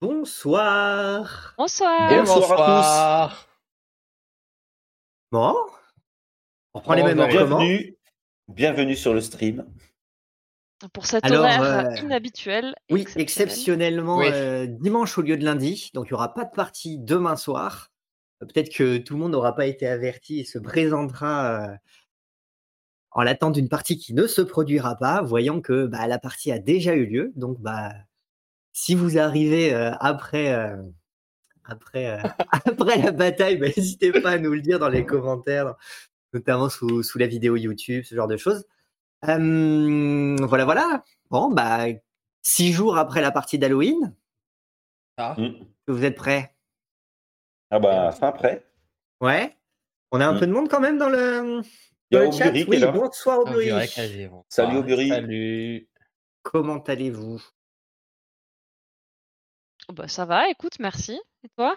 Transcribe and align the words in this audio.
Bonsoir. 0.00 1.54
Bonsoir. 1.58 2.08
Bonsoir 2.24 2.60
à 2.60 3.28
tous. 3.28 3.46
Bon. 5.30 5.54
On 6.72 6.80
prend 6.80 6.94
les 6.94 7.02
Oh, 7.02 7.04
mêmes 7.04 7.18
comment 7.30 7.58
Bienvenue, 7.58 7.96
bienvenue 8.48 8.96
sur 8.96 9.12
le 9.12 9.20
stream. 9.20 9.66
Pour 10.94 11.04
cet 11.04 11.22
Alors, 11.26 11.40
horaire 11.44 11.88
euh, 11.90 11.96
inhabituel. 11.96 12.74
Oui, 12.90 13.02
exceptionnel. 13.02 13.22
exceptionnellement 13.22 14.16
Oui. 14.16 14.28
euh, 14.32 14.66
dimanche 14.66 15.18
au 15.18 15.22
lieu 15.22 15.36
de 15.36 15.44
lundi, 15.44 15.90
donc 15.92 16.06
il 16.06 16.12
n'y 16.12 16.14
aura 16.14 16.32
pas 16.32 16.46
de 16.46 16.50
partie 16.54 16.98
demain 16.98 17.36
soir. 17.36 17.90
Euh, 18.42 18.46
Peut-être 18.46 18.74
que 18.74 18.96
tout 18.96 19.12
le 19.14 19.20
monde 19.20 19.32
n'aura 19.32 19.54
pas 19.54 19.66
été 19.66 19.86
averti 19.86 20.40
et 20.40 20.44
se 20.44 20.58
présentera 20.58 21.72
euh, 21.72 21.76
en 23.10 23.22
l'attente 23.22 23.52
d'une 23.54 23.68
partie 23.68 23.98
qui 23.98 24.14
ne 24.14 24.26
se 24.26 24.40
produira 24.40 24.96
pas, 24.96 25.20
voyant 25.20 25.60
que 25.60 25.84
bah, 25.84 26.06
la 26.06 26.18
partie 26.18 26.50
a 26.52 26.58
déjà 26.58 26.94
eu 26.94 27.04
lieu. 27.04 27.32
Donc, 27.36 27.60
bah, 27.60 27.92
si 28.72 28.94
vous 28.94 29.18
arrivez 29.18 29.74
euh, 29.74 29.92
après, 30.00 30.52
euh, 30.54 30.76
après, 31.64 32.06
euh, 32.06 32.18
après 32.64 32.98
la 33.02 33.12
bataille, 33.12 33.56
bah, 33.56 33.66
n'hésitez 33.68 34.12
pas 34.12 34.30
à 34.32 34.38
nous 34.38 34.52
le 34.52 34.60
dire 34.60 34.78
dans 34.78 34.88
les 34.88 35.04
commentaires, 35.06 35.74
notamment 36.32 36.68
sous, 36.68 37.02
sous 37.02 37.18
la 37.18 37.26
vidéo 37.26 37.56
YouTube, 37.56 38.04
ce 38.04 38.14
genre 38.14 38.28
de 38.28 38.36
choses. 38.36 38.64
Euh, 39.28 40.36
voilà, 40.46 40.64
voilà. 40.64 41.04
Bon, 41.30 41.50
bah, 41.50 41.84
six 42.42 42.72
jours 42.72 42.96
après 42.96 43.20
la 43.20 43.30
partie 43.30 43.58
d'Halloween, 43.58 44.14
Ah. 45.16 45.36
Vous 45.86 46.04
êtes 46.04 46.16
prêts? 46.16 46.54
Ah 47.70 47.78
bah, 47.78 48.10
fin 48.12 48.28
après. 48.28 48.64
Ouais. 49.20 49.54
On 50.12 50.20
a 50.20 50.26
un 50.26 50.34
Mm. 50.34 50.40
peu 50.40 50.46
de 50.46 50.52
monde 50.52 50.68
quand 50.68 50.80
même 50.80 50.96
dans 50.98 51.08
le, 51.10 51.60
Il 52.10 52.16
y 52.16 52.18
dans 52.18 52.22
a 52.22 52.24
le 52.26 52.32
chat? 52.32 52.50
Oui, 52.66 52.80
bonsoir 52.92 53.44
bon. 53.44 54.44
Salut, 54.48 54.78
Aubury. 54.78 55.08
Salut. 55.10 55.88
Comment 56.42 56.78
allez-vous? 56.82 57.40
Oh, 59.90 59.92
bah, 59.92 60.06
ça 60.06 60.24
va, 60.24 60.48
écoute, 60.50 60.74
merci. 60.78 61.20
Et 61.44 61.48
toi? 61.56 61.74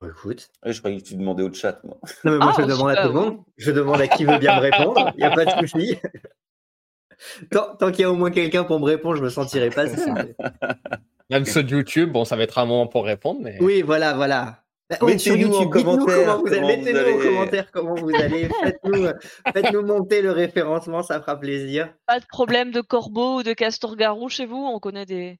Bah, 0.00 0.06
Écoute. 0.08 0.50
Ouais, 0.64 0.72
Je 0.72 0.78
croyais 0.78 0.98
que 0.98 1.04
tu 1.04 1.16
demandais 1.16 1.42
au 1.42 1.52
chat, 1.52 1.80
moi. 1.82 1.96
Non, 2.22 2.30
mais 2.32 2.38
moi, 2.38 2.50
Ah, 2.50 2.54
je 2.56 2.62
aussi, 2.62 2.70
demande 2.70 2.90
à 2.90 3.02
tout 3.02 3.08
le 3.08 3.14
monde. 3.14 3.38
Je 3.56 3.72
demande 3.72 4.00
à 4.00 4.06
qui 4.06 4.24
veut 4.24 4.38
bien 4.38 4.54
me 4.54 4.60
répondre. 4.60 5.10
Il 5.16 5.18
n'y 5.18 5.24
a 5.24 5.30
pas 5.32 5.44
de 5.44 5.66
souci. 5.66 5.98
Tant, 7.50 7.74
tant 7.76 7.90
qu'il 7.90 8.00
y 8.00 8.04
a 8.04 8.10
au 8.10 8.16
moins 8.16 8.30
quelqu'un 8.32 8.64
pour 8.64 8.78
me 8.80 8.84
répondre, 8.84 9.16
je 9.16 9.22
me 9.22 9.28
sentirai 9.30 9.70
pas. 9.70 9.84
Même 11.30 11.44
ceux 11.44 11.62
de 11.62 11.70
YouTube, 11.70 12.10
bon, 12.12 12.24
ça 12.24 12.36
va 12.36 12.42
être 12.42 12.58
un 12.58 12.66
moment 12.66 12.86
pour 12.88 13.04
répondre, 13.04 13.40
mais. 13.42 13.56
Oui, 13.60 13.82
voilà, 13.82 14.14
voilà. 14.14 14.62
Bah, 14.90 14.96
ouais, 15.00 15.16
sur 15.16 15.32
Mettez-nous 15.34 15.54
en 15.56 15.62
YouTube, 15.62 15.76
dites-nous 15.76 16.06
commentaire 16.06 16.10
comment 16.10 16.34
vous 16.42 16.52
allez. 16.52 16.60
comment 16.60 16.74
vous 16.74 16.84
Mettez-nous 16.84 16.98
en 16.98 17.02
allez. 17.02 17.18
commentaire 17.28 17.70
comment 17.70 17.94
vous 17.94 18.14
allez. 18.14 18.48
Faites-nous, 18.62 19.06
faites-nous 19.54 19.82
monter 19.86 20.22
le 20.22 20.32
référencement, 20.32 21.02
ça 21.02 21.20
fera 21.20 21.38
plaisir. 21.38 21.94
Pas 22.06 22.20
de 22.20 22.26
problème 22.26 22.72
de 22.72 22.80
corbeau 22.82 23.38
ou 23.38 23.42
de 23.42 23.52
castor-garou 23.54 24.28
chez 24.28 24.44
vous? 24.44 24.56
On 24.56 24.78
connaît 24.80 25.06
des. 25.06 25.38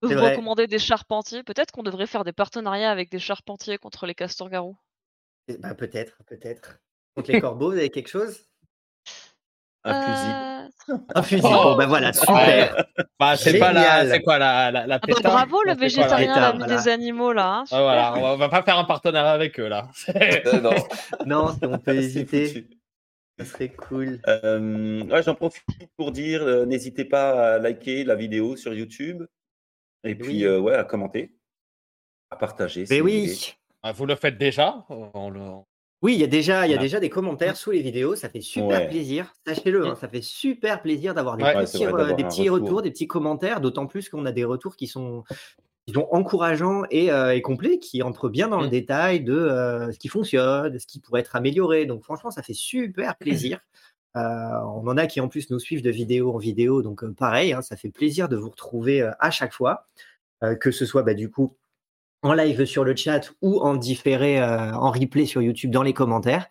Peut 0.00 0.08
vous 0.08 0.14
vrai. 0.14 0.30
recommander 0.30 0.66
des 0.66 0.78
charpentiers. 0.78 1.42
Peut-être 1.42 1.72
qu'on 1.72 1.82
devrait 1.82 2.06
faire 2.06 2.24
des 2.24 2.32
partenariats 2.32 2.90
avec 2.90 3.10
des 3.10 3.18
charpentiers 3.18 3.78
contre 3.78 4.06
les 4.06 4.14
castor-garous. 4.14 4.76
Eh 5.48 5.58
ben, 5.58 5.74
peut-être, 5.74 6.16
peut-être. 6.26 6.78
Contre 7.14 7.32
les 7.32 7.40
corbeaux, 7.40 7.70
vous 7.72 7.76
avez 7.78 7.90
quelque 7.90 8.08
chose? 8.08 8.40
Un 9.84 10.02
fusil. 10.02 10.30
Euh, 10.90 10.96
Un 11.14 11.22
fusil. 11.22 11.42
Oh. 11.46 11.48
Bon, 11.64 11.76
ben 11.76 11.86
voilà, 11.86 12.12
super. 12.12 12.84
Bah, 13.18 13.36
c'est 13.36 13.58
pas 13.58 13.72
la. 13.72 14.06
C'est 14.08 14.20
quoi 14.22 14.38
la, 14.38 14.70
la, 14.70 14.86
la 14.86 14.98
ah 15.02 15.06
bah, 15.06 15.14
bravo 15.22 15.62
le 15.64 15.74
végétarien, 15.74 16.34
pétard, 16.34 16.56
voilà. 16.58 16.76
des 16.76 16.88
animaux 16.88 17.32
là. 17.32 17.58
hein. 17.60 17.64
Ah, 17.70 17.80
voilà, 17.82 18.14
on 18.16 18.20
va, 18.20 18.32
on 18.34 18.36
va 18.36 18.48
pas 18.50 18.62
faire 18.62 18.78
un 18.78 18.84
partenariat 18.84 19.32
avec 19.32 19.58
eux 19.60 19.68
là. 19.68 19.88
Euh, 20.14 20.60
non, 21.26 21.54
on 21.62 21.78
peut 21.78 21.92
c'est 21.92 21.96
hésiter, 21.96 22.68
ça 23.38 23.44
serait 23.46 23.70
cool. 23.70 24.20
Euh, 24.26 25.02
ouais, 25.04 25.22
J'en 25.22 25.34
profite 25.34 25.64
pour 25.96 26.12
dire, 26.12 26.42
euh, 26.42 26.66
n'hésitez 26.66 27.04
pas 27.06 27.54
à 27.54 27.58
liker 27.58 28.04
la 28.04 28.16
vidéo 28.16 28.56
sur 28.56 28.74
YouTube. 28.74 29.24
Et 30.04 30.14
puis, 30.14 30.28
Oui. 30.28 30.44
euh, 30.44 30.58
ouais, 30.60 30.74
à 30.74 30.84
commenter. 30.84 31.34
À 32.30 32.36
partager. 32.36 32.84
Mais 32.90 33.00
vous 33.00 33.06
voulez. 33.08 33.22
oui, 33.28 33.54
Ah, 33.82 33.92
Vous 33.92 34.04
le 34.06 34.14
faites 34.14 34.36
déjà 34.36 34.84
on 34.90 35.30
le- 35.30 35.40
oui, 36.02 36.14
il 36.14 36.20
y 36.20 36.24
a 36.24 36.26
déjà, 36.26 36.66
il 36.66 36.70
y 36.70 36.74
a 36.74 36.78
déjà 36.78 36.98
des 37.00 37.10
commentaires 37.10 37.56
sous 37.56 37.70
les 37.72 37.80
vidéos, 37.82 38.14
ça 38.16 38.28
fait 38.30 38.40
super 38.40 38.80
Ouais. 38.80 38.88
plaisir. 38.88 39.34
Sachez-le, 39.46 39.86
hein, 39.86 39.92
Mm. 39.92 39.96
ça 39.96 40.08
fait 40.08 40.22
super 40.22 40.80
plaisir 40.82 41.12
d'avoir 41.14 41.36
des 41.36 41.44
Ouais. 41.44 41.52
Petits, 41.54 41.78
vrai, 41.84 41.86
euh, 41.86 41.96
d'avoir 41.98 42.16
des 42.16 42.24
petits 42.24 42.48
retour. 42.48 42.66
retours, 42.66 42.82
des 42.82 42.90
petits 42.90 43.06
commentaires, 43.06 43.60
d'autant 43.60 43.86
plus 43.86 44.08
qu'on 44.08 44.24
a 44.26 44.32
des 44.32 44.44
retours 44.44 44.76
qui 44.76 44.86
sont, 44.86 45.24
qui 45.86 45.92
sont 45.94 46.08
encourageants 46.10 46.84
et, 46.90 47.10
euh, 47.10 47.34
et 47.34 47.42
complets, 47.42 47.78
qui 47.78 48.02
entrent 48.02 48.28
bien 48.30 48.48
dans 48.48 48.60
le 48.60 48.66
Mm. 48.68 48.70
détail 48.70 49.20
de 49.24 49.32
euh, 49.34 49.92
ce 49.92 49.98
qui 49.98 50.08
fonctionne, 50.08 50.70
de 50.70 50.78
ce 50.78 50.86
qui 50.86 51.00
pourrait 51.00 51.20
être 51.20 51.36
amélioré. 51.36 51.84
Donc 51.86 52.02
franchement, 52.04 52.30
ça 52.30 52.42
fait 52.42 52.54
super 52.54 53.16
plaisir. 53.56 53.60
On 54.14 54.86
en 54.88 54.96
a 54.96 55.06
qui 55.06 55.20
en 55.20 55.28
plus 55.28 55.50
nous 55.50 55.58
suivent 55.60 55.82
de 55.82 55.90
vidéo 55.90 56.34
en 56.34 56.38
vidéo, 56.38 56.82
donc 56.82 57.04
pareil, 57.14 57.52
hein, 57.52 57.62
ça 57.62 57.76
fait 57.76 57.90
plaisir 57.90 58.28
de 58.28 58.36
vous 58.36 58.50
retrouver 58.50 59.08
à 59.18 59.30
chaque 59.30 59.52
fois, 59.52 59.86
que 60.60 60.70
ce 60.70 60.84
soit 60.86 61.02
bah, 61.02 61.14
du 61.14 61.30
coup 61.30 61.56
en 62.22 62.32
live 62.34 62.64
sur 62.66 62.84
le 62.84 62.94
chat 62.96 63.32
ou 63.40 63.60
en 63.60 63.76
différé, 63.76 64.42
en 64.42 64.90
replay 64.90 65.26
sur 65.26 65.40
YouTube 65.42 65.70
dans 65.70 65.82
les 65.82 65.94
commentaires. 65.94 66.48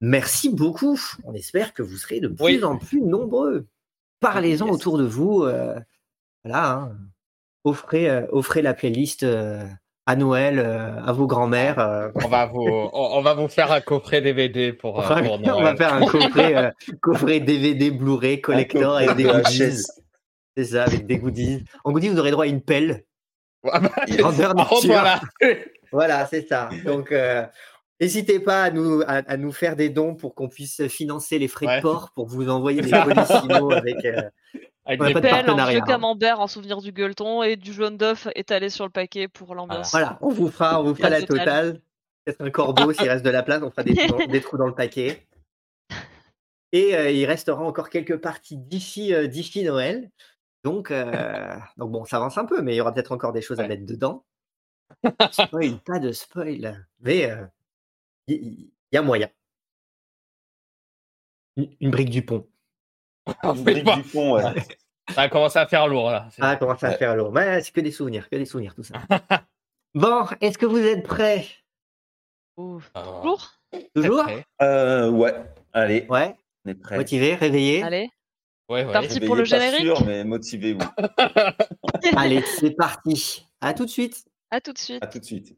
Merci 0.00 0.50
beaucoup. 0.54 1.00
On 1.24 1.34
espère 1.34 1.72
que 1.74 1.82
vous 1.82 1.96
serez 1.96 2.20
de 2.20 2.28
plus 2.28 2.44
Oui. 2.44 2.62
en 2.64 2.76
plus 2.78 3.00
nombreux. 3.00 3.66
Parlez-en 4.20 4.66
Yes. 4.66 4.74
autour 4.74 4.98
de 4.98 5.04
vous. 5.04 5.42
euh, 5.42 5.78
voilà. 6.44 6.72
hein. 6.72 6.96
Offrez, 7.64 8.08
euh, 8.08 8.26
offrez 8.30 8.62
la 8.62 8.74
playlist 8.74 9.24
euh, 9.24 9.64
à 10.08 10.16
Noël 10.16 10.58
euh, 10.58 10.90
à 11.04 11.12
vos 11.12 11.26
grands-mères. 11.26 11.78
euh, 11.78 12.08
on, 12.14 12.28
va 12.28 12.46
vous, 12.46 12.62
on, 12.66 12.90
on 13.18 13.20
va 13.20 13.34
vous 13.34 13.46
faire 13.48 13.70
un 13.70 13.82
coffret 13.82 14.22
DVD 14.22 14.72
pour, 14.72 14.98
euh, 14.98 15.02
Enfin, 15.04 15.22
pour 15.22 15.34
on 15.56 15.62
va 15.62 15.76
faire 15.76 15.92
un 15.92 16.06
coffret, 16.06 16.56
euh, 16.56 16.70
coffret 17.02 17.40
DVD, 17.40 17.90
Blu-ray, 17.90 18.40
collector 18.40 18.96
avec 18.96 19.16
des 19.16 19.24
coffret 19.24 19.42
goodies. 19.42 19.82
C'est 20.56 20.64
ça, 20.64 20.84
avec 20.84 21.06
des 21.06 21.18
goodies. 21.18 21.62
En 21.84 21.92
goodies, 21.92 22.08
vous 22.08 22.18
aurez 22.18 22.30
droit 22.30 22.44
à 22.44 22.48
une 22.48 22.62
pelle. 22.62 23.04
Ah 23.70 23.80
bah, 23.80 23.90
Grandeur 24.08 24.54
nature. 24.54 24.78
voilà. 24.86 25.20
Voilà, 25.92 26.26
c'est 26.26 26.48
ça. 26.48 26.70
Donc, 26.86 27.12
euh, 27.12 27.44
n'hésitez 28.00 28.40
pas 28.40 28.62
à 28.64 28.70
nous, 28.70 29.02
à, 29.02 29.22
à 29.26 29.36
nous 29.36 29.52
faire 29.52 29.76
des 29.76 29.90
dons 29.90 30.14
pour 30.14 30.34
qu'on 30.34 30.48
puisse 30.48 30.86
financer 30.88 31.38
les 31.38 31.48
frais 31.48 31.66
Ouais. 31.66 31.76
de 31.76 31.82
port 31.82 32.12
pour 32.14 32.28
vous 32.28 32.48
envoyer 32.48 32.80
des 32.80 32.90
colissimo 32.90 33.72
avec. 33.72 34.04
euh, 34.06 34.22
Avec 34.88 35.02
des 35.02 35.12
pas 35.12 35.20
de 35.20 35.28
Pelle, 35.28 35.50
un 35.50 35.66
vieux 35.68 35.80
hein. 35.80 35.84
camembert 35.86 36.40
en 36.40 36.46
souvenir 36.46 36.80
du 36.80 36.92
gueuleton 36.92 37.42
et 37.42 37.56
du 37.56 37.74
jaune 37.74 37.98
d'œuf 37.98 38.26
étalé 38.34 38.70
sur 38.70 38.86
le 38.86 38.90
paquet 38.90 39.28
pour 39.28 39.54
l'ambiance. 39.54 39.90
voilà, 39.90 40.18
on 40.22 40.30
vous 40.30 40.48
fera, 40.50 40.80
on 40.80 40.84
vous 40.84 40.94
fera 40.94 41.10
La 41.10 41.20
totale. 41.22 41.82
Peut-être 42.24 42.40
un 42.40 42.50
corbeau 42.50 42.94
s'il 42.94 43.06
reste 43.06 43.24
de 43.24 43.28
la 43.28 43.42
place, 43.42 43.62
on 43.62 43.70
fera 43.70 43.82
des 43.82 43.94
trous 43.94 44.18
dans, 44.18 44.26
des 44.26 44.40
trous 44.40 44.56
dans 44.56 44.66
le 44.66 44.74
paquet. 44.74 45.26
Et 46.72 46.96
euh, 46.96 47.10
il 47.10 47.26
restera 47.26 47.62
encore 47.62 47.90
quelques 47.90 48.16
parties 48.16 48.56
d'ici 48.56 49.12
euh, 49.12 49.26
d'ici 49.26 49.62
Noël. 49.62 50.10
Donc, 50.64 50.90
euh, 50.90 51.54
donc 51.76 51.92
bon, 51.92 52.06
ça 52.06 52.16
avance 52.16 52.38
un 52.38 52.46
peu, 52.46 52.62
mais 52.62 52.72
il 52.72 52.76
y 52.76 52.80
aura 52.80 52.94
peut-être 52.94 53.12
encore 53.12 53.34
des 53.34 53.42
choses 53.42 53.60
à 53.60 53.68
mettre 53.68 53.84
dedans. 53.84 54.24
Spoil, 55.32 55.80
pas 55.84 55.98
de 55.98 56.12
spoil. 56.12 56.86
Mais 57.00 57.30
il 58.26 58.38
il 58.38 58.70
y, 58.92 58.96
a 58.96 59.02
moyen. 59.02 59.28
Une, 61.56 61.76
une 61.78 61.90
brique 61.90 62.10
du 62.10 62.24
pont. 62.24 62.46
Une 63.44 63.62
brique 63.64 63.84
du 63.96 64.02
fond, 64.02 64.34
ouais. 64.36 64.42
Ça 65.14 65.22
a 65.22 65.28
commencé 65.30 65.58
à 65.58 65.66
faire 65.66 65.88
lourd 65.88 66.10
là. 66.10 66.28
Ça 66.36 66.42
va 66.58 66.66
Ouais. 66.66 66.96
faire 66.98 67.10
alors 67.12 67.32
Ouais, 67.32 67.62
C'est 67.62 67.72
que 67.72 67.80
des 67.80 67.90
souvenirs, 67.92 68.28
que 68.28 68.36
des 68.36 68.44
souvenirs, 68.44 68.74
tout 68.74 68.82
ça. 68.82 68.96
bon, 69.94 70.26
est-ce 70.42 70.58
que 70.58 70.66
vous 70.66 70.78
êtes 70.78 71.02
prêts? 71.02 71.46
Ouf. 72.58 72.90
Ah. 72.94 73.22
Toujours? 73.94 74.22
Prêt. 74.24 74.44
Euh, 74.60 75.08
ouais. 75.10 75.34
Allez, 75.72 76.04
Ouais, 76.10 76.34
on 76.66 76.70
est 76.70 76.74
prêts. 76.74 76.96
motivé, 76.96 77.34
réveillé? 77.36 77.82
Allez. 77.82 78.10
Ouais, 78.68 78.84
ouais. 78.84 78.92
Parti. 78.92 79.18
pour 79.20 79.34
le 79.34 79.44
Réveillez, 79.44 79.70
pas 79.70 79.76
générique? 79.78 79.96
sûr, 79.96 80.06
mais 80.06 80.24
motivez-vous. 80.24 80.86
Allez, 82.16 82.42
c'est 82.42 82.72
parti. 82.72 83.46
À 83.62 83.72
tout 83.72 83.86
de 83.86 83.90
suite. 83.90 84.24
À 84.50 84.60
tout 84.60 84.72
de 84.74 84.78
suite. 84.78 85.02
À 85.02 85.06
tout 85.06 85.18
de 85.18 85.24
suite. 85.24 85.56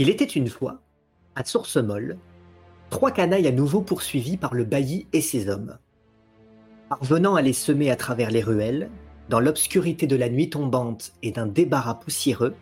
Il 0.00 0.08
était 0.10 0.24
une 0.24 0.48
fois, 0.48 0.80
à 1.34 1.44
Source-Molle, 1.44 2.18
trois 2.88 3.10
canailles 3.10 3.48
à 3.48 3.52
nouveau 3.52 3.80
poursuivis 3.80 4.36
par 4.36 4.54
le 4.54 4.62
bailli 4.62 5.08
et 5.12 5.20
ses 5.20 5.48
hommes. 5.48 5.76
Parvenant 6.88 7.34
à 7.34 7.42
les 7.42 7.52
semer 7.52 7.90
à 7.90 7.96
travers 7.96 8.30
les 8.30 8.40
ruelles, 8.40 8.90
dans 9.28 9.40
l'obscurité 9.40 10.06
de 10.06 10.14
la 10.14 10.28
nuit 10.28 10.50
tombante 10.50 11.14
et 11.24 11.32
d'un 11.32 11.48
débarras 11.48 11.96
poussiéreux, 11.96 12.54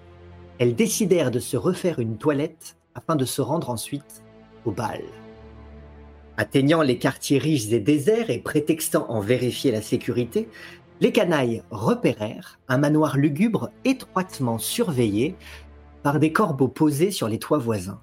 elles 0.59 0.75
décidèrent 0.75 1.31
de 1.31 1.39
se 1.39 1.59
refaire 1.59 1.99
une 1.99 2.17
toilette 2.17 2.79
afin 2.95 3.17
de 3.17 3.27
se 3.27 3.43
rendre 3.43 3.69
ensuite 3.69 4.23
au 4.65 4.71
bal. 4.71 5.03
Atteignant 6.39 6.81
les 6.81 6.97
quartiers 6.97 7.39
riches 7.39 7.71
et 7.71 7.81
déserts 7.81 8.31
et 8.31 8.39
prétextant 8.39 9.11
en 9.11 9.21
vérifier 9.21 9.73
la 9.73 9.83
sécurité, 9.83 10.49
les 11.03 11.13
canailles 11.13 11.63
repérèrent 11.71 12.59
un 12.69 12.79
manoir 12.79 13.19
lugubre 13.19 13.71
étroitement 13.85 14.57
surveillé 14.57 15.37
par 16.07 16.21
des 16.21 16.31
corbeaux 16.31 16.69
posés 16.69 17.11
sur 17.11 17.27
les 17.27 17.41
toits 17.41 17.59
voisins. 17.59 17.99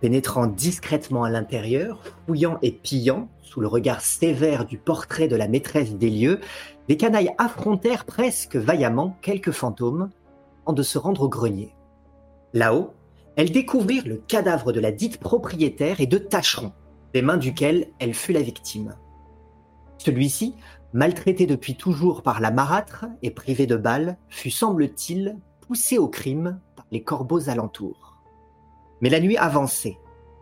Pénétrant 0.00 0.46
discrètement 0.46 1.24
à 1.24 1.30
l'intérieur, 1.30 2.02
fouillant 2.24 2.56
et 2.62 2.72
pillant, 2.72 3.28
sous 3.42 3.60
le 3.60 3.66
regard 3.66 4.00
sévère 4.00 4.64
du 4.64 4.78
portrait 4.78 5.28
de 5.28 5.36
la 5.36 5.46
maîtresse 5.46 5.96
des 5.96 6.08
lieux, 6.08 6.40
les 6.88 6.96
canailles 6.96 7.34
affrontèrent 7.36 8.06
presque 8.06 8.56
vaillamment 8.56 9.14
quelques 9.20 9.50
fantômes 9.50 10.08
en 10.64 10.72
de 10.72 10.82
se 10.82 10.96
rendre 10.96 11.20
au 11.20 11.28
grenier. 11.28 11.74
Là-haut, 12.54 12.94
elles 13.36 13.52
découvrirent 13.52 14.08
le 14.08 14.16
cadavre 14.16 14.72
de 14.72 14.80
la 14.80 14.90
dite 14.90 15.18
propriétaire 15.18 16.00
et 16.00 16.06
de 16.06 16.16
Tacheron, 16.16 16.72
des 17.12 17.20
mains 17.20 17.36
duquel 17.36 17.88
elle 17.98 18.14
fut 18.14 18.32
la 18.32 18.40
victime. 18.40 18.94
Celui-ci, 19.98 20.54
maltraité 20.94 21.44
depuis 21.44 21.76
toujours 21.76 22.22
par 22.22 22.40
la 22.40 22.50
marâtre 22.50 23.04
et 23.20 23.30
privé 23.30 23.66
de 23.66 23.76
balles, 23.76 24.16
fut, 24.30 24.48
semble-t-il, 24.48 25.36
poussé 25.60 25.98
au 25.98 26.08
crime 26.08 26.58
les 26.90 27.02
corbeaux 27.02 27.48
alentours. 27.48 28.18
Mais 29.00 29.10
la 29.10 29.20
nuit 29.20 29.36
avançait, 29.36 29.98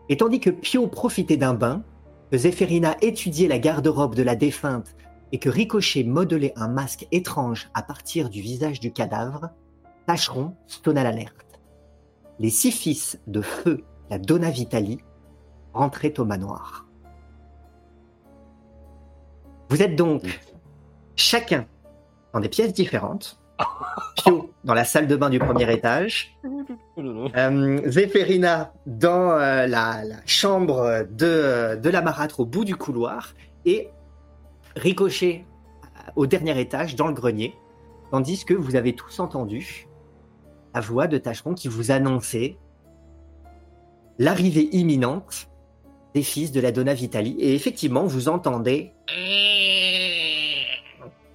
et 0.09 0.17
tandis 0.17 0.39
que 0.39 0.49
Pio 0.49 0.87
profitait 0.87 1.37
d'un 1.37 1.53
bain, 1.53 1.83
que 2.31 2.37
Zéphérina 2.37 2.95
étudiait 3.01 3.47
la 3.47 3.59
garde-robe 3.59 4.15
de 4.15 4.23
la 4.23 4.35
défunte 4.35 4.95
et 5.31 5.39
que 5.39 5.49
Ricochet 5.49 6.03
modelait 6.03 6.53
un 6.55 6.67
masque 6.67 7.07
étrange 7.11 7.69
à 7.73 7.81
partir 7.81 8.29
du 8.29 8.41
visage 8.41 8.79
du 8.79 8.91
cadavre, 8.91 9.49
Tacheron 10.05 10.55
sonna 10.67 11.03
l'alerte. 11.03 11.59
Les 12.39 12.49
six 12.49 12.71
fils 12.71 13.19
de 13.27 13.41
feu, 13.41 13.83
la 14.09 14.19
Donna 14.19 14.49
Vitali, 14.49 14.99
rentraient 15.73 16.19
au 16.19 16.25
manoir. 16.25 16.87
Vous 19.69 19.81
êtes 19.81 19.95
donc 19.95 20.23
chacun 21.15 21.65
dans 22.33 22.39
des 22.39 22.49
pièces 22.49 22.73
différentes. 22.73 23.41
Pio 24.15 24.49
dans 24.63 24.73
la 24.73 24.83
salle 24.83 25.07
de 25.07 25.15
bain 25.15 25.29
du 25.29 25.39
premier 25.39 25.71
étage, 25.71 26.37
euh, 26.97 27.81
Zéphérina 27.85 28.73
dans 28.85 29.31
euh, 29.31 29.67
la, 29.67 30.03
la 30.03 30.17
chambre 30.25 31.05
de, 31.09 31.75
de 31.75 31.89
la 31.89 32.01
marâtre 32.01 32.39
au 32.39 32.45
bout 32.45 32.65
du 32.65 32.75
couloir 32.75 33.33
et 33.65 33.89
Ricochet 34.75 35.45
euh, 35.83 36.11
au 36.15 36.25
dernier 36.25 36.59
étage 36.59 36.95
dans 36.95 37.07
le 37.07 37.13
grenier, 37.13 37.55
tandis 38.11 38.43
que 38.43 38.53
vous 38.53 38.75
avez 38.75 38.93
tous 38.93 39.19
entendu 39.19 39.87
la 40.73 40.81
voix 40.81 41.07
de 41.07 41.17
Tacheron 41.17 41.53
qui 41.53 41.67
vous 41.67 41.91
annonçait 41.91 42.57
l'arrivée 44.17 44.69
imminente 44.75 45.47
des 46.13 46.23
fils 46.23 46.51
de 46.51 46.59
la 46.59 46.71
Donna 46.71 46.93
Vitali. 46.93 47.35
Et 47.39 47.53
effectivement, 47.53 48.05
vous 48.05 48.29
entendez 48.29 48.93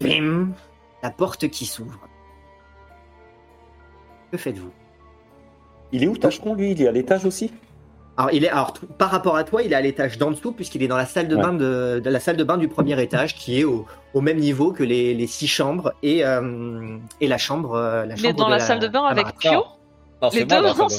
Bim 0.00 0.52
la 1.02 1.11
porte 1.11 1.49
qui 1.49 1.66
s'ouvre. 1.66 2.09
Que 4.30 4.36
faites-vous? 4.38 4.70
Il 5.92 6.04
est 6.04 6.06
où 6.06 6.16
Tacheron, 6.16 6.54
lui? 6.54 6.72
Il 6.72 6.82
est 6.82 6.88
à 6.88 6.92
l'étage 6.92 7.24
aussi? 7.24 7.52
Alors, 8.16 8.32
il 8.32 8.44
est, 8.44 8.48
alors, 8.48 8.74
par 8.98 9.10
rapport 9.10 9.36
à 9.36 9.44
toi, 9.44 9.62
il 9.62 9.72
est 9.72 9.76
à 9.76 9.80
l'étage 9.80 10.18
d'en 10.18 10.30
dessous, 10.30 10.52
puisqu'il 10.52 10.82
est 10.82 10.88
dans 10.88 10.96
la 10.96 11.06
salle 11.06 11.26
de 11.26 11.36
Ouais. 11.36 11.42
bain 11.42 11.52
de, 11.52 12.00
de 12.04 12.10
la 12.10 12.20
salle 12.20 12.36
de 12.36 12.44
bain 12.44 12.58
du 12.58 12.68
premier 12.68 13.00
étage, 13.02 13.34
qui 13.34 13.60
est 13.60 13.64
au, 13.64 13.86
au 14.14 14.20
même 14.20 14.38
niveau 14.38 14.72
que 14.72 14.82
les, 14.84 15.14
les 15.14 15.26
six 15.26 15.46
chambres 15.46 15.94
et, 16.02 16.24
euh, 16.24 16.96
et 17.20 17.26
la 17.28 17.38
chambre. 17.38 17.74
euh, 17.74 18.04
la 18.06 18.14
Il 18.16 18.26
est 18.26 18.32
dans 18.32 18.46
de 18.46 18.50
la 18.52 18.60
salle 18.60 18.78
de 18.78 18.88
bain 18.88 19.04
avec. 19.04 19.26
Pio 19.38 19.64
Les 20.32 20.44
deux 20.44 20.56
ensemble 20.56 20.92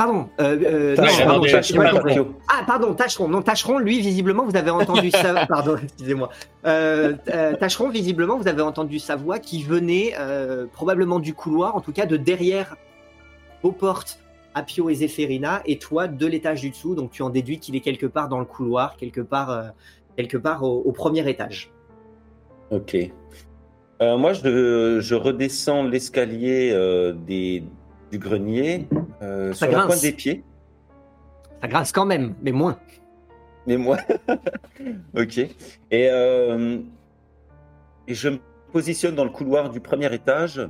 Pardon. 0.00 0.30
euh, 0.40 0.58
euh, 0.64 0.96
Tacheron, 0.96 1.42
non, 1.42 1.92
pardon. 1.92 2.34
Ah, 2.48 2.64
pardon, 2.66 2.94
Tacheron. 2.94 3.28
Non, 3.28 3.42
Tacheron, 3.42 3.78
lui, 3.78 4.00
visiblement, 4.00 4.46
vous 4.46 4.56
avez 4.56 4.70
entendu 4.70 5.10
sa... 5.10 5.44
Pardon, 5.46 5.76
excusez-moi. 5.76 6.30
Euh, 6.64 7.12
Tacheron, 7.60 7.90
visiblement, 7.90 8.38
vous 8.38 8.48
avez 8.48 8.62
entendu 8.62 8.98
sa 8.98 9.16
voix 9.16 9.38
qui 9.38 9.62
venait 9.62 10.14
euh, 10.18 10.64
probablement 10.72 11.18
du 11.18 11.34
couloir, 11.34 11.76
en 11.76 11.82
tout 11.82 11.92
cas 11.92 12.06
de 12.06 12.16
derrière 12.16 12.76
vos 13.62 13.72
portes 13.72 14.20
à 14.54 14.62
Pio 14.62 14.88
et 14.88 14.94
Zéphérina, 14.94 15.60
et 15.66 15.76
toi 15.76 16.08
de 16.08 16.26
l'étage 16.26 16.62
du 16.62 16.70
dessous. 16.70 16.94
Donc 16.94 17.10
tu 17.10 17.20
en 17.20 17.28
déduis 17.28 17.58
qu'il 17.58 17.76
est 17.76 17.80
quelque 17.80 18.06
part 18.06 18.30
dans 18.30 18.38
le 18.38 18.46
couloir, 18.46 18.96
quelque 18.96 19.20
part, 19.20 19.50
euh, 19.50 19.64
quelque 20.16 20.38
part 20.38 20.62
au, 20.62 20.80
au 20.82 20.92
premier 20.92 21.28
étage. 21.28 21.70
Ok. 22.70 22.96
Euh, 24.00 24.16
moi, 24.16 24.32
je, 24.32 24.98
je 25.00 25.14
redescends 25.14 25.82
l'escalier 25.82 26.70
euh, 26.72 27.12
des, 27.12 27.64
du 28.10 28.18
grenier 28.18 28.88
euh, 29.22 29.52
Ça 29.52 29.66
sur 29.66 29.66
la 29.66 29.72
grince. 29.72 29.86
pointe 29.86 30.02
des 30.02 30.12
pieds. 30.12 30.44
Ça 31.60 31.68
grince 31.68 31.92
quand 31.92 32.06
même, 32.06 32.34
mais 32.42 32.52
moins. 32.52 32.78
Mais 33.66 33.76
moi, 33.76 33.98
ok. 35.16 35.38
Et, 35.38 35.50
euh, 35.92 36.78
et 38.08 38.14
je 38.14 38.28
me 38.30 38.38
positionne 38.72 39.14
dans 39.14 39.24
le 39.24 39.30
couloir 39.30 39.70
du 39.70 39.80
premier 39.80 40.12
étage 40.14 40.60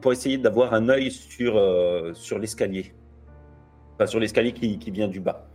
pour 0.00 0.12
essayer 0.12 0.36
d'avoir 0.38 0.74
un 0.74 0.88
œil 0.88 1.10
sur, 1.10 1.56
euh, 1.56 2.12
sur 2.14 2.38
l'escalier. 2.38 2.92
Enfin, 3.94 4.06
sur 4.06 4.20
l'escalier 4.20 4.52
qui, 4.52 4.78
qui 4.78 4.90
vient 4.90 5.08
du 5.08 5.20
bas. 5.20 5.46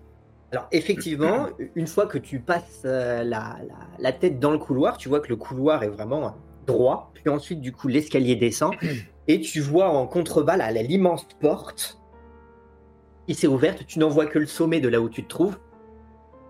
Alors 0.51 0.67
effectivement, 0.71 1.47
une 1.75 1.87
fois 1.87 2.05
que 2.05 2.17
tu 2.19 2.39
passes 2.39 2.81
la, 2.83 3.23
la- 3.23 3.57
la 3.97 4.11
tête 4.11 4.39
dans 4.39 4.51
le 4.51 4.59
couloir, 4.59 4.97
tu 4.97 5.09
vois 5.09 5.19
que 5.19 5.29
le 5.29 5.35
couloir 5.35 5.83
est 5.83 5.87
vraiment 5.89 6.35
droit. 6.67 7.11
Puis 7.15 7.27
ensuite, 7.29 7.59
du 7.59 7.71
coup, 7.71 7.87
l'escalier 7.87 8.35
descend 8.35 8.75
et 9.27 9.39
tu 9.41 9.61
vois 9.61 9.89
en 9.89 10.07
contrebas 10.07 10.57
l'immense 10.71 11.25
porte 11.39 11.99
qui 13.27 13.35
s'est 13.35 13.47
ouverte. 13.47 13.85
Tu 13.87 13.99
n'en 13.99 14.09
vois 14.09 14.25
que 14.25 14.39
le 14.39 14.45
sommet 14.45 14.79
de 14.79 14.89
là 14.89 14.99
où 14.99 15.09
tu 15.09 15.23
te 15.23 15.29
trouves. 15.29 15.57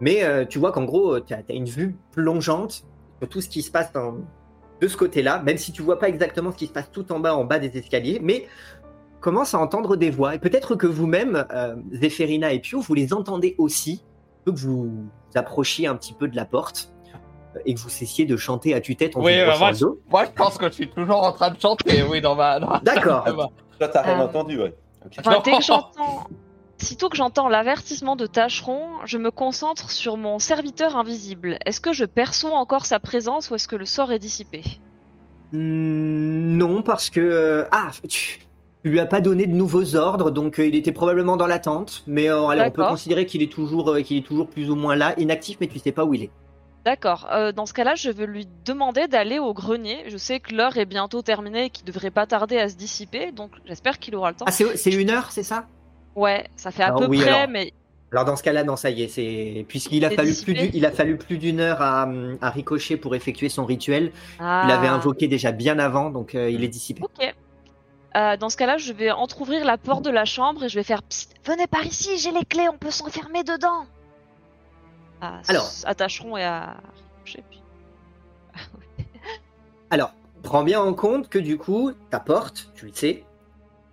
Mais 0.01 0.23
euh, 0.23 0.45
tu 0.45 0.59
vois 0.59 0.71
qu'en 0.71 0.83
gros, 0.83 1.19
tu 1.19 1.33
as, 1.33 1.43
une 1.49 1.65
vue 1.65 1.95
plongeante 2.11 2.85
sur 3.19 3.29
tout 3.29 3.41
ce 3.41 3.49
qui 3.49 3.61
se 3.61 3.71
passe 3.71 3.91
de 4.81 4.87
ce 4.87 4.97
côté-là, 4.97 5.41
même 5.43 5.57
si 5.57 5.71
tu 5.71 5.81
vois 5.81 5.99
pas 5.99 6.09
exactement 6.09 6.51
ce 6.51 6.57
qui 6.57 6.67
se 6.67 6.73
passe 6.73 6.91
tout 6.91 7.11
en 7.11 7.19
bas, 7.19 7.35
en 7.35 7.45
bas 7.45 7.59
des 7.59 7.77
escaliers. 7.77 8.19
Mais 8.21 8.47
commence 9.21 9.53
à 9.53 9.59
entendre 9.59 9.95
des 9.95 10.09
voix. 10.09 10.35
Et 10.35 10.39
peut-être 10.39 10.75
que 10.75 10.87
vous-même, 10.87 11.45
euh, 11.51 11.75
et 12.01 12.59
Pio, 12.59 12.81
vous 12.81 12.93
les 12.93 13.13
entendez 13.13 13.55
aussi, 13.57 14.03
que 14.45 14.51
vous 14.51 14.91
approchiez 15.35 15.87
un 15.87 15.95
petit 15.95 16.13
peu 16.13 16.27
de 16.27 16.35
la 16.35 16.45
porte 16.45 16.92
euh, 16.92 16.92
et 17.65 17.73
que 17.73 17.79
vous 17.79 17.89
cessiez 17.89 18.25
de 18.25 18.35
chanter 18.37 18.73
à 18.73 18.81
tue-tête 18.81 19.15
en 19.15 19.21
Oui, 19.21 19.33
bah, 19.45 19.55
moi, 19.57 19.73
je, 19.73 19.85
moi, 20.09 20.25
je 20.25 20.31
pense 20.31 20.57
que 20.57 20.67
je 20.67 20.73
suis 20.73 20.89
toujours 20.89 21.23
en 21.23 21.31
train 21.31 21.51
de 21.51 21.59
chanter, 21.59 22.03
oui, 22.03 22.21
dans 22.21 22.35
ma. 22.35 22.59
D'accord. 22.83 23.25
Toi, 23.79 23.87
t'as 23.87 24.01
rien 24.01 24.19
Euh, 24.19 24.25
entendu, 24.25 24.59
ouais. 24.59 24.73
Ok. 25.05 25.13
Enfin, 25.19 25.41
dès 25.43 25.51
que 25.57 25.63
j'entends... 25.63 26.27
Sitôt 26.77 27.07
que 27.07 27.15
j'entends 27.15 27.47
l'avertissement 27.47 28.15
de 28.17 28.25
Tacheron, 28.25 28.81
je 29.05 29.17
me 29.17 29.31
concentre 29.31 29.89
sur 29.91 30.17
mon 30.17 30.37
serviteur 30.39 30.97
invisible. 30.97 31.57
Est-ce 31.65 31.79
que 31.79 31.93
je 31.93 32.03
perçois 32.03 32.51
encore 32.57 32.85
sa 32.85 32.99
présence 32.99 33.49
ou 33.51 33.55
est-ce 33.55 33.67
que 33.69 33.75
le 33.77 33.85
sort 33.85 34.11
est 34.11 34.19
dissipé? 34.19 34.63
Hmm, 35.53 36.57
non, 36.57 36.81
parce 36.81 37.09
que... 37.09 37.19
euh, 37.21 37.63
ah, 37.71 37.91
tu, 38.09 38.39
tu 38.83 38.89
lui 38.89 38.99
as 38.99 39.05
pas 39.05 39.21
donné 39.21 39.45
de 39.45 39.53
nouveaux 39.53 39.95
ordres, 39.95 40.31
donc 40.31 40.59
euh, 40.59 40.67
il 40.67 40.75
était 40.75 40.91
probablement 40.91 41.37
dans 41.37 41.47
l'attente. 41.47 42.03
Mais 42.07 42.29
euh, 42.29 42.47
allez, 42.47 42.63
on 42.67 42.71
peut 42.71 42.83
considérer 42.85 43.25
qu'il 43.25 43.41
est, 43.43 43.51
toujours, 43.51 43.91
euh, 43.91 44.01
qu'il 44.01 44.17
est 44.17 44.25
toujours 44.25 44.47
plus 44.49 44.69
ou 44.69 44.75
moins 44.75 44.95
là, 44.95 45.13
inactif, 45.17 45.57
mais 45.61 45.67
tu 45.67 45.79
sais 45.79 45.91
pas 45.93 46.03
où 46.05 46.13
il 46.13 46.23
est. 46.23 46.31
D'accord. 46.85 47.27
Euh, 47.31 47.51
dans 47.53 47.65
ce 47.65 47.73
cas-là, 47.73 47.95
je 47.95 48.09
veux 48.11 48.25
lui 48.25 48.47
demander 48.65 49.07
d'aller 49.07 49.39
au 49.39 49.53
grenier. 49.53 50.03
Je 50.07 50.17
sais 50.17 50.39
que 50.41 50.53
l'heure 50.53 50.77
est 50.77 50.85
bientôt 50.85 51.21
terminée 51.21 51.65
et 51.65 51.69
qu'il 51.69 51.85
devrait 51.85 52.11
pas 52.11 52.25
tarder 52.25 52.57
à 52.57 52.67
se 52.67 52.75
dissiper, 52.75 53.31
donc 53.31 53.51
j'espère 53.65 53.99
qu'il 53.99 54.15
aura 54.15 54.31
le 54.31 54.35
temps. 54.35 54.45
Ah, 54.47 54.51
c'est 54.51 54.91
une 54.91 55.09
heure, 55.09 55.31
c'est 55.31 55.43
ça? 55.43 55.65
Ouais, 56.15 56.45
ça 56.57 56.71
fait 56.71 56.83
à 56.83 56.87
Alors, 56.87 56.99
peu 56.99 57.07
oui, 57.07 57.21
près, 57.21 57.29
alors. 57.29 57.49
mais 57.49 57.71
Alors 58.11 58.25
dans 58.25 58.35
ce 58.35 58.43
cas-là, 58.43 58.63
non, 58.65 58.75
ça 58.75 58.89
y 58.89 59.03
est, 59.03 59.07
c'est 59.07 59.65
puisqu'il 59.67 60.03
a 60.05 60.09
a 60.09 60.91
fallu 60.91 61.17
plus 61.17 61.37
d'une 61.37 61.59
heure 61.61 61.81
à, 61.81 62.07
à 62.41 62.49
Ricochet 62.49 62.97
pour 62.97 63.15
effectuer 63.15 63.49
son 63.49 63.65
rituel. 63.65 64.11
ah. 64.39 64.63
Il 64.65 64.69
l'avait 64.69 64.87
invoqué 64.87 65.27
déjà 65.27 65.51
bien 65.53 65.79
avant, 65.79 66.09
donc 66.09 66.35
euh, 66.35 66.49
il 66.49 66.63
est 66.63 66.67
dissipé. 66.67 67.01
Ok. 67.01 67.33
Euh, 68.15 68.37
dans 68.37 68.49
ce 68.49 68.57
cas-là, 68.57 68.77
je 68.77 68.93
vais 68.93 69.09
entrouvrir 69.09 69.65
la 69.65 69.77
porte 69.77 70.05
de 70.05 70.11
la 70.11 70.25
chambre 70.25 70.65
et 70.65 70.69
je 70.69 70.75
vais 70.75 70.83
faire 70.83 71.01
Psst, 71.01 71.33
venez 71.45 71.65
par 71.65 71.83
ici, 71.85 72.17
j'ai 72.19 72.31
les 72.31 72.45
clés, 72.45 72.67
on 72.69 72.77
peut 72.77 72.91
s'enfermer 72.91 73.43
dedans. 73.43 73.85
À, 75.23 75.39
Alors. 75.47 75.71
à 75.85 75.95
Tacheron 75.95 76.35
et 76.35 76.43
à 76.43 76.75
Ricochet, 77.23 77.43
puis- 77.49 77.61
Alors, 79.89 80.13
prends 80.41 80.63
bien 80.63 80.81
en 80.81 80.93
compte 80.93 81.29
que 81.29 81.39
du 81.39 81.57
coup, 81.57 81.91
ta 82.09 82.19
porte, 82.19 82.69
tu 82.75 82.87
le 82.87 82.91
sais, 82.93 83.23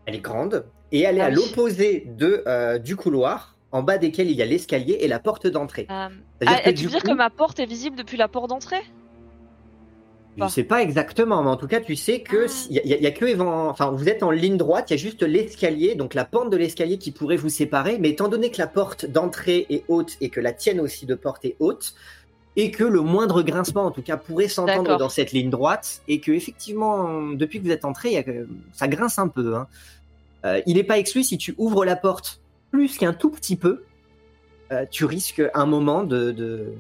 elle 0.07 0.17
est 0.17 0.21
grande 0.21 0.65
et 0.91 1.01
elle 1.03 1.19
est 1.19 1.21
Ah 1.21 1.27
à 1.27 1.29
oui. 1.29 1.37
l'opposé 1.37 2.05
de 2.19 2.43
euh, 2.49 2.79
du 2.79 2.97
couloir, 2.97 3.57
en 3.71 3.83
bas 3.83 3.99
desquels 3.99 4.29
il 4.29 4.37
y 4.37 4.43
a 4.43 4.47
l'escalier 4.47 4.99
et 5.01 5.07
la 5.09 5.21
porte 5.21 5.47
d'entrée. 5.47 5.87
Euh, 5.91 6.09
ah, 6.47 6.73
tu 6.73 6.85
veux 6.85 6.91
dire 6.91 7.03
que 7.05 7.13
ma 7.13 7.31
porte 7.31 7.61
est 7.61 7.67
visible 7.67 7.95
depuis 7.97 8.17
la 8.17 8.27
porte 8.27 8.49
d'entrée? 8.49 8.83
Je 10.39 10.47
sais 10.49 10.65
pas 10.65 10.81
exactement, 10.83 11.43
mais 11.43 11.51
en 11.51 11.57
tout 11.57 11.67
cas, 11.67 11.81
tu 11.81 11.97
sais 11.97 12.21
que 12.21 12.47
Ah. 12.47 12.67
y, 12.71 12.81
il 12.85 13.03
y 13.03 13.07
a- 13.07 13.11
que 13.11 13.39
enfin, 13.41 13.91
vous 13.91 14.09
êtes 14.09 14.23
en 14.23 14.31
ligne 14.31 14.57
droite, 14.57 14.91
il 14.91 14.95
y 14.95 14.95
a 14.95 14.97
juste 14.97 15.23
l'escalier, 15.23 15.95
donc 15.97 16.15
la 16.15 16.25
pente 16.25 16.51
de 16.51 16.57
l'escalier 16.57 16.99
qui 16.99 17.11
pourrait 17.11 17.37
vous 17.37 17.49
séparer. 17.49 17.99
Mais 17.99 18.11
étant 18.11 18.29
donné 18.29 18.51
que 18.51 18.59
la 18.59 18.67
porte 18.67 19.07
d'entrée 19.07 19.67
est 19.71 19.85
haute 19.89 20.17
et 20.21 20.29
que 20.31 20.41
la 20.41 20.53
tienne 20.53 20.81
aussi 20.81 21.05
de 21.05 21.15
porte 21.15 21.45
est 21.45 21.57
haute, 21.59 21.95
et 22.57 22.71
que 22.71 22.85
le 22.85 23.01
moindre 23.01 23.43
grincement, 23.43 23.85
en 23.85 23.91
tout 23.91 24.03
cas, 24.03 24.17
pourrait 24.17 24.49
s'entendre 24.49 24.97
dans 24.99 25.09
cette 25.09 25.33
ligne 25.33 25.51
droite, 25.51 26.03
et 26.09 26.21
que 26.21 26.33
effectivement, 26.33 27.29
depuis 27.33 27.61
que 27.61 27.65
vous 27.65 27.71
êtes 27.73 27.85
entré, 27.85 28.09
il 28.11 28.15
y 28.15 28.19
a 28.19 28.23
que- 28.23 28.49
ça 28.73 28.89
grince 28.89 29.19
un 29.19 29.29
peu. 29.29 29.55
hein. 29.57 29.67
Euh, 30.47 30.61
il 30.67 30.77
n'est 30.77 30.85
pas 30.85 30.99
exclu 30.99 31.23
si 31.23 31.37
tu 31.39 31.55
ouvres 31.59 31.85
la 31.85 31.97
porte 31.97 32.41
plus 32.71 32.97
qu'un 32.97 33.13
tout 33.13 33.31
petit 33.31 33.57
peu, 33.57 33.83
euh, 34.73 34.87
tu 34.91 35.05
risques 35.05 35.43
un 35.55 35.67
moment 35.67 36.03
de, 36.03 36.31
de, 36.31 36.73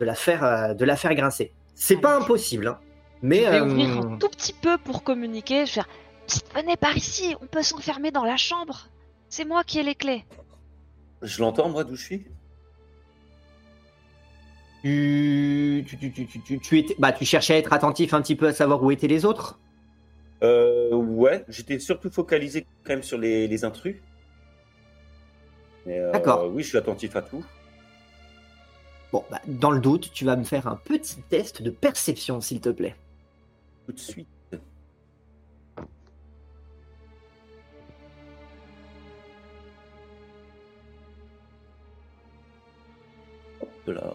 de 0.00 0.04
la 0.04 0.14
faire 0.14 0.44
euh, 0.44 0.74
de 0.74 0.84
la 0.84 0.96
faire 0.96 1.14
grincer. 1.14 1.50
C'est 1.74 1.96
pas 1.96 2.16
impossible, 2.18 2.66
hein, 2.68 2.78
mais 3.22 3.44
Je 3.44 3.50
vais 3.50 3.60
euh, 3.60 3.64
ouvrir 3.64 3.88
un 3.98 4.16
tout 4.18 4.28
petit 4.28 4.52
peu 4.52 4.78
pour 4.78 5.02
communiquer. 5.02 5.66
Je 5.66 5.76
vais 5.76 5.82
faire 5.82 5.88
venez 6.54 6.76
par 6.76 6.96
ici, 6.96 7.34
on 7.40 7.46
peut 7.46 7.62
s'enfermer 7.62 8.10
dans 8.10 8.24
la 8.24 8.36
chambre. 8.36 8.88
C'est 9.28 9.44
moi 9.44 9.64
qui 9.64 9.78
ai 9.78 9.82
les 9.82 9.94
clés. 9.94 10.24
Je 11.22 11.40
l'entends, 11.40 11.68
moi, 11.68 11.84
d'où 11.84 11.96
je 11.96 12.02
suis? 12.04 12.26
Tu, 14.82 15.84
tu, 15.88 15.98
tu, 15.98 16.12
tu, 16.12 16.26
tu, 16.26 16.40
tu- 16.40 16.58
tu 16.60 16.78
étais, 16.78 16.94
bah, 16.98 17.12
tu 17.12 17.24
cherchais 17.24 17.54
à 17.54 17.58
être 17.58 17.72
attentif 17.72 18.14
un 18.14 18.22
petit 18.22 18.36
peu 18.36 18.46
à 18.48 18.52
savoir 18.52 18.82
où 18.82 18.90
étaient 18.90 19.08
les 19.08 19.24
autres? 19.24 19.58
Euh, 20.42 20.94
ouais, 20.94 21.44
j'étais 21.48 21.78
surtout 21.78 22.10
focalisé 22.10 22.66
quand 22.84 22.92
même 22.92 23.02
sur 23.02 23.18
les, 23.18 23.48
les 23.48 23.64
intrus. 23.64 23.96
Euh, 25.88 26.12
D'accord. 26.12 26.50
Oui, 26.52 26.62
je 26.62 26.68
suis 26.68 26.78
attentif 26.78 27.16
à 27.16 27.22
tout. 27.22 27.44
Bon, 29.12 29.24
bah, 29.30 29.40
dans 29.46 29.70
le 29.70 29.80
doute, 29.80 30.10
tu 30.12 30.24
vas 30.24 30.36
me 30.36 30.44
faire 30.44 30.66
un 30.66 30.76
petit 30.76 31.22
test 31.22 31.62
de 31.62 31.70
perception, 31.70 32.40
s'il 32.40 32.60
te 32.60 32.68
plaît. 32.68 32.94
Tout 33.86 33.92
de 33.92 33.98
suite. 34.00 34.26
Hop 43.60 43.68
là. 43.86 44.12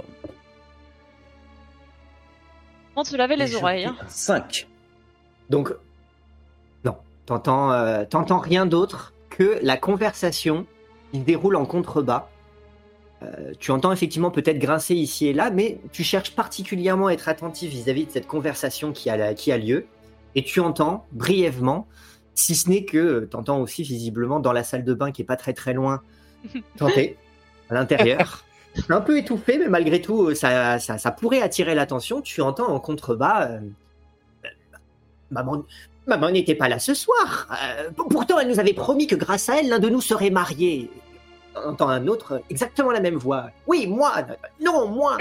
Comment 2.93 3.03
te 3.05 3.15
laver 3.15 3.37
les 3.37 3.55
oreilles 3.55 3.85
hein. 3.85 3.95
5. 4.09 4.67
Donc, 5.49 5.73
non, 6.83 6.97
t'entends, 7.25 7.71
euh, 7.71 8.03
t'entends 8.03 8.39
rien 8.39 8.65
d'autre 8.65 9.13
que 9.29 9.57
la 9.61 9.77
conversation 9.77 10.65
qui 11.11 11.19
se 11.19 11.23
déroule 11.23 11.55
en 11.55 11.65
contrebas. 11.65 12.27
Euh, 13.23 13.51
tu 13.59 13.71
entends 13.71 13.91
effectivement 13.91 14.31
peut-être 14.31 14.57
grincer 14.57 14.95
ici 14.95 15.27
et 15.27 15.33
là, 15.33 15.51
mais 15.51 15.79
tu 15.91 16.03
cherches 16.03 16.31
particulièrement 16.35 17.07
à 17.07 17.13
être 17.13 17.29
attentif 17.29 17.69
vis-à-vis 17.71 18.05
de 18.05 18.11
cette 18.11 18.27
conversation 18.27 18.91
qui 18.91 19.09
a, 19.09 19.33
qui 19.33 19.51
a 19.51 19.57
lieu. 19.57 19.85
Et 20.35 20.43
tu 20.43 20.59
entends 20.59 21.05
brièvement, 21.11 21.87
si 22.33 22.55
ce 22.55 22.69
n'est 22.69 22.85
que 22.85 23.27
tu 23.29 23.37
entends 23.37 23.59
aussi 23.59 23.83
visiblement 23.83 24.39
dans 24.39 24.53
la 24.53 24.63
salle 24.63 24.83
de 24.83 24.93
bain 24.93 25.11
qui 25.11 25.21
est 25.21 25.25
pas 25.25 25.35
très 25.35 25.53
très 25.53 25.73
loin, 25.73 26.01
tenter 26.77 27.17
à 27.69 27.75
l'intérieur. 27.75 28.43
Un 28.89 29.01
peu 29.01 29.17
étouffé, 29.17 29.57
mais 29.57 29.67
malgré 29.67 30.01
tout, 30.01 30.33
ça, 30.33 30.79
ça, 30.79 30.97
ça 30.97 31.11
pourrait 31.11 31.41
attirer 31.41 31.75
l'attention. 31.75 32.21
Tu 32.21 32.41
entends 32.41 32.69
en 32.69 32.79
contrebas. 32.79 33.49
euh, 33.49 33.59
Maman, 35.29 35.63
maman 36.07 36.31
n'était 36.31 36.55
pas 36.55 36.67
là 36.69 36.79
ce 36.79 36.93
soir. 36.93 37.47
Euh, 37.63 37.89
pourtant, 38.09 38.39
elle 38.39 38.49
nous 38.49 38.59
avait 38.59 38.73
promis 38.73 39.07
que 39.07 39.15
grâce 39.15 39.49
à 39.49 39.59
elle, 39.59 39.69
l'un 39.69 39.79
de 39.79 39.89
nous 39.89 40.01
serait 40.01 40.29
marié. 40.29 40.89
Entend 41.65 41.89
un 41.89 42.07
autre, 42.07 42.41
exactement 42.49 42.91
la 42.91 42.99
même 42.99 43.15
voix. 43.15 43.49
Oui, 43.67 43.87
moi. 43.87 44.11
Non, 44.59 44.87
moi. 44.87 45.17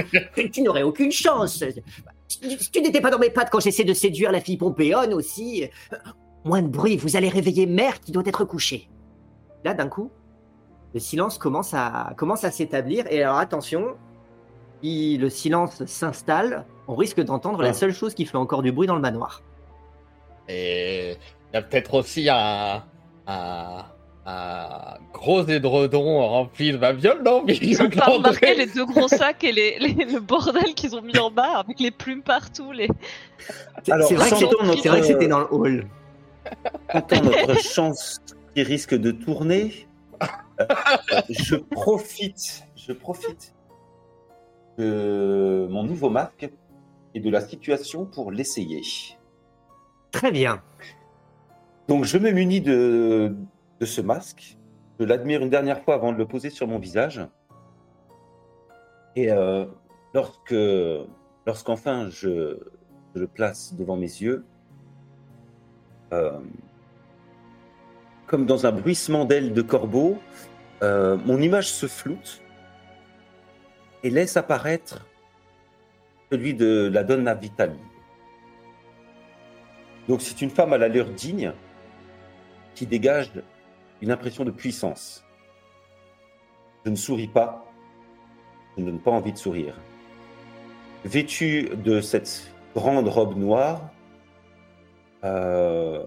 tu 0.52 0.62
n'aurais 0.62 0.82
aucune 0.82 1.12
chance. 1.12 1.62
Tu, 2.28 2.56
tu 2.56 2.80
n'étais 2.80 3.00
pas 3.00 3.11
dans 3.11 3.18
mes 3.18 3.30
pattes 3.30 3.50
quand 3.50 3.61
j'essaie 3.61 3.85
de 3.85 3.94
séduire 3.94 4.32
la 4.32 4.40
fille 4.40 4.56
Pompéone 4.56 5.12
aussi. 5.14 5.68
Moins 6.44 6.62
de 6.62 6.68
bruit, 6.68 6.97
vous 6.97 7.16
allez 7.16 7.28
réveiller 7.28 7.66
mère 7.66 8.00
qui 8.00 8.12
doit 8.12 8.23
être 8.26 8.44
couchée. 8.44 8.88
Là, 9.64 9.75
d'un 9.75 9.88
coup, 9.88 10.11
le 10.94 11.00
silence 11.00 11.37
commence 11.38 11.75
à, 11.75 12.14
commence 12.16 12.44
à 12.44 12.50
s'établir. 12.50 13.06
Et 13.11 13.23
alors, 13.23 13.37
attention, 13.38 13.97
si 14.82 15.18
le 15.18 15.28
silence 15.28 15.85
s'installe, 15.85 16.64
on 16.88 16.94
risque 16.94 17.20
d'entendre 17.20 17.61
la 17.62 17.70
Ah. 17.70 17.75
seule 17.75 17.92
chose 17.92 18.14
qui 18.14 18.25
fait 18.25 18.38
encore 18.38 18.62
du 18.62 18.73
bruit 18.73 18.87
dans 18.87 18.94
le 18.94 19.02
manoir. 19.02 19.42
Et 20.49 21.16
il 21.52 21.54
y 21.54 21.59
a 21.59 21.62
peut-être 21.62 21.94
aussi 21.94 22.28
un, 22.30 22.82
un, 23.26 23.85
un 24.31 24.99
gros 25.13 25.45
édredon 25.47 26.27
rempli 26.27 26.73
de 26.73 26.77
babiole, 26.77 27.23
non 27.25 27.43
mais 27.45 27.57
Ils 27.57 27.81
ont 27.83 27.91
pas 27.91 28.07
remarqué 28.07 28.55
les 28.55 28.67
deux 28.67 28.87
gros 28.87 29.09
sacs 29.09 29.45
et 29.45 29.53
les, 29.53 29.79
les- 29.79 30.05
le 30.05 30.21
bordel 30.21 30.75
qu'ils 30.75 30.95
ont 30.97 31.03
mis 31.03 31.19
en 31.19 31.31
bas 31.31 31.59
avec 31.59 31.81
les 31.81 31.91
plumes 31.91 32.23
partout. 32.23 32.73
Les... 32.73 32.89
C'est 33.85 33.93
vrai, 33.93 34.01
que 34.31 34.37
c'était- 34.37 34.89
vrai 34.89 35.01
que 35.01 35.25
dans 35.27 35.41
le 35.41 35.47
hall. 35.53 35.87
Entend 36.95 37.23
notre 37.23 37.61
chance 37.75 38.19
qui 38.55 38.63
risque 38.63 38.95
de 38.95 39.11
tourner. 39.11 39.87
Euh, 40.61 40.67
je 41.31 41.57
profite, 41.57 42.65
je 42.77 42.93
profite 42.93 43.55
de 44.79 45.67
mon 45.71 45.83
nouveau 45.85 46.11
masque 46.11 46.51
et 47.15 47.21
de 47.21 47.31
la 47.31 47.41
situation 47.41 48.05
pour 48.07 48.31
l'essayer. 48.31 48.83
Très 50.13 50.31
bien. 50.31 50.63
Donc 51.89 52.05
je 52.05 52.19
me 52.19 52.31
munis 52.31 52.61
de, 52.61 53.35
de 53.81 53.87
ce 53.87 54.01
masque. 54.01 54.59
Je 54.99 55.05
l'admire 55.05 55.43
une 55.43 55.51
dernière 55.51 55.83
fois 55.83 55.95
avant 55.95 56.13
de 56.13 56.19
le 56.19 56.27
poser 56.27 56.51
sur 56.51 56.67
mon 56.69 56.79
visage. 56.79 57.21
Et 59.17 59.33
euh, 59.33 59.65
lorsque, 60.15 60.55
lorsqu'enfin 61.47 62.11
je, 62.11 62.59
le 63.15 63.27
place 63.27 63.75
devant 63.75 63.97
mes 63.97 64.03
yeux, 64.03 64.45
euh, 66.13 66.39
comme 68.27 68.47
dans 68.47 68.67
un 68.67 68.73
bruissement 68.73 69.25
d'ailes 69.25 69.53
de 69.53 69.63
corbeau, 69.63 70.19
euh, 70.83 71.17
mon 71.17 71.41
image 71.41 71.73
se 71.73 71.87
floute 71.87 72.43
et 74.03 74.11
laisse 74.11 74.37
apparaître 74.37 75.07
celui 76.31 76.55
de 76.55 76.91
la 76.93 77.03
Donna 77.03 77.35
Vitali. 77.35 77.79
Donc 80.09 80.23
c'est 80.23 80.41
une 80.43 80.51
femme 80.51 80.73
à 80.73 80.79
l'allure 80.79 81.11
digne 81.11 81.53
qui 82.75 82.87
dégage 82.87 83.33
une 84.02 84.11
impression 84.11 84.45
de 84.45 84.50
puissance. 84.50 85.25
Je 86.85 86.90
ne 86.90 86.97
souris 86.97 87.28
pas, 87.28 87.66
je 88.76 88.83
n'ai 88.83 88.99
pas 88.99 89.11
envie 89.11 89.33
de 89.33 89.38
sourire. 89.38 89.75
Vêtue 91.04 91.71
de 91.76 92.00
cette 92.00 92.52
grande 92.75 93.09
robe 93.09 93.37
noire, 93.37 93.90
euh, 95.25 96.04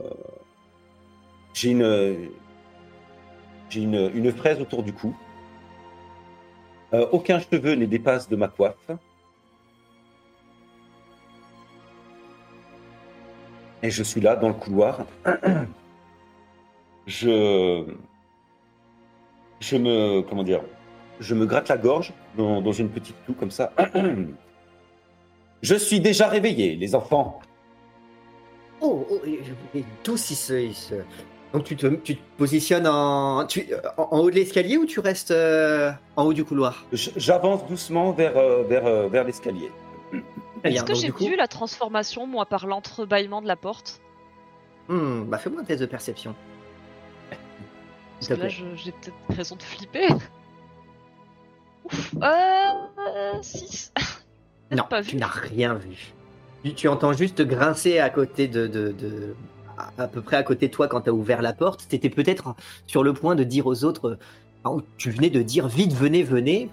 j'ai 1.53 1.71
une, 1.71 2.29
j'ai 3.69 3.81
une, 3.81 4.12
une 4.13 4.31
fraise 4.31 4.59
autour 4.59 4.83
du 4.83 4.93
cou. 4.93 5.15
Euh, 6.93 7.07
aucun 7.12 7.39
cheveu 7.39 7.75
ne 7.75 7.85
dépasse 7.85 8.29
de 8.29 8.35
ma 8.35 8.47
coiffe. 8.47 8.91
Et 13.81 13.89
je 13.89 14.03
suis 14.03 14.21
là 14.21 14.35
dans 14.35 14.47
le 14.47 14.53
couloir. 14.53 15.05
Je, 17.05 17.86
je 19.60 19.77
me, 19.77 20.22
comment 20.22 20.43
dire, 20.43 20.62
je 21.19 21.36
me 21.36 21.45
gratte 21.45 21.69
la 21.69 21.77
gorge 21.77 22.13
dans, 22.38 22.62
dans 22.62 22.72
une 22.72 22.89
petite 22.89 23.15
toux 23.25 23.33
comme 23.33 23.51
ça. 23.51 23.72
Je 25.62 25.75
suis 25.75 26.01
déjà 26.01 26.27
réveillé, 26.27 26.75
les 26.75 26.93
enfants. 26.93 27.39
Oh, 28.81 29.07
oh, 29.10 29.22
et- 29.25 29.86
tous 30.03 30.29
ils 30.31 30.36
se, 30.36 30.53
ils 30.62 30.74
se- 30.75 30.95
Donc 31.53 31.63
tu 31.63 31.77
te, 31.77 31.88
tu 31.88 32.17
te 32.17 32.22
positionnes 32.38 32.86
en, 32.86 33.45
tu, 33.45 33.65
en, 33.98 34.10
en 34.12 34.19
haut 34.19 34.29
de 34.29 34.36
l'escalier 34.36 34.75
ou 34.75 34.86
tu 34.86 35.00
restes 35.00 35.31
euh, 35.31 35.91
en 36.17 36.25
haut 36.25 36.33
du 36.33 36.43
couloir? 36.43 36.86
J'avance 36.91 37.65
doucement 37.65 38.12
vers, 38.12 38.36
euh, 38.36 38.63
vers, 38.63 38.86
euh, 38.86 39.07
vers 39.07 39.24
l'escalier. 39.24 39.72
Est-ce 40.65 40.83
que 40.83 40.93
j'ai 40.95 41.12
coup- 41.12 41.24
vu 41.24 41.38
la 41.38 41.48
transformation, 41.48 42.27
moi, 42.27 42.45
par 42.45 42.67
l'entrebâillement 42.67 43.41
de 43.41 43.48
la 43.48 43.55
porte? 43.55 44.01
Hmm, 44.89 45.24
bah 45.24 45.38
fais-moi 45.38 45.62
un 45.62 45.63
test 45.63 45.79
de 45.79 45.86
perception. 45.86 46.36
Parce 48.27 48.39
que 48.39 48.44
là, 48.44 48.50
j'ai 48.75 48.92
peut-être 48.92 49.15
raison 49.38 49.56
de 49.56 49.63
flipper. 49.63 50.08
Ouf. 51.86 52.13
Euh. 52.22 53.42
6. 53.42 53.94
Non, 54.72 54.86
pas 54.89 55.03
tu 55.03 55.18
n'as 55.18 55.27
rien 55.27 55.75
vu. 55.75 56.13
Tu, 56.63 56.74
tu 56.74 56.88
entends 56.88 57.13
juste 57.13 57.44
grincer 57.44 58.00
à 58.00 58.10
côté 58.10 58.48
de, 58.48 58.65
de, 58.65 58.92
de- 58.92 59.36
à, 59.77 59.92
à 60.03 60.08
peu 60.08 60.22
près 60.22 60.36
à 60.36 60.42
côté 60.42 60.68
de 60.68 60.74
toi 60.74 60.88
quand 60.88 61.01
tu 61.01 61.10
as 61.12 61.13
ouvert 61.13 61.44
la 61.44 61.53
porte. 61.53 61.88
T'étais 61.88 62.10
peut-être 62.10 62.56
sur 62.88 63.03
le 63.03 63.13
point 63.13 63.36
de 63.36 63.44
dire 63.44 63.68
aux 63.68 63.84
autres, 63.84 64.18
euh, 64.65 64.80
tu 64.98 65.12
venais 65.12 65.30
de 65.30 65.44
dire 65.44 65.68
vite 65.68 65.94
venez 65.94 66.24
venez. 66.24 66.70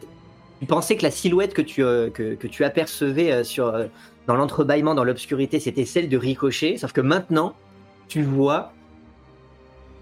Tu 0.60 0.66
pensais 0.66 0.96
que 0.96 1.02
la 1.02 1.10
silhouette 1.10 1.52
que 1.52 1.60
tu 1.60 1.82
euh, 1.84 2.08
que, 2.08 2.34
que 2.36 2.46
tu 2.46 2.64
apercevais 2.64 3.32
euh, 3.32 3.44
sur 3.44 3.66
euh, 3.66 3.86
dans 4.26 4.36
l'entrebâillement 4.36 4.94
dans 4.94 5.04
l'obscurité 5.04 5.60
c'était 5.60 5.84
celle 5.84 6.08
de 6.08 6.16
Ricochet, 6.16 6.78
sauf 6.78 6.92
que 6.92 7.02
maintenant 7.02 7.54
tu 8.08 8.22
vois 8.22 8.72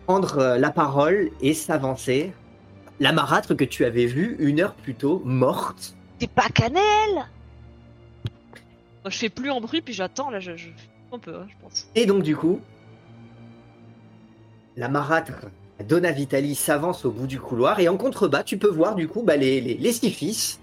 prendre 0.08 0.38
euh, 0.38 0.56
la 0.56 0.70
parole 0.70 1.30
et 1.42 1.52
s'avancer. 1.52 2.32
La 2.98 3.12
marâtre 3.12 3.54
que 3.54 3.64
tu 3.64 3.84
avais 3.84 4.06
vue 4.06 4.36
une 4.38 4.58
heure 4.58 4.72
plus 4.72 4.94
tôt, 4.94 5.20
morte, 5.26 5.94
T'es 6.18 6.26
pas 6.26 6.48
cannelle 6.48 6.80
Moi, 7.14 9.10
Je 9.10 9.18
fais 9.18 9.28
plus 9.28 9.50
en 9.50 9.60
bruit, 9.60 9.82
puis 9.82 9.92
j'attends, 9.92 10.30
là, 10.30 10.40
je, 10.40 10.56
je... 10.56 10.68
un 11.12 11.18
peu, 11.18 11.34
hein, 11.34 11.46
je 11.46 11.54
pense. 11.62 11.88
Et 11.94 12.06
donc, 12.06 12.22
du 12.22 12.34
coup, 12.34 12.58
la 14.78 14.88
marâtre 14.88 15.46
Donna 15.86 16.10
Vitali 16.10 16.54
s'avance 16.54 17.04
au 17.04 17.10
bout 17.10 17.26
du 17.26 17.38
couloir 17.38 17.78
et 17.78 17.88
en 17.88 17.98
contrebas, 17.98 18.44
tu 18.44 18.56
peux 18.56 18.70
voir 18.70 18.94
du 18.94 19.08
coup 19.08 19.22
bah, 19.22 19.36
les, 19.36 19.60
les, 19.60 19.74
les 19.74 19.92
six 19.92 20.10
fils 20.10 20.58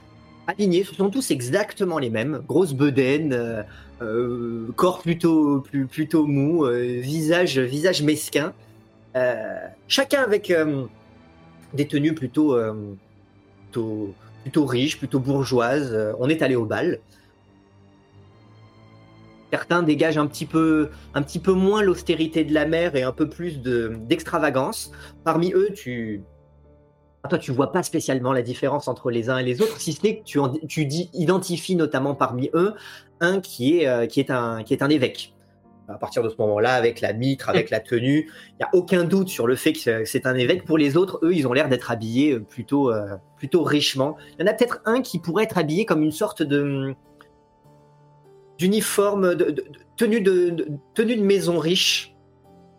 alignés, 0.47 0.83
ce 0.83 0.95
sont 0.95 1.11
tous 1.11 1.29
exactement 1.29 1.99
les 1.99 2.09
mêmes. 2.09 2.41
Grosse 2.47 2.73
bedaine, 2.73 3.31
euh, 3.31 3.61
euh, 4.01 4.71
corps 4.75 5.03
plutôt, 5.03 5.61
plus, 5.61 5.85
plutôt 5.85 6.25
mou, 6.25 6.65
euh, 6.65 6.99
visage, 6.99 7.59
visage 7.59 8.01
mesquin. 8.01 8.51
Euh, 9.15 9.67
chacun 9.87 10.23
avec 10.23 10.51
euh, 10.51 10.85
des 11.73 11.87
tenues 11.87 12.13
plutôt, 12.13 12.55
euh, 12.55 12.73
plutôt, 13.63 14.13
plutôt 14.41 14.65
riches, 14.65 14.97
plutôt 14.97 15.19
bourgeoises. 15.19 16.15
On 16.19 16.27
est 16.27 16.41
allé 16.41 16.55
au 16.55 16.65
bal. 16.65 16.99
Certains 19.51 19.83
dégagent 19.83 20.17
un 20.17 20.27
petit 20.27 20.45
peu, 20.45 20.89
un 21.13 21.21
petit 21.21 21.39
peu 21.39 21.53
moins 21.53 21.81
l'austérité 21.81 22.43
de 22.43 22.53
la 22.53 22.65
mer 22.65 22.95
et 22.95 23.03
un 23.03 23.13
peu 23.13 23.29
plus 23.29 23.61
de- 23.61 23.95
d'extravagance. 24.01 24.91
Parmi 25.23 25.53
eux, 25.53 25.69
tu, 25.73 26.23
ah, 27.23 27.29
toi, 27.29 27.37
tu 27.37 27.51
vois 27.51 27.71
pas 27.71 27.83
spécialement 27.83 28.33
la 28.33 28.41
différence 28.41 28.89
entre 28.89 29.11
les 29.11 29.29
uns 29.29 29.37
et 29.37 29.43
les 29.43 29.61
autres, 29.61 29.79
si 29.79 29.93
ce 29.93 30.03
n'est 30.03 30.17
que 30.17 30.23
tu, 30.25 30.39
tu 30.67 30.81
identifies 31.13 31.77
notamment 31.77 32.15
parmi 32.15 32.49
eux 32.53 32.73
un 33.21 33.39
qui 33.39 33.79
est, 33.79 34.07
qui 34.09 34.19
est, 34.19 34.29
un, 34.29 34.63
qui 34.63 34.73
est 34.73 34.83
un 34.83 34.89
évêque. 34.89 35.34
À 35.87 35.97
partir 35.99 36.23
de 36.23 36.29
ce 36.29 36.35
moment-là, 36.39 36.73
avec 36.73 36.99
la 37.01 37.13
mitre, 37.13 37.47
avec 37.49 37.69
la 37.69 37.79
tenue, 37.79 38.31
il 38.49 38.55
n'y 38.59 38.63
a 38.63 38.69
aucun 38.73 39.03
doute 39.03 39.29
sur 39.29 39.45
le 39.45 39.55
fait 39.55 39.73
que 39.73 40.03
c'est- 40.05 40.25
un 40.25 40.33
évêque. 40.35 40.65
Pour 40.65 40.77
les 40.79 40.97
autres, 40.97 41.19
eux, 41.23 41.33
ils 41.33 41.47
ont 41.47 41.53
l'air 41.53 41.69
d'être 41.69 41.91
habillés 41.91 42.33
euh, 42.33 42.39
plutôt, 42.39 42.91
euh, 42.91 43.15
plutôt 43.37 43.61
richement. 43.63 44.17
Il 44.39 44.41
y 44.45 44.49
en 44.49 44.51
a 44.51 44.53
peut-être 44.53 44.81
un 44.85 45.01
qui 45.01 45.19
pourrait 45.19 45.43
être 45.43 45.57
habillé 45.59 45.85
comme 45.85 46.01
une 46.01 46.11
sorte 46.11 46.41
de 46.41 46.95
d'uniforme, 48.57 49.35
de, 49.35 49.53
tenue, 49.97 50.21
de, 50.21 50.49
de- 50.49 50.67
tenue 50.93 51.17
de 51.17 51.21
maison 51.23 51.59
riche, 51.59 52.15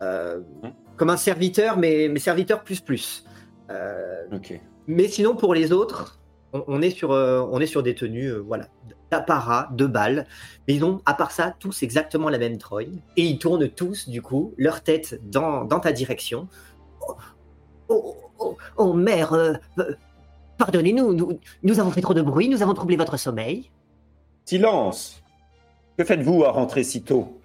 euh, 0.02 0.40
comme 0.96 1.10
un 1.10 1.16
serviteur, 1.18 1.76
mais, 1.76 2.08
mais 2.10 2.18
serviteur 2.18 2.64
plus 2.64 2.80
plus. 2.80 3.24
Euh, 3.70 4.24
mais 4.86 5.06
sinon, 5.08 5.36
pour 5.36 5.54
les 5.54 5.72
autres, 5.72 6.18
on, 6.52 6.64
on 6.66 6.82
est, 6.82 6.90
sur, 6.90 7.10
on 7.10 7.60
est 7.60 7.66
sur 7.66 7.82
des 7.82 7.94
tenues 7.94 8.30
voilà, 8.32 8.68
d'apparat, 9.10 9.68
de 9.72 9.86
balles. 9.86 10.26
Mais 10.66 10.74
ils 10.74 10.84
ont, 10.84 11.00
à 11.06 11.14
part 11.14 11.30
ça, 11.30 11.54
tous 11.58 11.82
exactement 11.82 12.28
la 12.28 12.38
même 12.38 12.58
troille. 12.58 13.02
Et 13.16 13.24
ils 13.24 13.38
tournent 13.38 13.68
tous, 13.68 14.08
du 14.08 14.22
coup, 14.22 14.54
leur 14.56 14.82
tête 14.82 15.20
dans, 15.30 15.64
dans 15.64 15.80
ta 15.80 15.92
direction. 15.92 16.48
Oh, 17.00 17.14
oh, 17.88 18.16
oh, 18.38 18.56
oh, 18.76 18.92
mère, 18.92 19.32
euh, 19.32 19.54
euh, 19.78 19.94
pardonnez-nous, 20.58 21.14
nous, 21.14 21.38
nous 21.62 21.80
avons 21.80 21.90
fait 21.90 22.00
trop 22.00 22.14
de 22.14 22.22
bruit, 22.22 22.48
nous 22.48 22.62
avons 22.62 22.74
troublé 22.74 22.96
votre 22.96 23.16
sommeil. 23.16 23.70
Silence 24.44 25.22
Que 25.96 26.04
faites-vous 26.04 26.44
à 26.44 26.50
rentrer 26.50 26.84
si 26.84 27.02
tôt? 27.02 27.40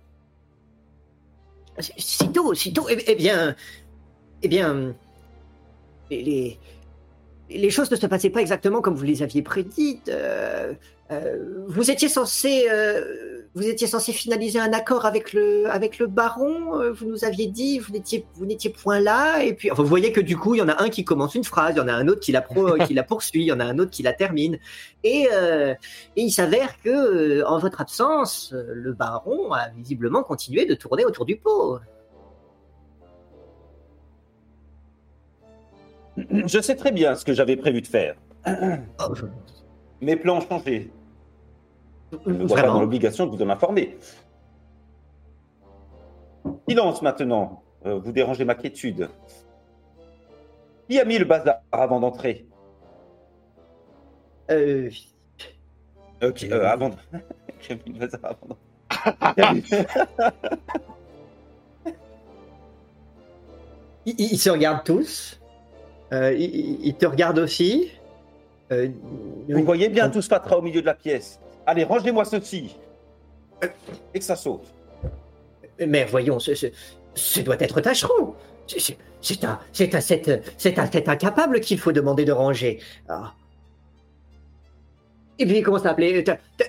Sitôt, 1.80 2.54
sitôt, 2.54 2.88
eh, 2.90 3.04
eh 3.08 3.16
bien, 3.16 3.56
eh 4.44 4.48
bien, 4.48 4.94
les, 6.10 6.60
les, 7.50 7.70
choses 7.70 7.90
ne 7.90 7.96
se 7.96 8.06
passaient 8.06 8.30
pas 8.30 8.42
exactement 8.42 8.82
comme 8.82 8.94
vous 8.94 9.04
les 9.04 9.24
aviez 9.24 9.42
prédites. 9.42 10.10
euh, 10.10 10.74
vous 11.68 11.92
étiez 11.92 12.08
censé, 12.08 12.68
euh, 12.72 13.42
vous 13.54 13.68
étiez 13.68 13.88
censé 13.88 14.14
finaliser 14.14 14.60
un 14.60 14.72
accord 14.72 15.06
avec 15.06 15.34
le, 15.34 15.70
avec 15.70 16.00
le 16.00 16.08
baron. 16.08 16.80
euh, 16.80 16.92
vous 16.92 17.06
nous 17.06 17.26
aviez 17.26 17.48
dit, 17.48 17.80
vous 17.80 17.92
n'étiez, 17.92 18.26
vous 18.36 18.46
n'étiez 18.46 18.70
point 18.70 19.00
là. 19.00 19.44
Et 19.44 19.54
puis, 19.54 19.70
enfin, 19.72 19.84
vous 19.84 19.90
voyez 19.90 20.12
que 20.12 20.22
du 20.22 20.38
coup, 20.38 20.56
il 20.56 20.60
y 20.60 20.62
en 20.62 20.70
a 20.70 20.82
un 20.82 20.90
qui 20.90 21.04
commence 21.04 21.36
une 21.36 21.44
phrase, 21.44 21.74
il 21.76 21.80
y 21.80 21.82
en 21.82 21.88
a 21.88 21.94
un 21.94 22.08
autre 22.08 22.22
qui 22.22 22.32
la, 22.32 22.42
pro, 22.42 22.76
qui 22.88 22.94
la 22.94 23.04
poursuit, 23.04 23.42
il 23.42 23.48
y 23.48 23.52
en 23.52 23.60
a 23.60 23.66
un 23.66 23.78
autre 23.80 23.92
qui 23.92 24.04
la 24.04 24.14
termine. 24.14 24.58
Et, 25.04 25.28
euh, 25.34 25.74
et 26.16 26.22
il 26.22 26.32
s'avère 26.32 26.80
que, 26.82 26.90
euh, 26.90 27.48
en 27.48 27.58
votre 27.60 27.82
absence, 27.82 28.54
euh, 28.54 28.64
le 28.74 28.94
baron 28.94 29.52
a 29.52 29.70
visiblement 29.70 30.24
continué 30.24 30.66
de 30.66 30.76
tourner 30.76 31.04
autour 31.06 31.26
du 31.26 31.36
pot. 31.36 31.80
Je 36.18 36.62
sais 36.62 36.76
très 36.76 36.92
bien 36.92 37.16
ce 37.16 37.26
que 37.26 37.34
j'avais 37.34 37.58
prévu 37.58 37.82
de 37.82 37.88
faire. 37.88 38.16
Oh, 39.00 39.14
Mes 40.02 40.16
plans 40.16 40.38
ont 40.38 40.42
changé. 40.42 40.92
Je 42.12 42.30
ne 42.30 42.38
me 42.40 42.46
vois 42.46 42.62
pas 42.62 42.68
dans 42.68 42.82
l'obligation 42.82 43.26
de 43.26 43.36
vous 43.36 43.42
en 43.44 43.50
informer. 43.50 43.98
Silence 46.68 47.02
maintenant. 47.02 47.64
Euh, 47.86 48.00
vous 48.00 48.12
dérangez 48.12 48.46
ma 48.46 48.56
quiétude. 48.56 49.10
Qui 50.90 51.00
a 51.00 51.06
mis 51.06 51.18
le 51.18 51.26
bazar 51.26 51.62
avant 51.72 52.00
d'entrer? 52.00 52.46
Euh, 54.50 54.90
Ok, 56.22 56.44
euh, 56.44 56.68
avant. 56.68 56.90
de- 56.90 56.96
Qui 57.62 57.74
a 57.74 57.76
mis 57.76 57.94
le 57.94 58.00
bazar 58.00 58.20
avant 58.24 58.48
d'entrer? 58.50 59.86
Ils, 64.06 64.16
ils 64.34 64.38
se 64.40 64.50
regardent 64.50 64.84
tous. 64.84 65.40
Euh, 66.14 66.34
ils, 66.34 66.94
te 66.96 67.06
regardent 67.06 67.40
aussi. 67.40 67.92
Vous 68.70 69.64
voyez 69.64 69.90
bien 69.90 70.10
tout 70.10 70.22
ce 70.22 70.28
fatras 70.28 70.58
au 70.58 70.62
milieu 70.62 70.82
de 70.82 70.86
la 70.86 70.94
pièce. 70.94 71.40
Allez, 71.66 71.84
rangez-moi 71.84 72.26
ceci. 72.26 72.76
Et 74.14 74.20
que 74.20 74.26
ça 74.26 74.36
saute. 74.36 74.64
Mais 75.86 76.06
voyons, 76.06 76.40
ce, 76.40 76.56
ce- 76.56 76.68
ce 77.16 77.40
doit 77.42 77.60
être 77.62 77.80
tâcheron. 77.82 78.36
C'est- 78.68 78.80
c'est- 78.80 78.98
C'est 79.24 79.44
un, 79.44 79.60
c'est 79.72 79.94
à 79.94 80.02
cette, 80.02 80.52
c'est 80.58 80.80
à 80.80 80.92
cet 80.92 81.08
incapable 81.08 81.60
qu'il 81.60 81.78
faut 81.80 81.92
demander 81.92 82.26
de 82.26 82.32
ranger. 82.32 82.80
Ah. 83.08 83.34
Et 85.38 85.46
puis 85.46 85.58
il 85.60 85.64
commence 85.64 85.86
à 85.86 85.92
appeler. 85.92 86.24
Ta- 86.24 86.38
ta- 86.58 86.66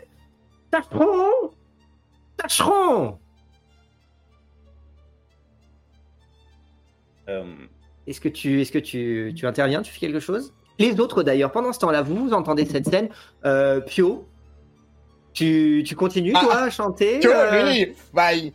Tâcheron 0.70 1.50
Tâcheron 2.36 3.18
Euh, 7.28 7.44
Est-ce 8.06 8.20
que 8.20 8.28
tu, 8.28 8.60
est-ce 8.60 8.72
que 8.72 8.78
tu, 8.78 9.32
tu 9.36 9.46
interviens, 9.46 9.80
tu 9.80 9.92
fais 9.92 10.00
quelque 10.00 10.20
chose? 10.20 10.52
Les 10.78 10.98
autres 11.00 11.22
d'ailleurs, 11.22 11.52
pendant 11.52 11.72
ce 11.72 11.78
temps-là, 11.78 12.02
vous, 12.02 12.16
vous 12.16 12.32
entendez 12.32 12.64
cette 12.66 12.86
scène. 12.88 13.08
Euh, 13.44 13.80
Pio, 13.80 14.26
tu, 15.32 15.82
tu 15.86 15.94
continues 15.96 16.32
Ah, 16.36 16.40
toi 16.42 16.56
à 16.62 16.70
chanter 16.70 17.20
euh, 17.26 17.62
lui, 17.72 17.94
bah, 18.12 18.32
il, 18.34 18.52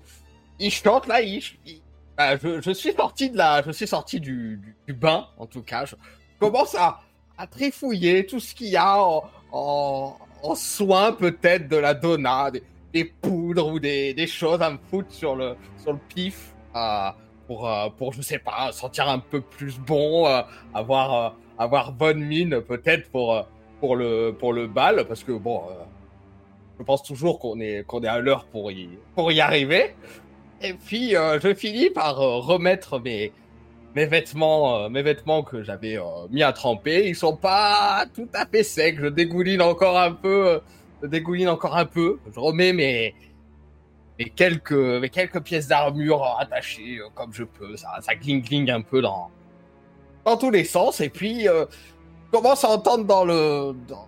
il 0.59 0.71
chante 0.71 1.07
là, 1.07 1.21
il, 1.21 1.41
il- 1.65 1.81
bah, 2.17 2.35
je, 2.37 2.61
je 2.61 2.71
suis 2.71 2.93
sorti 2.93 3.29
de 3.29 3.37
la, 3.37 3.61
je 3.61 3.71
suis 3.71 3.87
sorti 3.87 4.19
du, 4.19 4.57
du, 4.57 4.75
du 4.87 4.93
bain, 4.93 5.27
en 5.37 5.45
tout 5.45 5.61
cas. 5.61 5.85
Je 5.85 5.95
commence 6.39 6.73
à, 6.75 6.99
à 7.37 7.45
trifouiller 7.47 8.25
tout 8.25 8.39
ce 8.39 8.55
qu'il 8.55 8.67
y 8.69 8.75
a 8.77 9.01
en, 9.03 9.23
en, 9.51 10.17
en 10.43 10.55
soins 10.55 11.11
peut-être 11.11 11.67
de 11.67 11.77
la 11.77 11.93
donna, 11.93 12.49
des, 12.51 12.63
des 12.93 13.03
poudres 13.05 13.67
ou 13.67 13.79
des, 13.79 14.13
des 14.15 14.25
choses 14.27 14.61
à 14.61 14.71
me 14.71 14.77
foutre 14.89 15.11
sur 15.11 15.35
le, 15.35 15.55
sur 15.83 15.93
le 15.93 15.99
pif, 16.13 16.53
euh, 16.75 17.09
pour, 17.45 17.69
euh, 17.69 17.89
pour, 17.95 18.13
je 18.13 18.21
sais 18.23 18.39
pas, 18.39 18.71
sentir 18.71 19.07
un 19.07 19.19
peu 19.19 19.39
plus 19.41 19.77
bon, 19.77 20.27
euh, 20.27 20.41
avoir, 20.73 21.13
euh, 21.13 21.29
avoir 21.59 21.91
bonne 21.91 22.19
mine 22.19 22.61
peut-être 22.61 23.09
pour, 23.11 23.45
pour 23.79 23.95
le, 23.95 24.31
pour 24.37 24.53
le 24.53 24.65
bal, 24.67 25.05
parce 25.07 25.23
que 25.23 25.31
bon, 25.33 25.61
je 26.77 26.83
pense 26.83 27.03
toujours 27.03 27.39
qu'on 27.39 27.59
est, 27.59 27.85
qu'on 27.85 28.03
est 28.03 28.07
à 28.07 28.19
l'heure 28.19 28.45
pour 28.45 28.71
y, 28.71 28.89
pour 29.15 29.31
y 29.31 29.41
arriver. 29.41 29.95
Et 30.61 30.73
puis, 30.73 31.15
euh, 31.15 31.39
je 31.39 31.53
finis 31.53 31.89
par 31.89 32.19
euh, 32.19 32.37
remettre 32.37 32.99
mes, 32.99 33.31
mes 33.95 34.05
vêtements, 34.05 34.77
euh, 34.77 34.89
mes 34.89 35.01
vêtements 35.01 35.43
que 35.43 35.63
j'avais 35.63 35.97
euh, 35.97 36.27
mis 36.31 36.43
à 36.43 36.51
tremper. 36.53 37.07
Ils 37.07 37.15
sont 37.15 37.35
pas 37.35 38.05
tout 38.13 38.29
à 38.33 38.45
fait 38.45 38.63
secs. 38.63 38.97
Je 38.99 39.07
dégouline 39.07 39.61
encore 39.61 39.97
un 39.97 40.11
peu. 40.11 40.61
je 41.01 41.07
dégouline 41.07 41.49
encore 41.49 41.75
un 41.77 41.85
peu. 41.85 42.19
Je 42.33 42.39
remets 42.39 42.73
mes, 42.73 43.15
mes 44.17 44.25
quelques, 44.25 44.71
mes 44.71 45.09
quelques 45.09 45.41
pièces 45.41 45.67
d'armure 45.67 46.37
attachées 46.39 46.99
comme 47.13 47.33
je 47.33 47.43
peux. 47.43 47.77
Ça, 47.77 47.89
ça 48.01 48.15
gling 48.15 48.41
gling 48.41 48.69
un 48.71 48.81
peu 48.81 49.01
dans, 49.01 49.29
dans 50.25 50.37
tous 50.37 50.51
les 50.51 50.63
sens. 50.63 51.01
Et 51.01 51.09
puis, 51.09 51.43
je 51.43 51.65
commence 52.31 52.63
à 52.63 52.69
entendre 52.69 53.05
dans 53.05 53.25
le, 53.25 53.75
dans, 53.87 54.07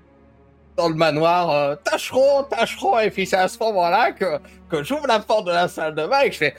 dans 0.79 0.87
le 0.87 0.95
manoir, 0.95 1.51
euh, 1.51 1.75
tâcheron, 1.75 2.43
tâcheron. 2.43 2.97
Et 2.99 3.11
puis, 3.11 3.25
c'est 3.25 3.35
à 3.35 3.49
ce 3.49 3.59
moment-là 3.59 4.13
que, 4.13 4.39
que 4.69 4.81
j'ouvre 4.81 5.07
la 5.07 5.19
porte 5.19 5.45
de 5.45 5.51
la 5.51 5.67
salle 5.67 5.93
de 5.93 6.07
bain 6.07 6.21
et 6.21 6.29
que 6.29 6.33
je 6.33 6.39
fais, 6.39 6.55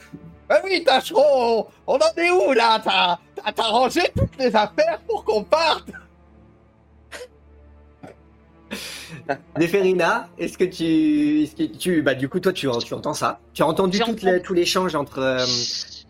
bah 0.48 0.60
oui, 0.62 0.84
tâcheron, 0.84 1.66
on, 1.86 1.94
en 1.94 1.98
est 2.16 2.30
où 2.30 2.52
là? 2.52 2.78
T'as, 2.84 3.18
rangé 3.62 4.02
toutes 4.14 4.36
les 4.38 4.54
affaires 4.54 5.00
pour 5.08 5.24
qu'on 5.24 5.42
parte? 5.42 5.90
Neferina, 9.58 10.28
est-ce 10.38 10.58
que 10.58 10.64
tu, 10.64 11.44
est-ce 11.44 11.56
que 11.56 11.62
tu, 11.64 12.02
bah 12.02 12.14
du 12.14 12.28
coup 12.28 12.40
toi 12.40 12.52
tu, 12.52 12.68
tu 12.84 12.94
entends 12.94 13.14
ça? 13.14 13.40
Tu 13.54 13.62
as 13.62 13.66
entendu 13.66 13.98
tout 14.44 14.54
l'échange 14.54 14.94
entre 14.94 15.18
euh, 15.18 15.44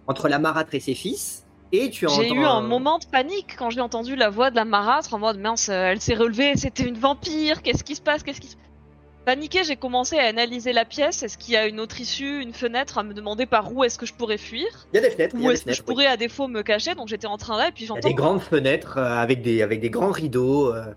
entre 0.07 0.29
la 0.29 0.39
marâtre 0.39 0.75
et 0.75 0.81
ses 0.81 0.95
fils? 0.95 1.45
Et 1.73 1.91
tu 1.91 2.07
entends. 2.07 2.23
J'ai 2.23 2.31
eu 2.33 2.45
un 2.45 2.61
moment 2.61 2.99
de 2.99 3.07
panique 3.07 3.57
quand 3.59 3.71
j'ai 3.71 3.81
entendu 3.81 4.17
la 4.17 4.31
voix 4.31 4.51
de 4.51 4.57
la 4.57 4.65
marâtre 4.65 5.15
en 5.15 5.19
mode 5.19 5.39
mince, 5.39 5.69
euh, 5.69 5.91
elle 5.93 6.01
s'est 6.01 6.15
relevée, 6.15 6.53
c'était 6.57 6.85
une 6.85 6.99
vampire, 6.99 7.63
qu'est-ce 7.63 7.85
qui 7.85 7.95
se 7.95 8.01
passe, 8.03 8.23
qu'est-ce 8.23 8.41
qui 8.41 8.49
se 8.49 8.57
Paniqué, 9.27 9.65
j'ai 9.65 9.77
commencé 9.77 10.19
à 10.19 10.25
analyser 10.25 10.73
la 10.73 10.87
pièce. 10.87 11.23
Est-ce 11.23 11.37
qu'il 11.37 11.53
y 11.53 11.57
a 11.57 11.67
une 11.67 11.79
autre 11.79 12.01
issue, 12.01 12.41
une 12.41 12.55
fenêtre, 12.55 12.97
à 12.97 13.03
me 13.03 13.13
demander 13.13 13.45
par 13.45 13.71
où 13.73 13.85
est-ce 13.85 13.99
que 13.99 14.07
je 14.07 14.15
pourrais 14.15 14.39
fuir? 14.39 14.67
Il 14.93 14.97
y 14.97 14.99
a 14.99 15.03
des 15.03 15.11
fenêtres. 15.11 15.37
des 15.37 15.45
est-ce 15.45 15.65
que 15.65 15.73
je 15.75 15.81
oui. 15.83 15.87
pourrais 15.87 16.07
à 16.07 16.17
défaut 16.17 16.49
me 16.49 16.63
cacher? 16.63 16.95
Donc 16.95 17.09
j'étais 17.09 17.27
en 17.27 17.37
train 17.37 17.59
là 17.59 17.69
et 17.69 17.73
puis 17.73 17.85
j'entends. 17.85 18.09
des 18.09 18.15
grandes 18.15 18.41
fenêtres 18.41 18.97
euh, 18.97 19.19
avec 19.19 19.43
des 19.43 19.61
avec 19.63 19.81
des 19.81 19.91
grands 19.91 20.11
rideaux. 20.11 20.75
euh, 20.75 20.95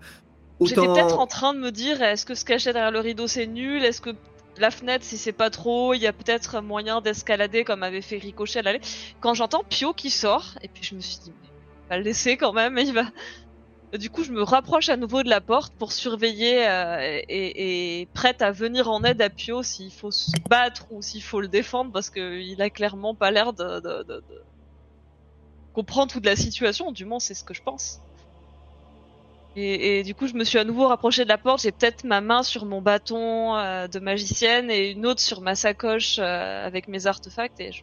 J'étais 0.62 0.80
peut-être 0.80 1.18
en 1.18 1.26
train 1.26 1.52
de 1.52 1.58
me 1.58 1.70
dire 1.70 2.00
est-ce 2.02 2.24
que 2.24 2.34
se 2.34 2.46
cacher 2.46 2.72
derrière 2.72 2.90
le 2.92 3.00
rideau 3.00 3.26
c'est 3.26 3.46
nul? 3.46 3.84
Est-ce 3.84 4.00
que 4.00 4.10
la 4.58 4.70
fenêtre, 4.70 5.04
si 5.04 5.18
c'est 5.18 5.32
pas 5.32 5.50
trop, 5.50 5.94
il 5.94 6.00
y 6.00 6.06
a 6.06 6.12
peut-être 6.12 6.60
moyen 6.60 7.00
d'escalader 7.00 7.64
comme 7.64 7.82
avait 7.82 8.02
fait 8.02 8.18
Ricochet 8.18 8.60
à 8.60 8.62
l'aller 8.62 8.80
Quand 9.20 9.34
j'entends 9.34 9.64
Pio 9.64 9.92
qui 9.92 10.10
sort, 10.10 10.54
et 10.62 10.68
puis 10.68 10.82
je 10.82 10.94
me 10.94 11.00
suis 11.00 11.18
dit, 11.18 11.32
mais, 11.42 11.48
va 11.90 11.98
le 11.98 12.04
laisser 12.04 12.36
quand 12.36 12.52
même, 12.52 12.78
il 12.78 12.92
va. 12.92 13.04
Du 13.98 14.10
coup, 14.10 14.24
je 14.24 14.32
me 14.32 14.42
rapproche 14.42 14.88
à 14.88 14.96
nouveau 14.96 15.22
de 15.22 15.28
la 15.28 15.40
porte 15.40 15.72
pour 15.74 15.92
surveiller 15.92 16.66
euh, 16.66 17.20
et, 17.28 18.08
prête 18.12 18.42
à 18.42 18.50
venir 18.50 18.90
en 18.90 19.04
aide 19.04 19.22
à 19.22 19.30
Pio 19.30 19.62
s'il 19.62 19.92
faut 19.92 20.10
se 20.10 20.32
battre 20.48 20.86
ou 20.90 21.00
s'il 21.00 21.22
faut 21.22 21.40
le 21.40 21.46
défendre 21.46 21.92
parce 21.92 22.10
qu'il 22.10 22.60
a 22.60 22.70
clairement 22.70 23.14
pas 23.14 23.30
l'air 23.30 23.52
de, 23.52 23.80
de 23.80 24.24
comprendre 25.74 26.12
toute 26.12 26.26
la 26.26 26.34
situation. 26.34 26.90
Du 26.90 27.04
moins, 27.04 27.20
c'est 27.20 27.34
ce 27.34 27.44
que 27.44 27.54
je 27.54 27.62
pense. 27.62 28.00
Et, 29.56 29.98
et, 29.98 30.02
du 30.02 30.14
coup, 30.14 30.26
je 30.26 30.34
me 30.34 30.42
suis 30.42 30.58
à 30.58 30.64
nouveau 30.64 30.88
rapproché 30.88 31.22
de 31.24 31.28
la 31.28 31.38
porte. 31.38 31.62
J'ai 31.62 31.70
peut-être 31.70 32.04
ma 32.04 32.20
main 32.20 32.42
sur 32.42 32.64
mon 32.64 32.82
bâton 32.82 33.54
euh, 33.56 33.86
de 33.86 34.00
magicienne 34.00 34.70
et 34.70 34.90
une 34.90 35.06
autre 35.06 35.20
sur 35.20 35.40
ma 35.40 35.54
sacoche 35.54 36.18
euh, 36.18 36.66
avec 36.66 36.88
mes 36.88 37.06
artefacts 37.06 37.60
et 37.60 37.70
je 37.70 37.82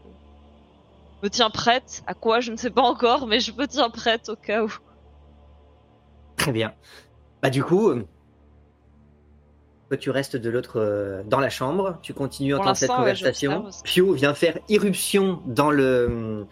me 1.24 1.30
tiens 1.30 1.50
prête. 1.50 2.04
À 2.08 2.14
quoi 2.14 2.42
Je 2.42 2.52
ne 2.52 2.58
sais 2.58 2.72
pas 2.72 2.82
encore, 2.82 3.26
mais 3.26 3.40
je 3.40 3.54
me 3.54 3.68
tiens 3.68 3.90
prête 3.90 4.28
au 4.28 4.36
cas 4.36 4.64
où. 4.64 4.74
Très 6.36 6.52
bien. 6.52 6.74
Bah 7.42 7.50
du 7.50 7.64
coup, 7.64 7.94
toi 9.88 9.98
tu 9.98 10.10
restes 10.10 10.36
de 10.36 10.50
l'autre 10.50 10.80
euh, 10.80 11.24
dans 11.26 11.40
la 11.40 11.50
chambre, 11.50 12.00
tu 12.02 12.14
continues 12.14 12.54
à 12.54 12.60
entendre 12.60 12.76
cette 12.76 12.90
ouais, 12.90 12.96
conversation. 12.96 13.70
Pio 13.84 14.14
vient 14.14 14.34
faire 14.34 14.58
irruption 14.68 15.42
dans 15.46 15.72
le 15.72 16.46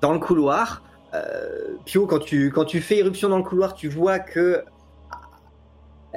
dans 0.00 0.12
le 0.12 0.18
couloir. 0.18 0.82
Euh, 1.14 1.76
Pio, 1.84 2.06
quand 2.06 2.18
tu 2.18 2.50
quand 2.50 2.64
tu 2.64 2.80
fais 2.80 2.98
irruption 2.98 3.28
dans 3.28 3.38
le 3.38 3.44
couloir, 3.44 3.74
tu 3.74 3.88
vois 3.88 4.18
que 4.18 4.62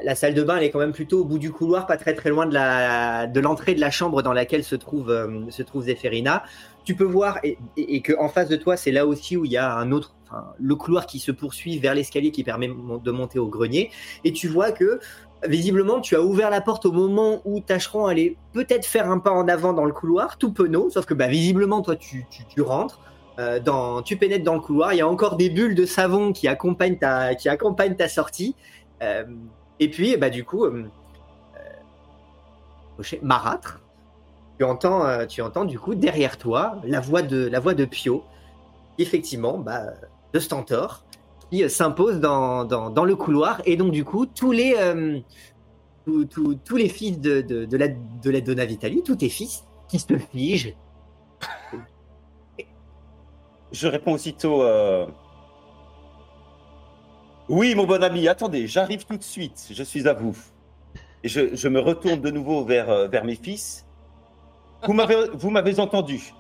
la 0.01 0.15
salle 0.15 0.33
de 0.33 0.43
bain 0.43 0.57
elle 0.57 0.63
est 0.63 0.69
quand 0.69 0.79
même 0.79 0.93
plutôt 0.93 1.21
au 1.21 1.25
bout 1.25 1.39
du 1.39 1.51
couloir, 1.51 1.85
pas 1.85 1.97
très 1.97 2.13
très 2.13 2.29
loin 2.29 2.45
de 2.45 3.31
de 3.31 3.39
l'entrée 3.39 3.75
de 3.75 3.81
la 3.81 3.91
chambre 3.91 4.21
dans 4.21 4.33
laquelle 4.33 4.63
se 4.63 4.75
trouve 4.75 5.09
euh, 5.09 5.49
se 5.49 5.63
trouve. 5.63 5.85
Tu 6.85 6.95
peux 6.95 7.03
voir 7.03 7.39
et, 7.43 7.57
et, 7.77 8.01
que 8.01 8.13
en 8.17 8.29
face 8.29 8.49
de 8.49 8.55
toi, 8.55 8.75
c'est 8.75 8.91
là 8.91 9.05
aussi 9.05 9.37
où 9.37 9.45
il 9.45 9.51
y 9.51 9.57
a 9.57 9.75
un 9.75 9.91
autre, 9.91 10.15
le 10.59 10.75
couloir 10.75 11.05
qui 11.05 11.19
se 11.19 11.31
poursuit 11.31 11.77
vers 11.77 11.93
l'escalier 11.93 12.31
qui 12.31 12.43
permet 12.43 12.67
de 12.67 13.11
monter 13.11 13.37
au 13.37 13.47
grenier. 13.47 13.91
Et 14.23 14.31
tu 14.31 14.47
vois 14.47 14.71
que 14.71 14.99
visiblement, 15.47 16.01
tu 16.01 16.15
as 16.15 16.21
ouvert 16.21 16.49
la 16.49 16.61
porte 16.61 16.85
au 16.85 16.91
moment 16.91 17.41
où 17.45 17.59
Tacheron 17.59 18.07
allait 18.07 18.37
peut-être 18.53 18.85
faire 18.85 19.09
un 19.09 19.19
pas 19.19 19.31
en 19.31 19.47
avant 19.47 19.73
dans 19.73 19.85
le 19.85 19.93
couloir, 19.93 20.37
tout 20.37 20.51
penaud, 20.51 20.89
sauf 20.89 21.05
que 21.05 21.13
bah, 21.13 21.27
visiblement, 21.27 21.81
toi, 21.81 21.95
tu, 21.95 22.25
tu, 22.29 22.43
tu 22.45 22.61
rentres. 22.61 22.99
Euh, 23.39 23.59
dans, 23.59 24.01
tu 24.03 24.17
pénètres 24.17 24.43
dans 24.43 24.53
le 24.55 24.59
couloir, 24.59 24.93
il 24.93 24.97
y 24.97 25.01
a 25.01 25.07
encore 25.07 25.35
des 25.37 25.49
bulles 25.49 25.73
de 25.75 25.85
savon 25.85 26.33
qui 26.33 26.47
accompagnent 26.47 26.97
ta, 26.97 27.33
qui 27.35 27.49
accompagnent 27.49 27.95
ta 27.95 28.07
sortie. 28.09 28.55
Euh, 29.01 29.23
et 29.79 29.89
puis, 29.89 30.17
bah, 30.17 30.29
du 30.29 30.43
coup, 30.43 30.65
euh, 30.65 30.83
euh, 31.57 33.17
marâtre, 33.21 33.79
tu 34.57 34.65
entends, 34.65 35.25
tu 35.25 35.41
entends 35.41 35.63
du 35.63 35.79
coup 35.79 35.95
derrière 35.95 36.37
toi 36.37 36.75
la 36.83 36.99
voix 36.99 37.21
de, 37.21 37.47
la 37.47 37.59
voix 37.61 37.73
de 37.73 37.85
Pio, 37.85 38.23
effectivement, 38.97 39.57
bah, 39.57 39.83
de 40.33 40.39
Stentor, 40.39 41.03
qui 41.49 41.67
s'impose 41.69 42.19
dans, 42.19 42.65
dans, 42.65 42.89
dans 42.89 43.05
le 43.05 43.15
couloir. 43.15 43.61
Et 43.65 43.77
donc, 43.77 43.91
du 43.91 44.03
coup, 44.03 44.25
tous 44.25 44.51
les, 44.51 44.75
tous, 46.05 46.25
tous- 46.25 46.55
tous 46.65 46.75
les 46.75 46.89
fils 46.89 47.19
de, 47.19 47.41
de, 47.41 47.65
de 47.65 47.77
la, 47.77 47.87
de 47.87 48.29
la 48.29 48.41
Donna 48.41 48.65
Vitali, 48.65 49.01
tous 49.01 49.15
tes 49.15 49.29
fils, 49.29 49.63
qui 49.87 49.97
se 49.97 50.17
figent. 50.17 50.75
Je 53.71 53.87
réponds 53.87 54.13
aussitôt. 54.13 54.63
euh, 54.63 55.05
Oui, 57.47 57.75
mon 57.75 57.85
bon 57.85 58.03
ami, 58.03 58.27
attendez, 58.27 58.67
j'arrive 58.67 59.05
tout 59.05 59.17
de 59.17 59.23
suite, 59.23 59.67
je 59.71 59.83
suis 59.83 60.07
à 60.07 60.13
vous. 60.13 60.35
Je, 61.23 61.67
me 61.67 61.79
retourne 61.79 62.21
de 62.21 62.31
nouveau 62.31 62.63
vers, 62.63 62.89
euh, 62.89 63.07
vers 63.07 63.25
mes 63.25 63.35
fils. 63.35 63.85
Vous 64.83 64.93
m'avez 65.49 65.79
entendu. 65.79 66.33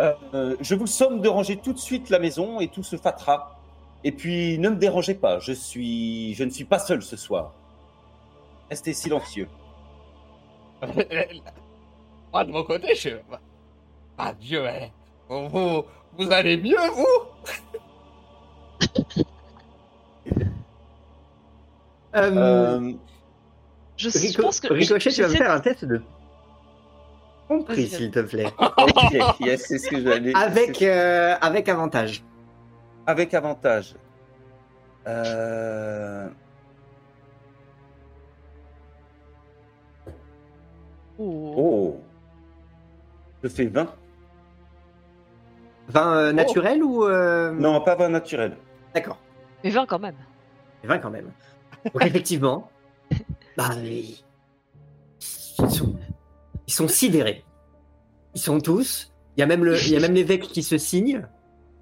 Euh, 0.00 0.56
je 0.60 0.74
vous 0.74 0.88
somme 0.88 1.20
de 1.20 1.28
ranger 1.28 1.56
tout 1.56 1.72
de 1.72 1.78
suite 1.78 2.10
la 2.10 2.18
maison 2.18 2.58
et 2.60 2.68
tout 2.68 2.82
ce 2.82 2.96
fatras. 2.96 3.56
Et 4.02 4.10
puis, 4.12 4.58
ne 4.58 4.70
me 4.70 4.76
dérangez 4.76 5.14
pas, 5.14 5.38
je, 5.38 5.52
suis, 5.52 6.34
je 6.34 6.44
ne 6.44 6.50
suis 6.50 6.64
pas 6.64 6.78
seul 6.80 7.00
ce 7.02 7.16
soir. 7.16 7.54
Restez 8.68 8.92
silencieux. 8.92 9.48
Moi, 12.32 12.44
de 12.44 12.50
mon 12.50 12.64
côté, 12.64 12.94
je. 12.96 13.10
Ah, 14.18 14.32
Dieu, 14.34 14.66
hein. 14.66 14.88
Vous, 15.28 15.84
vous, 16.18 16.30
allez 16.32 16.56
mieux, 16.56 16.76
vous? 16.94 17.06
Euh, 22.16 22.30
Euh, 22.32 22.92
Je 23.96 24.08
Rico- 24.08 24.42
pense 24.42 24.60
que 24.60 24.72
Ricochet, 24.72 25.10
tu 25.10 25.22
vas 25.22 25.28
me 25.28 25.34
faire 25.34 25.50
un 25.50 25.58
test 25.58 25.84
de 25.84 26.00
compris, 27.48 27.88
s'il 27.88 28.10
te 28.12 28.20
plaît. 28.20 28.46
ok, 28.58 29.40
yes, 29.40 29.64
c'est 29.66 29.78
ce 29.78 29.88
que 29.90 30.00
j'allais. 30.00 30.32
Avec, 30.34 30.80
euh, 30.82 31.34
avec 31.40 31.68
avantage. 31.68 32.22
Avec 33.06 33.34
avantage. 33.34 33.96
Euh... 35.08 36.28
Oh. 41.18 41.54
Oh. 41.56 42.00
Je 43.42 43.48
fais 43.48 43.66
20. 43.66 43.92
Vin 45.88 46.14
euh, 46.16 46.32
naturel 46.32 46.82
ou. 46.82 47.04
euh, 47.04 47.52
Non, 47.52 47.80
pas 47.80 47.94
20 47.94 48.08
naturel. 48.08 48.56
D'accord. 48.94 49.18
Mais 49.62 49.70
20 49.70 49.86
quand 49.86 49.98
même. 49.98 50.14
20 50.84 50.98
quand 50.98 51.10
même. 51.10 51.30
Donc, 51.92 52.04
effectivement, 52.04 52.70
bah, 53.56 53.70
ils, 53.82 54.16
ils 55.58 55.70
sont, 55.70 55.94
ils 56.66 56.72
sont 56.72 56.88
sidérés. 56.88 57.44
Ils 58.34 58.40
sont 58.40 58.60
tous. 58.60 59.12
Il 59.36 59.40
y 59.40 59.42
a 59.42 59.46
même 59.46 59.64
le- 59.64 59.76
il 59.80 59.90
y 59.90 59.96
a 59.96 60.00
même 60.00 60.14
l'évêque 60.14 60.42
qui 60.42 60.62
se 60.62 60.78
signe. 60.78 61.26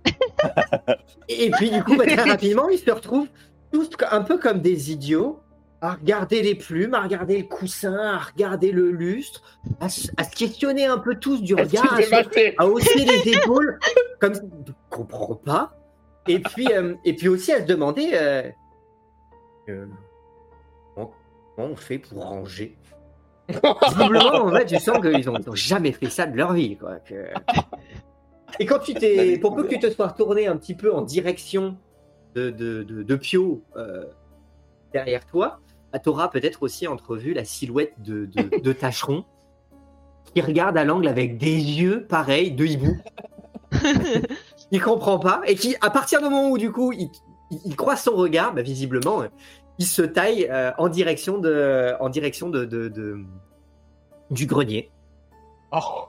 Et 1.28 1.50
puis, 1.50 1.70
du 1.70 1.82
coup, 1.84 1.96
bah, 1.96 2.04
très 2.06 2.28
rapidement, 2.30 2.68
ils 2.68 2.78
se 2.78 2.90
retrouvent 2.90 3.28
tous 3.72 3.88
un 4.10 4.22
peu 4.22 4.38
comme 4.38 4.60
des 4.60 4.90
idiots 4.92 5.40
à 5.82 5.94
regarder 5.94 6.42
les 6.42 6.54
plumes, 6.54 6.94
à 6.94 7.02
regarder 7.02 7.38
le 7.38 7.44
coussin, 7.44 7.96
à 7.96 8.18
regarder 8.18 8.70
le 8.70 8.90
lustre, 8.92 9.42
à, 9.80 9.88
se- 9.88 10.08
à 10.16 10.22
se 10.22 10.30
questionner 10.36 10.86
un 10.86 10.98
peu 10.98 11.16
tous 11.16 11.42
du 11.42 11.54
regard, 11.54 11.92
à, 11.92 11.96
se- 12.02 12.54
à 12.56 12.66
hausser 12.68 13.04
les 13.04 13.32
épaules, 13.36 13.80
comme 14.20 14.32
je 14.34 14.40
ne 14.42 14.48
comprends 14.90 15.34
pas. 15.34 15.76
Et 16.28 16.38
puis, 16.38 16.68
euh, 16.72 16.94
et 17.04 17.14
puis 17.16 17.26
aussi 17.28 17.52
à 17.52 17.60
se 17.60 17.66
demander 17.66 18.10
euh, 18.14 18.48
euh, 19.70 19.86
comment, 20.94 21.10
on 21.58 21.74
fait 21.74 21.98
pour 21.98 22.22
ranger? 22.22 22.78
Visiblement, 23.48 24.44
en 24.44 24.52
fait, 24.52 24.66
tu 24.66 24.78
sens 24.78 24.98
qu'ils 25.00 25.26
n'ont 25.26 25.54
jamais 25.54 25.90
fait 25.90 26.08
ça 26.10 26.26
de 26.26 26.36
leur 26.36 26.52
vie. 26.52 26.76
Quoi, 26.76 27.00
que- 27.00 27.32
Et 28.60 28.66
quand 28.66 28.78
tu 28.78 28.94
t'es, 28.94 29.36
pour 29.38 29.56
peu 29.56 29.64
que 29.64 29.74
tu 29.74 29.80
te 29.80 29.90
sois 29.90 30.06
retourné 30.06 30.46
un 30.46 30.56
petit 30.56 30.74
peu 30.74 30.94
en 30.94 31.02
direction 31.02 31.76
de, 32.36 32.50
de, 32.50 32.84
de, 32.84 33.02
de 33.02 33.16
Pio 33.16 33.64
euh, 33.76 34.04
derrière 34.92 35.26
toi, 35.26 35.58
tu 35.98 36.08
auras 36.08 36.28
peut-être 36.28 36.62
aussi 36.62 36.86
entrevu 36.86 37.34
la 37.34 37.44
silhouette 37.44 37.94
de, 37.98 38.26
de, 38.26 38.58
de 38.58 38.72
Tacheron 38.72 39.24
qui 40.34 40.40
regarde 40.40 40.76
à 40.78 40.84
l'angle 40.84 41.08
avec 41.08 41.36
des 41.38 41.56
yeux 41.56 42.06
pareils 42.06 42.52
de 42.52 42.64
hibou. 42.64 42.96
il 44.70 44.80
comprend 44.80 45.18
pas 45.18 45.42
et 45.46 45.54
qui, 45.54 45.76
à 45.80 45.90
partir 45.90 46.20
du 46.20 46.24
moment 46.24 46.50
où 46.50 46.58
du 46.58 46.72
coup 46.72 46.92
il, 46.92 47.08
il, 47.50 47.60
il 47.64 47.76
croise 47.76 48.02
son 48.02 48.14
regard, 48.16 48.54
bah, 48.54 48.62
visiblement, 48.62 49.22
euh, 49.22 49.28
il 49.78 49.86
se 49.86 50.02
taille 50.02 50.48
euh, 50.50 50.72
en 50.78 50.88
direction 50.88 51.38
de, 51.38 51.94
en 52.00 52.08
direction 52.08 52.48
de, 52.48 52.64
de, 52.64 52.88
de- 52.88 53.24
du 54.30 54.46
grenier. 54.46 54.90
Oh. 55.72 56.04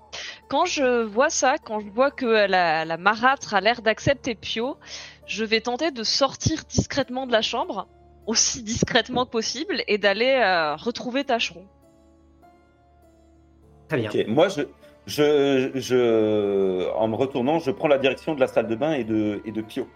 Quand 0.50 0.66
je 0.66 1.04
vois 1.04 1.30
ça, 1.30 1.56
quand 1.58 1.80
je 1.80 1.90
vois 1.90 2.12
que 2.12 2.26
la, 2.26 2.86
la 2.86 2.98
marâtre 2.98 3.54
a 3.54 3.62
l'air 3.62 3.82
d'accepter 3.82 4.36
Pio, 4.36 4.78
je 5.26 5.46
vais 5.46 5.62
tenter 5.62 5.92
de 5.92 6.04
sortir 6.04 6.64
discrètement 6.68 7.26
de 7.26 7.32
la 7.32 7.42
chambre, 7.42 7.88
aussi 8.26 8.64
discrètement 8.64 9.26
que 9.26 9.32
possible, 9.32 9.84
et 9.88 9.98
d'aller 9.98 10.40
euh, 10.44 10.76
retrouver 10.76 11.24
Tacheron. 11.24 11.66
Très 13.90 13.98
bien. 13.98 14.10
Moi, 14.28 14.48
je, 14.50 14.62
je, 15.06 15.72
je, 15.76 16.90
en 16.96 17.08
me 17.08 17.16
retournant, 17.16 17.60
je 17.60 17.72
prends 17.72 17.88
la 17.88 17.98
direction 17.98 18.34
de 18.36 18.40
la 18.40 18.48
salle 18.48 18.68
de 18.68 18.76
bain 18.76 18.94
et 18.94 19.04
de, 19.04 19.42
et 19.46 19.52
de 19.52 19.62
Pio. 19.62 19.88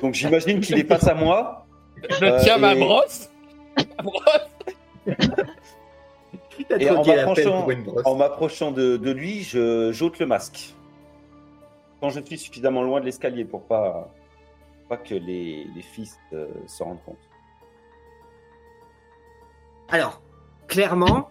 Donc 0.00 0.14
j'imagine 0.14 0.60
qu'il 0.60 0.78
est 0.78 0.84
face 0.86 1.06
à 1.08 1.14
moi. 1.14 1.66
Je 2.08 2.24
Euh, 2.24 2.38
tiens 2.42 2.58
ma 2.58 2.74
et- 2.74 2.78
brosse. 2.80 3.28
Ma 3.76 4.02
brosse. 4.02 4.24
T'as 6.68 6.78
Et 6.78 6.90
en 6.90 7.02
m'approchant, 7.04 7.66
en 8.04 8.14
de, 8.72 8.96
de 8.96 9.10
lui, 9.10 9.42
je 9.42 9.90
j'ôte 9.92 10.18
le 10.20 10.26
masque. 10.26 10.74
Quand 12.00 12.10
je 12.10 12.20
suis 12.20 12.38
suffisamment 12.38 12.82
loin 12.82 13.00
de 13.00 13.06
l'escalier 13.06 13.44
pour 13.44 13.62
pas, 13.62 14.12
que 14.96 15.14
les, 15.14 15.66
les 15.74 15.82
fils 15.82 16.18
euh, 16.32 16.46
rendent 16.80 17.02
compte. 17.04 17.28
Alors, 19.88 20.22
clairement, 20.68 21.30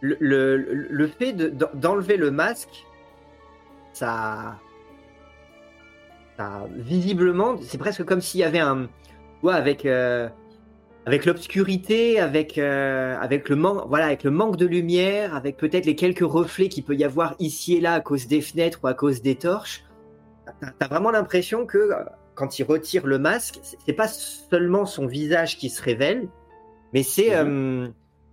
le, 0.00 0.16
le, 0.20 0.56
le 0.56 1.06
fait 1.06 1.32
de- 1.32 1.68
d'enlever 1.74 2.16
le 2.16 2.30
masque, 2.30 2.86
ça, 3.92 4.58
ça 6.38 6.66
visiblement, 6.70 7.56
c'est 7.60 7.78
presque 7.78 8.04
comme 8.04 8.20
s'il 8.22 8.40
y 8.40 8.44
avait 8.44 8.60
un, 8.60 8.88
ouais, 9.42 9.52
avec, 9.52 9.84
euh, 9.84 10.28
avec 11.04 11.26
l'obscurité, 11.26 12.18
avec, 12.18 12.56
euh, 12.56 13.18
avec 13.20 13.48
le 13.50 13.56
manque, 13.56 13.86
voilà, 13.88 14.06
avec 14.06 14.24
le 14.24 14.30
manque 14.30 14.56
de 14.56 14.66
lumière, 14.66 15.34
avec 15.34 15.58
peut-être 15.58 15.84
les 15.84 15.96
quelques 15.96 16.20
reflets 16.20 16.68
qu'il 16.68 16.84
peut 16.84 16.96
y 16.96 17.04
avoir 17.04 17.34
ici 17.40 17.76
et 17.76 17.80
là 17.80 17.92
à 17.94 18.00
cause 18.00 18.26
des 18.26 18.40
fenêtres 18.40 18.80
ou 18.82 18.86
à 18.86 18.94
cause 18.94 19.20
des 19.20 19.34
torches. 19.34 19.84
T'as 20.60 20.72
as 20.80 20.88
vraiment 20.88 21.10
l'impression 21.10 21.66
que, 21.66 21.78
euh, 21.78 22.04
quand 22.40 22.58
il 22.58 22.64
retire 22.64 23.06
le 23.06 23.18
masque, 23.18 23.60
c'est 23.86 23.92
pas 23.92 24.08
seulement 24.08 24.86
son 24.86 25.06
visage 25.06 25.58
qui 25.58 25.68
se 25.68 25.82
révèle, 25.82 26.26
mais 26.94 27.02
c'est 27.02 27.34
euh, 27.36 27.86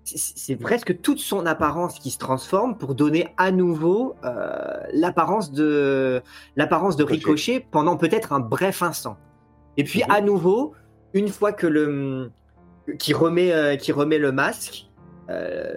c'est- 0.05 0.37
c'est 0.37 0.55
presque 0.55 1.01
toute 1.01 1.19
son 1.19 1.45
apparence 1.45 1.99
qui 1.99 2.09
se 2.11 2.17
transforme 2.17 2.77
pour 2.77 2.95
donner 2.95 3.27
à 3.35 3.51
nouveau 3.51 4.15
euh, 4.23 4.79
l'apparence 4.93 5.51
de 5.51 6.21
l'apparence 6.55 6.95
de 6.95 7.03
Ricochet. 7.03 7.51
Ricochet 7.55 7.67
pendant 7.69 7.97
peut-être 7.97 8.31
un 8.31 8.39
bref 8.39 8.81
instant. 8.81 9.17
Et 9.75 9.83
puis 9.83 10.03
Mhm. 10.03 10.11
à 10.11 10.21
nouveau, 10.21 10.73
une 11.13 11.27
fois 11.27 11.51
que 11.51 11.67
le 11.67 12.31
qui 12.99 13.13
remet 13.13 13.51
euh, 13.51 13.75
qui 13.75 13.91
remet 13.91 14.17
le 14.17 14.31
masque, 14.31 14.87
euh, 15.29 15.75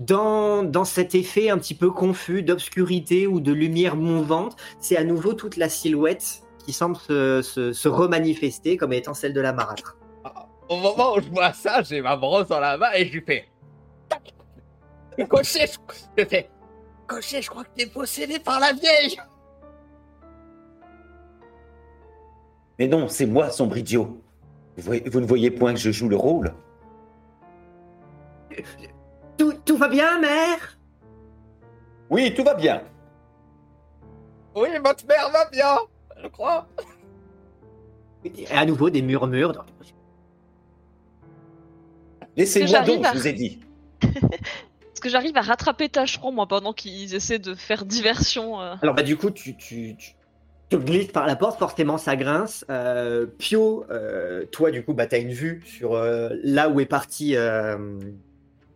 dans, 0.00 0.62
dans 0.64 0.84
cet 0.86 1.14
effet 1.14 1.50
un 1.50 1.58
petit 1.58 1.74
peu 1.74 1.90
confus 1.90 2.42
d'obscurité 2.42 3.26
ou 3.26 3.40
de 3.40 3.52
lumière 3.52 3.94
mouvante, 3.94 4.56
c'est 4.80 4.96
à 4.96 5.04
nouveau 5.04 5.34
toute 5.34 5.56
la 5.58 5.68
silhouette 5.68 6.41
qui 6.64 6.72
semble 6.72 6.96
se, 6.96 7.42
se, 7.42 7.72
se 7.72 7.88
remanifester 7.88 8.76
comme 8.76 8.92
étant 8.92 9.14
celle 9.14 9.32
de 9.32 9.40
la 9.40 9.52
marâtre. 9.52 9.96
Au 10.68 10.76
moment 10.76 11.14
où 11.14 11.20
je 11.20 11.28
vois 11.28 11.52
ça, 11.52 11.82
j'ai 11.82 12.00
ma 12.00 12.16
brosse 12.16 12.48
dans 12.48 12.60
la 12.60 12.76
main 12.78 12.90
et 12.94 13.04
je 13.06 13.12
lui 13.12 13.20
fais. 13.26 13.48
Tac 14.08 14.32
Cocher, 15.28 15.66
je, 15.66 15.76
je 16.16 16.24
fais. 16.24 16.50
Cocher, 17.06 17.42
je 17.42 17.50
crois 17.50 17.64
que 17.64 17.70
t'es 17.76 17.86
possédé 17.86 18.38
par 18.38 18.58
la 18.60 18.72
vieille 18.72 19.18
Mais 22.78 22.86
non, 22.88 23.08
c'est 23.08 23.26
moi, 23.26 23.50
Sombridio. 23.50 24.22
Vous, 24.76 24.82
voyez- 24.82 25.08
vous 25.08 25.20
ne 25.20 25.26
voyez 25.26 25.50
point 25.50 25.74
que 25.74 25.80
je 25.80 25.90
joue 25.90 26.08
le 26.08 26.16
rôle 26.16 26.54
Tout, 29.36 29.52
tout 29.64 29.76
va 29.76 29.88
bien, 29.88 30.18
mère? 30.20 30.78
Oui, 32.08 32.32
tout 32.34 32.44
va 32.44 32.54
bien. 32.54 32.82
Oui, 34.54 34.68
votre 34.84 35.06
mère 35.06 35.30
va 35.30 35.48
bien, 35.50 35.76
je 36.22 36.28
crois. 36.28 36.66
Et 38.24 38.46
à 38.50 38.64
nouveau 38.64 38.90
des 38.90 39.02
murmures. 39.02 39.64
Laissez-moi 42.36 42.80
donc, 42.82 43.04
à- 43.04 43.12
je 43.12 43.18
vous 43.18 43.26
ai 43.26 43.32
dit. 43.32 43.60
Est-ce 44.02 45.00
que 45.00 45.08
j'arrive 45.08 45.36
à 45.36 45.40
rattraper 45.42 45.88
Tacheron, 45.88 46.32
moi, 46.32 46.46
pendant 46.46 46.72
qu'ils 46.72 47.14
essaient 47.14 47.38
de 47.40 47.54
faire 47.54 47.84
diversion 47.84 48.60
euh, 48.60 48.74
Alors 48.82 48.94
bah 48.94 49.02
du 49.02 49.16
coup 49.16 49.30
tu, 49.30 49.56
tu, 49.56 49.96
tu 49.96 50.14
te 50.68 50.76
glisses 50.76 51.10
par 51.10 51.26
la 51.26 51.34
porte, 51.36 51.58
forcément 51.58 51.98
ça 51.98 52.14
grince. 52.16 52.64
Euh, 52.70 53.26
Pio, 53.38 53.84
euh, 53.90 54.46
toi 54.46 54.70
du 54.70 54.84
coup 54.84 54.94
bah 54.94 55.06
t'as 55.06 55.18
une 55.18 55.32
vue 55.32 55.62
sur 55.66 55.94
euh, 55.94 56.30
là 56.44 56.68
où 56.68 56.80
est 56.80 56.86
parti 56.86 57.34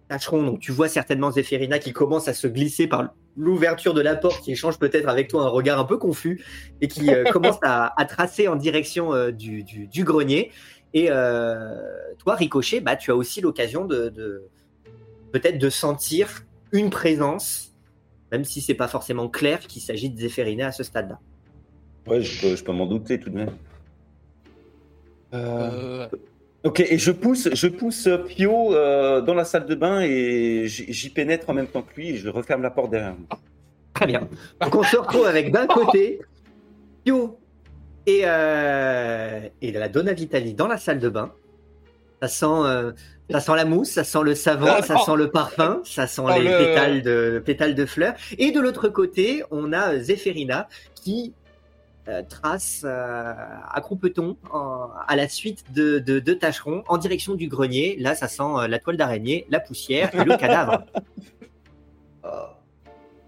Tacheron, 0.09 0.42
donc 0.45 0.61
tu 0.61 0.73
vois 0.73 0.88
certainement 0.88 1.31
Zéphérina 1.31 1.79
qui 1.79 1.92
commence 1.92 2.29
à 2.29 2.35
se 2.35 2.47
glisser 2.47 2.87
par 2.87 3.14
l'ouverture 3.37 3.92
de 3.92 4.01
la 4.01 4.16
porte, 4.16 4.42
qui 4.42 4.53
échange 4.53 4.79
peut-être 4.79 5.09
avec 5.09 5.29
toi 5.29 5.42
un 5.45 5.49
regard 5.49 5.79
un 5.79 5.85
peu 5.85 5.99
confus 5.99 6.45
et 6.81 6.88
qui 6.88 7.12
euh, 7.12 7.25
commence 7.33 7.59
à, 7.62 7.92
à 8.01 8.05
tracer 8.05 8.49
en 8.49 8.57
direction 8.57 9.14
euh, 9.14 9.31
du, 9.31 9.62
du, 9.62 9.87
du 9.88 10.05
grenier. 10.05 10.53
Et 10.95 11.09
euh, 11.11 11.75
toi 12.19 12.37
Ricochet, 12.37 12.81
bah 12.81 12.97
tu 12.97 13.11
as 13.11 13.16
aussi 13.16 13.40
l'occasion 13.40 13.85
de, 13.85 14.09
de 14.09 14.45
peut-être 15.33 15.59
de 15.59 15.69
sentir 15.69 16.45
une 16.73 16.90
présence 16.90 17.66
même 18.33 18.45
si 18.45 18.61
c'est 18.61 18.75
pas 18.75 18.88
forcément 18.88 19.29
clair 19.29 19.61
qu'il 19.61 19.83
s'agit 19.83 20.11
de 20.11 20.19
Zéphérina 20.19 20.69
à 20.69 20.73
ce 20.73 20.83
stade-là. 20.83 21.21
Ouais, 22.07 22.21
je 22.21 22.40
peux, 22.40 22.57
je 22.57 22.64
peux 22.64 22.73
m'en 22.73 22.87
douter 22.87 23.19
tout 23.19 23.31
de 23.31 23.37
même. 23.37 23.51
Euh, 25.35 26.09
Ok, 26.66 26.81
et 26.81 26.98
je 26.98 27.12
pousse, 27.12 27.48
je 27.52 27.68
pousse 27.68 28.09
Pio 28.29 28.74
euh, 28.74 29.20
dans 29.20 29.35
la 29.35 29.44
salle 29.44 29.66
de 29.66 29.74
bain 29.74 30.00
et 30.02 30.64
j'y 30.66 31.11
pénètre 31.11 31.48
en 31.48 31.55
même 31.55 31.68
temps 31.68 31.83
que 31.83 31.94
lui 31.94 32.11
et 32.11 32.16
je 32.16 32.29
referme 32.29 32.62
la 32.62 32.70
porte 32.70 32.90
derrière 32.90 33.14
moi. 33.14 33.38
Très 33.94 34.07
bien. 34.07 34.29
Donc 34.61 34.74
on 34.74 34.83
se 34.83 34.96
retrouve 34.96 35.26
avec 35.26 35.52
d'un 35.52 35.66
côté 35.66 36.20
Pio 37.05 37.38
et, 38.07 38.22
euh, 38.24 39.40
et 39.62 39.70
la 39.72 39.88
Donna 39.88 40.12
Vitali 40.12 40.55
dans 40.55 40.66
la 40.66 40.76
salle 40.79 40.98
de 40.98 41.09
bain. 41.09 41.33
Ça 42.20 42.29
sent, 42.29 42.46
euh, 42.46 42.92
ça 43.31 43.40
sent 43.40 43.55
la 43.57 43.64
mousse, 43.64 43.90
ça 43.90 44.02
sent 44.05 44.22
le 44.24 44.35
savon, 44.35 44.66
Ah, 44.68 44.83
ça 44.83 44.96
sent 44.98 45.16
le 45.16 45.31
parfum, 45.31 45.83
ça 45.85 46.07
sent 46.07 46.22
Oh, 46.24 46.31
les 46.37 46.48
le- 46.50 46.59
pétales, 46.59 47.02
de, 47.02 47.42
pétales 47.44 47.74
de 47.74 47.87
fleurs. 47.87 48.14
Et 48.38 48.50
de 48.52 48.61
l'autre 48.61 48.88
côté, 48.88 49.42
on 49.50 49.72
a 49.72 49.92
euh, 49.94 50.00
Zéphérina 50.00 50.68
qui 50.94 51.33
euh, 51.44 51.45
trace 52.29 52.83
euh, 52.85 53.33
à 53.71 53.81
croupeton 53.81 54.37
à 55.09 55.16
la 55.16 55.29
suite 55.29 55.73
de, 55.73 55.99
de, 55.99 56.19
de 56.21 56.33
Tacheron 56.35 56.83
en 56.88 56.99
direction 56.99 57.35
du 57.35 57.49
grenier. 57.49 57.97
Là, 57.99 58.14
ça 58.14 58.29
sent 58.29 58.42
euh, 58.42 58.69
la 58.69 58.79
toile 58.79 58.97
d'araignée, 58.97 59.47
la 59.51 59.61
poussière 59.61 60.14
et 60.14 60.25
le 60.25 60.37
cadavre. 60.38 60.85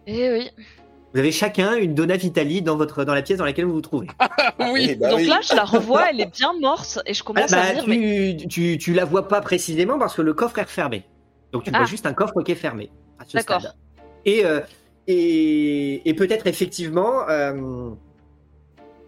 Eh 0.07 0.33
oui. 0.33 0.51
Vous 1.13 1.21
avez 1.21 1.33
chacun 1.33 1.75
une 1.77 1.95
Donna 1.95 2.17
Vitali 2.17 2.61
dans, 2.63 2.77
votre, 2.77 3.05
dans 3.05 3.15
la 3.15 3.23
pièce 3.23 3.39
dans 3.39 3.45
laquelle 3.45 3.65
vous 3.65 3.73
vous 3.75 3.81
trouvez. 3.81 4.09
oui. 4.73 4.89
Eh 4.91 4.95
bah 4.95 5.11
Donc 5.11 5.21
oui. 5.21 5.27
là, 5.27 5.41
je 5.43 5.55
la 5.55 5.65
revois, 5.65 6.11
elle 6.11 6.21
est 6.21 6.33
bien 6.33 6.53
morte, 6.61 6.99
et 7.07 7.15
je 7.15 7.23
commence 7.23 7.53
Ah, 7.53 7.61
à 7.61 7.63
bah, 7.63 7.69
me 7.69 7.75
dire, 7.75 7.89
mais 7.89 8.37
tu, 8.37 8.49
tu, 8.49 8.79
tu 8.79 8.93
la 8.93 9.05
vois 9.05 9.27
pas 9.29 9.41
précisément 9.41 9.99
parce 9.99 10.15
que 10.15 10.23
le 10.23 10.35
coffre 10.35 10.59
est 10.59 10.63
refermé. 10.65 11.05
Donc 11.53 11.65
tu 11.65 11.71
Ah. 11.73 11.79
vois 11.79 11.87
juste 11.87 12.05
un 12.07 12.13
coffre 12.13 12.43
qui 12.43 12.53
est 12.53 12.57
fermé 12.57 12.91
à 13.19 13.25
D'accord. 13.33 13.63
Et, 14.27 14.45
euh, 14.45 14.61
et, 15.07 16.07
et 16.09 16.15
peut-être 16.15 16.47
effectivement 16.47 17.27
euh, 17.31 17.91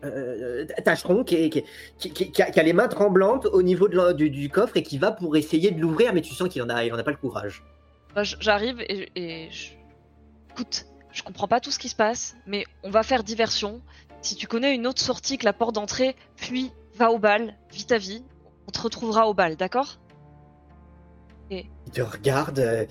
euh, 0.04 0.64
Tacheron 0.84 1.24
qui, 1.24 1.36
est- 1.36 1.50
qui, 1.50 1.58
est- 1.60 1.64
qui, 1.98 2.10
qui- 2.12 2.30
qui 2.32 2.42
a, 2.42 2.50
qui 2.50 2.60
a 2.60 2.62
les 2.62 2.72
mains 2.72 2.88
tremblantes 2.88 3.46
au 3.46 3.62
niveau 3.62 3.88
de 3.88 3.96
la- 3.96 4.12
du, 4.12 4.30
du 4.30 4.48
coffre 4.48 4.76
et 4.76 4.82
qui 4.82 4.98
va 4.98 5.12
pour 5.12 5.36
essayer 5.36 5.70
de 5.70 5.80
l'ouvrir, 5.80 6.12
mais 6.14 6.20
tu 6.22 6.34
sens 6.34 6.48
qu'il 6.48 6.62
en 6.62 6.68
a, 6.68 6.84
il 6.84 6.92
en 6.92 6.98
a 6.98 7.02
pas 7.02 7.10
le 7.10 7.16
courage. 7.16 7.62
Bah, 8.14 8.22
J'arrive 8.24 8.80
et, 8.80 9.08
et 9.14 9.50
je... 9.50 9.70
Écoute, 10.52 10.86
je 11.12 11.22
comprends 11.22 11.48
pas 11.48 11.60
tout 11.60 11.70
ce 11.70 11.78
qui 11.78 11.88
se 11.88 11.94
passe, 11.96 12.36
mais 12.46 12.64
on 12.82 12.90
va 12.90 13.02
faire 13.02 13.22
diversion. 13.24 13.82
Si 14.22 14.34
tu 14.36 14.46
connais 14.46 14.74
une 14.74 14.86
autre 14.86 15.00
sortie 15.00 15.38
que 15.38 15.44
la 15.44 15.52
porte 15.52 15.74
d'entrée, 15.74 16.14
fuis, 16.36 16.72
va 16.96 17.10
au 17.10 17.18
bal, 17.18 17.56
vis 17.72 17.86
ta 17.86 17.98
vie. 17.98 18.22
On 18.68 18.70
te 18.70 18.80
retrouvera 18.80 19.28
au 19.28 19.34
bal, 19.34 19.56
d'accord? 19.56 19.98
Il 21.50 21.64
te 21.92 22.00
regarde. 22.02 22.58
euh, 22.60 22.84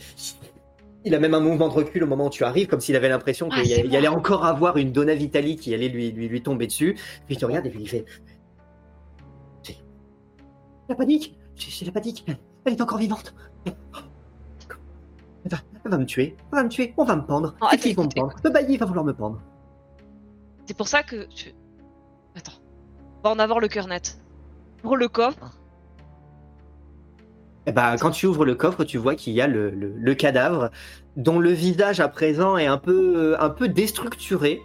il 1.06 1.16
a 1.16 1.20
même 1.20 1.34
un 1.34 1.40
mouvement 1.40 1.68
de 1.70 1.74
recul 1.74 2.04
au 2.04 2.08
moment 2.08 2.28
où 2.28 2.30
tu 2.30 2.44
arrives, 2.44 2.68
comme 2.68 2.82
s'il 2.82 2.96
avait 2.96 3.10
l'impression 3.10 3.50
Ah, 3.52 3.62
qu'il 3.62 3.96
allait 3.96 4.08
encore 4.08 4.46
avoir 4.46 4.78
une 4.78 4.92
Donna 4.92 5.16
Vitali 5.16 5.56
qui 5.56 5.74
allait 5.74 5.88
lui, 5.88 6.12
lui, 6.12 6.28
lui 6.28 6.42
tomber 6.42 6.68
dessus. 6.68 6.94
Puis 7.26 7.36
il 7.36 7.38
te 7.38 7.46
regarde 7.46 7.66
et 7.66 7.70
puis 7.70 7.82
il 7.82 7.90
fait 7.90 8.06
C'est 9.64 9.76
la 10.90 10.96
panique. 10.96 11.38
C'est 11.56 11.86
la 11.86 11.92
panique. 11.92 12.26
Elle 12.66 12.74
est 12.74 12.82
encore 12.82 12.98
vivante. 12.98 13.34
Elle 13.66 15.52
va, 15.52 15.58
elle 15.86 15.92
va 15.92 15.98
me 15.98 16.06
tuer. 16.06 16.36
Elle 16.52 16.58
va 16.58 16.64
me 16.64 16.70
tuer. 16.70 16.94
On 16.98 17.06
va 17.06 17.16
me 17.16 17.26
pendre. 17.26 17.56
Oh, 17.62 17.68
C'est 17.70 17.76
attends, 17.76 17.84
qui 17.84 17.94
vont 17.94 18.04
me 18.04 18.10
pendre? 18.10 18.36
Le 18.44 18.50
bailli 18.50 18.78
va 18.78 18.86
vouloir 18.86 19.06
me 19.06 19.14
pendre. 19.14 19.42
C'est 20.66 20.76
pour 20.76 20.88
ça 20.88 21.02
que 21.04 21.26
tu... 21.28 21.54
Attends. 22.36 22.52
On 23.24 23.30
va 23.30 23.36
en 23.36 23.40
avoir 23.40 23.60
le 23.60 23.68
cœur 23.68 23.88
net. 23.88 24.20
Pour 24.82 24.98
le 24.98 25.08
coffre, 25.08 25.59
Eh 27.70 27.72
ben, 27.72 27.98
quand 28.00 28.10
tu 28.10 28.26
ouvres 28.26 28.46
le 28.46 28.56
coffre, 28.56 28.84
tu 28.84 28.98
vois 28.98 29.14
qu'il 29.14 29.34
y 29.34 29.42
a 29.42 29.46
le, 29.48 29.70
le- 29.70 29.94
le 29.96 30.16
cadavre 30.16 30.72
dont 31.18 31.38
le 31.38 31.52
visage 31.52 32.00
à 32.00 32.08
présent 32.08 32.58
est 32.58 32.66
un 32.66 32.80
peu, 32.80 33.36
un 33.40 33.50
peu 33.52 33.68
déstructuré. 33.68 34.60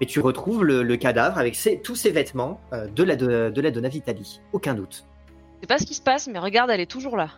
Et 0.00 0.06
tu 0.06 0.18
retrouves 0.18 0.64
le, 0.64 0.82
le 0.82 0.96
cadavre 0.96 1.38
avec 1.38 1.54
ses- 1.54 1.80
tous 1.80 1.94
ses 1.94 2.10
vêtements 2.10 2.60
euh, 2.72 2.88
de, 2.88 3.04
la, 3.04 3.14
de, 3.14 3.50
de 3.54 3.60
la 3.60 3.70
Donna 3.70 3.88
Vitali. 3.88 4.40
Aucun 4.52 4.74
doute. 4.74 5.04
je 5.56 5.60
sais 5.60 5.66
pas 5.68 5.78
ce 5.78 5.86
qui 5.86 5.94
se 5.94 6.02
passe, 6.02 6.26
mais 6.26 6.40
regarde, 6.40 6.68
elle 6.70 6.80
est 6.80 6.90
toujours 6.90 7.16
là. 7.16 7.28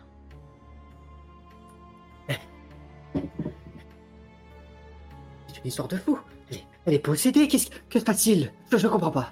C'est 5.47 5.57
une 5.59 5.67
histoire 5.67 5.87
de 5.87 5.97
fou. 5.97 6.17
Elle 6.49 6.57
est, 6.57 6.63
elle 6.85 6.93
est 6.95 6.99
possédée. 6.99 7.47
Qu'est-ce 7.47 7.69
que 7.89 7.99
se 7.99 8.03
passe-t-il? 8.05 8.51
Je, 8.71 8.77
je 8.77 8.87
ne 8.87 8.91
comprends 8.91 9.11
pas. 9.11 9.31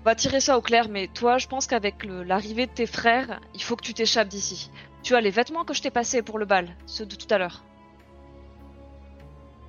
On 0.00 0.04
va 0.04 0.14
tirer 0.14 0.40
ça 0.40 0.56
au 0.56 0.62
clair, 0.62 0.88
mais 0.88 1.08
toi, 1.08 1.36
je 1.36 1.46
pense 1.46 1.66
qu'avec 1.66 2.04
l'arrivée 2.04 2.66
de 2.66 2.72
tes 2.72 2.86
frères, 2.86 3.38
il 3.54 3.62
faut 3.62 3.76
que 3.76 3.84
tu 3.84 3.92
t'échappes 3.92 4.28
d'ici. 4.28 4.70
Tu 5.02 5.14
as 5.14 5.20
les 5.20 5.30
vêtements 5.30 5.64
que 5.64 5.74
je 5.74 5.82
t'ai 5.82 5.90
passés 5.90 6.22
pour 6.22 6.38
le 6.38 6.46
bal, 6.46 6.74
ceux 6.86 7.04
de 7.04 7.14
tout 7.16 7.26
à 7.30 7.38
l'heure. 7.38 7.64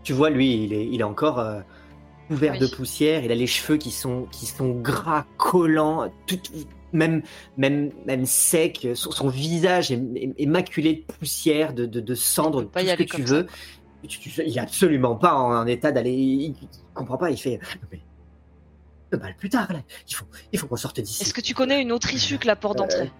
Tu 0.03 0.13
vois, 0.13 0.29
lui, 0.29 0.63
il 0.63 0.73
est, 0.73 0.87
il 0.87 1.01
est 1.01 1.03
encore 1.05 1.39
euh, 1.39 1.59
couvert 2.29 2.53
Oui. 2.53 2.59
de 2.59 2.67
poussière. 2.67 3.23
Il 3.23 3.31
a 3.31 3.35
les 3.35 3.47
cheveux 3.47 3.77
qui 3.77 3.91
sont, 3.91 4.23
qui 4.31 4.45
sont 4.45 4.71
gras, 4.71 5.25
collants, 5.37 6.11
tout, 6.27 6.39
même, 6.93 7.21
même, 7.57 7.91
même 8.05 8.25
sec. 8.25 8.87
Son, 8.95 9.11
son 9.11 9.27
visage 9.27 9.91
est, 9.91 10.45
maculé 10.45 11.05
de 11.07 11.13
poussière, 11.13 11.73
de, 11.73 11.85
de, 11.85 11.99
de 11.99 12.13
pas 12.13 12.81
tout 12.81 12.87
y 12.87 12.89
ce 12.89 12.95
que 12.95 13.03
tu 13.03 13.23
veux. 13.23 13.47
Tu- 14.07 14.19
tu- 14.19 14.31
il 14.45 14.57
est 14.57 14.61
absolument 14.61 15.15
pas 15.15 15.35
en, 15.35 15.53
en 15.55 15.67
état 15.67 15.91
d'aller. 15.91 16.13
Il, 16.13 16.41
il 16.41 16.55
comprend 16.93 17.17
pas. 17.17 17.29
Il 17.29 17.37
fait. 17.37 17.59
Mais, 17.91 17.99
plus 19.37 19.49
tard, 19.49 19.71
là. 19.73 19.79
Il 20.09 20.15
faut, 20.15 20.25
il 20.53 20.59
faut 20.59 20.67
qu'on 20.67 20.75
sorte 20.75 20.99
d'ici. 20.99 21.23
Est-ce 21.23 21.33
que 21.33 21.41
tu 21.41 21.53
connais 21.53 21.81
une 21.81 21.91
autre 21.91 22.13
issue 22.13 22.37
que 22.37 22.47
la 22.47 22.55
porte 22.55 22.77
d'entrée 22.77 23.11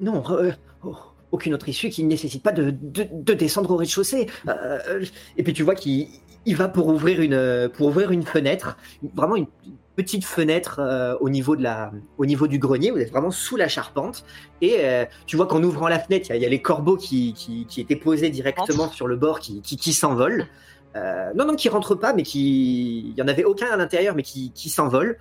Non, 0.00 0.22
euh, 0.30 0.52
oh, 0.84 0.96
aucune 1.32 1.52
autre 1.54 1.68
issue 1.68 1.90
qui 1.90 2.02
ne 2.04 2.08
nécessite 2.08 2.42
pas 2.42 2.52
de, 2.52 2.70
de, 2.70 3.06
de 3.10 3.34
descendre 3.34 3.70
au 3.70 3.76
rez-de-chaussée. 3.76 4.28
Euh, 4.48 4.78
euh, 4.88 5.04
et 5.36 5.42
puis 5.42 5.52
tu 5.52 5.62
vois 5.62 5.74
qu'il 5.74 6.08
il 6.46 6.56
va 6.56 6.68
pour 6.68 6.86
ouvrir 6.88 7.20
une 7.20 7.34
euh, 7.34 7.68
pour 7.68 7.88
ouvrir 7.88 8.10
une 8.10 8.22
fenêtre, 8.24 8.78
vraiment 9.14 9.36
une 9.36 9.46
petite 9.94 10.24
fenêtre 10.24 10.78
euh, 10.78 11.14
au 11.20 11.28
niveau 11.28 11.54
de 11.54 11.62
la 11.62 11.92
au 12.16 12.24
niveau 12.24 12.46
du 12.46 12.58
grenier. 12.58 12.90
Vous 12.90 12.96
êtes 12.98 13.10
vraiment 13.10 13.30
sous 13.30 13.56
la 13.56 13.68
charpente 13.68 14.24
et 14.62 14.76
euh, 14.78 15.04
tu 15.26 15.36
vois 15.36 15.46
qu'en 15.46 15.62
ouvrant 15.62 15.88
la 15.88 15.98
fenêtre, 15.98 16.28
il 16.28 16.30
y, 16.30 16.32
a- 16.32 16.36
il 16.36 16.42
y 16.42 16.46
a 16.46 16.48
les 16.48 16.62
corbeaux 16.62 16.96
qui, 16.96 17.34
qui, 17.34 17.66
qui 17.66 17.82
étaient 17.82 17.94
posés 17.96 18.30
directement 18.30 18.84
Entre. 18.84 18.94
sur 18.94 19.06
le 19.06 19.16
bord 19.16 19.40
qui 19.40 19.92
s'envolent. 19.92 20.46
Euh, 20.96 21.32
non, 21.34 21.46
non, 21.46 21.54
qui 21.54 21.68
rentrent 21.68 21.94
pas, 21.94 22.12
mais 22.12 22.22
qui. 22.22 23.10
Il 23.10 23.14
y 23.16 23.22
en 23.22 23.28
avait 23.28 23.44
aucun 23.44 23.66
à 23.70 23.76
l'intérieur, 23.76 24.14
mais 24.14 24.22
qui, 24.22 24.50
qui 24.52 24.68
s'envolent. 24.70 25.18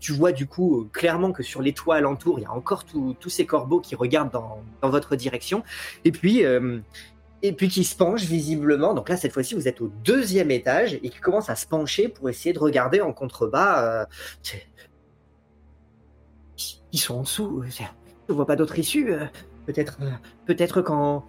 Tu 0.00 0.12
vois 0.12 0.32
du 0.32 0.46
coup 0.46 0.88
clairement 0.92 1.32
que 1.32 1.42
sur 1.42 1.62
les 1.62 1.72
toits 1.72 1.94
alentours, 1.94 2.38
il 2.38 2.42
y 2.42 2.46
a 2.46 2.52
encore 2.52 2.84
tous 2.84 3.28
ces 3.28 3.46
corbeaux 3.46 3.80
qui 3.80 3.94
regardent 3.94 4.32
dans, 4.32 4.60
dans 4.82 4.90
votre 4.90 5.16
direction. 5.16 5.62
Et 6.04 6.12
puis, 6.12 6.44
euh, 6.44 6.78
et 7.42 7.52
puis 7.52 7.68
qui 7.68 7.84
se 7.84 7.96
penchent 7.96 8.24
visiblement. 8.24 8.92
Donc 8.92 9.08
là, 9.08 9.16
cette 9.16 9.32
fois-ci, 9.32 9.54
vous 9.54 9.68
êtes 9.68 9.80
au 9.80 9.90
deuxième 10.02 10.50
étage 10.50 10.94
et 10.94 11.08
qui 11.10 11.20
commencent 11.20 11.48
à 11.50 11.56
se 11.56 11.66
pencher 11.66 12.08
pour 12.08 12.28
essayer 12.28 12.52
de 12.52 12.58
regarder 12.58 13.00
en 13.00 13.12
contrebas. 13.12 14.02
euh, 14.02 14.04
ils 16.92 16.98
sont 16.98 17.14
en 17.16 17.22
dessous. 17.22 17.64
Je 18.28 18.32
vois 18.32 18.46
pas 18.46 18.56
d'autre 18.56 18.78
issue. 18.78 19.12
euh, 19.12 19.26
Peut-être, 19.66 19.98
euh, 20.02 20.10
peut-être 20.46 20.82
qu'en 20.82 21.24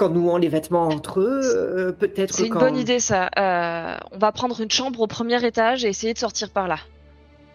qu'en 0.00 0.08
nouant 0.08 0.38
les 0.38 0.48
vêtements 0.48 0.88
entre 0.88 1.20
eux, 1.20 1.40
euh, 1.44 1.92
peut-être 1.92 2.34
C'est 2.34 2.46
une 2.46 2.54
bonne 2.54 2.78
idée 2.78 3.00
ça. 3.00 3.28
Euh, 3.38 3.98
on 4.12 4.18
va 4.18 4.32
prendre 4.32 4.58
une 4.62 4.70
chambre 4.70 4.98
au 5.00 5.06
premier 5.06 5.44
étage 5.44 5.84
et 5.84 5.88
essayer 5.88 6.14
de 6.14 6.18
sortir 6.18 6.48
par 6.48 6.68
là. 6.68 6.78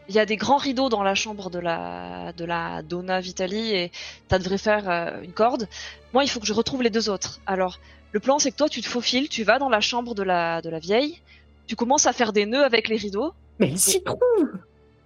Il 0.10 0.14
y 0.14 0.20
a 0.20 0.28
des 0.28 0.36
grands 0.36 0.58
rideaux 0.58 0.88
dans 0.88 1.02
la 1.02 1.16
chambre 1.16 1.50
de 1.50 1.58
la 1.58 2.34
de 2.34 2.46
la 2.46 2.84
Donna 2.84 3.20
Vitali 3.20 3.72
et 3.74 3.92
ça 4.30 4.38
devrait 4.38 4.60
faire 4.60 4.88
euh, 4.88 5.24
une 5.24 5.32
corde. 5.32 5.68
Moi, 6.14 6.24
il 6.24 6.30
faut 6.30 6.40
que 6.40 6.46
je 6.46 6.54
retrouve 6.54 6.84
les 6.84 6.92
deux 6.92 7.10
autres. 7.10 7.40
Alors, 7.48 7.80
le 8.12 8.20
plan 8.20 8.38
c'est 8.38 8.52
que 8.52 8.58
toi 8.58 8.70
tu 8.70 8.82
te 8.82 8.88
faufiles, 8.88 9.28
tu 9.28 9.44
vas 9.44 9.58
dans 9.58 9.70
la 9.70 9.82
chambre 9.82 10.14
de 10.14 10.22
la 10.22 10.62
de 10.62 10.70
la 10.70 10.78
vieille, 10.78 11.20
tu 11.66 11.76
commences 11.76 12.06
à 12.06 12.14
faire 12.14 12.32
des 12.32 12.46
nœuds 12.46 12.64
avec 12.64 12.90
les 12.90 12.98
rideaux. 12.98 13.34
Mais 13.60 13.70
il 13.70 13.80
s'y 13.80 14.04
trouve 14.04 14.20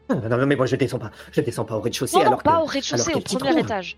non, 0.10 0.28
non, 0.28 0.38
non, 0.39 0.47
mais 0.47 0.56
moi 0.56 0.65
je 0.65 0.75
descends 0.75 0.99
pas. 0.99 1.12
Je 1.32 1.39
descends 1.39 1.65
pas 1.65 1.75
au 1.75 1.82
rez-de-chaussée 1.82 2.17
Non, 2.17 2.36
pas 2.38 2.58
que... 2.58 2.63
au 2.63 2.65
rez-de-chaussée, 2.65 3.13
au 3.13 3.19
premier 3.19 3.52
trouve. 3.52 3.60
étage. 3.60 3.95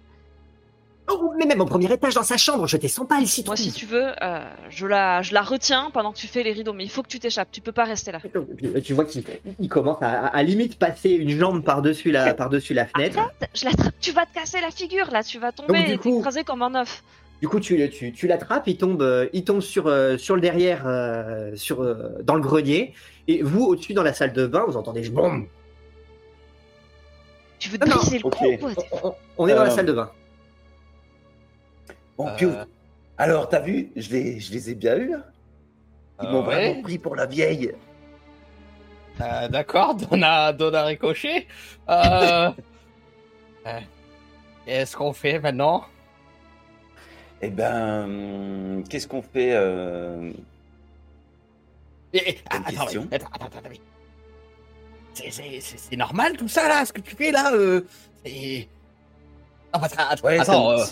Oh, 1.13 1.33
mais 1.37 1.45
même 1.45 1.61
au 1.61 1.65
premier 1.65 1.91
étage 1.91 2.13
dans 2.13 2.23
sa 2.23 2.37
chambre, 2.37 2.67
je 2.67 2.77
descends 2.77 3.05
pas, 3.05 3.17
elle 3.19 3.27
s'y 3.27 3.43
Moi, 3.45 3.55
si 3.55 3.71
tu 3.71 3.85
veux, 3.85 4.11
euh, 4.21 4.39
je 4.69 4.85
la 4.87 5.21
je 5.21 5.33
la 5.33 5.41
retiens 5.41 5.89
pendant 5.91 6.11
que 6.11 6.17
tu 6.17 6.27
fais 6.27 6.43
les 6.43 6.53
rideaux, 6.53 6.73
mais 6.73 6.83
il 6.83 6.89
faut 6.89 7.03
que 7.03 7.07
tu 7.09 7.19
t'échappes. 7.19 7.49
Tu 7.51 7.61
peux 7.61 7.71
pas 7.71 7.83
rester 7.85 8.11
là. 8.11 8.19
Tu 8.83 8.93
vois 8.93 9.05
qu'il 9.05 9.23
il 9.59 9.67
commence 9.69 10.01
à, 10.01 10.09
à- 10.09 10.27
à 10.37 10.43
limite 10.43 10.77
passer 10.79 11.09
une 11.09 11.29
jambe 11.37 11.63
par-dessus 11.63 12.11
la, 12.11 12.33
par-dessus 12.33 12.73
la 12.73 12.85
fenêtre. 12.85 13.19
Je. 13.53 13.65
Tu 13.99 14.11
vas 14.11 14.25
te 14.25 14.33
casser 14.33 14.61
la 14.61 14.71
figure 14.71 15.09
là. 15.11 15.23
Tu 15.23 15.37
vas 15.39 15.51
tomber 15.51 15.73
Donc, 15.79 15.85
du 15.85 15.91
et 15.93 15.97
coup- 15.97 16.15
t'écraser 16.17 16.43
comme 16.43 16.61
un 16.61 16.75
œuf. 16.75 17.03
Du 17.41 17.47
coup, 17.49 17.59
tu, 17.59 17.89
tu, 17.89 18.13
tu 18.13 18.27
l'attrapes, 18.27 18.67
il 18.67 18.77
tombe, 18.77 19.01
euh, 19.01 19.27
il 19.33 19.43
tombe 19.43 19.61
sur, 19.61 19.87
euh, 19.87 20.15
sur 20.17 20.35
le 20.35 20.41
derrière, 20.41 20.85
sur, 21.55 21.81
dans 22.23 22.35
le 22.35 22.41
grenier. 22.41 22.93
Et 23.27 23.41
vous, 23.41 23.63
au-dessus, 23.65 23.93
dans 23.93 24.03
la 24.03 24.13
salle 24.13 24.31
de 24.33 24.45
bain, 24.45 24.63
vous 24.67 24.77
entendez 24.77 25.09
boum 25.09 25.47
Tu 27.59 27.69
veux 27.69 27.77
te 27.77 27.89
briser 27.89 28.19
le 28.19 28.25
ok. 28.25 28.37
cou, 28.37 28.57
quoi. 28.73 28.83
on, 28.91 29.07
on- 29.09 29.15
on 29.37 29.47
est 29.47 29.55
dans 29.55 29.63
la 29.63 29.69
salle 29.71 29.85
de 29.87 29.93
bain. 29.93 30.11
Bon, 32.21 32.27
Euh, 32.29 32.35
Pio, 32.35 32.51
alors, 33.17 33.49
t'as 33.49 33.59
vu, 33.61 33.91
je 33.95 34.09
les, 34.11 34.39
je 34.39 34.51
les 34.53 34.69
ai 34.69 34.75
bien 34.75 34.95
eus. 34.97 35.09
là. 35.09 35.25
Ils 36.21 36.27
Euh, 36.27 36.31
m'ont 36.31 36.39
ouais. 36.45 36.55
vraiment 36.69 36.81
pris 36.83 36.97
pour 36.99 37.15
la 37.15 37.25
vieille. 37.25 37.73
Euh, 39.19 39.47
D'accord, 39.47 39.95
Donna, 40.11 40.53
Donna 40.53 40.83
Ricochet. 40.85 41.47
Euh... 41.89 42.51
euh, 43.67 43.79
Qu'est-ce 44.65 44.95
qu'on 44.95 45.13
fait 45.13 45.39
maintenant? 45.39 45.83
Eh 47.41 47.49
ben, 47.49 48.03
hum, 48.03 48.83
qu'est-ce 48.87 49.07
qu'on 49.07 49.23
fait 49.23 49.53
euh, 49.53 50.31
Eh, 52.13 52.21
eh, 52.23 52.33
Bonne 52.51 52.63
attends, 52.67 52.85
attends, 52.85 53.07
attends, 53.11 53.45
attends, 53.57 53.69
C'est- 55.15 55.95
normal 55.95 56.37
tout 56.37 56.47
ça 56.47 56.67
là, 56.67 56.85
ce 56.85 56.93
que 56.93 57.01
tu 57.01 57.15
fais 57.15 57.31
là 57.31 57.51
euh, 57.53 57.81
c'est- 58.23 58.67
Non, 59.73 59.79
parce 59.79 59.93
que- 59.95 60.01
att- 60.01 60.21
Ouais, 60.23 60.39
attends, 60.39 60.71
euh, 60.71 60.85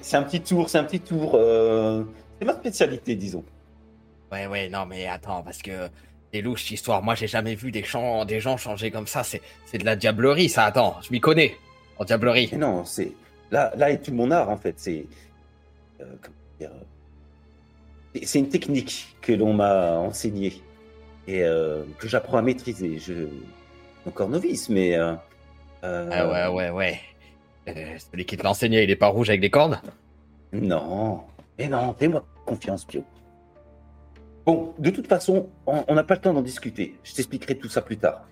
c'est- 0.00 0.16
un, 0.16 0.22
petit 0.22 0.40
tour, 0.40 0.68
c'est 0.68 0.78
un 0.78 0.84
petit 0.84 1.00
tour. 1.00 1.32
euh, 1.34 2.04
c'est 2.38 2.44
ma 2.44 2.54
spécialité, 2.54 3.14
disons. 3.14 3.44
ouais, 4.32 4.46
ouais, 4.46 4.68
non, 4.68 4.86
mais 4.86 5.06
attends, 5.06 5.42
parce 5.42 5.58
que 5.58 5.88
c'est 6.32 6.40
louche 6.42 6.62
cette 6.64 6.72
histoire. 6.72 7.02
Moi, 7.02 7.14
j'ai 7.14 7.26
jamais 7.28 7.54
vu 7.54 7.70
des, 7.70 7.82
gens, 7.84 8.24
des 8.24 8.40
gens 8.40 8.56
changer 8.56 8.90
comme 8.90 9.06
ça. 9.06 9.22
C'est 9.22 9.40
c'est 9.64 9.78
de 9.78 9.84
la 9.84 9.96
diablerie, 9.96 10.48
ça. 10.48 10.64
Attends, 10.64 10.96
je 11.02 11.10
m'y 11.12 11.20
connais 11.20 11.56
en 11.98 12.04
diablerie. 12.04 12.48
Mais 12.52 12.58
non, 12.58 12.84
c'est 12.84 13.12
là, 13.50 13.72
là 13.76 13.90
est 13.90 14.02
tout 14.02 14.12
mon 14.12 14.30
art 14.30 14.50
en 14.50 14.56
fait. 14.56 14.74
C'est 14.76 15.06
euh, 16.00 16.04
comment 16.20 16.34
dire, 16.60 16.70
c'est- 18.24 18.38
une 18.38 18.48
technique 18.48 19.16
que 19.22 19.32
l'on 19.32 19.52
m'a 19.52 19.92
enseignée 19.98 20.62
et 21.28 21.42
euh, 21.42 21.84
que 21.98 22.08
j'apprends 22.08 22.38
à 22.38 22.42
maîtriser. 22.42 22.98
Je 22.98 23.12
suis 23.12 23.28
encore 24.06 24.28
novice, 24.28 24.68
mais 24.68 24.96
euh, 24.96 25.14
Ah 25.82 26.28
ouais, 26.28 26.54
ouais, 26.54 26.70
ouais. 26.70 27.00
Euh, 27.68 27.98
celui 27.98 28.24
qui 28.24 28.36
te 28.36 28.42
l'enseignait, 28.42 28.84
il 28.84 28.90
est 28.90 28.96
pas 28.96 29.08
rouge 29.08 29.28
avec 29.28 29.40
des 29.40 29.50
cornes? 29.50 29.80
Non, 30.52 31.22
mais 31.58 31.68
non, 31.68 31.94
fais-moi 31.98 32.24
confiance, 32.44 32.84
Pio. 32.84 33.04
Bon, 34.44 34.74
de 34.78 34.90
toute 34.90 35.08
façon, 35.08 35.48
on 35.66 35.94
n'a 35.94 36.04
pas 36.04 36.14
le 36.14 36.20
temps 36.20 36.32
d'en 36.32 36.42
discuter. 36.42 36.96
Je 37.02 37.14
t'expliquerai 37.14 37.58
tout 37.58 37.68
ça 37.68 37.82
plus 37.82 37.96
tard. 37.96 38.22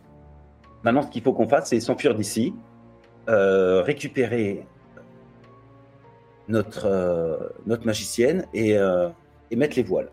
Maintenant, 0.84 1.02
ce 1.02 1.08
qu'il 1.08 1.22
faut 1.22 1.32
qu'on 1.32 1.48
fasse, 1.48 1.70
c'est 1.70 1.80
s'enfuir 1.80 2.14
d'ici, 2.14 2.54
euh, 3.28 3.82
récupérer 3.82 4.66
notre, 6.46 6.86
euh, 6.86 7.48
notre 7.66 7.86
magicienne 7.86 8.46
et, 8.52 8.76
euh, 8.76 9.08
et 9.50 9.56
mettre 9.56 9.76
les 9.76 9.82
voiles. 9.82 10.10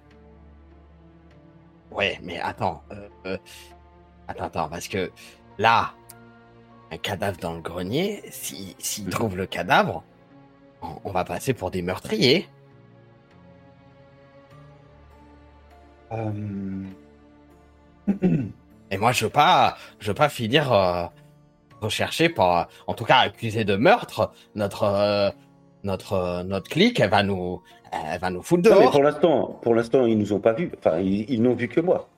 Ouais, 1.91 2.17
mais 2.23 2.39
attends. 2.39 2.81
attends, 4.27 4.45
attends, 4.45 4.69
parce 4.69 4.87
que 4.87 5.11
là, 5.57 5.91
un 6.91 6.97
cadavre 6.97 7.37
dans 7.39 7.53
le 7.53 7.61
grenier, 7.61 8.21
si- 8.31 8.75
s'ils 8.79 9.09
trouvent 9.09 9.37
le 9.37 9.45
cadavre, 9.45 10.03
on, 10.81 10.89
on 11.05 11.11
va 11.11 11.23
passer 11.23 11.53
pour 11.53 11.71
des 11.71 11.81
meurtriers. 11.81 12.47
Euh, 16.11 16.83
Et 18.91 18.97
moi, 18.97 19.13
je 19.13 19.23
veux 19.25 19.31
pas, 19.31 19.77
je 19.99 20.07
veux 20.09 20.13
pas 20.13 20.27
finir 20.27 20.73
euh, 20.73 21.05
recherché 21.79 22.27
par, 22.27 22.67
en 22.87 22.93
tout 22.93 23.05
cas 23.05 23.19
accusé 23.19 23.63
de 23.63 23.77
meurtre. 23.77 24.31
Notre, 24.55 24.83
euh, 24.83 25.29
notre, 25.83 26.13
euh, 26.13 26.43
notre 26.43 26.69
clique, 26.69 26.99
elle 26.99 27.09
va 27.09 27.23
nous, 27.23 27.61
elle 27.93 28.19
va 28.19 28.29
nous 28.29 28.41
foutre 28.41 28.69
Non, 28.69 28.75
mais 28.75 28.81
dehors. 28.81 28.91
pour 28.91 29.03
l'instant, 29.03 29.59
pour 29.61 29.75
l'instant, 29.75 30.05
ils 30.05 30.17
nous 30.17 30.33
ont 30.33 30.39
pas 30.41 30.51
vus. 30.51 30.69
Enfin, 30.77 30.99
ils, 30.99 31.29
ils 31.29 31.41
n'ont 31.41 31.53
vu 31.55 31.69
que 31.69 31.79
moi. 31.79 32.09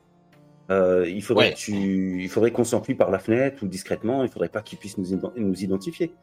Euh, 0.71 1.06
il 1.10 1.21
faudrait 1.21 1.47
Ouais. 1.47 1.54
que 1.54 1.58
tu- 1.58 2.23
il 2.23 2.30
faudrait 2.30 2.52
qu'on 2.52 2.63
s'enfuit 2.63 2.95
par 2.95 3.12
la 3.12 3.19
fenêtre 3.19 3.63
ou 3.63 3.67
discrètement. 3.67 4.23
Il 4.23 4.30
faudrait 4.30 4.49
pas 4.49 4.62
qu'ils 4.62 4.78
puissent 4.80 4.97
nous, 4.97 5.19
nous 5.36 5.63
identifier. 5.63 6.13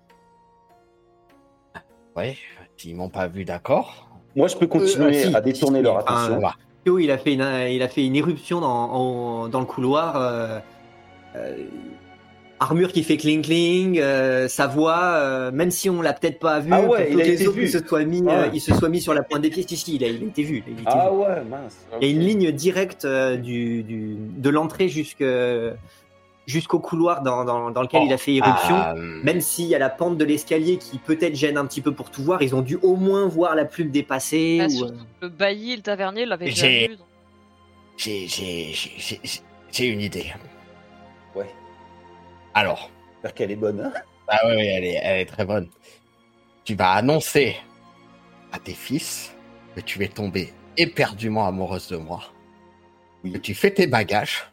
Ouais, 2.17 2.37
s'ils 2.77 2.97
m'ont 2.97 3.09
pas 3.11 3.29
vu, 3.29 3.45
d'accord. 3.45 4.09
Moi, 4.35 4.49
je 4.49 4.57
peux 4.57 4.67
continuer 4.67 5.25
ah, 5.25 5.29
si, 5.29 5.35
à 5.37 5.41
détourner 5.41 5.79
si, 5.79 5.85
leur 5.85 5.99
attention. 5.99 6.37
On 6.39 6.41
va. 6.41 6.55
Théo, 6.85 6.99
il 6.99 7.11
a 7.11 7.19
fait 7.19 7.35
une, 7.35 7.47
il 7.71 7.83
a 7.83 7.89
fait 7.89 8.05
une 8.07 8.17
éruption 8.17 8.61
dans, 8.61 8.69
en- 8.91 9.49
dans 9.49 9.61
le 9.61 9.67
couloir. 9.67 10.17
euh, 10.17 10.59
euh, 11.37 11.65
armure 12.61 12.93
qui 12.93 13.03
fait 13.03 13.17
cling 13.17 13.43
cling, 13.43 13.99
euh, 13.99 14.47
sa 14.47 14.67
voix, 14.67 15.01
euh, 15.15 15.51
même 15.51 15.71
si 15.71 15.89
on 15.91 16.03
l'a 16.03 16.13
peut-être 16.13 16.39
pas 16.39 16.61
vu, 16.61 16.71
Ah 16.73 16.83
ouais, 16.83 17.09
il 17.11 17.21
a 17.21 17.25
été 17.27 17.49
vu. 17.51 17.63
il 17.65 17.69
se 17.71 17.79
soit 17.85 18.05
mis, 18.05 18.21
Ouais. 18.21 18.33
euh, 18.33 18.49
il 18.53 18.61
se 18.61 18.75
soit 18.75 18.89
mis 18.91 19.01
sur 19.01 19.15
la 19.15 19.23
pointe 19.23 19.41
des 19.43 19.49
pieds. 19.51 19.65
Si, 19.67 19.77
si, 19.77 19.97
il 19.97 20.05
a, 20.05 20.09
il 20.09 20.23
a 20.23 20.27
été 20.27 20.43
vu. 20.43 20.63
il 20.67 20.73
a 20.79 20.81
été 20.83 20.83
Ah 20.87 21.09
vu. 21.11 21.17
ouais, 21.17 21.43
mince. 21.51 21.79
Il 22.01 22.07
y 22.09 22.11
a 22.11 22.15
une 22.15 22.21
ligne 22.21 22.53
directe 22.53 23.05
euh, 23.07 23.37
du, 23.37 23.83
du, 23.83 24.15
de 24.19 24.51
l'entrée 24.51 24.89
jusque, 24.89 25.25
jusqu'au 26.47 26.81
couloir 26.81 27.23
dans, 27.23 27.45
dans, 27.47 27.71
dans 27.71 27.81
lequel 27.83 28.01
Oh, 28.03 28.07
il 28.09 28.13
a 28.13 28.19
fait 28.19 28.35
éruption. 28.35 28.77
Euh, 28.77 29.21
Même 29.25 29.41
s'il 29.41 29.67
y 29.67 29.75
a 29.75 29.79
la 29.79 29.89
pente 29.89 30.19
de 30.19 30.25
l'escalier 30.27 30.77
qui 30.77 30.99
peut-être 30.99 31.35
gêne 31.35 31.57
un 31.57 31.65
petit 31.65 31.81
peu 31.81 31.93
pour 31.93 32.11
tout 32.11 32.23
voir, 32.23 32.43
ils 32.43 32.55
ont 32.55 32.61
dû 32.63 32.79
au 32.83 32.95
moins 32.97 33.27
voir 33.27 33.55
la 33.55 33.65
plume 33.65 33.91
dépasser. 33.91 34.59
Bah, 34.59 34.67
ou, 34.87 34.91
Le 35.23 35.29
bailli 35.31 35.73
et 35.73 35.77
le 35.77 35.83
tavernier 35.83 36.27
l'avaient 36.27 36.45
déjà 36.47 36.67
vu. 36.69 36.97
donc. 36.97 37.07
j'ai 39.73 39.87
une 39.87 40.01
idée. 40.01 40.27
Ouais. 41.35 41.47
Alors. 42.55 42.91
J'espère 43.15 43.35
qu'elle 43.35 43.51
est 43.51 43.57
bonne. 43.57 43.81
hein. 43.81 43.93
Ah 44.29 44.47
ouais, 44.47 44.67
elle 44.67 44.85
est, 44.85 45.01
elle 45.03 45.21
est 45.21 45.27
très 45.27 45.45
bonne. 45.45 45.69
Tu 46.65 46.75
vas 46.75 46.93
annoncer 46.93 47.57
à 48.53 48.59
tes 48.59 48.75
fils 48.75 49.35
que 49.75 49.81
tu 49.81 50.03
es 50.05 50.09
tombée 50.09 50.53
éperdument 50.77 51.47
amoureuse 51.47 51.89
de 51.89 51.97
moi. 51.97 52.23
Oui. 53.25 53.33
Que 53.33 53.39
tu 53.39 53.55
fais 53.55 53.71
tes 53.73 53.87
bagages 53.87 54.45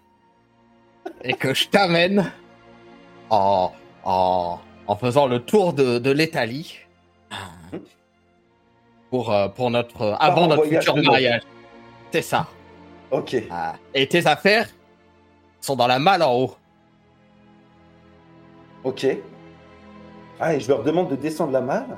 et 1.23 1.33
que 1.33 1.53
je 1.53 1.67
t'amène 1.69 2.31
en, 3.29 3.71
en, 4.03 4.59
en 4.87 4.95
faisant 4.95 5.27
le 5.27 5.39
tour 5.39 5.73
de, 5.73 5.99
de 5.99 6.11
l'Italie 6.11 6.79
pour, 9.09 9.31
euh, 9.31 9.47
pour 9.47 9.69
notre, 9.71 10.17
avant 10.19 10.47
notre 10.47 10.65
futur 10.65 10.95
mariage. 10.97 11.41
C'est 12.11 12.21
ça. 12.21 12.47
Ok. 13.11 13.35
Ah. 13.49 13.75
Et 13.93 14.07
tes 14.07 14.25
affaires 14.27 14.67
sont 15.61 15.75
dans 15.75 15.87
la 15.87 15.99
malle 15.99 16.23
en 16.23 16.33
haut. 16.33 16.55
Ok. 18.87 19.05
Ah, 20.39 20.55
et 20.55 20.61
je 20.61 20.69
leur 20.69 20.81
demande 20.83 21.09
de 21.09 21.15
descendre 21.17 21.51
la 21.51 21.59
malle 21.61 21.97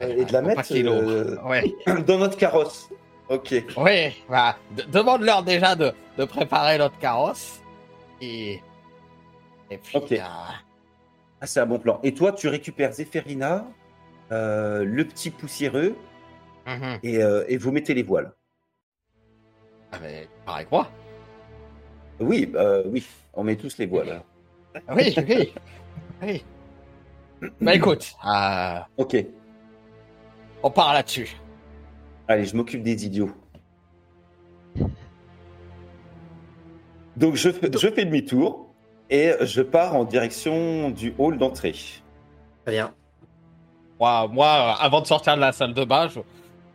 et 0.00 0.24
de 0.24 0.32
la 0.32 0.40
mettre 0.40 0.62
euh, 0.72 1.36
Ouais. 1.44 1.74
dans 2.06 2.16
notre 2.18 2.38
carrosse. 2.38 2.88
Ok. 3.28 3.54
Oui, 3.76 4.24
bah, 4.30 4.56
de- 4.76 4.82
demande-leur 4.84 5.42
déjà 5.42 5.74
de, 5.76 5.92
de 6.16 6.24
préparer 6.24 6.78
notre 6.78 6.98
carrosse. 6.98 7.60
Et, 8.22 8.60
et 9.70 9.76
puis, 9.76 9.98
Ok. 9.98 10.12
euh, 10.12 10.18
Ah, 11.40 11.46
c'est 11.46 11.60
un 11.60 11.66
bon 11.66 11.78
plan. 11.78 12.00
Et 12.02 12.14
toi, 12.14 12.32
tu 12.32 12.48
récupères 12.48 12.92
Zéphérina, 12.92 13.66
euh, 14.30 14.84
le 14.84 15.04
petit 15.04 15.30
poussiéreux, 15.30 15.94
mhm. 16.66 16.98
et, 17.02 17.16
et 17.48 17.56
vous 17.58 17.72
mettez 17.72 17.92
les 17.92 18.02
voiles. 18.04 18.32
Ah, 19.92 19.98
mais 20.00 20.26
pareil 20.46 20.64
que 20.64 20.70
moi. 20.70 20.88
Oui, 22.20 22.50
euh, 22.54 22.84
oui, 22.86 23.06
on 23.34 23.44
met 23.44 23.56
tous 23.56 23.76
les 23.78 23.86
voiles. 23.86 24.22
Oui, 24.94 25.14
oui. 25.28 25.52
oui. 26.22 26.44
Bah 27.60 27.74
écoute, 27.74 28.12
euh, 28.24 28.78
Ok, 28.98 29.16
on 30.62 30.70
part 30.70 30.92
là-dessus. 30.92 31.36
allez, 32.28 32.44
je 32.44 32.56
m'occupe 32.56 32.82
des 32.82 33.04
idiots. 33.04 33.30
Donc 37.16 37.34
je, 37.34 37.50
fais- 37.50 37.70
je 37.72 37.88
fais 37.90 38.04
demi-tour 38.04 38.72
et 39.10 39.32
je 39.42 39.60
pars 39.60 39.94
en 39.94 40.04
direction 40.04 40.90
du 40.90 41.14
hall 41.18 41.36
d'entrée. 41.38 41.74
Très 42.64 42.72
bien. 42.74 42.94
Moi, 44.00 44.28
moi, 44.28 44.76
avant 44.80 45.00
de 45.00 45.06
sortir 45.06 45.36
de 45.36 45.40
la 45.40 45.52
salle 45.52 45.74
de 45.74 45.84
bain, 45.84 46.08
je 46.08 46.20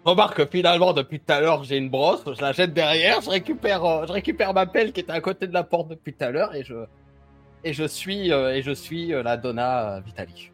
remarque 0.06 0.38
que 0.38 0.46
finalement, 0.46 0.94
depuis 0.94 1.20
tout 1.20 1.32
à 1.34 1.40
l'heure, 1.42 1.64
j'ai 1.64 1.78
une 1.78 1.90
brosse, 1.90 2.24
je 2.26 2.42
la 2.42 2.52
jette 2.52 2.74
derrière, 2.74 3.22
je 3.22 3.30
récupère, 3.30 3.84
euh, 3.84 4.06
je 4.08 4.12
récupère 4.14 4.54
ma 4.54 4.66
pelle 4.66 4.92
qui 4.94 5.00
était 5.02 5.12
à 5.12 5.22
côté 5.22 5.48
de 5.48 5.54
la 5.54 5.64
porte 5.64 5.88
depuis 5.90 6.14
tout 6.14 6.24
à 6.24 6.30
l'heure 6.30 6.54
et 6.56 6.64
je, 6.64 6.76
et 7.64 7.74
je 7.74 7.84
suis, 7.84 8.32
euh, 8.32 8.56
et 8.56 8.62
je 8.62 8.72
suis 8.72 9.14
euh, 9.14 9.24
la 9.24 9.38
Donna 9.38 9.96
euh, 9.96 10.00
Vitali. 10.02 10.52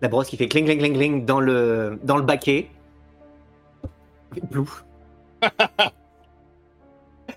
La 0.00 0.08
brosse 0.08 0.28
qui 0.28 0.36
fait 0.36 0.48
cling 0.48 0.64
cling 0.64 0.78
cling 0.78 0.94
cling 0.94 1.24
dans 1.24 1.40
le, 1.40 1.98
dans 2.04 2.16
le 2.16 2.22
baquet. 2.22 2.70
Plouf. 4.50 4.84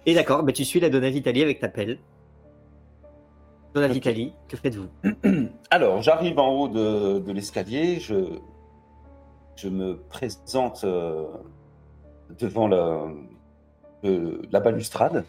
Et 0.06 0.16
d'accord, 0.16 0.44
bah 0.44 0.52
tu 0.52 0.66
suis 0.66 0.80
la 0.80 0.90
Donna 0.90 1.10
Vitali 1.10 1.42
avec 1.44 1.60
ta 1.60 1.68
pelle. 1.68 2.00
Donna. 3.74 3.88
Vitali, 3.88 4.34
que 4.48 4.58
faites-vous? 4.58 4.90
Alors, 5.70 6.02
j'arrive 6.02 6.40
en 6.40 6.50
haut 6.50 6.68
de, 6.68 7.20
de 7.20 7.32
l'escalier, 7.32 8.00
je, 8.00 8.40
je 9.56 9.70
me 9.70 9.98
présente 9.98 10.84
euh, 10.84 11.28
devant 12.38 12.68
la, 12.68 13.06
euh, 14.04 14.42
la 14.52 14.60
balustrade. 14.60 15.24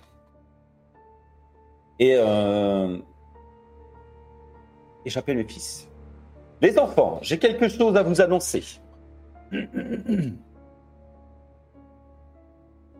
Et, 2.00 2.16
euh, 2.16 2.98
et 5.05 5.11
j'appelle 5.11 5.36
mes 5.36 5.44
fils. 5.44 5.88
Les 6.61 6.78
enfants, 6.78 7.18
j'ai 7.22 7.38
quelque 7.38 7.68
chose 7.68 7.96
à 7.96 8.03
vous 8.03 8.20
annoncer. 8.20 8.62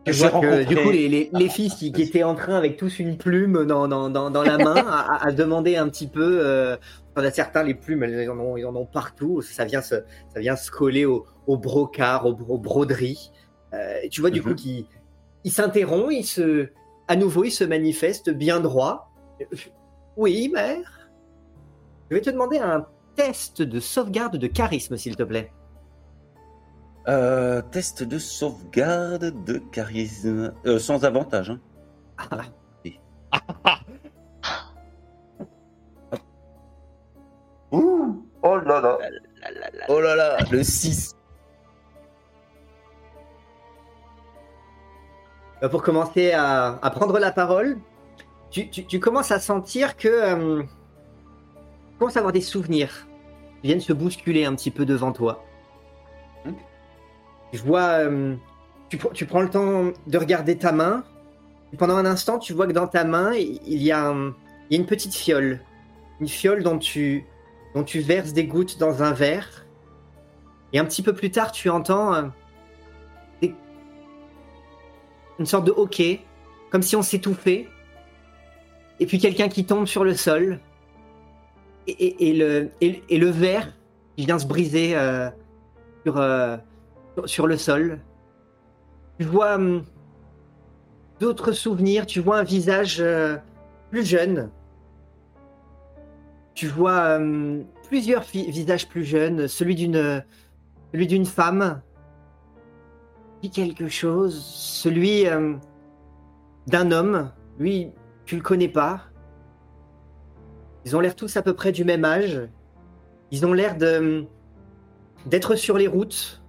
J'ai 0.05 0.27
vois 0.27 0.41
que 0.41 0.63
du 0.65 0.75
coup 0.75 0.89
les, 0.91 1.07
les, 1.07 1.29
les 1.31 1.49
fils 1.49 1.75
qui, 1.75 1.93
qui 1.93 2.01
étaient 2.01 2.23
en 2.23 2.35
train 2.35 2.55
avec 2.55 2.75
tous 2.75 2.99
une 2.99 3.17
plume 3.17 3.65
dans, 3.65 3.87
dans, 3.87 4.09
dans, 4.09 4.29
dans 4.29 4.43
la 4.43 4.57
main 4.57 4.85
à, 4.85 5.31
demander 5.31 5.77
un 5.77 5.87
petit 5.87 6.07
peu. 6.07 6.39
Euh, 6.41 6.75
enfin, 7.15 7.29
certains 7.31 7.63
les 7.63 7.73
plumes 7.73 8.05
ils 8.09 8.29
en 8.29 8.37
ont, 8.37 8.57
ils 8.57 8.65
en 8.65 8.75
ont 8.75 8.85
partout. 8.85 9.41
Ça 9.41 9.63
vient 9.63 9.81
se, 9.81 9.95
ça 10.33 10.41
vient 10.41 10.57
se 10.57 10.69
coller 10.69 11.05
au, 11.05 11.25
au 11.47 11.57
brocart, 11.57 12.25
au, 12.25 12.31
aux 12.31 12.57
broderies. 12.57 13.31
Euh, 13.73 13.95
tu 14.11 14.19
vois 14.19 14.29
du 14.29 14.41
Mhm. 14.41 14.47
coup 14.47 14.55
qu'ils 14.55 14.85
ils 15.45 15.51
s'interrompent, 15.51 16.11
ils 16.11 16.25
se, 16.25 16.67
à 17.07 17.15
nouveau 17.15 17.45
ils 17.45 17.51
se 17.51 17.63
manifestent 17.63 18.29
bien 18.29 18.59
droit. 18.59 19.09
Oui 20.17 20.51
mère. 20.53 21.02
Je 22.13 22.19
vais 22.19 22.21
te 22.25 22.29
demander 22.29 22.59
un 22.59 22.85
test 23.15 23.63
de 23.63 23.79
sauvegarde 23.79 24.37
de 24.37 24.45
charisme 24.45 24.97
s'il 24.97 25.15
te 25.15 25.23
plaît. 25.23 25.51
Euh, 27.07 27.59
test 27.71 28.03
de 28.03 28.19
sauvegarde 28.19 29.33
de 29.45 29.57
charisme. 29.57 30.53
Euh, 30.67 30.77
sans 30.77 31.05
avantage. 31.05 31.49
Hein. 31.49 31.59
Ah, 32.19 32.41
Ouh, 37.71 38.23
oh 38.43 38.57
là 38.57 38.79
là. 38.79 38.97
La, 39.41 39.49
la, 39.51 39.69
la. 39.71 39.85
Oh 39.89 39.99
là 39.99 40.15
là, 40.15 40.37
le 40.51 40.61
6. 40.61 41.15
Euh, 45.63 45.69
pour 45.69 45.81
commencer 45.81 46.31
à, 46.31 46.77
à 46.79 46.91
prendre 46.91 47.17
la 47.17 47.31
parole, 47.31 47.79
tu, 48.51 48.69
tu- 48.69 48.85
tu 48.85 48.99
commences 48.99 49.31
à 49.31 49.39
sentir 49.39 49.97
que 49.97 50.07
euh, 50.07 50.61
commences 51.99 52.15
à 52.17 52.19
avoir 52.19 52.33
des 52.33 52.41
souvenirs 52.41 53.07
qui 53.61 53.67
viennent 53.67 53.79
se 53.81 53.93
bousculer 53.93 54.45
un 54.45 54.55
petit 54.55 54.71
peu 54.71 54.85
devant 54.85 55.11
toi. 55.11 55.43
Je 57.53 57.61
vois, 57.61 57.99
euh, 57.99 58.35
tu, 58.89 58.97
pr- 58.97 59.13
tu 59.13 59.25
prends 59.25 59.41
le 59.41 59.49
temps 59.49 59.91
de 60.07 60.17
regarder 60.17 60.57
ta 60.57 60.71
main. 60.71 61.03
Et 61.71 61.77
pendant 61.77 61.95
un 61.95 62.05
instant, 62.05 62.39
tu 62.39 62.53
vois 62.53 62.67
que 62.67 62.71
dans 62.73 62.87
ta 62.87 63.03
main, 63.03 63.33
il 63.33 63.81
y 63.81 63.91
a, 63.91 64.07
un- 64.07 64.35
il 64.69 64.71
y 64.71 64.75
a 64.75 64.79
une 64.79 64.85
petite 64.87 65.13
fiole. 65.13 65.61
Une 66.19 66.27
fiole 66.27 66.63
dont 66.63 66.77
tu, 66.79 67.25
dont 67.75 67.83
tu 67.83 67.99
verses 67.99 68.33
des 68.33 68.45
gouttes 68.45 68.79
dans 68.79 69.03
un 69.03 69.11
verre. 69.11 69.65
Et 70.73 70.79
un 70.79 70.85
petit 70.85 71.03
peu 71.03 71.13
plus 71.13 71.29
tard, 71.31 71.51
tu 71.51 71.69
entends 71.69 72.13
euh, 72.13 72.23
des- 73.41 73.53
une 75.39 75.45
sorte 75.45 75.65
de 75.65 75.71
hoquet, 75.71 76.21
comme 76.71 76.81
si 76.81 76.95
on 76.95 77.01
s'étouffait. 77.03 77.67
Et 78.99 79.05
puis 79.05 79.19
quelqu'un 79.19 79.47
qui 79.47 79.65
tombe 79.65 79.85
sur 79.85 80.03
le 80.03 80.15
sol. 80.15 80.59
Et, 81.87 82.33
le, 82.33 83.29
verre 83.29 83.67
qui 84.15 84.25
vient 84.25 84.39
se 84.39 84.45
briser 84.47 84.95
euh, 84.95 85.29
sur, 86.05 86.17
euh, 86.17 86.57
sur- 87.25 87.47
le 87.47 87.57
sol. 87.57 87.99
Tu 89.19 89.25
vois 89.25 89.55
hum, 89.55 89.83
d'autres 91.19 91.51
souvenirs, 91.51 92.05
tu 92.05 92.19
vois 92.19 92.39
un 92.39 92.43
visage 92.43 92.97
euh, 92.99 93.37
plus 93.91 94.05
jeune. 94.05 94.49
Tu 96.55 96.67
vois 96.67 97.15
hum, 97.17 97.65
plusieurs 97.87 98.23
visages 98.23 98.87
plus 98.87 99.03
jeunes, 99.03 99.47
celui 99.47 99.75
d'une 99.75 100.23
celui 100.93 101.07
d'une 101.07 101.25
femme 101.25 101.81
dit 103.41 103.49
quelque 103.49 103.89
chose, 103.89 104.41
celui 104.45 105.27
euh, 105.27 105.55
d'un 106.67 106.91
homme, 106.91 107.31
lui, 107.59 107.89
tu 108.25 108.35
le 108.35 108.41
connais 108.41 108.69
pas. 108.69 109.01
Ils 110.85 110.95
ont 110.95 110.99
l'air 110.99 111.15
tous 111.15 111.37
à 111.37 111.41
peu 111.41 111.53
près 111.53 111.71
du 111.71 111.83
même 111.83 112.03
âge. 112.03 112.41
Ils 113.31 113.45
ont 113.45 113.53
l'air 113.53 113.77
d'être 115.25 115.55
sur 115.55 115.77
les 115.77 115.87
routes. 115.87 116.41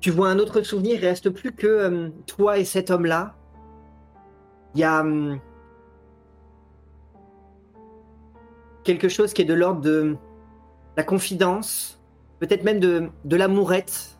Tu 0.00 0.10
vois 0.10 0.28
un 0.28 0.38
autre 0.38 0.62
souvenir, 0.62 0.98
il 1.00 1.06
reste 1.06 1.30
plus 1.30 1.52
que 1.52 1.66
euh, 1.66 2.08
toi 2.26 2.58
et 2.58 2.64
cet 2.64 2.90
homme-là. 2.90 3.36
Il 4.74 4.80
y 4.80 4.84
a 4.84 5.00
hum, 5.00 5.38
quelque 8.82 9.08
chose 9.08 9.32
qui 9.32 9.42
est 9.42 9.46
de 9.46 9.54
l'ordre 9.54 9.80
de 9.80 10.16
la 10.96 11.04
confidence, 11.04 12.00
peut-être 12.40 12.64
même 12.64 12.80
de, 12.80 13.10
l'amourette. 13.36 14.18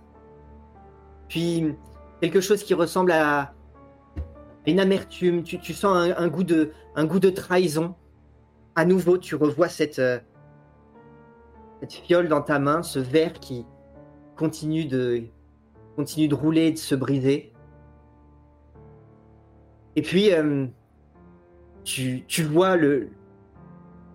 Puis 1.28 1.74
quelque 2.20 2.40
chose 2.40 2.62
qui 2.62 2.74
ressemble 2.74 3.11
à 3.12 3.55
une 4.66 4.78
amertume. 4.78 5.43
Tu, 5.43 5.74
sens 5.74 6.12
un 6.16 6.28
goût 6.28 6.45
de 6.45 7.30
trahison. 7.30 7.97
À 8.74 8.84
nouveau, 8.84 9.18
tu 9.18 9.34
revois 9.34 9.68
cette, 9.68 9.98
euh, 9.98 10.18
cette 11.80 11.92
fiole 11.92 12.28
dans 12.28 12.42
ta 12.42 12.58
main, 12.58 12.82
ce 12.82 12.98
verre 12.98 13.34
qui 13.34 13.66
continue 14.36 14.86
de, 14.86 15.24
continue 15.96 16.28
de 16.28 16.34
rouler 16.34 16.68
et 16.68 16.72
de 16.72 16.78
se 16.78 16.94
briser. 16.94 17.52
Et 19.94 20.02
puis, 20.02 20.32
euh, 20.32 20.66
tu, 21.84 22.24
tu 22.26 22.42
vois 22.42 22.76
le, 22.76 23.10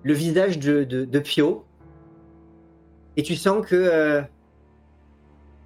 le 0.04 0.14
visage 0.14 0.58
de, 0.58 0.84
de, 0.84 1.06
de 1.06 1.20
Pio. 1.20 1.66
Et 3.16 3.24
tu 3.24 3.36
sens 3.36 3.66
que 3.66 3.76
euh, 3.76 4.22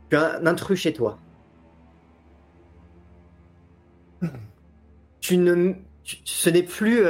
tu 0.09 0.17
as 0.17 0.37
un 0.39 0.45
intrus 0.47 0.79
chez 0.79 0.91
toi. 0.93 1.17
Tu 5.21 5.37
ne, 5.37 5.73
tu- 6.03 6.17
ce 6.25 6.49
n'est 6.49 6.63
plus, 6.63 7.05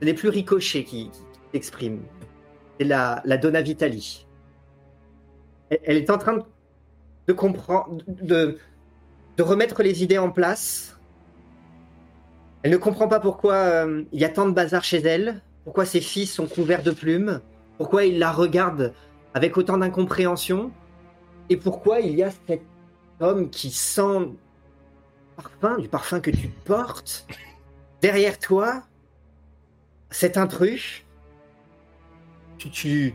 ce 0.00 0.04
n'est 0.04 0.14
plus 0.14 0.28
Ricochet 0.28 0.84
qui, 0.84 1.10
qui 1.10 1.20
t'exprime. 1.52 2.00
C'est 2.78 2.86
la, 2.86 3.22
Donna 3.40 3.62
Vitali. 3.62 4.26
Elle, 5.70 5.96
est 5.96 6.10
en 6.10 6.18
train 6.18 6.38
de, 7.26 7.32
comprendre, 7.32 7.98
de, 8.06 8.58
remettre 9.38 9.82
les 9.82 10.02
idées 10.02 10.18
en 10.18 10.30
place. 10.30 10.98
Elle 12.62 12.70
ne 12.70 12.76
comprend 12.76 13.08
pas 13.08 13.20
pourquoi 13.20 13.54
euh, 13.54 14.04
il 14.12 14.20
y 14.20 14.24
a 14.24 14.28
tant 14.28 14.46
de 14.46 14.52
bazar 14.52 14.82
chez 14.82 14.98
elle, 14.98 15.42
pourquoi 15.64 15.84
ses 15.84 16.00
fils 16.00 16.32
sont 16.32 16.46
couverts 16.46 16.82
de 16.82 16.90
plumes, 16.90 17.40
pourquoi 17.76 18.04
il 18.04 18.18
la 18.18 18.32
regarde 18.32 18.94
avec 19.34 19.56
autant 19.56 19.78
d'incompréhension, 19.78 20.72
et 21.50 21.56
pourquoi 21.56 22.00
il 22.00 22.16
y 22.16 22.22
a 22.22 22.30
cet 22.46 22.62
homme 23.20 23.50
qui 23.50 23.70
sent 23.70 24.30
parfum, 25.36 25.78
du 25.78 25.88
parfum 25.88 26.20
que 26.20 26.30
tu 26.30 26.48
portes, 26.48 27.26
derrière 28.00 28.38
toi, 28.38 28.82
cet 30.10 30.36
intrus, 30.36 31.04
tu, 32.58 32.70
tu 32.70 33.14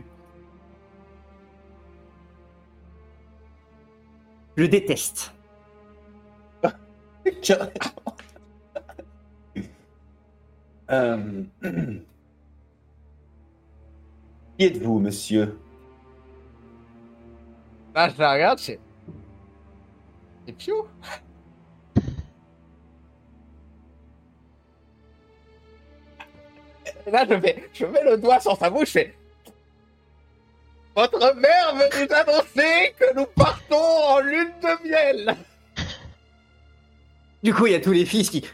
je 4.56 4.62
le 4.62 4.68
déteste. 4.68 5.34
Euh, 10.90 11.42
Qui 14.58 14.64
êtes-vous, 14.66 14.98
monsieur? 14.98 15.58
Là, 17.94 18.10
je 18.10 18.18
la 18.18 18.32
regarde, 18.34 18.58
c'est. 18.58 18.78
C'est 20.46 20.52
Pio 20.52 20.86
là, 27.10 27.26
je 27.28 27.38
fais, 27.38 27.68
je 27.72 27.86
mets 27.86 28.04
le 28.04 28.16
doigt 28.16 28.40
sur 28.40 28.56
sa 28.56 28.70
bouche, 28.70 28.88
je 28.88 28.92
fais. 28.92 29.14
Votre 30.96 31.34
mère 31.36 31.74
veut 31.74 31.88
nous 32.06 32.14
annoncer 32.14 32.94
que 32.98 33.14
nous 33.14 33.26
partons 33.26 33.76
en 33.76 34.20
lune 34.20 34.52
de 34.62 34.88
miel. 34.88 35.36
Du 37.42 37.52
coup, 37.52 37.66
il 37.66 37.72
y 37.72 37.76
a 37.76 37.80
tous 37.80 37.92
les 37.92 38.06
fils 38.06 38.30
qui 38.30 38.44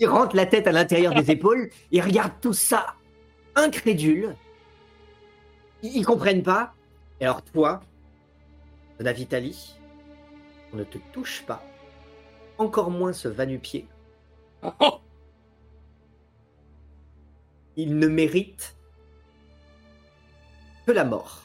ils 0.00 0.06
rentrent 0.06 0.36
la 0.36 0.46
tête 0.46 0.66
à 0.66 0.72
l'intérieur 0.72 1.14
des 1.14 1.30
épaules, 1.30 1.70
ils 1.90 2.00
regardent 2.00 2.40
tout 2.40 2.52
ça 2.52 2.94
incrédules. 3.54 4.34
Ils, 5.82 5.98
ils 5.98 6.06
comprennent 6.06 6.42
pas. 6.42 6.72
Et 7.20 7.24
alors 7.24 7.42
toi, 7.42 7.80
la 8.98 9.12
Vitali, 9.12 9.76
on 10.72 10.76
ne 10.76 10.84
te 10.84 10.98
touche 11.12 11.42
pas. 11.42 11.62
Encore 12.58 12.90
moins 12.90 13.12
ce 13.12 13.28
va-nu-pied. 13.28 13.86
Oh, 14.62 15.00
Il 17.76 17.98
ne 17.98 18.06
mérite 18.06 18.76
que 20.86 20.92
la 20.92 21.04
mort. 21.04 21.42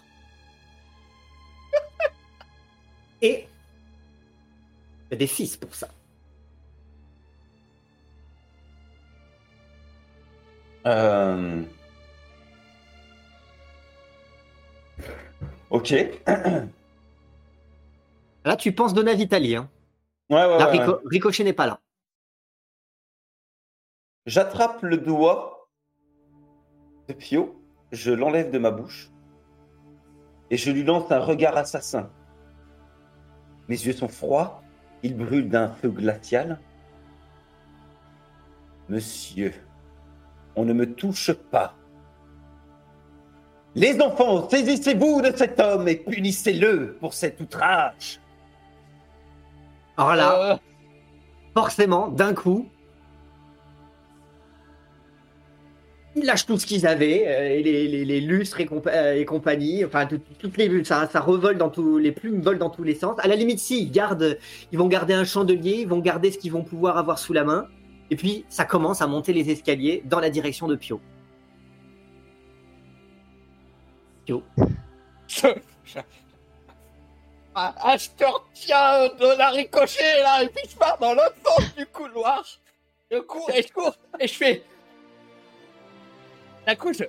Et 3.21 3.47
il 5.09 5.11
y 5.11 5.15
a 5.15 5.17
des 5.17 5.27
fils 5.27 5.55
pour 5.57 5.73
ça. 5.75 5.87
Euh, 10.85 11.63
Ok. 15.69 15.93
Là, 18.45 18.55
tu 18.55 18.71
penses 18.71 18.93
Donna 18.93 19.13
Vitali. 19.13 19.55
Hein. 19.57 19.69
ouais, 20.29 20.37
ouais, 20.45 20.57
Là, 20.57 20.71
ouais. 20.71 20.79
Rico- 20.79 21.01
Ricochet 21.05 21.43
n'est 21.43 21.51
pas 21.51 21.65
là. 21.67 21.81
J'attrape 24.25 24.81
le 24.83 24.95
doigt 24.97 25.56
de 27.07 27.13
Pio, 27.13 27.55
je 27.91 28.11
l'enlève 28.11 28.51
de 28.51 28.59
ma 28.59 28.71
bouche 28.71 29.09
et 30.49 30.57
je 30.57 30.71
lui 30.71 30.83
lance 30.83 31.11
un 31.11 31.19
regard 31.19 31.57
assassin. 31.57 32.09
Mes 33.67 33.75
yeux 33.75 33.93
sont 33.93 34.07
froids, 34.07 34.61
ils 35.03 35.15
brûlent 35.15 35.49
d'un 35.49 35.69
feu 35.69 35.89
glacial. 35.89 36.59
Monsieur, 38.89 39.53
on 40.55 40.65
ne 40.65 40.73
me 40.73 40.93
touche 40.93 41.31
pas. 41.31 41.75
Les 43.75 44.01
enfants, 44.01 44.49
saisissez-vous 44.49 45.21
de 45.21 45.35
cet 45.35 45.59
homme 45.59 45.87
et 45.87 45.97
punissez-le 45.97 46.97
pour 46.99 47.13
cet 47.13 47.39
outrage. 47.39 48.19
Alors 49.97 50.15
là, 50.15 50.51
euh, 50.51 50.57
forcément, 51.53 52.07
d'un 52.07 52.33
coup, 52.33 52.67
ils 56.17 56.25
lâchent 56.25 56.45
tout 56.45 56.57
ce 56.57 56.65
qu'ils 56.65 56.85
avaient, 56.87 57.25
euh, 57.27 57.61
les, 57.61 58.21
lustres 58.21 58.59
et, 58.59 58.67
euh, 58.87 59.23
compagnie, 59.25 59.85
enfin, 59.85 60.05
tout- 60.05 60.21
toutes 60.39 60.57
les 60.57 60.83
ça, 60.83 61.07
ça 61.11 61.19
revole 61.19 61.57
dans 61.57 61.69
tous, 61.69 61.97
les 61.97 62.11
plumes 62.11 62.41
volent 62.41 62.59
dans 62.59 62.69
tous 62.69 62.83
les 62.83 62.95
sens. 62.95 63.17
À 63.19 63.27
la 63.27 63.35
limite, 63.35 63.59
si, 63.59 63.83
ils 63.83 64.37
ils 64.71 64.77
vont 64.77 64.87
garder 64.87 65.13
un 65.13 65.23
chandelier, 65.23 65.77
ils 65.81 65.87
vont 65.87 65.99
garder 65.99 66.31
ce 66.31 66.37
qu'ils 66.37 66.51
vont 66.51 66.63
pouvoir 66.63 66.97
avoir 66.97 67.19
sous 67.19 67.33
la 67.33 67.43
main, 67.43 67.67
et 68.09 68.15
puis 68.15 68.45
ça 68.49 68.65
commence 68.65 69.01
à 69.01 69.07
monter 69.07 69.33
les 69.33 69.49
escaliers 69.49 70.03
dans 70.05 70.19
la 70.19 70.29
direction 70.29 70.67
de 70.67 70.75
Pio. 70.75 70.99
Pio. 74.25 74.43
Ah, 77.59 77.97
je 77.97 78.09
te 78.15 78.23
retiens 78.23 79.07
de 79.19 79.35
la 79.35 79.49
ricochet 79.49 80.21
là, 80.21 80.43
et 80.43 80.47
puis 80.47 80.63
je 80.69 80.75
pars 80.75 80.99
dans 80.99 81.15
l'autre 81.15 81.33
sens 81.43 81.75
du 81.75 81.87
couloir. 81.87 82.45
Je 83.09 83.17
cours 83.17 83.49
et 83.49 83.63
je 83.63 83.73
cours 83.73 83.95
et 84.19 84.27
je 84.27 84.33
fais. 84.35 84.63
D'un 86.67 86.75
coup, 86.75 86.91
je 86.91 87.05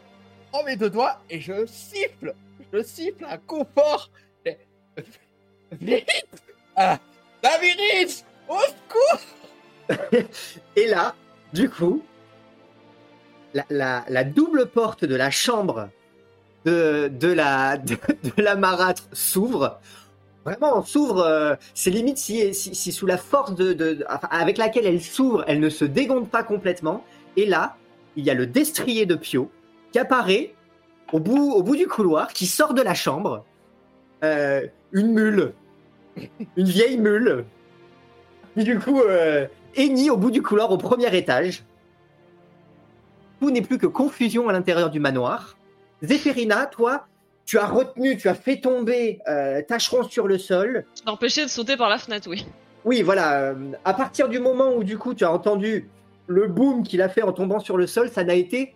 prends 0.52 0.62
mes 0.62 0.76
deux 0.76 0.88
doigts 0.88 1.20
et 1.28 1.40
je 1.40 1.66
siffle. 1.66 2.32
Je 2.72 2.80
siffle 2.80 3.26
un 3.28 3.38
coup 3.38 3.64
fort. 3.76 4.09
Vite 5.72 6.09
ah, 6.76 6.98
Daviris 7.42 8.24
Au 8.48 8.56
secours 8.61 10.28
Et 10.76 10.86
là, 10.86 11.16
du 11.52 11.68
coup, 11.68 12.04
la, 13.68 14.24
double 14.24 14.66
porte 14.66 15.04
de 15.04 15.16
la 15.16 15.32
chambre 15.32 15.88
de, 16.64 17.11
la, 17.22 17.78
de, 17.78 17.96
la 18.36 18.54
marâtre 18.54 19.09
s'ouvre. 19.12 19.80
Vraiment, 20.44 20.84
s'ouvre. 20.84 21.20
euh, 21.20 21.56
c'est 21.74 21.90
limite 21.90 22.18
si, 22.18 22.54
si, 22.54 22.92
sous 22.92 23.06
la 23.06 23.18
force 23.18 23.54
de, 23.54 23.72
de- 23.72 24.04
avec 24.30 24.56
laquelle 24.56 24.86
elle 24.86 25.02
s'ouvre, 25.02 25.44
elle 25.48 25.59
ne 25.59 25.68
se 25.68 25.84
dégonde 25.84 26.30
pas 26.30 26.44
complètement. 26.44 27.04
Et 27.36 27.44
là, 27.44 27.76
il 28.18 28.24
y 28.24 28.30
a 28.30 28.34
le 28.34 28.46
destrier 28.46 29.06
de 29.06 29.14
Pio 29.14 29.48
qui 29.92 29.98
apparaît 29.98 30.52
au 31.12 31.20
bout, 31.20 31.52
au 31.52 31.62
bout 31.62 31.76
du 31.76 31.86
couloir, 31.86 32.32
qui 32.32 32.46
sort 32.46 32.74
de 32.74 32.82
la 32.82 32.92
chambre. 32.92 33.44
Euh, 34.24 34.66
une 34.92 35.12
mule. 35.12 35.52
Une 36.56 36.66
vieille 36.66 36.98
mule. 36.98 37.44
Qui 38.54 38.64
du 38.64 38.78
coup 38.80 39.00
euh, 39.00 39.46
au 40.10 40.16
bout 40.16 40.32
du 40.32 40.42
couloir 40.42 40.72
au 40.72 40.78
premier 40.78 41.16
étage. 41.16 41.62
Tout 43.40 43.52
n'est 43.52 43.62
plus 43.62 43.78
que 43.78 43.86
confusion 43.86 44.48
à 44.48 44.52
l'intérieur 44.52 44.90
du 44.90 44.98
manoir. 44.98 45.56
Zéphérina, 46.02 46.66
toi, 46.66 47.06
tu 47.46 47.56
as 47.56 47.66
retenu, 47.66 48.16
tu 48.16 48.28
as 48.28 48.34
fait 48.34 48.56
tomber 48.56 49.20
euh, 49.28 49.62
Tacheron 49.62 50.02
sur 50.02 50.26
le 50.26 50.38
sol. 50.38 50.84
Empêché 51.06 51.44
de 51.44 51.48
sauter 51.48 51.76
par 51.76 51.88
la 51.88 51.98
fenêtre, 51.98 52.28
oui. 52.28 52.44
Oui, 52.84 53.02
voilà. 53.02 53.42
euh, 53.42 53.72
à 53.84 53.94
partir 53.94 54.28
du 54.28 54.40
moment 54.40 54.74
où 54.74 54.82
du 54.82 54.98
coup 54.98 55.14
tu 55.14 55.24
as 55.24 55.32
entendu 55.32 55.88
le 56.28 56.46
boom 56.46 56.82
qu'il 56.82 57.02
a 57.02 57.08
fait 57.08 57.22
en 57.22 57.32
tombant 57.32 57.58
sur 57.58 57.76
le 57.76 57.86
sol, 57.86 58.08
ça 58.10 58.22
n'a 58.22 58.34
été 58.34 58.74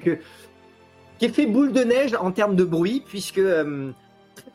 que 0.00 0.18
qu'effet 1.18 1.46
boule 1.46 1.72
de 1.72 1.82
neige 1.82 2.14
en 2.14 2.32
termes 2.32 2.56
de 2.56 2.64
bruit, 2.64 3.02
puisque 3.06 3.38
euh, 3.38 3.92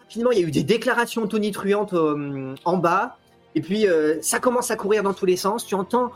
rapidement 0.01 0.31
il 0.31 0.39
y 0.39 0.43
a 0.43 0.47
eu 0.47 0.51
des 0.51 0.63
déclarations 0.63 1.25
tonitruantes 1.25 1.93
euh, 1.93 2.53
en 2.65 2.77
bas, 2.77 3.17
et 3.55 3.61
puis 3.61 3.87
euh, 3.87 4.21
ça 4.21 4.39
commence 4.39 4.69
à 4.69 4.75
courir 4.75 5.01
dans 5.01 5.13
tous 5.13 5.25
les 5.25 5.37
sens. 5.37 5.65
Tu 5.65 5.73
entends 5.73 6.11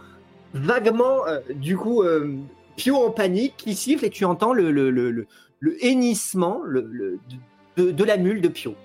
vaguement 0.53 1.22
du 1.55 1.76
coup 1.76 2.03
Pio 2.76 2.95
en 2.95 3.09
panique 3.09 3.55
qui 3.57 3.74
siffle 3.76 4.05
et 4.05 4.11
tu 4.11 4.24
entends 4.24 4.53
le, 4.53 5.28
hennissement 5.82 6.61
de, 6.68 7.20
de 7.78 8.03
la 8.03 8.18
mule 8.18 8.39
de 8.39 8.49
Pio. 8.49 8.76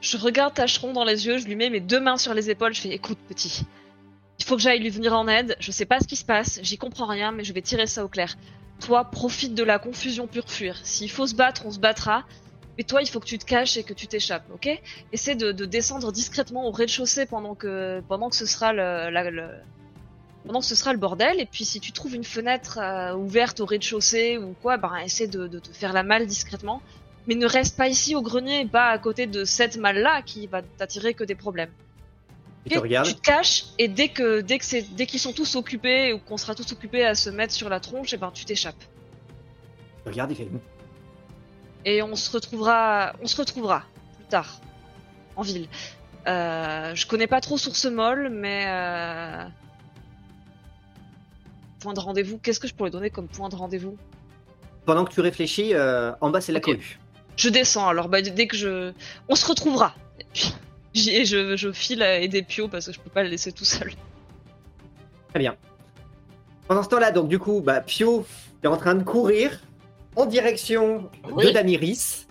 Je 0.00 0.16
regarde 0.16 0.54
Tacheron 0.54 0.92
dans 0.92 1.04
les 1.04 1.26
yeux, 1.26 1.38
je 1.38 1.46
lui 1.46 1.56
mets 1.56 1.70
mes 1.70 1.80
deux 1.80 1.98
mains 1.98 2.18
sur 2.18 2.34
les 2.34 2.50
épaules, 2.50 2.72
je 2.72 2.82
fais 2.82 2.90
écoute 2.90 3.18
petit, 3.28 3.66
il 4.40 4.44
faut 4.44 4.56
que 4.56 4.62
j'aille 4.62 4.80
lui 4.80 4.90
venir 4.90 5.12
en 5.12 5.28
aide, 5.28 5.54
je 5.60 5.70
sais 5.70 5.84
pas 5.84 6.00
ce 6.00 6.06
qui 6.06 6.16
se 6.16 6.24
passe, 6.24 6.60
j'y 6.62 6.78
comprends 6.78 7.06
rien, 7.06 7.30
mais 7.30 7.44
je 7.44 7.52
vais 7.52 7.62
tirer 7.62 7.86
ça 7.86 8.04
au 8.04 8.08
clair. 8.08 8.36
Toi, 8.80 9.04
profite 9.04 9.54
de 9.54 9.62
la 9.62 9.78
confusion 9.78 10.26
pure 10.26 10.48
fuir. 10.48 10.80
S'il 10.82 11.10
faut 11.10 11.26
se 11.26 11.34
battre, 11.34 11.66
on 11.66 11.70
se 11.70 11.78
battra. 11.78 12.24
Mais 12.78 12.84
toi, 12.84 13.02
il 13.02 13.08
faut 13.08 13.20
que 13.20 13.26
tu 13.26 13.36
te 13.36 13.44
caches 13.44 13.76
et 13.76 13.82
que 13.82 13.92
tu 13.92 14.06
t'échappes, 14.06 14.46
ok? 14.54 14.70
Essaie 15.12 15.34
de, 15.34 15.52
de 15.52 15.66
descendre 15.66 16.10
discrètement 16.12 16.66
au 16.66 16.70
rez-de-chaussée 16.70 17.26
pendant 17.26 17.54
que, 17.54 18.00
pendant 18.08 18.30
que 18.30 18.36
ce 18.36 18.46
sera 18.46 18.72
le, 18.72 19.10
pendant 20.46 20.60
que 20.60 20.66
ce 20.66 20.74
sera 20.74 20.94
le 20.94 20.98
bordel. 20.98 21.38
Et 21.38 21.46
puis, 21.46 21.66
si 21.66 21.78
tu 21.78 21.92
trouves 21.92 22.14
une 22.14 22.24
fenêtre 22.24 22.78
euh, 22.78 23.14
ouverte 23.14 23.60
au 23.60 23.66
rez-de-chaussée 23.66 24.38
ou 24.38 24.54
quoi, 24.62 24.78
ben 24.78 24.96
essaie 25.04 25.26
de, 25.26 25.46
de 25.46 25.58
te 25.58 25.68
faire 25.72 25.92
la 25.92 26.02
malle 26.02 26.26
discrètement. 26.26 26.80
Mais 27.26 27.34
ne 27.34 27.46
reste 27.46 27.76
pas 27.76 27.88
ici 27.88 28.16
au 28.16 28.22
grenier, 28.22 28.64
pas 28.64 28.88
à 28.88 28.98
côté 28.98 29.26
de 29.26 29.44
cette 29.44 29.76
malle-là 29.76 30.22
qui 30.22 30.46
va 30.46 30.62
t'attirer 30.62 31.12
que 31.12 31.24
des 31.24 31.34
problèmes. 31.34 31.70
Tu 32.64 32.70
te 32.70 32.78
Ok 32.78 32.82
regardes. 32.82 33.06
Tu 33.06 33.14
te 33.14 33.20
caches 33.20 33.64
et 33.78 33.88
dès 33.88 34.08
que 34.08 34.40
dès 34.42 34.58
que 34.58 34.64
c'est 34.64 34.82
dès 34.82 35.06
qu'ils 35.06 35.20
sont 35.20 35.32
tous 35.32 35.56
occupés 35.56 36.12
ou 36.12 36.18
qu'on 36.18 36.36
sera 36.36 36.54
tous 36.54 36.70
occupés 36.72 37.04
à 37.04 37.14
se 37.14 37.30
mettre 37.30 37.54
sur 37.54 37.68
la 37.68 37.80
tronche, 37.80 38.12
et 38.12 38.16
ben 38.16 38.30
tu 38.32 38.44
t'échappes. 38.44 38.84
Tu 40.04 40.10
regardes, 40.10 40.30
il 40.32 40.36
fait 40.36 40.48
Et 41.84 42.02
on 42.02 42.14
se 42.16 42.30
retrouvera 42.30 43.14
on 43.22 43.26
se 43.26 43.36
retrouvera 43.36 43.84
plus 44.16 44.26
tard 44.26 44.60
en 45.36 45.42
ville. 45.42 45.68
Euh, 46.26 46.94
je 46.94 47.06
connais 47.06 47.26
pas 47.26 47.40
trop 47.40 47.56
Source 47.56 47.86
Molle, 47.86 48.28
mais 48.28 48.64
euh... 48.66 49.44
point 51.80 51.94
de 51.94 52.00
rendez-vous. 52.00 52.36
Qu'est-ce 52.38 52.60
que 52.60 52.68
je 52.68 52.74
pourrais 52.74 52.90
donner 52.90 53.08
comme 53.08 53.26
point 53.26 53.48
de 53.48 53.56
rendez-vous? 53.56 53.96
Pendant 54.84 55.06
que 55.06 55.12
tu 55.12 55.20
réfléchis, 55.22 55.74
euh, 55.74 56.12
en 56.20 56.28
bas 56.28 56.42
c'est 56.42 56.52
la 56.52 56.58
Ok. 56.58 56.66
cohue. 56.66 56.98
Je 57.36 57.48
descends. 57.48 57.88
Alors 57.88 58.08
bah, 58.10 58.20
dès 58.20 58.46
que 58.46 58.56
je 58.56 58.92
on 59.30 59.34
se 59.34 59.46
retrouvera. 59.46 59.94
Et 60.94 61.24
je, 61.24 61.56
je 61.56 61.72
file 61.72 62.02
à 62.02 62.18
aider 62.18 62.42
Pio 62.42 62.68
parce 62.68 62.86
que 62.86 62.92
je 62.92 63.00
peux 63.00 63.10
pas 63.10 63.22
le 63.22 63.28
laisser 63.28 63.52
tout 63.52 63.64
seul. 63.64 63.92
Très 65.28 65.38
bien. 65.38 65.56
Pendant 66.66 66.82
ce 66.82 66.88
temps-là, 66.88 67.10
donc 67.10 67.28
du 67.28 67.38
coup, 67.38 67.60
bah, 67.60 67.80
Pio 67.80 68.26
est 68.62 68.66
en 68.66 68.76
train 68.76 68.94
de 68.94 69.02
courir 69.02 69.60
en 70.16 70.26
direction 70.26 71.08
de. 71.36 71.50
Damiris, 71.50 72.26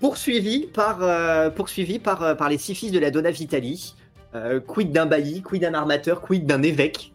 poursuivi 0.00 0.66
par, 0.66 1.02
euh, 1.02 1.50
poursuivi 1.50 1.98
par, 1.98 2.22
euh, 2.22 2.34
par 2.34 2.48
les 2.48 2.58
six 2.58 2.74
fils 2.74 2.92
de 2.92 2.98
la 2.98 3.10
Donna 3.10 3.30
Vitali. 3.30 3.94
Euh, 4.34 4.60
quid 4.60 4.92
d'un 4.92 5.06
bailli, 5.06 5.40
quid 5.40 5.62
d'un 5.62 5.72
armateur, 5.72 6.20
quid 6.20 6.44
d'un 6.44 6.62
évêque, 6.62 7.12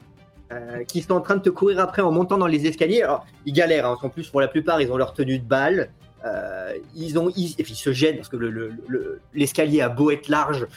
euh, 0.52 0.84
qui 0.86 1.02
sont 1.02 1.14
en 1.14 1.22
train 1.22 1.36
de 1.36 1.42
te 1.42 1.50
courir 1.50 1.80
après 1.80 2.02
en 2.02 2.12
montant 2.12 2.38
dans 2.38 2.48
les 2.48 2.66
escaliers. 2.66 3.04
Alors, 3.04 3.26
ils 3.46 3.54
galèrent, 3.54 3.86
hein, 3.86 3.98
en 4.02 4.10
plus 4.10 4.30
pour 4.30 4.42
la 4.42 4.48
plupart, 4.48 4.82
ils 4.82 4.92
ont 4.92 4.98
leur 4.98 5.14
tenue 5.14 5.38
de 5.38 5.46
balle. 5.46 5.92
Euh, 6.26 6.74
ils 6.96 7.18
ont, 7.18 7.32
ils, 7.36 7.56
et 7.58 7.64
puis 7.64 7.74
ils 7.74 7.78
se 7.78 7.92
gênent 7.92 8.18
parce 8.18 8.30
que 8.30 8.38
le- 8.38 8.50
le- 8.52 8.74
le- 8.88 9.22
l'escalier 9.34 9.82
a 9.82 9.90
beau 9.90 10.12
être 10.12 10.28
large, 10.28 10.68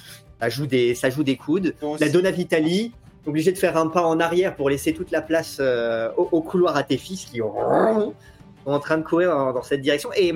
ça 0.40 0.48
joue 0.48 0.66
des, 0.66 0.94
ça 0.94 1.10
joue 1.10 1.22
des 1.24 1.36
coudes. 1.36 1.74
La 2.00 2.08
Donna 2.08 2.30
Vitali, 2.30 2.92
obligé 3.26 3.52
de 3.52 3.58
faire 3.58 3.76
un 3.76 3.88
pas 3.88 4.02
en 4.06 4.20
arrière 4.20 4.56
pour 4.56 4.70
laisser 4.70 4.94
toute 4.94 5.10
la 5.10 5.20
place 5.22 5.58
euh, 5.60 6.10
au, 6.16 6.28
au 6.32 6.40
couloir 6.42 6.76
à 6.76 6.82
tes 6.82 6.96
fils 6.96 7.24
qui 7.26 7.38
sont 7.38 8.14
en 8.66 8.78
train 8.80 8.96
de 8.98 9.02
courir 9.02 9.30
dans, 9.30 9.52
dans 9.52 9.62
cette 9.62 9.82
direction. 9.82 10.10
Et 10.16 10.32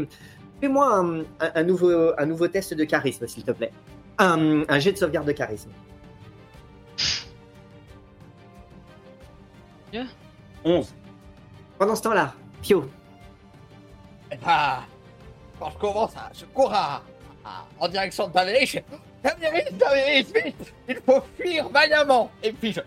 fais-moi 0.61 0.95
un, 0.95 1.21
un- 1.21 1.25
un 1.55 1.63
nouveau, 1.63 2.13
un 2.19 2.27
nouveau 2.27 2.49
test 2.49 2.75
de 2.75 2.85
charisme, 2.85 3.27
s'il 3.27 3.45
te 3.45 3.53
plaît. 3.53 3.73
Un, 4.19 4.63
un 4.69 4.79
jet 4.79 4.93
de 4.93 4.99
sauvegarde 4.99 5.27
de 5.27 5.33
charisme. 5.33 5.71
11. 10.65 10.95
Pendant 11.79 11.95
ce 11.95 12.03
temps-là, 12.03 12.35
Pio, 12.63 12.85
Et 14.33 14.37
bah, 14.45 14.81
quand 15.59 15.71
je 15.71 15.79
commence 15.79 16.17
à. 16.17 16.31
Je 16.33 16.45
cours 16.47 16.73
à, 16.73 17.03
en 17.81 17.89
direction 17.89 18.29
de 18.29 18.33
fais 18.33 18.85
Tavéris, 19.23 19.77
Tavéris, 19.79 20.27
vite 20.35 20.75
Il 20.89 20.97
faut 21.05 21.23
fuir 21.37 21.69
vaillamment 21.71 22.31
Et 22.43 22.53
puis 22.53 22.73
je. 22.73 22.81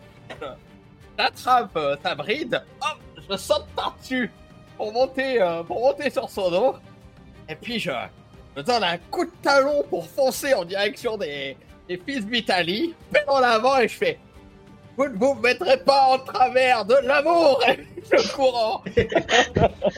J'attrape 1.18 1.76
euh, 1.76 1.96
ta 1.98 2.16
bride, 2.16 2.64
hop, 2.82 2.98
je 3.30 3.38
saute 3.38 3.68
par-dessus 3.76 4.32
pour 4.78 4.92
monter, 4.94 5.42
euh, 5.42 5.62
pour 5.62 5.80
monter 5.82 6.10
sur 6.10 6.30
son 6.30 6.50
dos. 6.50 6.76
Et 7.50 7.56
puis 7.56 7.80
je, 7.80 7.92
je 8.56 8.62
donne 8.62 8.84
un 8.84 8.98
coup 8.98 9.26
de 9.26 9.32
talon 9.44 9.84
pour 9.90 10.08
foncer 10.08 10.54
en 10.54 10.64
direction 10.64 11.18
des, 11.18 11.58
des 11.88 11.98
fils 11.98 12.24
Vitali, 12.26 12.96
en 13.28 13.36
avant 13.44 13.78
et 13.78 13.88
je 13.88 13.98
fais 13.98 14.20
Vous 14.98 15.10
ne 15.10 15.18
vous 15.18 15.36
mettrez 15.36 15.78
pas 15.84 16.02
en 16.14 16.20
travers 16.20 16.86
de 16.86 16.96
l'amour 17.04 17.62
Et 17.68 17.86
je 18.12 18.32
cours 18.34 18.84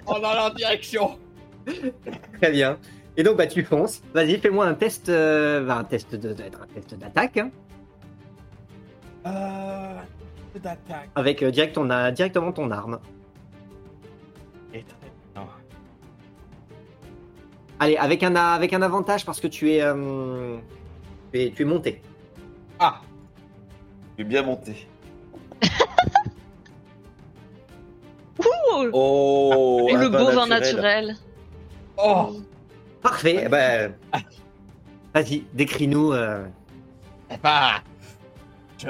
en, 0.07 0.13
en 0.13 0.23
allant 0.23 0.49
direction. 0.49 1.17
très 2.41 2.51
bien. 2.51 2.77
Et 3.17 3.23
donc, 3.23 3.37
bah, 3.37 3.47
tu 3.47 3.63
fonces. 3.63 4.01
Vas-y, 4.13 4.39
fais-moi 4.39 4.65
un 4.65 4.73
test, 4.73 5.09
euh, 5.09 5.65
bah, 5.65 5.77
un 5.77 5.83
test 5.83 6.15
de, 6.15 6.33
de- 6.33 6.43
un 6.43 6.67
test 6.73 6.95
d'attaque, 6.95 7.37
hein, 7.37 7.51
Euh. 9.25 9.99
d'attaque. 10.59 11.09
avec 11.15 11.41
euh, 11.43 11.51
direct 11.51 11.73
ton, 11.75 11.89
euh, 11.89 12.11
directement 12.11 12.51
ton 12.51 12.69
arme. 12.71 12.99
Et. 14.73 14.83
Allez, 17.79 17.97
avec 17.97 18.23
un, 18.23 18.35
avec 18.35 18.71
un 18.73 18.81
avantage 18.81 19.25
parce 19.25 19.39
que 19.41 19.47
tu 19.47 19.71
es, 19.73 19.81
euh, 19.81 20.57
tu 21.33 21.41
es, 21.41 21.51
tu 21.51 21.63
es 21.63 21.65
monté. 21.65 22.01
Ah, 22.79 23.01
Je 24.17 24.23
suis 24.23 24.29
bien 24.29 24.41
monté. 24.43 24.87
Ouh 28.39 28.89
Oh 28.93 29.87
Et 29.89 29.95
le 29.97 30.09
beau 30.09 30.31
vin 30.31 30.47
naturel. 30.47 31.15
Oh, 31.97 32.41
Parfait. 33.01 33.47
Bah, 33.49 33.89
vas-y, 35.13 35.43
décris-nous. 35.53 36.13
euh, 36.13 36.45
eh 37.31 37.37
ben, 37.37 37.71
je, 38.81 38.87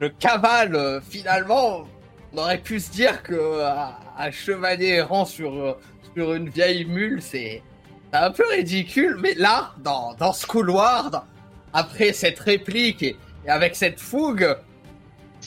je 0.00 0.06
cavale 0.06 0.74
euh, 0.74 1.00
finalement. 1.00 1.84
On 2.32 2.38
aurait 2.38 2.58
pu 2.58 2.80
se 2.80 2.90
dire 2.90 3.22
que 3.22 3.34
euh, 3.34 3.68
un 4.18 4.30
chevalier 4.30 4.88
errant 4.96 5.24
sur, 5.26 5.52
euh, 5.54 5.78
sur 6.14 6.32
une 6.34 6.48
vieille 6.48 6.86
mule, 6.86 7.20
c'est 7.20 7.62
un 8.12 8.30
peu 8.30 8.44
ridicule. 8.50 9.16
Mais 9.20 9.34
là, 9.34 9.72
dans, 9.78 10.14
dans 10.14 10.32
ce 10.32 10.46
couloir, 10.46 11.10
dans- 11.10 11.24
après 11.74 12.12
cette 12.12 12.38
réplique 12.38 13.02
et, 13.02 13.16
et 13.46 13.50
avec 13.50 13.76
cette 13.76 14.00
fougue, 14.00 14.56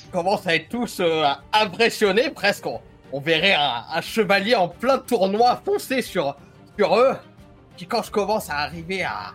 on 0.10 0.12
commence 0.12 0.46
à 0.46 0.56
être 0.56 0.70
tous 0.70 1.00
euh, 1.00 1.26
impressionnés. 1.54 2.30
Presque, 2.30 2.68
on, 2.68 2.80
on 3.12 3.20
verrait 3.20 3.56
un, 3.56 3.84
un 3.92 4.02
chevalier 4.02 4.54
en 4.56 4.68
plein 4.68 5.00
tournoi 5.00 5.60
foncer 5.66 6.02
sur, 6.04 6.36
sur 6.78 6.98
eux. 6.98 7.16
Puis 7.78 7.86
quand 7.86 8.04
je 8.04 8.12
commence 8.12 8.50
à 8.50 8.60
arriver 8.60 9.04
à, 9.04 9.32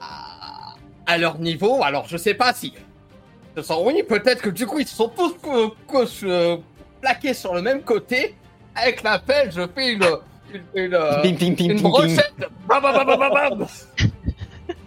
à, 0.00 0.74
à 1.06 1.18
leur 1.18 1.38
niveau, 1.38 1.82
alors 1.82 2.06
je 2.08 2.16
sais 2.16 2.34
pas 2.34 2.52
si. 2.52 2.74
Ce 3.56 3.62
sont, 3.62 3.82
oui, 3.84 4.02
peut-être 4.02 4.42
que 4.42 4.50
du 4.50 4.66
coup 4.66 4.78
ils 4.78 4.86
se 4.86 4.94
sont 4.96 5.08
tous 5.08 5.34
co- 5.42 5.74
co- 5.86 6.04
euh, 6.24 6.56
plaqués 7.00 7.34
sur 7.34 7.54
le 7.54 7.62
même 7.62 7.82
côté. 7.82 8.34
Avec 8.74 9.02
la 9.02 9.18
pelle, 9.18 9.50
je 9.50 9.62
fais 9.74 9.92
une. 9.92 10.04
une, 10.54 10.62
une, 10.74 10.94
euh, 10.94 11.20
ping, 11.22 11.36
ping, 11.36 11.56
ping, 11.56 11.70
une 11.72 11.76
ping, 11.76 11.82
ping. 11.82 11.90
brochette. 11.90 12.34
Bam, 12.68 12.82
bam, 12.82 12.94
bam, 12.94 13.06
bam, 13.18 13.18
bam, 13.32 13.58
bam. 13.58 13.66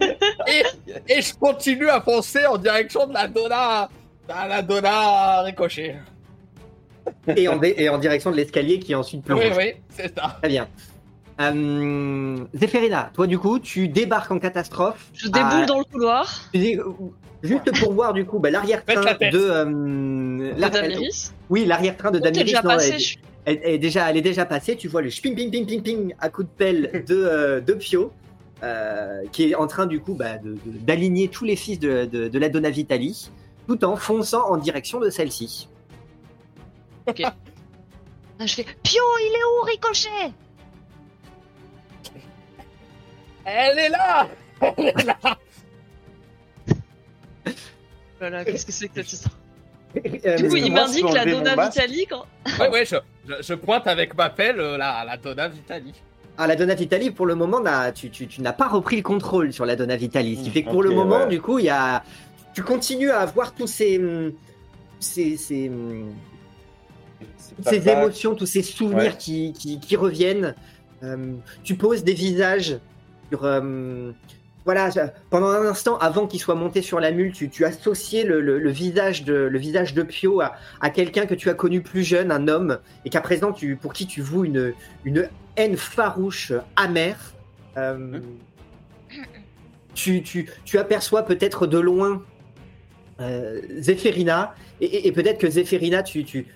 et, 0.46 0.62
et 1.08 1.20
je 1.20 1.34
continue 1.34 1.88
à 1.90 2.00
foncer 2.00 2.46
en 2.46 2.56
direction 2.56 3.06
de 3.06 3.12
la 3.12 3.28
Donna. 3.28 3.88
à 4.28 4.48
la 4.48 4.62
Donna 4.62 5.42
ricochet. 5.42 5.96
Et 7.36 7.46
en, 7.48 7.60
et 7.62 7.88
en 7.90 7.98
direction 7.98 8.30
de 8.30 8.36
l'escalier 8.36 8.78
qui 8.78 8.94
ensuite 8.94 9.22
plonge. 9.24 9.40
Oui, 9.40 9.50
oui, 9.56 9.72
c'est 9.90 10.16
ça. 10.18 10.38
Très 10.40 10.48
bien. 10.48 10.66
Euh, 11.40 12.36
Zéphérina, 12.54 13.10
toi 13.12 13.26
du 13.26 13.38
coup, 13.38 13.58
tu 13.58 13.88
débarques 13.88 14.30
en 14.30 14.38
catastrophe. 14.38 15.06
Je 15.14 15.28
déboule 15.28 15.66
dans 15.66 15.78
le 15.78 15.84
couloir. 15.84 16.42
Juste 17.42 17.78
pour 17.80 17.92
voir 17.92 18.12
du 18.14 18.24
coup 18.24 18.38
bah, 18.38 18.50
l'arrière-train 18.50 19.02
la 19.02 19.14
de. 19.14 19.38
euh, 19.38 20.52
La 20.56 20.70
Damiris. 20.70 21.34
oui, 21.50 21.66
l'arrière-train 21.66 22.10
de 22.10 22.18
Oh, 22.18 22.22
Damiris. 22.22 22.44
déjà 22.46 22.62
non, 22.62 22.70
passé. 22.70 22.90
elle, 22.94 23.00
je- 23.00 23.16
elle- 23.44 23.60
elle 23.64 23.74
est 23.74 23.78
déjà, 23.78 24.08
elle 24.10 24.16
est 24.16 24.22
déjà 24.22 24.44
passée. 24.46 24.76
Tu 24.76 24.88
vois 24.88 25.02
le 25.02 25.10
ping 25.10 25.34
ping 25.34 25.50
ping 25.50 25.66
ping 25.66 25.82
ping 25.82 26.14
à 26.20 26.30
coup 26.30 26.42
de 26.44 26.48
pelle 26.48 27.04
de, 27.06 27.14
euh, 27.16 27.60
de 27.60 27.74
Pio, 27.74 28.12
euh, 28.62 29.22
qui 29.32 29.50
est 29.50 29.54
en 29.56 29.66
train 29.66 29.86
du 29.86 30.00
coup 30.00 30.14
bah, 30.14 30.36
d'aligner 30.64 31.28
tous 31.28 31.44
les 31.44 31.56
fils 31.56 31.78
de, 31.78 32.04
de, 32.06 32.28
de 32.28 32.38
la 32.38 32.48
Donna 32.48 32.70
Vitali, 32.70 33.28
tout 33.66 33.84
en 33.84 33.96
fonçant 33.96 34.48
en 34.50 34.56
direction 34.56 35.00
de 35.00 35.10
celle-ci. 35.10 35.68
Ah, 38.40 38.46
Je 38.46 38.54
fais 38.54 38.64
Pio, 38.82 39.02
il 39.20 39.32
est 39.32 39.44
où, 39.44 39.64
Ricochet? 39.66 40.32
Elle 43.44 43.78
est 43.78 43.88
là 43.90 44.28
Elle 44.60 44.88
est 44.88 45.04
là 45.04 45.16
Voilà, 48.20 48.44
qu'est-ce 48.44 48.64
que 48.66 48.72
c'est 48.72 48.88
que 48.88 48.94
cette 49.02 49.12
histoire 49.12 49.34
Euh, 50.24 50.36
Du 50.36 50.48
coup, 50.48 50.56
il 50.56 50.72
m'indique 50.72 51.10
la 51.12 51.24
Donna 51.26 51.66
Vitali 51.66 52.06
quand. 52.08 52.24
Ouais, 52.58 52.68
ouais, 52.70 52.84
je, 52.86 52.96
je, 53.28 53.34
je 53.42 53.54
pointe 53.54 53.86
avec 53.86 54.16
ma 54.16 54.30
pelle 54.30 54.60
euh, 54.60 54.76
la, 54.78 55.04
la 55.04 55.16
Donna 55.16 55.48
Vitali. 55.48 55.92
Ah, 56.38 56.46
la 56.46 56.56
Donna 56.56 56.74
Vitali, 56.74 57.10
pour 57.10 57.26
le 57.26 57.34
moment, 57.34 57.62
tu, 57.94 58.10
tu, 58.10 58.26
tu 58.26 58.40
n'as 58.40 58.52
pas 58.52 58.66
repris 58.68 58.96
le 58.96 59.02
contrôle 59.02 59.52
sur 59.52 59.66
la 59.66 59.76
Donna 59.76 59.96
Vitali. 59.96 60.36
Ce 60.36 60.42
qui 60.42 60.50
Hmm, 60.50 60.52
fait 60.52 60.62
que 60.64 60.70
pour 60.70 60.82
le 60.82 60.90
moment, 60.90 61.18
ouais. 61.20 61.28
du 61.28 61.40
coup, 61.40 61.58
il 61.58 61.66
y 61.66 61.70
a, 61.70 62.02
tu 62.54 62.62
continues 62.62 63.10
à 63.10 63.20
avoir 63.20 63.54
tous 63.54 63.66
ces, 63.68 63.98
hum, 63.98 64.32
ces, 64.98 65.36
ces, 65.36 65.68
hum, 65.68 66.12
ces 67.64 67.88
émotions, 67.88 68.34
tous 68.34 68.46
ces 68.46 68.62
souvenirs 68.62 69.12
Ouais. 69.12 69.18
qui, 69.18 69.52
qui, 69.52 69.78
qui 69.78 69.96
reviennent. 69.96 70.54
Euh, 71.02 71.34
tu 71.62 71.74
poses 71.76 72.02
des 72.02 72.14
visages. 72.14 72.78
Euh, 73.32 74.12
voilà, 74.64 74.90
pendant 75.28 75.48
un 75.48 75.66
instant, 75.66 75.98
avant 75.98 76.26
qu'il 76.26 76.40
soit 76.40 76.54
monté 76.54 76.80
sur 76.80 76.98
la 76.98 77.10
mule, 77.10 77.32
tu, 77.32 77.50
tu 77.50 77.64
associais 77.64 78.24
le, 78.24 78.70
visage 78.70 79.24
de, 79.24 79.34
le 79.34 79.58
visage 79.58 79.92
de 79.92 80.02
Pio 80.02 80.40
à, 80.40 80.90
quelqu'un 80.90 81.26
que 81.26 81.34
tu 81.34 81.50
as 81.50 81.54
connu 81.54 81.82
plus 81.82 82.02
jeune, 82.02 82.32
un 82.32 82.48
homme, 82.48 82.78
et 83.04 83.10
qu'à 83.10 83.20
présent, 83.20 83.52
tu, 83.52 83.76
pour 83.76 83.92
qui 83.92 84.06
tu 84.06 84.22
voues 84.22 84.44
une, 84.44 84.72
une 85.04 85.28
haine 85.56 85.76
farouche, 85.76 86.52
amère. 86.76 87.34
Euh, 87.76 88.20
tu, 89.94 90.22
tu, 90.22 90.48
tu 90.64 90.78
aperçois 90.78 91.24
peut-être 91.24 91.66
de 91.66 91.78
loin 91.78 92.22
euh, 93.20 93.60
Zéphérina, 93.78 94.54
et 94.80 95.12
peut-être 95.12 95.38
que 95.38 95.48
Zéphérina, 95.48 96.02
tu, 96.02 96.24
tu, 96.24 96.46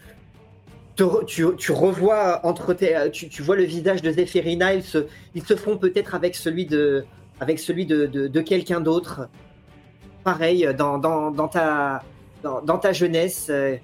te 0.99 1.24
tu, 1.24 1.46
tu 1.57 1.72
revois 1.72 2.40
entre 2.44 2.74
tes, 2.74 2.96
euh, 2.96 3.09
tu, 3.11 3.28
tu 3.28 3.42
vois 3.42 3.57
le 3.57 3.64
visage 3.64 4.03
de 4.03 4.11
Zéphérina, 4.11 4.74
ils 4.74 4.82
se, 4.82 5.07
ils 5.34 5.44
se 5.44 5.55
font 5.57 5.76
peut-être 5.78 6.14
avec 6.14 6.34
celui 6.34 6.66
de, 6.66 7.05
avec 7.40 7.59
celui 7.59 7.86
de, 7.86 8.07
de, 8.07 8.26
de 8.28 8.40
quelqu'un 8.40 8.80
d'autre. 8.80 9.28
Pareil, 10.24 10.68
dans, 10.76 10.99
dans, 10.99 11.30
dans, 11.30 11.49
ta, 11.49 12.03
dans, 12.42 12.61
dans 12.61 12.78
ta 12.78 12.92
jeunesse. 12.92 13.46
euh, 13.49 13.76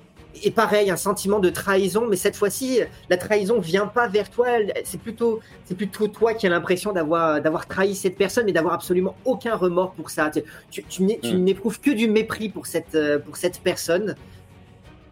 Et 0.43 0.51
pareil, 0.51 0.91
un 0.91 0.97
sentiment 0.97 1.39
de 1.39 1.49
trahison, 1.49 2.07
mais 2.11 2.17
cette 2.17 2.37
fois-ci, 2.37 2.81
la 3.09 3.17
trahison 3.17 3.61
vient 3.61 3.87
pas 3.87 4.09
vers 4.09 4.29
toi, 4.29 4.49
c'est 4.85 5.01
plutôt, 5.01 5.39
c'est 5.65 5.77
plutôt 5.77 6.09
toi 6.09 6.35
qui 6.35 6.47
as 6.47 6.51
l'impression 6.51 6.93
d'avoir, 6.93 7.41
d'avoir 7.41 7.67
trahi 7.69 7.95
cette 7.95 8.17
personne, 8.17 8.45
mais 8.47 8.53
d'avoir 8.53 8.75
absolument 8.75 9.15
aucun 9.25 9.55
remords 9.55 9.93
pour 9.93 10.11
ça. 10.11 10.31
Tu, 10.31 10.43
tu, 10.73 10.83
tu 10.93 11.03
n'é- 11.05 11.21
tu 11.23 11.35
Mm. 11.37 11.45
n'éprouves 11.45 11.81
que 11.81 11.93
du 11.93 12.09
mépris 12.09 12.49
pour 12.49 12.67
cette, 12.67 12.95
euh, 12.97 13.19
pour 13.21 13.37
cette 13.37 13.61
personne. 13.61 14.17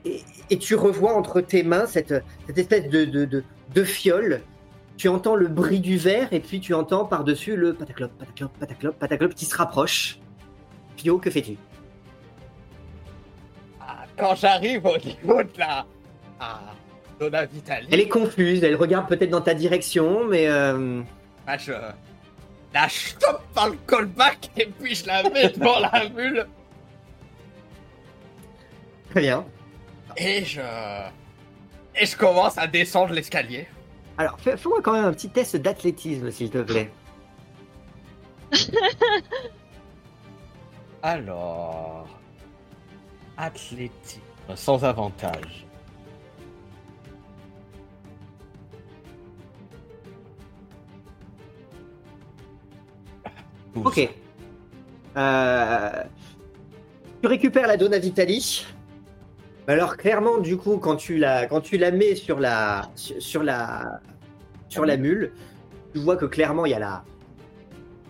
Et, 0.05 0.21
et 0.53 0.59
tu 0.59 0.75
revois 0.75 1.15
entre 1.15 1.41
tes 1.41 1.63
mains 1.63 1.87
cette, 1.87 2.15
cette 2.47 2.59
espèce 2.59 2.87
de, 2.91 3.07
de, 3.07 3.25
de, 3.25 3.43
de 3.75 3.85
fiole. 3.85 4.43
Tu 4.99 5.09
entends 5.09 5.35
le 5.35 5.49
bruit 5.49 5.81
du 5.81 5.97
verre 5.97 6.29
et 6.31 6.41
puis 6.41 6.61
tu 6.61 6.75
entends 6.75 7.07
par-dessus 7.07 7.57
le 7.57 7.73
pataclop, 7.73 8.09
pataclop, 8.19 8.51
pataclop, 8.61 8.93
pataclop 8.93 9.29
qui 9.35 9.47
se 9.47 9.57
rapproche. 9.57 10.19
Pio, 10.97 11.17
que 11.17 11.31
fais-tu? 11.31 11.57
Ah, 13.81 14.05
Quand 14.19 14.35
j'arrive 14.35 14.85
au 14.85 14.99
niveau 14.99 15.43
de 15.43 15.59
la. 15.59 15.87
Ah, 16.39 16.61
Donna 17.19 17.47
Vitali. 17.47 17.89
Elle 17.91 18.01
est 18.01 18.09
confuse, 18.09 18.63
elle 18.63 18.77
regarde 18.77 19.09
peut-être 19.09 19.31
dans 19.31 19.41
ta 19.41 19.55
direction, 19.55 20.27
mais 20.29 20.49
euh, 20.49 21.01
bah, 21.47 21.57
je 21.57 21.73
la 22.75 22.89
chope 22.89 23.41
par 23.55 23.71
le 23.71 23.79
callback 23.87 24.51
et 24.59 24.67
puis 24.67 24.95
je 24.95 25.07
la 25.07 25.23
mets 25.31 25.49
devant 25.49 25.79
la 25.81 26.09
mule 26.11 26.47
très 29.11 29.21
bien. 29.21 29.45
Et 30.17 30.45
je. 30.45 30.61
Et 32.01 32.07
je 32.07 32.17
commence 32.17 32.57
à 32.59 32.67
descendre 32.67 33.13
l'escalier. 33.13 33.67
Alors, 34.19 34.39
fais- 34.41 34.57
fais-moi 34.57 34.81
quand 34.83 34.93
même 34.93 35.05
un 35.05 35.13
petit 35.13 35.29
test 35.31 35.57
d'athlétisme, 35.57 36.31
s'il 36.31 36.51
te 36.51 36.59
plaît. 36.59 36.91
Alors. 41.03 42.07
Athlétique. 43.37 44.21
sans 44.55 44.85
avantage. 44.85 45.67
Douze. 53.75 53.87
Ok. 53.87 54.09
Euh, 55.17 55.91
Tu 57.23 57.29
récupères 57.29 57.67
la 57.67 57.77
Donna 57.77 57.99
Vitali. 57.99 58.67
Alors 59.73 59.97
clairement, 59.97 60.39
du 60.39 60.57
coup, 60.59 60.77
quand 60.77 60.97
tu 60.97 61.17
la, 61.17 61.47
quand 61.47 61.61
tu 61.61 61.79
la 61.79 61.91
mets 61.91 62.15
sur 62.15 62.39
la, 62.39 62.83
sur 62.95 63.43
la, 63.43 64.01
sur 64.69 64.85
la 64.85 64.97
mule, 64.97 65.33
tu 65.95 66.01
vois 66.01 66.17
que 66.17 66.27
clairement 66.27 66.67
il 66.67 66.73
y 66.73 66.75
a 66.75 66.79
la, 66.79 67.05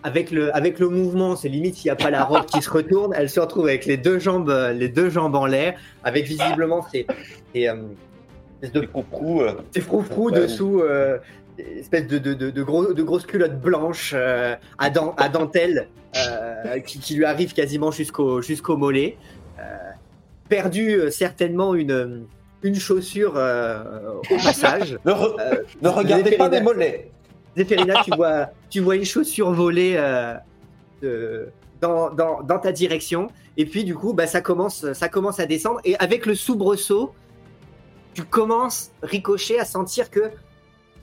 avec 0.03 0.31
le, 0.31 0.53
avec 0.55 0.79
le 0.79 0.89
mouvement, 0.89 1.35
c'est 1.37 1.47
limite 1.47 1.75
s'il 1.75 1.85
n'y 1.85 1.91
a 1.91 1.95
pas 1.95 2.09
la 2.09 2.25
robe 2.25 2.45
qui 2.45 2.61
se 2.61 2.69
retourne, 2.69 3.13
elle 3.15 3.29
se 3.29 3.39
retrouve 3.39 3.67
avec 3.67 3.85
les 3.85 3.95
deux 3.97 4.19
jambes, 4.19 4.53
les 4.75 4.89
deux 4.89 5.09
jambes 5.09 5.35
en 5.35 5.45
l'air, 5.45 5.75
avec 6.03 6.25
visiblement 6.25 6.85
ces, 6.91 7.07
ces, 7.55 7.69
euh, 7.69 7.75
de 8.73 8.81
coucou, 8.81 9.41
euh, 9.41 9.53
Ouais. 10.31 10.41
dessous, 10.41 10.81
euh, 10.81 11.17
espèce 11.57 12.07
de, 12.07 12.17
de, 12.17 12.33
de, 12.33 12.49
de, 12.49 12.63
gros, 12.63 12.93
de 12.93 13.03
grosses 13.03 13.25
culottes 13.25 13.59
blanches 13.61 14.11
euh, 14.15 14.55
à, 14.79 14.89
dent- 14.89 15.13
à 15.17 15.29
dentelle 15.29 15.87
qui, 16.85 16.99
qui 16.99 17.15
lui 17.15 17.25
arrivent 17.25 17.53
quasiment 17.53 17.91
jusqu'au 17.91 18.41
jusqu'au 18.41 18.75
mollet. 18.77 19.17
Euh, 20.53 20.61
perdu 20.61 20.89
euh, 20.95 21.09
certainement 21.09 21.73
une, 21.75 22.25
une 22.61 22.75
chaussure 22.75 23.33
euh, 23.35 24.13
au 24.29 24.37
passage. 24.37 24.97
Ne, 25.05 25.11
re- 25.11 25.35
Euh, 25.39 25.63
ne 25.81 25.89
regardez 25.89 26.37
pas 26.37 26.49
mes 26.49 26.61
mollets. 26.61 27.11
Zéphérina, 27.57 28.01
tu 28.03 28.11
vois, 28.15 28.49
tu 28.69 28.79
vois 28.79 28.95
une 28.95 29.05
chaussure 29.05 29.53
euh, 29.59 30.35
de- 31.01 31.47
dans, 31.81 32.09
dans, 32.11 32.41
dans 32.43 32.59
ta 32.59 32.71
direction. 32.71 33.27
Et 33.57 33.65
puis, 33.65 33.83
du 33.83 33.93
coup, 33.95 34.13
bah, 34.13 34.25
ça, 34.27 34.41
commence, 34.41 34.91
ça 34.93 35.09
commence 35.09 35.39
à 35.39 35.45
descendre. 35.45 35.79
Et 35.83 35.95
avec 35.97 36.25
le 36.25 36.33
soubresaut, 36.35 37.13
tu 38.13 38.23
commences, 38.23 38.91
ricochet, 39.03 39.59
à 39.59 39.65
sentir 39.65 40.09
que 40.09 40.31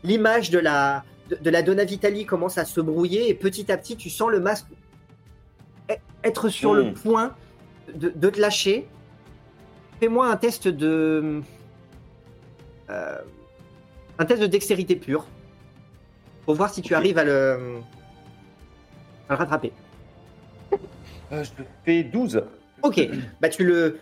l'image 0.03 0.51
de 0.51 0.59
la, 0.59 1.05
de, 1.28 1.36
de 1.36 1.51
la 1.51 1.62
Donna 1.62 1.84
Vitali 1.84 2.24
commence 2.24 2.57
à 2.59 2.64
se 2.64 2.80
brouiller. 2.80 3.28
Et 3.28 3.34
petit 3.34 3.70
à 3.70 3.76
petit, 3.76 3.96
tu 3.96 4.11
sens 4.11 4.30
le 4.30 4.40
masque 4.40 4.66
e- 5.90 5.94
être 6.24 6.48
sur 6.48 6.74
le 6.74 6.84
Mm. 6.84 6.94
point 6.94 7.34
de, 7.94 8.09
de 8.14 8.30
te 8.30 8.40
lâcher. 8.40 8.88
Fais-moi 10.01 10.26
un 10.28 10.36
test 10.36 10.66
de. 10.68 11.40
euh, 12.90 13.16
un 14.18 14.24
test 14.24 14.40
de 14.40 14.46
dextérité 14.46 14.96
pure 14.96 15.26
pour 16.46 16.55
voir 16.55 16.72
si 16.72 16.82
tu 16.82 16.94
arrives 16.94 17.18
à 17.18 17.24
le, 17.24 17.59
à 19.28 19.32
le 19.34 19.36
rattraper. 19.36 19.72
Euh, 21.32 21.44
je 21.44 21.51
fais 21.84 22.03
12. 22.03 22.42
Ok, 22.82 23.09
bah 23.40 23.48
tu 23.51 23.64
le, 23.64 23.98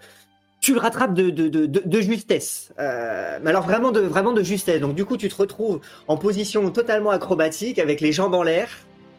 tu 0.61 0.72
le 0.72 0.78
rattrapes 0.80 1.14
de, 1.14 1.30
de, 1.30 1.49
de, 1.49 1.66
de- 1.66 2.01
justesse. 2.01 2.72
Euh, 2.78 3.38
mais 3.42 3.51
alors 3.51 3.64
vraiment 3.64 3.90
de, 3.90 4.01
vraiment 4.01 4.32
de 4.32 4.42
justesse. 4.42 4.80
Donc 4.80 4.94
du 4.94 5.05
coup, 5.05 5.16
tu 5.16 5.28
te 5.28 5.34
retrouves 5.34 5.80
en 6.07 6.16
position 6.16 6.70
totalement 6.70 7.11
acrobatique 7.11 7.78
avec 7.80 8.01
les 8.01 8.12
jambes 8.12 8.34
en 8.34 8.44
l'air, 8.44 8.68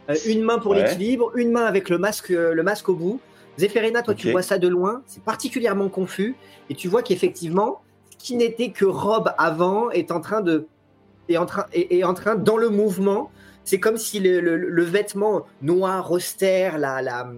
euh, 0.10 0.16
une 0.26 0.44
main 0.44 0.60
pour 0.60 0.72
Ouais. 0.72 0.84
l'équilibre, 0.84 1.32
une 1.38 1.52
main 1.52 1.66
avec 1.66 1.90
le 1.90 1.98
masque, 1.98 2.30
le 2.30 2.64
masque 2.64 2.88
au 2.90 2.96
bout. 2.96 3.20
Zéphérina, 3.60 4.02
toi, 4.02 4.14
tu 4.16 4.28
vois 4.32 4.42
ça 4.42 4.58
de 4.58 4.68
loin, 4.68 5.02
c'est 5.06 5.22
particulièrement 5.24 5.90
confus, 5.90 6.36
et 6.70 6.76
tu 6.76 6.88
vois 6.88 7.04
qu'effectivement, 7.04 7.82
ce 8.12 8.18
qui 8.18 8.36
n'était 8.36 8.70
que 8.72 8.86
robe 8.86 9.32
avant 9.38 9.90
est 9.92 10.12
en 10.12 10.22
train 10.22 10.42
de, 10.42 10.66
est 11.28 11.38
en 11.38 11.46
train, 11.46 11.66
est, 11.74 11.98
est 12.00 12.04
en 12.04 12.14
train 12.14 12.36
dans 12.36 12.58
le 12.58 12.70
mouvement. 12.70 13.32
C'est 13.66 13.80
comme 13.80 13.98
si 13.98 14.20
le, 14.20 14.40
le- 14.40 14.56
le 14.58 14.84
vêtement 14.84 15.46
noir, 15.62 16.10
austère, 16.12 16.78
la, 16.78 17.02
la, 17.02 17.30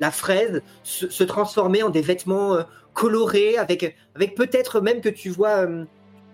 la 0.00 0.10
fraise 0.10 0.62
se, 0.82 1.08
se 1.08 1.22
transformait 1.24 1.82
en 1.82 1.90
des 1.90 2.00
vêtements 2.00 2.54
euh, 2.54 2.62
colorés, 2.94 3.56
avec, 3.58 3.96
avec 4.16 4.34
peut-être 4.34 4.80
même 4.80 5.00
que 5.00 5.08
tu 5.10 5.28
vois, 5.28 5.66
euh, 5.66 5.84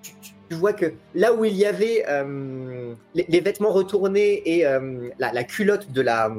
tu, 0.03 0.13
tu- 0.23 0.33
tu 0.49 0.57
vois 0.57 0.73
que 0.73 0.95
là 1.15 1.33
où 1.35 1.45
il 1.45 1.55
y 1.55 1.67
avait 1.67 2.05
euh, 2.09 2.95
les, 3.15 3.27
les 3.29 3.41
vêtements 3.41 3.73
retournés 3.73 4.43
et 4.47 4.67
euh, 4.67 5.09
la, 5.19 5.33
la 5.33 5.45
culotte 5.45 5.91
de 5.93 6.01
la, 6.01 6.31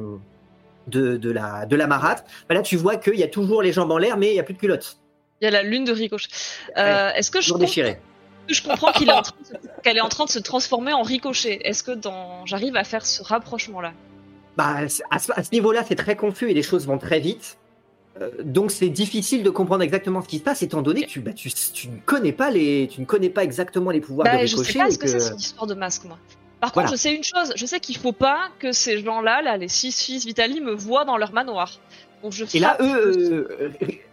de, 0.87 1.17
de 1.17 1.31
la, 1.31 1.65
de 1.65 1.75
la 1.75 1.87
marâtre, 1.87 2.23
bah 2.47 2.55
là 2.55 2.61
tu 2.61 2.75
vois 2.75 2.95
qu'il 2.95 3.15
y 3.15 3.23
a 3.23 3.27
toujours 3.27 3.61
les 3.61 3.73
jambes 3.73 3.91
en 3.91 3.97
l'air, 3.97 4.17
mais 4.17 4.29
il 4.29 4.33
n'y 4.33 4.39
a 4.39 4.43
plus 4.43 4.53
de 4.53 4.59
culotte, 4.59 4.97
Il 5.41 5.45
y 5.45 5.47
a 5.47 5.51
la 5.51 5.63
lune 5.63 5.85
de 5.85 5.91
Ricochet. 5.91 6.27
Euh, 6.77 7.11
Est-ce 7.13 7.31
que 7.31 7.41
je 7.41 7.51
comprends, 7.51 7.65
que 7.65 7.71
je 8.47 9.03
est 9.03 9.05
de 9.05 9.81
qu'elle 9.83 9.97
est 9.97 10.01
en 10.01 10.09
train 10.09 10.25
de 10.25 10.29
se 10.29 10.39
transformer 10.39 10.93
en 10.93 11.03
Ricochet 11.03 11.59
Est-ce 11.63 11.83
que 11.83 11.91
dans 11.91 12.45
j'arrive 12.45 12.75
à 12.75 12.83
faire 12.83 13.05
ce 13.05 13.23
rapprochement-là? 13.23 13.93
Bah, 14.57 14.79
à 15.09 15.19
ce, 15.19 15.31
à 15.33 15.43
ce 15.43 15.51
niveau-là, 15.51 15.83
c'est 15.87 15.95
très 15.95 16.15
confus 16.15 16.49
et 16.49 16.53
les 16.53 16.63
choses 16.63 16.85
vont 16.85 16.97
très 16.97 17.19
vite. 17.19 17.57
Euh, 18.19 18.29
donc 18.43 18.71
c'est 18.71 18.89
difficile 18.89 19.41
de 19.41 19.49
comprendre 19.49 19.83
exactement 19.83 20.21
ce 20.21 20.27
qui 20.27 20.39
se 20.39 20.43
passe 20.43 20.61
étant 20.63 20.81
donné 20.81 21.03
que 21.03 21.07
tu, 21.07 21.21
bah, 21.21 21.31
tu, 21.31 21.49
tu 21.49 21.87
ne 21.87 21.97
connais 22.05 22.33
pas 22.33 22.51
les 22.51 22.89
tu 22.91 22.99
ne 22.99 23.05
connais 23.05 23.29
pas 23.29 23.41
exactement 23.41 23.89
les 23.89 24.01
pouvoirs 24.01 24.27
de 24.27 24.33
Bah, 24.33 24.45
je 24.45 24.57
ricochet 24.57 24.73
sais 24.73 24.79
pas 24.79 24.91
ce 24.91 24.97
que, 24.97 25.07
c'est 25.07 25.19
cette 25.21 25.41
histoire 25.41 25.65
de 25.65 25.75
masque, 25.75 26.03
moi? 26.03 26.17
Par 26.61 26.71
Voilà. 26.73 26.87
contre, 26.89 26.97
je 26.97 27.01
sais 27.01 27.13
une 27.13 27.23
chose, 27.23 27.51
je 27.55 27.65
sais 27.65 27.79
qu'il 27.79 27.97
faut 27.97 28.11
pas 28.13 28.49
que 28.59 28.71
ces 28.71 28.99
gens-là, 29.03 29.41
là, 29.41 29.57
les 29.57 29.67
six 29.67 29.91
fils 29.91 30.25
Vitali, 30.25 30.61
me 30.61 30.71
voient 30.73 31.05
dans 31.05 31.17
leur 31.17 31.33
manoir. 31.33 31.79
Donc 32.23 32.33
je 32.33 32.45
Et 32.55 32.59
là, 32.59 32.77
eux, 32.79 32.85
euh, 32.85 33.49
euh, 33.59 33.69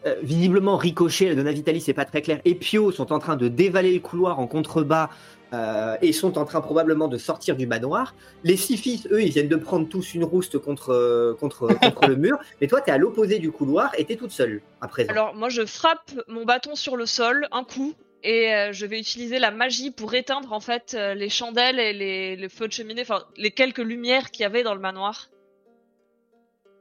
euh, 0.07 0.15
visiblement, 0.23 0.79
Ricochet, 0.79 1.35
Donna 1.35 1.53
Vitali, 1.53 1.81
c'est 1.83 1.93
pas 1.93 2.07
très 2.07 2.23
clair, 2.23 2.41
et 2.47 2.55
Pio 2.55 2.91
sont 2.91 3.13
en 3.13 3.19
train 3.19 3.37
de 3.37 3.49
dévaler 3.49 3.93
le 3.93 4.01
couloir 4.01 4.41
en 4.41 4.47
contrebas 4.47 5.11
euh, 5.53 5.97
et 6.03 6.13
sont 6.13 6.37
en 6.39 6.45
train 6.45 6.61
probablement 6.61 7.09
de 7.09 7.17
sortir 7.17 7.57
du 7.57 7.67
manoir. 7.67 8.15
Les 8.45 8.57
six 8.57 8.77
fils, 8.77 9.07
eux, 9.11 9.23
ils 9.23 9.31
viennent 9.31 9.49
de 9.49 9.57
prendre 9.57 9.89
tous 9.89 10.15
une 10.15 10.25
rouste 10.25 10.59
contre, 10.59 10.91
euh, 10.91 11.35
contre, 11.41 11.69
contre 11.81 12.07
le 12.07 12.17
mur. 12.17 12.39
Mais 12.61 12.67
toi, 12.67 12.81
t'es 12.83 12.91
à 12.91 12.99
l'opposé 12.99 13.39
du 13.39 13.51
couloir 13.51 13.91
et 13.97 14.05
t'es 14.05 14.17
toute 14.17 14.31
seule 14.31 14.61
à 14.83 14.89
présent. 14.89 15.11
Alors 15.11 15.35
moi, 15.35 15.49
je 15.49 15.65
frappe 15.65 16.11
mon 16.29 16.45
bâton 16.45 16.75
sur 16.75 16.97
le 16.97 17.07
sol, 17.07 17.47
un 17.51 17.65
coup, 17.65 17.95
et 18.23 18.53
euh, 18.53 18.73
je 18.73 18.85
vais 18.87 18.99
utiliser 18.99 19.39
la 19.39 19.51
magie 19.51 19.91
pour 19.91 20.15
éteindre 20.15 20.53
en 20.53 20.61
fait 20.61 20.95
euh, 20.95 21.15
les 21.15 21.29
chandelles 21.29 21.79
et 21.79 21.93
les, 21.93 22.37
le 22.37 22.49
feu 22.49 22.67
de 22.67 22.73
cheminée, 22.73 23.03
enfin 23.03 23.25
les 23.37 23.51
quelques 23.51 23.79
lumières 23.79 24.31
qu'il 24.31 24.43
y 24.43 24.47
avait 24.47 24.63
dans 24.63 24.75
le 24.75 24.81
manoir. 24.81 25.31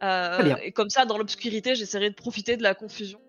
Euh, 0.04 0.56
et 0.64 0.72
comme 0.72 0.90
ça, 0.90 1.06
dans 1.06 1.18
l'obscurité, 1.18 1.74
j'essaierai 1.76 2.10
de 2.10 2.16
profiter 2.16 2.56
de 2.58 2.64
la 2.64 2.76
confusion. 2.76 3.20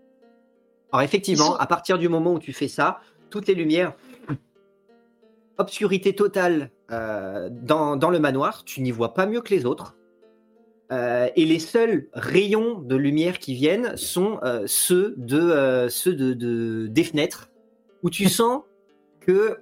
Alors 0.93 1.03
effectivement, 1.03 1.53
sont- 1.53 1.55
à 1.57 1.67
partir 1.67 1.99
du 1.99 2.09
moment 2.09 2.35
où 2.35 2.39
tu 2.39 2.53
fais 2.53 2.69
ça, 2.69 3.01
toutes 3.31 3.47
les 3.49 3.55
lumières, 3.55 3.95
obscurité 5.59 6.15
totale 6.15 6.71
dans, 6.89 7.97
dans 7.97 8.11
le 8.11 8.19
manoir, 8.19 8.65
tu 8.65 8.81
n'y 8.81 8.91
vois 8.91 9.13
pas 9.15 9.27
mieux 9.27 9.41
que 9.43 9.53
les 9.55 9.67
autres. 9.67 9.97
Et 10.91 11.45
les 11.45 11.59
seuls 11.59 12.09
rayons 12.15 12.81
de 12.81 12.97
lumière 12.97 13.39
qui 13.39 13.55
viennent 13.55 13.95
sont 13.97 14.41
ceux, 14.67 15.15
de, 15.19 15.87
ceux 15.91 16.15
de, 16.15 16.33
de- 16.33 16.87
des 16.87 17.05
fenêtres, 17.05 17.51
où 18.03 18.11
tu 18.11 18.29
sens 18.29 18.63
que 19.21 19.59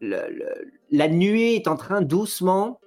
le- 0.00 0.28
le- 0.30 0.70
la 0.90 1.08
nuée 1.08 1.54
est 1.56 1.68
en 1.68 1.76
train 1.76 2.00
doucement 2.02 2.80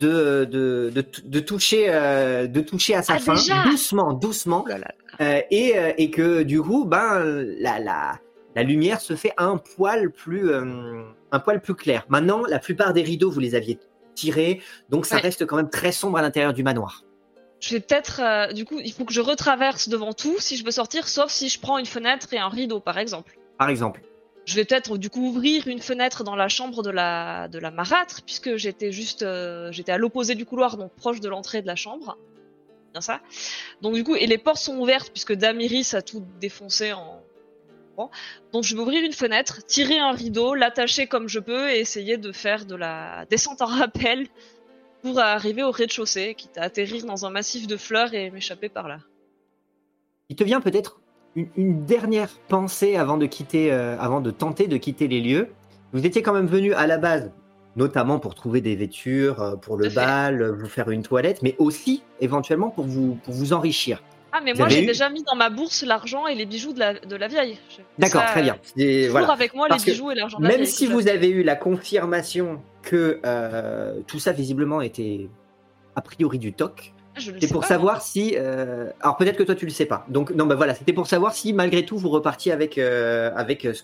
de, 0.00 0.44
de, 0.44 0.90
de, 0.94 1.04
de 1.24 1.40
toucher, 1.40 1.86
euh, 1.88 2.46
de 2.46 2.60
toucher 2.60 2.94
à 2.94 3.02
sa 3.02 3.14
Ah, 3.14 3.18
fin, 3.18 3.34
doucement, 3.68 4.12
doucement. 4.12 4.62
Oh 4.64 4.68
là 4.68 4.78
là. 4.78 4.92
Euh, 5.20 5.40
et, 5.50 5.76
euh, 5.76 5.92
et 5.98 6.10
que 6.10 6.42
du 6.42 6.62
coup, 6.62 6.84
ben, 6.84 7.24
la, 7.58 7.80
la, 7.80 8.20
la 8.54 8.62
lumière 8.62 9.00
se 9.00 9.16
fait 9.16 9.32
un 9.38 9.56
poil 9.56 10.10
plus, 10.12 10.50
euh, 10.50 11.02
un 11.32 11.38
poil 11.40 11.60
plus 11.60 11.74
clair. 11.74 12.04
Maintenant, 12.08 12.42
la 12.46 12.58
plupart 12.60 12.92
des 12.92 13.02
rideaux, 13.02 13.30
vous 13.30 13.40
les 13.40 13.54
aviez 13.56 13.78
tirés, 14.14 14.60
donc 14.88 15.06
ça 15.06 15.16
Ouais. 15.16 15.22
reste 15.22 15.46
quand 15.46 15.56
même 15.56 15.70
très 15.70 15.90
sombre 15.92 16.18
à 16.18 16.22
l'intérieur 16.22 16.52
du 16.52 16.62
manoir. 16.62 17.04
Je 17.60 17.74
vais 17.74 17.80
peut-être, 17.80 18.20
euh, 18.22 18.52
du 18.52 18.64
coup, 18.64 18.78
il 18.84 18.92
faut 18.92 19.04
que 19.04 19.12
je 19.12 19.20
retraverse 19.20 19.88
devant 19.88 20.12
tout 20.12 20.36
si 20.38 20.56
je 20.56 20.64
veux 20.64 20.70
sortir, 20.70 21.08
sauf 21.08 21.30
si 21.30 21.48
je 21.48 21.58
prends 21.60 21.78
une 21.78 21.86
fenêtre 21.86 22.32
et 22.32 22.38
un 22.38 22.48
rideau, 22.48 22.78
par 22.78 22.98
exemple. 22.98 23.36
Par 23.58 23.68
exemple. 23.68 24.00
Je 24.46 24.54
vais 24.54 24.64
peut-être 24.64 24.96
du 24.96 25.10
coup 25.10 25.20
ouvrir 25.20 25.68
une 25.68 25.80
fenêtre 25.80 26.24
dans 26.24 26.36
la 26.36 26.48
chambre 26.48 26.82
de 26.82 26.90
la 26.90 27.48
de 27.48 27.58
la 27.58 27.70
marâtre 27.70 28.22
puisque 28.24 28.56
j'étais 28.56 28.92
juste 28.92 29.22
euh, 29.22 29.70
j'étais 29.72 29.92
à 29.92 29.98
l'opposé 29.98 30.34
du 30.34 30.46
couloir 30.46 30.78
donc 30.78 30.90
proche 30.92 31.20
de 31.20 31.28
l'entrée 31.28 31.60
de 31.60 31.66
la 31.66 31.76
chambre. 31.76 32.16
Bien 32.94 33.02
ça. 33.02 33.20
Donc 33.82 33.94
du 33.94 34.04
coup 34.04 34.14
et 34.14 34.26
les 34.26 34.38
portes 34.38 34.62
sont 34.62 34.78
ouvertes 34.78 35.10
puisque 35.10 35.34
Damiris 35.34 35.92
a 35.92 36.00
tout 36.00 36.24
défoncé 36.40 36.92
en 36.92 37.20
Bon. 37.98 38.10
donc 38.52 38.62
je 38.62 38.76
vais 38.76 38.80
ouvrir 38.80 39.04
une 39.04 39.12
fenêtre, 39.12 39.66
tirer 39.66 39.98
un 39.98 40.12
rideau, 40.12 40.54
l'attacher 40.54 41.08
comme 41.08 41.28
je 41.28 41.40
peux 41.40 41.68
et 41.68 41.80
essayer 41.80 42.16
de 42.16 42.30
faire 42.30 42.64
de 42.64 42.76
la 42.76 43.26
descente 43.28 43.60
en 43.60 43.66
rappel 43.66 44.28
pour 45.02 45.18
arriver 45.18 45.64
au 45.64 45.72
rez-de-chaussée, 45.72 46.36
quitte 46.36 46.56
à 46.58 46.62
atterrir 46.62 47.04
dans 47.06 47.26
un 47.26 47.30
massif 47.30 47.66
de 47.66 47.76
fleurs 47.76 48.14
et 48.14 48.30
m'échapper 48.30 48.68
par 48.68 48.86
là. 48.86 49.00
Il 50.28 50.36
te 50.36 50.44
vient 50.44 50.60
peut-être 50.60 51.00
une, 51.36 51.48
une 51.56 51.84
dernière 51.84 52.30
pensée 52.48 52.96
avant 52.96 53.16
de 53.16 53.26
quitter, 53.26 53.72
euh, 53.72 53.96
avant 53.98 54.20
de 54.20 54.30
tenter 54.30 54.66
de 54.66 54.76
quitter 54.76 55.08
les 55.08 55.20
lieux. 55.20 55.48
Vous 55.92 56.04
étiez 56.04 56.22
quand 56.22 56.32
même 56.34 56.46
venu 56.46 56.72
à 56.74 56.86
la 56.86 56.98
base, 56.98 57.30
notamment 57.76 58.18
pour 58.18 58.34
trouver 58.34 58.60
des 58.60 58.76
vêtures, 58.76 59.40
euh, 59.40 59.56
pour 59.56 59.76
le 59.76 59.88
bal, 59.88 60.42
euh, 60.42 60.52
vous 60.52 60.66
faire 60.68 60.90
une 60.90 61.02
toilette, 61.02 61.42
mais 61.42 61.54
aussi 61.58 62.02
éventuellement 62.20 62.70
pour 62.70 62.84
vous, 62.86 63.18
pour 63.24 63.32
vous 63.34 63.52
enrichir. 63.52 64.02
Ah 64.30 64.40
mais 64.44 64.52
Vous 64.52 64.58
moi 64.58 64.68
j'ai 64.68 64.82
eu- 64.82 64.86
déjà 64.86 65.08
mis 65.08 65.22
dans 65.22 65.36
ma 65.36 65.48
bourse 65.48 65.82
l'argent 65.84 66.26
et 66.26 66.34
les 66.34 66.44
bijoux 66.44 66.74
de 66.74 66.78
la, 66.78 66.94
de 67.00 67.16
la 67.16 67.28
vieille. 67.28 67.58
D'accord, 67.98 68.24
très 68.26 68.42
bien. 68.42 68.56
Et 68.76 69.04
Toujours 69.04 69.12
voilà. 69.12 69.32
avec 69.32 69.54
moi 69.54 69.68
Parce 69.68 69.86
les 69.86 69.92
bijoux 69.92 70.10
et 70.10 70.14
l'argent 70.14 70.38
la 70.38 70.48
Même 70.48 70.58
vieille, 70.58 70.66
si 70.70 70.86
vous 70.86 71.08
avez 71.08 71.30
eu 71.30 71.42
la 71.42 71.56
confirmation 71.56 72.60
que 72.82 73.20
euh, 73.24 74.00
tout 74.06 74.18
ça 74.18 74.32
visiblement 74.32 74.82
était 74.82 75.30
a 75.96 76.02
priori 76.02 76.38
du 76.38 76.52
toc, 76.52 76.92
C'est 77.40 77.48
pour 77.52 77.60
pas, 77.62 77.66
savoir 77.68 78.02
si. 78.02 78.34
euh, 78.36 78.90
Alors 79.00 79.16
peut-être 79.16 79.36
que 79.36 79.42
toi 79.42 79.54
tu 79.54 79.64
le 79.66 79.70
sais 79.70 79.86
pas. 79.86 80.04
Donc 80.08 80.30
non, 80.30 80.46
bah 80.46 80.54
voilà, 80.54 80.74
c'était 80.74 80.92
pour 80.92 81.06
savoir 81.06 81.34
si 81.34 81.52
malgré 81.52 81.84
tout 81.84 81.98
vous 81.98 82.08
repartiez 82.10 82.52
avec 82.52 82.78
euh, 82.78 83.30
avec 83.36 83.64
euh, 83.64 83.72
ce 83.74 83.82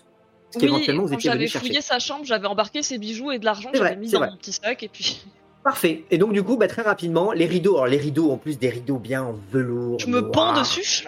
Oui, 0.55 0.61
qu'éventuellement 0.61 1.03
vous 1.05 1.13
étiez 1.13 1.29
j'avais 1.29 1.37
venu 1.39 1.47
chercher. 1.47 1.67
fouillé 1.67 1.81
sa 1.81 1.99
chambre, 1.99 2.25
j'avais 2.25 2.47
embarqué 2.47 2.81
ses 2.83 2.97
bijoux 2.97 3.31
et 3.31 3.39
de 3.39 3.45
l'argent 3.45 3.69
j'avais 3.73 3.95
mis 3.95 4.09
dans 4.09 4.19
vrai. 4.19 4.29
mon 4.31 4.37
petit 4.37 4.51
sac 4.53 4.81
et 4.83 4.87
puis 4.87 5.23
Parfait. 5.63 6.03
Et 6.11 6.19
donc 6.19 6.31
du 6.31 6.43
coup, 6.43 6.57
bah, 6.57 6.67
très 6.67 6.83
rapidement, 6.83 7.31
les 7.31 7.47
rideaux. 7.47 7.73
Alors 7.77 7.87
les 7.87 7.97
rideaux, 7.97 8.29
en 8.29 8.37
plus 8.37 8.59
des 8.59 8.69
rideaux 8.69 8.99
bien 8.99 9.23
en 9.23 9.35
velours. 9.51 9.97
je 9.99 10.05
me 10.07 10.29
pends 10.29 10.53
dessus. 10.53 11.05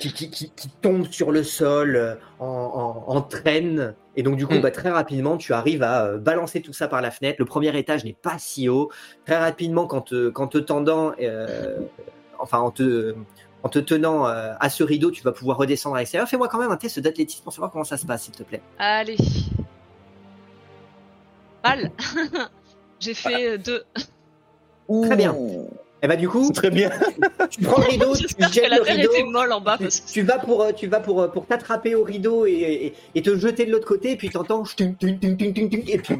Qui, 0.00 0.12
qui, 0.12 0.30
qui, 0.30 0.50
qui 0.50 0.68
tombent 0.82 1.10
sur 1.10 1.30
le 1.32 1.42
sol 1.42 1.96
euh, 1.96 2.14
en, 2.38 2.46
en, 3.08 3.16
en 3.16 3.20
traîne. 3.22 3.94
Et 4.16 4.22
donc 4.22 4.36
du 4.36 4.46
coup, 4.46 4.54
Mm. 4.54 4.60
bah, 4.60 4.70
très 4.70 4.90
rapidement, 4.90 5.36
tu 5.36 5.52
arrives 5.52 5.82
à 5.82 6.04
euh, 6.06 6.18
balancer 6.18 6.60
tout 6.62 6.72
ça 6.72 6.88
par 6.88 7.00
la 7.02 7.10
fenêtre. 7.10 7.36
Le 7.38 7.44
premier 7.44 7.76
étage 7.78 8.04
n'est 8.04 8.12
pas 8.20 8.36
si 8.38 8.68
haut. 8.68 8.90
Très 9.26 9.36
rapidement, 9.38 9.86
quand 9.86 10.00
te, 10.02 10.28
quand 10.30 10.48
te 10.48 10.58
tendant, 10.58 11.12
euh, 11.20 11.78
enfin 12.38 12.58
en 12.58 12.70
te, 12.70 13.14
en 13.62 13.68
te 13.68 13.78
tenant 13.78 14.26
euh, 14.26 14.52
à 14.60 14.70
ce 14.70 14.84
rideau, 14.84 15.10
tu 15.10 15.22
vas 15.22 15.32
pouvoir 15.32 15.58
redescendre 15.58 15.96
à 15.96 15.98
l'extérieur. 15.98 16.28
Fais-moi 16.28 16.48
quand 16.48 16.58
même 16.58 16.70
un 16.70 16.76
test 16.76 16.98
d'athlétisme 17.00 17.42
pour 17.44 17.52
savoir 17.52 17.70
comment 17.70 17.84
ça 17.84 17.96
se 17.96 18.06
passe, 18.06 18.22
s'il 18.24 18.34
te 18.34 18.42
plaît. 18.42 18.62
Allez. 18.78 19.16
Mal. 21.64 21.90
J'ai 23.00 23.14
fait 23.14 23.48
euh, 23.54 23.58
deux. 23.58 23.84
Très 25.04 25.16
bien. 25.16 25.34
Et 26.06 26.08
bah 26.08 26.14
du 26.14 26.28
coup, 26.28 26.52
Très 26.52 26.70
bien. 26.70 26.88
tu 27.50 27.62
prends 27.62 27.82
le 27.82 27.88
rideau, 27.88 28.14
tu 28.14 28.22
J'espère 28.22 28.46
que 28.48 28.54
jettes 28.54 28.70
la 28.70 28.76
le 28.76 28.82
rideau. 28.84 29.10
était 29.12 29.24
molle 29.24 29.50
en 29.52 29.60
bas 29.60 29.76
tu, 29.76 29.82
parce 29.82 29.98
que 29.98 30.12
tu 30.12 30.22
vas 30.22 30.38
pour 30.38 30.62
euh, 30.62 30.70
tu 30.70 30.86
vas 30.86 31.00
pour 31.00 31.20
euh, 31.20 31.26
pour 31.26 31.46
t'attraper 31.46 31.96
au 31.96 32.04
rideau 32.04 32.46
et, 32.46 32.52
et, 32.52 32.94
et 33.16 33.22
te 33.22 33.36
jeter 33.36 33.66
de 33.66 33.72
l'autre 33.72 33.88
côté 33.88 34.12
et 34.12 34.16
puis 34.16 34.30
t'entends 34.30 34.62
et 34.78 34.94
puis 34.94 36.16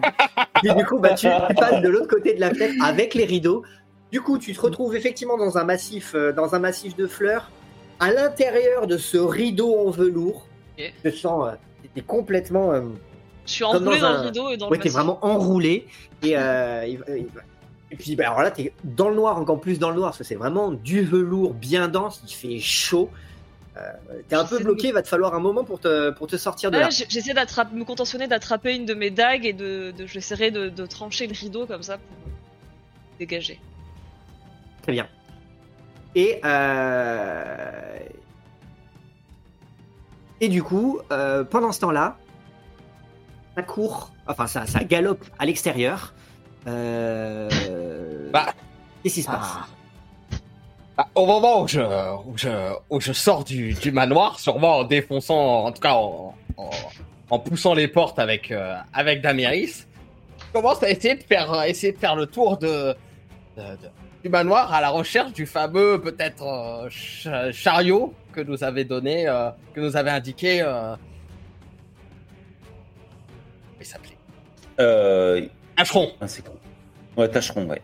et 0.65 0.75
du 0.75 0.85
coup 0.87 0.99
bah 0.99 1.11
tu, 1.15 1.29
tu 1.49 1.55
passes 1.55 1.83
de 1.83 1.89
l'autre 1.89 2.09
côté 2.09 2.35
de 2.35 2.41
la 2.41 2.51
fenêtre 2.53 2.75
avec 2.85 3.15
les 3.15 3.27
rideaux 3.27 3.63
du 4.11 4.21
coup 4.21 4.39
tu 4.39 4.53
te 4.55 4.61
retrouves 4.61 4.97
effectivement 4.97 5.37
dans 5.37 5.57
un 5.57 5.63
massif 5.65 6.15
euh, 6.17 6.33
dans 6.33 6.57
un 6.57 6.59
massif 6.59 6.97
de 6.97 7.07
fleurs 7.07 7.49
à 8.01 8.11
l'intérieur 8.13 8.89
de 8.89 8.97
ce 8.99 9.19
rideau 9.19 9.87
en 9.87 9.91
velours 9.91 10.49
Ok. 10.79 10.93
je 11.05 11.11
te 11.11 11.15
sens 11.17 11.47
euh, 11.49 11.53
t'es 11.95 12.01
complètement 12.01 12.73
euh, 12.73 12.81
je 13.47 13.53
suis 13.53 13.65
Comme 13.65 13.85
enroulée 13.87 14.01
dans 14.01 14.09
dans, 14.11 14.15
un- 14.17 14.21
le 14.23 14.27
rideau 14.27 14.51
et 14.51 14.57
dans 14.57 14.69
ouais 14.69 14.79
le 14.79 14.83
t'es 14.83 14.89
massif. 14.89 14.93
vraiment 14.95 15.19
enroulé 15.25 15.87
et 16.25 16.35
et 17.99 18.03
puis 18.03 18.15
bah, 18.15 18.25
alors 18.27 18.43
là 18.43 18.51
t'es 18.51 18.75
dans 18.85 19.09
le 19.09 19.15
noir 19.17 19.39
encore 19.39 19.59
plus 19.61 19.79
dans 19.79 19.89
le 19.91 19.97
noir 19.97 20.11
parce 20.11 20.19
que 20.19 20.25
c'est 20.25 20.35
vraiment 20.35 20.71
du 20.71 21.03
velours 21.03 21.55
bien 21.55 21.89
dense 21.89 22.21
il 22.27 22.33
fait 22.33 22.59
chaud 22.61 23.09
euh, 23.79 23.81
t'es 24.29 24.37
un 24.37 24.45
peu 24.45 24.59
de 24.59 24.65
bloqué 24.65 24.89
il 24.89 24.93
va 24.93 25.01
te 25.03 25.09
falloir 25.09 25.35
un 25.35 25.39
moment 25.41 25.65
pour 25.65 25.81
te 25.81 26.11
pour 26.11 26.27
te 26.27 26.37
sortir 26.37 26.71
de 26.71 26.79
là 26.79 26.91
j'ai- 26.91 27.07
J'essaie 27.09 27.33
d'attraper, 27.35 27.75
me 27.75 27.85
contentionner 27.85 28.27
d'attraper 28.27 28.75
une 28.77 28.85
de 28.87 28.95
mes 28.95 29.11
dagues 29.11 29.47
et 29.47 29.53
de, 29.53 29.93
de 29.97 30.07
j'essaierai 30.07 30.51
de, 30.51 30.69
de 30.69 30.87
trancher 30.87 31.27
le 31.27 31.35
rideau 31.35 31.67
comme 31.67 31.83
ça 31.83 31.97
pour 31.99 32.17
dégager. 33.19 33.59
Très 34.83 34.93
bien. 34.93 35.07
Et, 36.15 36.41
euh, 36.45 37.99
et 40.41 40.49
du 40.49 40.63
coup, 40.63 41.01
euh, 41.13 41.45
pendant 41.45 41.73
ce 41.73 41.81
temps-là, 41.81 42.17
ça 43.57 43.63
court, 43.63 44.13
enfin 44.27 44.47
ça, 44.47 44.67
ça 44.67 44.85
galope 44.85 45.25
à 45.39 45.47
l'extérieur. 45.47 46.15
Euh, 46.67 47.49
Bah. 48.33 48.53
Qu'est-ce 49.03 49.15
qui 49.15 49.23
se 49.23 49.27
passe 49.29 49.55
Ah. 49.55 49.67
Bah, 50.97 51.09
au 51.15 51.27
moment 51.27 51.63
où 51.63 51.69
je, 51.69 51.81
où 51.81 52.37
je, 52.37 52.49
où 52.91 53.01
je 53.01 53.13
sors 53.13 53.45
du, 53.45 53.75
du 53.75 53.93
manoir, 53.93 54.41
sûrement 54.41 54.79
en 54.79 54.85
défonçant, 54.85 55.65
en 55.67 55.73
tout 55.73 55.81
cas 55.83 55.93
en, 55.95 56.35
en, 56.57 56.71
en 57.31 57.39
poussant 57.39 57.75
les 57.75 57.87
portes 57.87 58.19
avec, 58.19 58.51
euh, 58.51 58.75
avec 58.95 59.21
Damiris, 59.21 59.87
je 60.39 60.53
commence 60.53 60.83
à 60.83 60.89
essayer 60.91 61.15
de 61.15 61.23
faire, 61.23 61.53
euh, 61.53 61.63
essayer 61.65 61.93
de 61.93 61.99
faire 61.99 62.17
le 62.17 62.27
tour 62.27 62.57
de, 62.57 62.95
de- 63.57 63.63
de- 63.63 63.91
du 64.23 64.31
manoir 64.31 64.73
à 64.73 64.81
la 64.81 64.89
recherche 64.89 65.33
du 65.35 65.45
fameux, 65.45 66.01
peut-être, 66.01 66.43
euh, 66.43 66.89
ch- 66.89 67.55
chariot 67.55 68.15
que 68.33 68.41
nous 68.41 68.65
avait 68.65 68.85
donné, 68.85 69.29
euh, 69.29 69.51
que 69.75 69.81
nous 69.81 69.97
avait 69.99 70.11
indiqué. 70.11 70.63
Euh... 70.63 70.97
comment 73.67 73.81
Il 73.81 73.87
s'appelait? 73.87 75.51
Acheron. 75.77 76.13
un 76.21 76.29
second. 76.29 76.53
Ouais, 77.17 77.29
tâcheron, 77.29 77.67
ouais. 77.67 77.83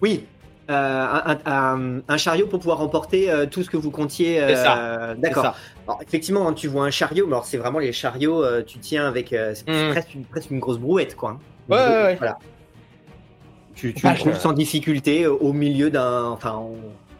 Oui. 0.00 0.26
euh, 0.70 0.74
un, 0.74 1.38
un- 1.46 1.52
un- 1.96 2.02
un 2.06 2.16
chariot 2.18 2.46
pour 2.46 2.58
pouvoir 2.60 2.80
emporter 2.82 3.30
euh, 3.30 3.46
tout 3.46 3.62
ce 3.62 3.70
que 3.70 3.76
vous 3.78 3.90
comptiez. 3.90 4.38
C'est 4.48 4.56
ça. 4.56 4.78
euh, 4.78 5.14
C'est 5.14 5.20
D'accord. 5.22 5.42
ça. 5.44 5.54
Alors, 5.86 6.02
effectivement, 6.06 6.46
hein, 6.46 6.52
tu 6.52 6.68
vois 6.68 6.84
un 6.84 6.90
chariot, 6.90 7.26
mais 7.26 7.32
alors 7.32 7.46
c'est 7.46 7.56
vraiment 7.56 7.78
les 7.78 7.92
chariots, 7.92 8.44
euh, 8.44 8.62
tu 8.62 8.78
tiens 8.78 9.06
avec. 9.08 9.32
euh, 9.32 9.54
c'est 9.54 9.66
Mm. 9.66 9.90
presque, 9.92 10.14
une, 10.14 10.24
presque 10.24 10.50
une 10.50 10.58
grosse 10.60 10.78
brouette, 10.78 11.16
quoi. 11.16 11.30
hein. 11.30 11.38
Ouais, 11.70 11.78
ouais, 11.78 12.02
ouais. 12.04 12.14
Voilà. 12.16 12.38
Tu, 13.74 13.94
tu 13.94 14.06
le 14.08 14.14
trouves 14.16 14.38
sans 14.38 14.52
difficulté 14.52 15.26
au 15.26 15.52
milieu 15.54 15.88
d'un. 15.90 16.24
Enfin, 16.24 16.62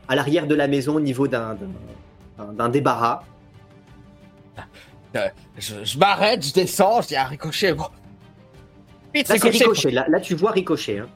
à 0.08 0.14
l'arrière 0.14 0.46
de 0.46 0.54
la 0.54 0.66
maison, 0.68 0.96
au 0.96 1.00
niveau 1.00 1.26
d'un. 1.28 1.54
d'un- 1.54 2.44
d'un- 2.46 2.52
d'un 2.52 2.68
débarras. 2.68 3.22
Je, 5.58 5.74
je 5.84 5.98
m'arrête, 5.98 6.44
je 6.46 6.52
descends, 6.52 7.00
je 7.00 7.08
dis 7.08 7.16
à 7.16 7.24
Ricochet, 7.24 7.72
bon. 7.72 7.86
Vite, 9.14 9.28
Là, 9.28 9.36
c'est 9.38 9.48
Ricochet. 9.48 9.64
ricochet. 9.64 9.90
Là, 9.90 10.06
là, 10.08 10.20
tu 10.20 10.34
vois 10.34 10.50
ricochet. 10.52 10.98
Hein. 10.98 11.08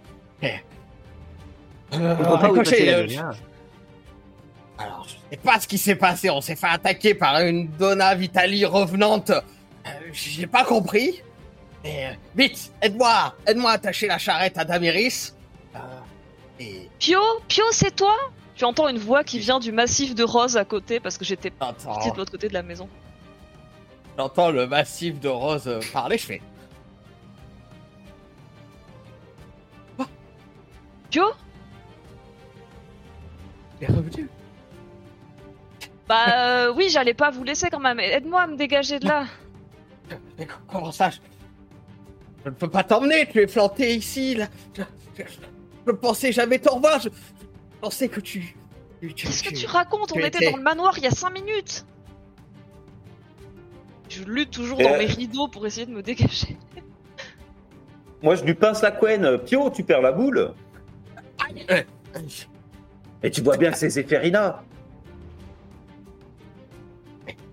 Euh, 0.43 0.49
Je 1.93 1.99
comprends 1.99 2.39
pas 2.39 2.49
Ricochet, 2.49 2.85
la 2.87 2.99
euh. 2.99 3.33
Alors, 4.79 5.07
je 5.07 5.15
sais 5.31 5.37
pas 5.43 5.61
ce 5.61 5.69
qui 5.69 5.79
s'est 5.79 5.95
passé. 5.97 6.31
On 6.31 6.41
s'est 6.41 6.57
fait 6.57 6.67
attaquer 6.69 7.15
par 7.15 7.41
une 7.41 7.69
Donna 7.69 8.15
Vitali 8.15 8.65
revenante. 8.65 9.31
Euh, 9.31 9.91
J'ai 10.13 10.47
pas 10.47 10.65
compris. 10.65 11.23
Mais 11.85 12.07
euh, 12.07 12.15
vite, 12.37 12.73
aide-moi, 12.81 13.35
aide-moi 13.47 13.71
à 13.73 13.75
attacher 13.75 14.07
la 14.07 14.19
charrette 14.19 14.57
à 14.57 14.65
Damiris. 14.65 15.37
Euh, 15.75 15.79
et 16.61 16.89
Pio, 16.99 17.21
Pio, 17.49 17.65
c'est 17.73 17.95
toi? 17.95 18.15
Tu 18.55 18.65
entends 18.65 18.89
une 18.89 18.99
voix 18.99 19.25
qui 19.25 19.39
vient 19.39 19.59
du 19.59 19.73
massif 19.73 20.15
de 20.15 20.23
rose 20.25 20.57
à 20.57 20.65
côté 20.65 21.01
parce 21.01 21.19
que 21.19 21.25
j'étais 21.25 21.51
partie 21.51 21.87
de 22.13 22.17
l'autre 22.17 22.31
côté 22.31 22.49
de 22.49 22.55
la 22.55 22.63
maison. 22.63 22.89
j'entends 24.17 24.51
le 24.51 24.67
massif 24.67 25.19
de 25.21 25.29
Rose 25.29 25.67
euh, 25.67 25.81
parler. 25.93 26.19
Je 26.19 26.27
fais. 26.27 26.43
Pio 31.13 31.25
Il 33.81 33.85
est 33.85 33.87
revenu. 33.93 34.29
Bah 36.09 36.25
euh, 36.67 36.73
oui, 36.75 36.89
j'allais 36.91 37.15
pas 37.15 37.31
vous 37.31 37.45
laisser 37.45 37.69
quand 37.71 37.79
même. 37.81 38.01
Aide-moi 38.01 38.41
à 38.43 38.47
me 38.47 38.57
dégager 38.57 38.99
de 38.99 39.07
là. 39.07 39.27
Mais 40.39 40.47
co- 40.47 40.55
comment 40.67 40.91
ça 40.91 41.11
je... 41.11 41.19
je 42.45 42.51
ne 42.51 42.55
peux 42.55 42.69
pas 42.69 42.83
t'emmener. 42.83 43.29
Tu 43.31 43.41
es 43.41 43.47
planté 43.47 43.95
ici. 43.95 44.35
Là. 44.35 44.47
Je, 44.77 44.83
je- 45.19 45.25
je 45.87 45.93
pensais 45.93 46.33
jamais 46.33 46.59
t'en 46.59 46.77
revoir. 46.77 46.99
Je, 47.01 47.09
je 47.11 47.79
pensais 47.81 48.09
que 48.09 48.21
tu. 48.21 48.57
tu- 49.01 49.15
tu- 49.15 49.27
Qu'est-ce 49.27 49.43
que 49.43 49.55
tu- 49.55 49.67
racontes? 49.67 50.13
On 50.17 50.19
était 50.19 50.51
dans 50.51 50.57
le 50.57 50.63
manoir 50.63 50.95
il 50.99 51.05
y 51.05 51.07
a 51.07 51.11
5 51.11 51.31
minutes. 51.31 51.85
Je 54.09 54.25
lutte 54.25 54.51
toujours 54.51 54.79
dans 54.79 54.93
euh, 54.95 54.99
mes 54.99 55.07
rideaux 55.07 55.49
pour 55.49 55.67
essayer 55.67 55.87
de 55.87 55.93
me 55.93 56.03
dégager. 56.03 56.57
Moi, 58.23 58.35
je 58.37 58.45
lui 58.45 58.55
pince 58.55 58.83
la 58.83 58.91
couenne. 58.91 59.39
Pio, 59.39 59.71
tu 59.71 59.85
perds 59.85 60.03
la 60.03 60.13
boule. 60.13 60.53
Euh, 61.71 61.83
Et 63.23 63.31
tu 63.31 63.41
vois 63.43 63.57
bien 63.57 63.71
que 63.71 63.79
c'est 63.79 63.91
Zéphérina. 63.91 64.63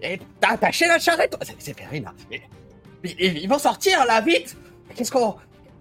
Et 0.01 0.19
t'as 0.39 0.51
attaché 0.53 0.87
la 0.87 0.97
charrette 0.99 1.35
mais 3.03 3.11
ils 3.19 3.47
vont 3.47 3.59
sortir 3.59 4.05
là, 4.05 4.19
vite 4.21 4.57
Qu'est-ce 4.95 5.11
qu'on 5.11 5.35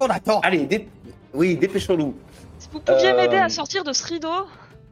attend? 0.09 0.41
Allez, 0.41 0.67
dé- 0.67 0.89
oui, 1.35 1.57
dépêchons-nous. 1.57 2.15
Si 2.59 2.69
vous 2.73 2.81
pouviez 2.81 3.11
Euh, 3.11 3.17
m'aider 3.17 3.37
à 3.37 3.49
sortir 3.49 3.83
de 3.85 3.93
ce 3.93 4.05
rideau? 4.07 4.47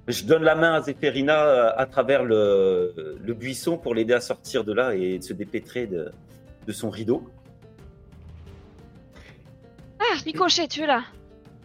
Je 0.08 0.24
donne 0.24 0.42
la 0.42 0.54
main 0.54 0.74
à 0.74 0.82
Zéphérina 0.82 1.38
euh, 1.44 1.70
à 1.76 1.86
travers 1.86 2.24
le, 2.24 3.18
le 3.20 3.34
buisson 3.34 3.76
pour 3.78 3.94
l'aider 3.94 4.14
à 4.14 4.20
sortir 4.20 4.64
de 4.64 4.72
là 4.72 4.94
et 4.94 5.18
de 5.18 5.22
se 5.24 5.32
dépêtrer 5.32 5.86
de, 5.86 6.10
de 6.66 6.72
son 6.72 6.90
rideau. 6.90 7.28
Ah, 10.00 10.16
Ricochet, 10.24 10.68
tu 10.68 10.82
es 10.82 10.86
là. 10.86 11.02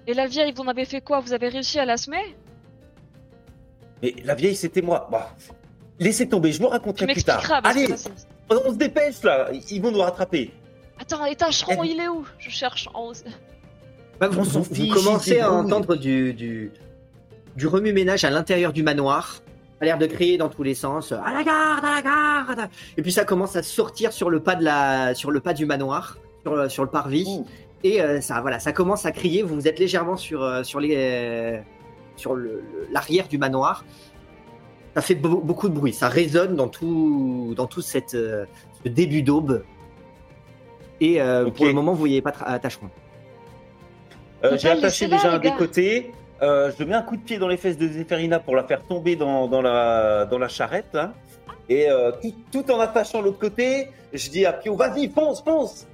Et 0.07 0.13
la 0.13 0.27
vieille, 0.27 0.51
vous 0.55 0.63
en 0.63 0.67
avez 0.67 0.85
fait 0.85 1.01
quoi? 1.01 1.19
Vous 1.19 1.33
avez 1.33 1.49
réussi 1.49 1.79
à 1.79 1.85
la 1.85 1.97
semer? 1.97 2.35
Mais 4.01 4.15
la 4.23 4.35
vieille, 4.35 4.55
c'était 4.55 4.81
moi. 4.81 5.07
Bah, 5.11 5.35
laissez 5.99 6.27
tomber, 6.27 6.51
je 6.51 6.59
vous 6.59 6.67
Tu 6.67 6.71
raconterai 6.71 7.07
plus 7.07 7.23
tard. 7.23 7.41
que 7.43 7.67
Allez, 7.67 7.87
on 8.49 8.71
se 8.71 8.77
dépêche 8.77 9.21
là, 9.23 9.49
ils 9.69 9.81
vont 9.81 9.91
nous 9.91 9.99
rattraper. 10.01 10.51
Attends, 10.99 11.25
et 11.25 11.35
Tacheron, 11.35 11.83
Elle- 11.83 11.91
il 11.91 11.99
est 11.99 12.07
où? 12.07 12.25
Je 12.39 12.49
cherche 12.49 12.87
en 12.93 13.07
haut. 13.09 13.13
Bah, 14.19 14.27
vous, 14.27 14.43
commencez 14.93 15.39
à 15.39 15.51
entendre 15.51 15.95
du, 15.95 16.33
du, 16.33 16.71
du 17.55 17.67
remue-ménage 17.67 18.23
à 18.23 18.29
l'intérieur 18.29 18.71
du 18.73 18.83
manoir. 18.83 19.35
Ça 19.35 19.41
a 19.81 19.85
l'air 19.85 19.97
de 19.97 20.05
crier 20.05 20.37
dans 20.37 20.49
tous 20.49 20.61
les 20.61 20.75
sens. 20.75 21.11
À 21.11 21.33
la 21.33 21.43
garde, 21.43 21.83
à 21.83 21.95
la 21.95 22.01
garde 22.03 22.69
Et 22.97 23.01
puis 23.01 23.11
ça 23.11 23.25
commence 23.25 23.55
à 23.55 23.63
sortir 23.63 24.13
sur 24.13 24.29
le 24.29 24.39
pas, 24.39 24.55
de 24.55 24.63
la, 24.63 25.15
sur 25.15 25.31
le 25.31 25.39
pas 25.39 25.53
du 25.53 25.65
manoir, 25.65 26.17
sur, 26.43 26.55
le- 26.55 26.69
sur 26.69 26.83
le 26.83 26.89
parvis. 26.91 27.25
Ouh. 27.27 27.47
Et 27.83 28.01
euh, 28.01 28.21
ça, 28.21 28.41
voilà, 28.41 28.59
ça 28.59 28.71
commence 28.73 29.05
à 29.05 29.11
crier. 29.11 29.41
Vous 29.43 29.67
êtes 29.67 29.79
légèrement 29.79 30.17
sur, 30.17 30.43
euh, 30.43 30.63
sur, 30.63 30.79
les, 30.79 30.95
euh, 30.97 31.59
sur 32.15 32.35
le- 32.35 32.63
le- 32.73 32.87
l'arrière 32.91 33.27
du 33.27 33.37
manoir. 33.37 33.83
Ça 34.95 35.01
fait 35.01 35.15
beau- 35.15 35.41
beaucoup 35.41 35.69
de 35.69 35.73
bruit. 35.73 35.93
Ça 35.93 36.07
résonne 36.09 36.55
dans 36.55 36.67
tout, 36.67 37.53
dans 37.55 37.65
tout 37.67 37.81
cette, 37.81 38.13
euh, 38.13 38.45
ce 38.83 38.89
début 38.89 39.23
d'aube. 39.23 39.63
Et 40.99 41.19
euh, 41.21 41.49
pour 41.49 41.65
le 41.65 41.73
moment, 41.73 41.93
vous 41.93 41.99
voyez 41.99 42.21
pas 42.21 42.31
tra- 42.31 42.59
Tacheron. 42.59 42.89
Euh, 44.43 44.57
J'ai 44.57 44.69
attaché 44.69 45.07
déjà 45.07 45.33
un 45.33 45.39
des 45.39 45.51
côtés. 45.51 46.11
Euh, 46.43 46.71
je 46.77 46.83
mets 46.83 46.95
un 46.95 47.01
coup 47.03 47.15
de 47.15 47.21
pied 47.21 47.37
dans 47.37 47.47
les 47.47 47.57
fesses 47.57 47.77
de 47.77 47.87
Zéphérina 47.87 48.39
pour 48.39 48.55
la 48.55 48.63
faire 48.63 48.81
tomber 48.83 49.15
dans, 49.15 49.47
dans 49.47 49.61
la, 49.61 50.25
dans 50.25 50.37
la 50.39 50.47
charrette. 50.47 50.93
là. 50.93 51.13
Et 51.69 51.89
euh, 51.89 52.11
tout, 52.21 52.33
tout 52.51 52.71
en 52.71 52.79
attachant 52.79 53.21
l'autre 53.21 53.39
côté, 53.39 53.87
je 54.13 54.29
dis 54.29 54.45
à 54.45 54.53
Pio, 54.53 54.75
vas-y, 54.75 55.07
fonce, 55.09 55.41
fonce 55.41 55.87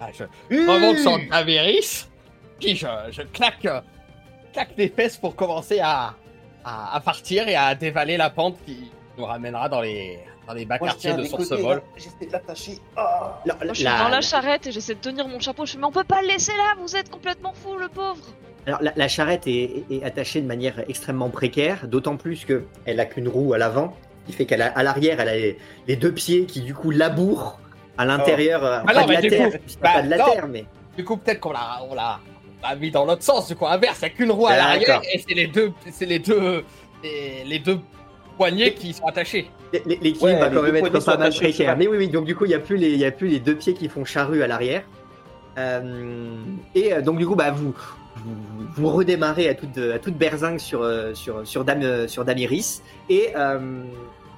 Ah, 0.00 0.08
je 0.12 0.24
Hum 0.54 0.68
remonte 0.68 1.30
Daveris, 1.30 2.06
puis 2.60 2.76
je, 2.76 2.86
je 3.10 3.22
claque, 3.22 3.64
euh, 3.64 3.80
claque 4.52 4.70
les 4.76 4.88
fesses 4.88 5.16
pour 5.16 5.34
commencer 5.36 5.80
à, 5.80 6.14
à, 6.64 6.96
à 6.96 7.00
partir 7.00 7.48
et 7.48 7.56
à 7.56 7.74
dévaler 7.74 8.16
la 8.16 8.30
pente 8.30 8.56
qui 8.66 8.90
nous 9.16 9.24
ramènera 9.24 9.68
dans 9.68 9.80
les, 9.80 10.18
dans 10.46 10.52
les 10.54 10.64
bas 10.66 10.76
Moi, 10.78 10.88
quartiers 10.88 11.14
de 11.14 11.22
des 11.22 11.28
Source 11.28 11.48
côtés, 11.48 11.62
Vol. 11.62 11.76
là, 11.76 11.82
J'essaie 11.96 12.26
de 12.26 12.32
l'attacher. 12.32 12.72
La- 12.94 13.54
Moi, 13.54 13.54
je 13.68 13.72
suis 13.74 13.84
la- 13.84 13.98
dans 13.98 14.08
la 14.08 14.20
charrette 14.20 14.66
et 14.66 14.72
j'essaie 14.72 14.94
de 14.94 15.00
tenir 15.00 15.26
mon 15.28 15.40
chapeau. 15.40 15.64
Je 15.64 15.72
fais, 15.72 15.78
mais 15.78 15.84
on 15.86 15.92
peut 15.92 16.04
pas 16.04 16.20
le 16.22 16.28
laisser 16.28 16.52
là, 16.52 16.74
vous 16.78 16.94
êtes 16.96 17.10
complètement 17.10 17.52
fou, 17.54 17.76
le 17.76 17.88
pauvre. 17.88 18.18
Alors 18.66 18.82
la, 18.82 18.92
la 18.96 19.08
charrette 19.08 19.46
est, 19.46 19.84
est 19.90 20.02
attachée 20.04 20.42
de 20.42 20.46
manière 20.46 20.80
extrêmement 20.88 21.30
précaire, 21.30 21.86
d'autant 21.88 22.16
plus 22.16 22.44
que 22.44 22.64
elle 22.84 22.98
a 23.00 23.06
qu'une 23.06 23.28
roue 23.28 23.54
à 23.54 23.58
l'avant, 23.58 23.96
qui 24.26 24.32
fait 24.32 24.44
qu'à 24.44 24.56
l'arrière 24.82 25.20
elle 25.20 25.28
a 25.28 25.36
les, 25.36 25.56
les 25.86 25.94
deux 25.96 26.12
pieds 26.12 26.46
qui 26.46 26.60
du 26.62 26.74
coup 26.74 26.90
labourent 26.90 27.60
à 27.98 28.04
l'intérieur, 28.04 28.64
euh, 28.64 28.78
Ah 28.86 28.92
pas 28.92 29.06
bah, 29.06 29.14
pas 29.80 30.02
de 30.02 30.08
la 30.10 30.18
non. 30.18 30.24
terre, 30.32 30.48
mais 30.48 30.64
Du 30.96 31.04
coup, 31.04 31.16
peut-être 31.16 31.40
qu'on 31.40 31.52
l'a, 31.52 31.80
on 31.88 31.94
l'a, 31.94 32.18
mis 32.80 32.90
dans 32.90 33.04
l'autre 33.04 33.22
sens, 33.22 33.48
du 33.48 33.56
coup, 33.56 33.66
inverse, 33.66 33.98
il 34.02 34.04
n'y 34.06 34.10
a 34.10 34.14
qu'une 34.14 34.30
roue 34.30 34.46
à 34.46 34.56
l'arrière 34.56 35.00
et 35.12 35.18
c'est 35.18 35.34
les 35.34 35.46
deux, 35.46 35.72
c'est 35.90 36.06
les 36.06 36.18
deux, 36.18 36.64
les, 37.02 37.44
les 37.44 37.58
deux 37.58 37.78
poignets 38.36 38.74
qui 38.74 38.92
sont 38.92 39.06
attachés. 39.06 39.50
L'équilibre 39.72 40.22
Ouais, 40.22 40.36
va 40.38 40.48
quand 40.48 40.62
même 40.62 40.76
être 40.76 41.04
pas 41.04 41.16
mal 41.16 41.32
précaire. 41.32 41.76
Mais 41.76 41.86
oui, 41.88 41.96
oui, 41.98 42.08
donc 42.08 42.24
du 42.24 42.34
coup 42.36 42.44
il 42.44 42.50
y 42.50 42.54
a 42.54 42.58
plus 42.58 42.76
les, 42.76 42.90
il 42.90 42.98
y 42.98 43.04
a 43.04 43.10
plus 43.10 43.28
les 43.28 43.40
deux 43.40 43.54
pieds 43.56 43.74
qui 43.74 43.88
font 43.88 44.04
charrue 44.04 44.42
à 44.42 44.46
l'arrière. 44.46 44.82
Euh, 45.58 46.36
et 46.74 46.92
euh, 46.92 47.00
donc 47.00 47.16
du 47.18 47.26
coup 47.26 47.34
bah 47.34 47.50
vous 47.50 47.74
vous, 48.16 48.36
vous 48.76 48.88
redémarrez 48.90 49.48
à 49.48 49.54
toute 49.54 49.78
à 49.78 49.98
toute 49.98 50.14
berzingue 50.14 50.58
sur 50.58 50.86
sur 51.14 51.46
sur 51.46 51.64
Dam 51.64 51.80
euh, 51.82 52.06
sur 52.08 52.24
Damiris 52.26 52.82
et 53.08 53.30
euh, 53.36 53.82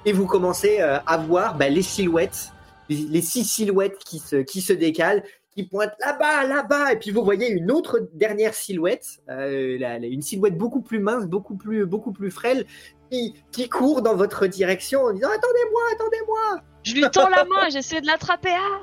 et 0.05 0.13
vous 0.13 0.25
commencez 0.27 0.79
à 0.79 1.17
voir 1.17 1.55
bah, 1.55 1.67
les 1.67 1.81
silhouettes, 1.81 2.53
les, 2.89 3.21
six 3.21 3.45
silhouettes 3.45 3.99
qui 3.99 4.19
se 4.19 4.37
qui 4.37 4.61
se 4.61 4.73
décalent 4.73 5.23
qui 5.55 5.63
pointent 5.63 5.95
là-bas, 5.99 6.45
là-bas, 6.45 6.93
et 6.93 6.99
puis 6.99 7.11
vous 7.11 7.23
voyez 7.23 7.49
une 7.49 7.71
autre 7.71 8.07
dernière 8.13 8.53
silhouette, 8.53 9.19
euh, 9.29 9.99
une 10.01 10.21
silhouette 10.21 10.57
beaucoup 10.57 10.81
plus 10.81 10.99
mince, 10.99 11.25
beaucoup 11.25 11.55
plus, 11.55 11.85
beaucoup 11.85 12.11
plus 12.11 12.29
frêle, 12.29 12.65
qui, 13.09 13.33
qui 13.51 13.67
court 13.67 14.01
dans 14.01 14.15
votre 14.15 14.45
direction 14.47 15.01
en 15.01 15.11
disant 15.11 15.29
attendez-moi, 15.29 15.81
attendez-moi. 15.93 16.61
Je 16.83 16.93
lui 16.93 17.01
tends 17.11 17.29
la 17.29 17.45
main 17.45 17.69
j'essaie 17.69 17.99
de 17.99 18.05
l'attraper. 18.05 18.53
Ah 18.53 18.81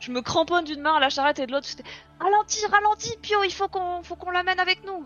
je 0.00 0.10
me 0.12 0.22
cramponne 0.22 0.64
d'une 0.64 0.80
main 0.80 0.94
à 0.94 1.00
la 1.00 1.10
charrette 1.10 1.38
et 1.38 1.46
de 1.46 1.52
l'autre. 1.52 1.68
Ralentis, 2.18 2.64
ralentis, 2.66 3.16
Pio, 3.20 3.44
il 3.44 3.52
faut 3.52 3.68
qu'on 3.68 4.02
faut 4.02 4.16
qu'on 4.16 4.30
l'amène 4.30 4.58
avec 4.58 4.84
nous. 4.84 5.04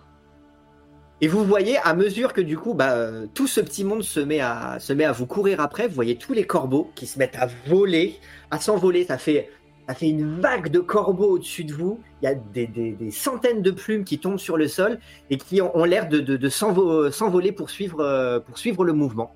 Et 1.24 1.26
vous 1.26 1.42
voyez 1.42 1.78
à 1.78 1.94
mesure 1.94 2.34
que 2.34 2.42
du 2.42 2.58
coup, 2.58 2.74
bah, 2.74 2.92
euh, 2.96 3.26
tout 3.32 3.46
ce 3.46 3.62
petit 3.62 3.82
monde 3.82 4.02
se 4.02 4.20
met 4.20 4.40
à 4.40 4.76
se 4.78 4.92
met 4.92 5.04
à 5.04 5.12
vous 5.12 5.24
courir 5.24 5.58
après. 5.58 5.88
Vous 5.88 5.94
voyez 5.94 6.16
tous 6.16 6.34
les 6.34 6.44
corbeaux 6.44 6.90
qui 6.94 7.06
se 7.06 7.18
mettent 7.18 7.36
à 7.36 7.48
voler, 7.66 8.18
à 8.50 8.60
s'envoler. 8.60 9.04
Ça 9.06 9.16
fait 9.16 9.48
ça 9.88 9.94
fait 9.94 10.10
une 10.10 10.38
vague 10.38 10.68
de 10.68 10.80
corbeaux 10.80 11.30
au-dessus 11.30 11.64
de 11.64 11.72
vous. 11.72 11.98
Il 12.20 12.26
y 12.26 12.28
a 12.28 12.34
des, 12.34 12.66
des- 12.66 12.92
des 12.92 13.10
centaines 13.10 13.62
de 13.62 13.70
plumes 13.70 14.04
qui 14.04 14.18
tombent 14.18 14.38
sur 14.38 14.58
le 14.58 14.68
sol 14.68 14.98
et 15.30 15.38
qui 15.38 15.62
ont, 15.62 15.74
ont 15.74 15.84
l'air 15.84 16.10
de, 16.10 16.18
de, 16.20 16.36
de 16.36 16.48
s'envo- 16.50 17.10
s'envoler 17.10 17.52
pour 17.52 17.70
suivre 17.70 18.00
euh, 18.00 18.38
pour 18.38 18.58
suivre 18.58 18.84
le 18.84 18.92
mouvement. 18.92 19.32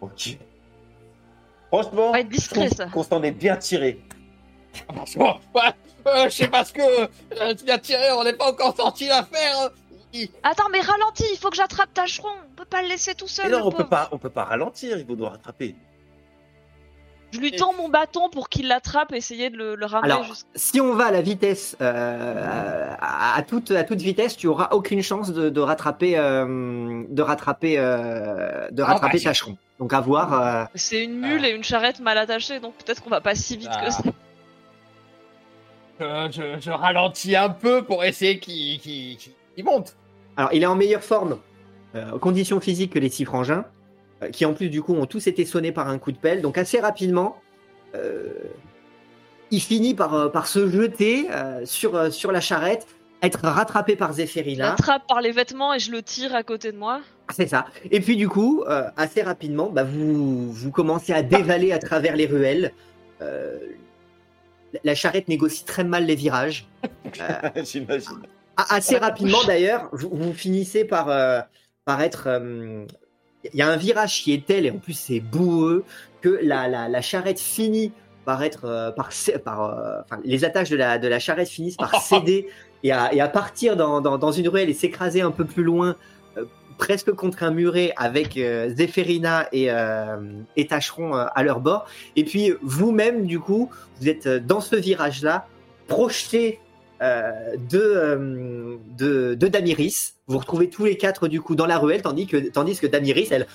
Ok. 0.00 0.38
Franchement, 1.72 2.08
On 2.10 2.12
va 2.12 2.20
être 2.20 2.28
discret, 2.28 2.68
je 2.70 2.74
ça. 2.76 2.86
trouve 2.86 2.92
qu'on 3.08 3.16
s'en 3.16 3.22
est 3.24 3.32
bien 3.32 3.56
tiré. 3.56 4.00
Ouais, 5.16 5.62
euh, 6.06 6.24
je 6.24 6.30
sais 6.30 6.48
pas 6.48 6.64
ce 6.64 6.72
que, 6.72 6.80
euh, 6.82 7.54
tu 7.54 7.64
viens 7.64 7.76
de 7.76 7.82
tirer, 7.82 8.12
on 8.12 8.24
n'est 8.24 8.32
pas 8.34 8.50
encore 8.50 8.76
sorti 8.76 9.06
l'affaire. 9.08 9.70
Attends, 10.44 10.68
mais 10.70 10.80
ralentis, 10.80 11.24
il 11.32 11.38
faut 11.38 11.50
que 11.50 11.56
j'attrape 11.56 11.92
Tacheron. 11.92 12.28
On 12.52 12.54
peut 12.56 12.64
pas 12.64 12.82
le 12.82 12.88
laisser 12.88 13.14
tout 13.14 13.26
seul. 13.26 13.46
Mais 13.46 13.52
non, 13.52 13.58
le 13.58 13.64
on 13.64 13.70
peut 13.70 13.78
pauvre. 13.78 13.88
pas, 13.88 14.08
on 14.12 14.18
peut 14.18 14.30
pas 14.30 14.44
ralentir. 14.44 14.96
Il 14.96 15.04
faut 15.04 15.16
nous 15.16 15.24
rattraper. 15.28 15.74
Je 17.32 17.40
lui 17.40 17.50
tends 17.50 17.72
mon 17.72 17.88
bâton 17.88 18.28
pour 18.30 18.48
qu'il 18.48 18.68
l'attrape 18.68 19.12
et 19.12 19.16
essayer 19.16 19.50
de 19.50 19.56
le, 19.56 19.74
le 19.74 19.86
ramener 19.86 20.12
Alors, 20.12 20.22
jusqu'à. 20.24 20.46
si 20.54 20.80
on 20.80 20.94
va 20.94 21.06
à 21.06 21.10
la 21.10 21.20
vitesse, 21.20 21.76
euh, 21.80 22.94
à, 23.00 23.36
à 23.36 23.42
toute, 23.42 23.72
à 23.72 23.82
toute 23.82 24.00
vitesse, 24.00 24.36
tu 24.36 24.46
auras 24.46 24.68
aucune 24.70 25.02
chance 25.02 25.32
de, 25.32 25.48
de 25.50 25.60
rattraper, 25.60 26.16
euh, 26.16 27.02
de 27.08 27.22
rattraper, 27.22 27.74
euh, 27.78 28.68
de 28.70 28.82
rattraper 28.84 29.14
bah, 29.14 29.18
si. 29.18 29.24
Tacheron. 29.24 29.56
Donc 29.80 29.92
à 29.92 30.00
voir. 30.00 30.32
euh, 30.40 30.64
C'est 30.76 31.02
une 31.02 31.18
mule 31.18 31.44
et 31.44 31.50
une 31.50 31.64
charrette 31.64 31.98
mal 31.98 32.18
attachée, 32.18 32.60
donc 32.60 32.74
peut-être 32.74 33.02
qu'on 33.02 33.10
va 33.10 33.20
pas 33.20 33.34
si 33.34 33.56
vite 33.56 33.68
Ah. 33.72 33.84
que 33.84 33.90
ça. 33.90 34.02
Je, 36.00 36.28
je- 36.30 36.60
je 36.60 36.70
ralentis 36.70 37.36
un 37.36 37.48
peu 37.50 37.82
pour 37.84 38.04
essayer 38.04 38.38
qu'il 38.38 39.18
monte. 39.64 39.96
Alors, 40.36 40.50
il 40.52 40.62
est 40.62 40.66
en 40.66 40.76
meilleure 40.76 41.02
forme, 41.04 41.38
euh, 41.94 42.18
conditions 42.18 42.60
physiques 42.60 42.92
que 42.92 42.98
les 42.98 43.08
six 43.08 43.24
frangins, 43.24 43.64
euh, 44.22 44.30
qui 44.30 44.44
en 44.46 44.52
plus 44.54 44.68
du 44.68 44.82
coup 44.82 44.94
ont 44.94 45.06
tous 45.06 45.26
été 45.26 45.44
sonnés 45.44 45.72
par 45.72 45.88
un 45.88 45.98
coup 45.98 46.10
de 46.12 46.18
pelle. 46.18 46.42
Donc 46.42 46.58
assez 46.58 46.80
rapidement, 46.80 47.36
euh, 47.94 48.32
il 49.50 49.60
finit 49.60 49.94
par, 49.94 50.14
euh, 50.14 50.28
par 50.28 50.46
se 50.48 50.68
jeter 50.68 51.28
euh, 51.30 51.64
sur, 51.64 51.94
euh, 51.94 52.10
sur 52.10 52.32
la 52.32 52.40
charrette, 52.40 52.86
être 53.22 53.40
rattrapé 53.46 53.94
par 53.96 54.10
Je 54.10 54.16
Zéphérina. 54.16 54.70
l'attrape 54.70 55.06
par 55.06 55.20
les 55.20 55.30
vêtements 55.30 55.72
et 55.72 55.78
je 55.78 55.92
le 55.92 56.02
tire 56.02 56.34
à 56.34 56.42
côté 56.42 56.72
de 56.72 56.76
moi. 56.76 57.00
C'est 57.30 57.46
ça. 57.46 57.64
Et 57.90 58.00
puis 58.00 58.16
du 58.16 58.28
coup, 58.28 58.64
euh, 58.68 58.90
assez 58.96 59.22
rapidement, 59.22 59.70
bah, 59.70 59.84
vous, 59.84 60.50
vous 60.52 60.70
commencez 60.70 61.12
à 61.12 61.22
dévaler 61.22 61.72
à 61.72 61.78
travers 61.78 62.16
les 62.16 62.26
ruelles. 62.26 62.72
Euh, 64.74 64.78
la 64.84 64.94
charrette 64.94 65.28
négocie 65.28 65.64
très 65.64 65.84
mal 65.84 66.06
les 66.06 66.14
virages. 66.14 66.66
J'imagine. 67.64 68.22
A- 68.56 68.74
Assez 68.76 68.96
rapidement 68.98 69.42
d'ailleurs, 69.46 69.88
vous, 69.92 70.10
vous 70.12 70.32
finissez 70.32 70.84
par, 70.84 71.08
euh, 71.08 71.40
par 71.84 72.00
être. 72.02 72.24
euh, 72.28 72.84
Il 73.52 73.58
y 73.58 73.62
a 73.62 73.68
un 73.68 73.76
virage 73.76 74.22
qui 74.22 74.32
est 74.32 74.46
tel, 74.46 74.66
et 74.66 74.70
en 74.70 74.78
plus 74.78 74.92
c'est 74.92 75.20
boueux, 75.20 75.84
que 76.20 76.38
la, 76.42 76.68
la, 76.68 76.88
la 76.88 77.02
charrette 77.02 77.40
finit 77.40 77.92
par 78.24 78.42
être. 78.42 78.64
euh, 78.64 78.90
par, 78.92 79.10
par, 79.44 79.62
euh, 79.78 80.00
enfin, 80.04 80.20
les 80.24 80.44
attaches 80.44 80.70
de 80.70 80.76
la, 80.76 80.98
de 80.98 81.08
la 81.08 81.18
charrette 81.18 81.48
finissent 81.48 81.76
par 81.76 81.94
céder 82.02 82.48
et 82.82 82.92
à, 82.92 83.12
et 83.12 83.20
à 83.20 83.28
partir 83.28 83.76
dans, 83.76 84.00
dans, 84.00 84.18
dans 84.18 84.32
une 84.32 84.48
ruelle 84.48 84.70
et 84.70 84.74
s'écraser 84.74 85.20
un 85.22 85.30
peu 85.30 85.44
plus 85.44 85.62
loin, 85.64 85.88
euh, 85.90 85.94
presque 86.78 87.12
contre 87.12 87.42
un 87.42 87.50
muret, 87.50 87.92
avec 87.96 88.36
euh, 88.36 88.70
Zéphérina 88.74 89.48
et, 89.52 89.70
euh, 89.70 90.16
et 90.56 90.66
Tacheron 90.66 91.16
euh, 91.16 91.24
à 91.34 91.42
leur 91.42 91.60
bord. 91.60 91.86
Et 92.16 92.24
puis 92.24 92.52
vous-même, 92.62 93.26
du 93.26 93.40
coup, 93.40 93.70
vous 94.00 94.08
êtes 94.08 94.26
euh, 94.26 94.40
dans 94.40 94.60
ce 94.60 94.76
virage-là, 94.76 95.46
projeté 95.88 96.60
de, 97.00 98.78
de, 98.96 99.34
de 99.34 99.48
Damiris. 99.48 100.14
Vous 100.26 100.38
retrouvez 100.38 100.70
tous 100.70 100.86
les 100.86 100.96
quatre 100.96 101.28
du 101.28 101.42
coup 101.42 101.54
dans 101.54 101.66
la 101.66 101.76
ruelle, 101.76 102.00
tandis 102.00 102.26
que, 102.26 102.38
tandis 102.48 102.80
Damiris, 102.90 103.30
elle, 103.30 103.46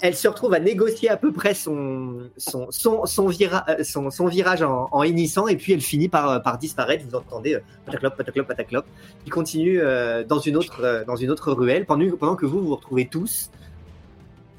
elle 0.00 0.14
se 0.16 0.28
retrouve 0.28 0.54
à 0.54 0.60
négocier 0.60 1.08
à 1.08 1.16
peu 1.16 1.32
près 1.32 1.54
son, 1.54 2.30
son, 2.36 2.70
son, 2.70 3.06
son, 3.06 3.28
vira- 3.28 3.64
euh, 3.68 3.82
son, 3.84 4.10
son 4.10 4.26
virage 4.26 4.62
en, 4.62 4.88
en 4.92 5.02
hennissant, 5.02 5.48
et 5.48 5.56
puis 5.56 5.72
elle 5.72 5.80
finit 5.80 6.08
par, 6.08 6.28
euh, 6.30 6.38
par 6.38 6.58
disparaître. 6.58 7.04
Vous 7.08 7.14
entendez 7.16 7.54
euh, 7.54 7.60
pataclop, 7.86 8.10
pataclop, 8.16 8.44
pataclop, 8.44 8.84
qui 9.24 9.30
continue 9.30 9.80
euh, 9.80 10.24
dans, 10.24 10.38
une 10.38 10.56
autre, 10.56 10.82
euh, 10.84 11.04
dans 11.04 11.16
une 11.16 11.30
autre 11.30 11.52
ruelle, 11.52 11.86
pendant, 11.86 12.04
pendant 12.16 12.36
que 12.36 12.46
vous 12.46 12.60
vous 12.62 12.76
retrouvez 12.76 13.06
tous 13.06 13.50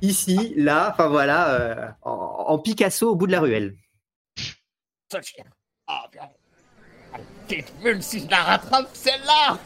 ici, 0.02 0.54
là, 0.58 0.90
enfin 0.92 1.08
voilà, 1.08 1.54
euh, 1.54 1.88
en, 2.02 2.46
en 2.48 2.58
Picasso 2.60 3.10
au 3.12 3.16
bout 3.16 3.28
de 3.28 3.32
la 3.32 3.40
ruelle. 3.40 3.76
Ah, 5.88 6.08
bien. 6.12 6.24
Ah, 7.14 7.18
Petite 7.48 7.72
si 8.02 8.22
je 8.22 8.30
la 8.30 8.44
rattrape, 8.44 8.90
celle-là 8.94 9.58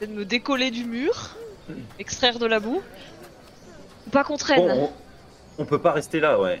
de 0.00 0.06
me 0.06 0.24
décoller 0.24 0.70
du 0.72 0.84
mur, 0.84 1.36
extraire 1.98 2.38
de 2.38 2.46
la 2.46 2.60
boue. 2.60 2.82
Faut 4.04 4.10
pas 4.10 4.24
qu'on 4.24 4.36
traîne. 4.36 4.66
Bon, 4.66 4.90
on, 5.58 5.62
on 5.62 5.64
peut 5.64 5.80
pas 5.80 5.92
rester 5.92 6.20
là, 6.20 6.40
ouais. 6.40 6.60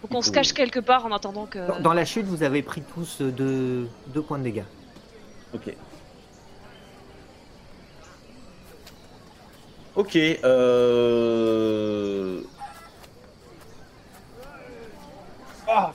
Faut 0.00 0.08
qu'on 0.08 0.22
se 0.22 0.30
cache 0.30 0.52
quelque 0.52 0.80
part 0.80 1.06
en 1.06 1.12
attendant 1.12 1.46
que. 1.46 1.66
Dans, 1.66 1.80
dans 1.80 1.94
la 1.94 2.04
chute, 2.04 2.26
vous 2.26 2.42
avez 2.42 2.62
pris 2.62 2.82
tous 2.82 3.20
euh, 3.20 3.30
deux, 3.30 3.88
deux 4.08 4.22
points 4.22 4.38
de 4.38 4.44
dégâts. 4.44 4.64
Ok. 5.54 5.74
Ok. 9.96 10.16
Euh... 10.16 12.40
Ah, 15.68 15.92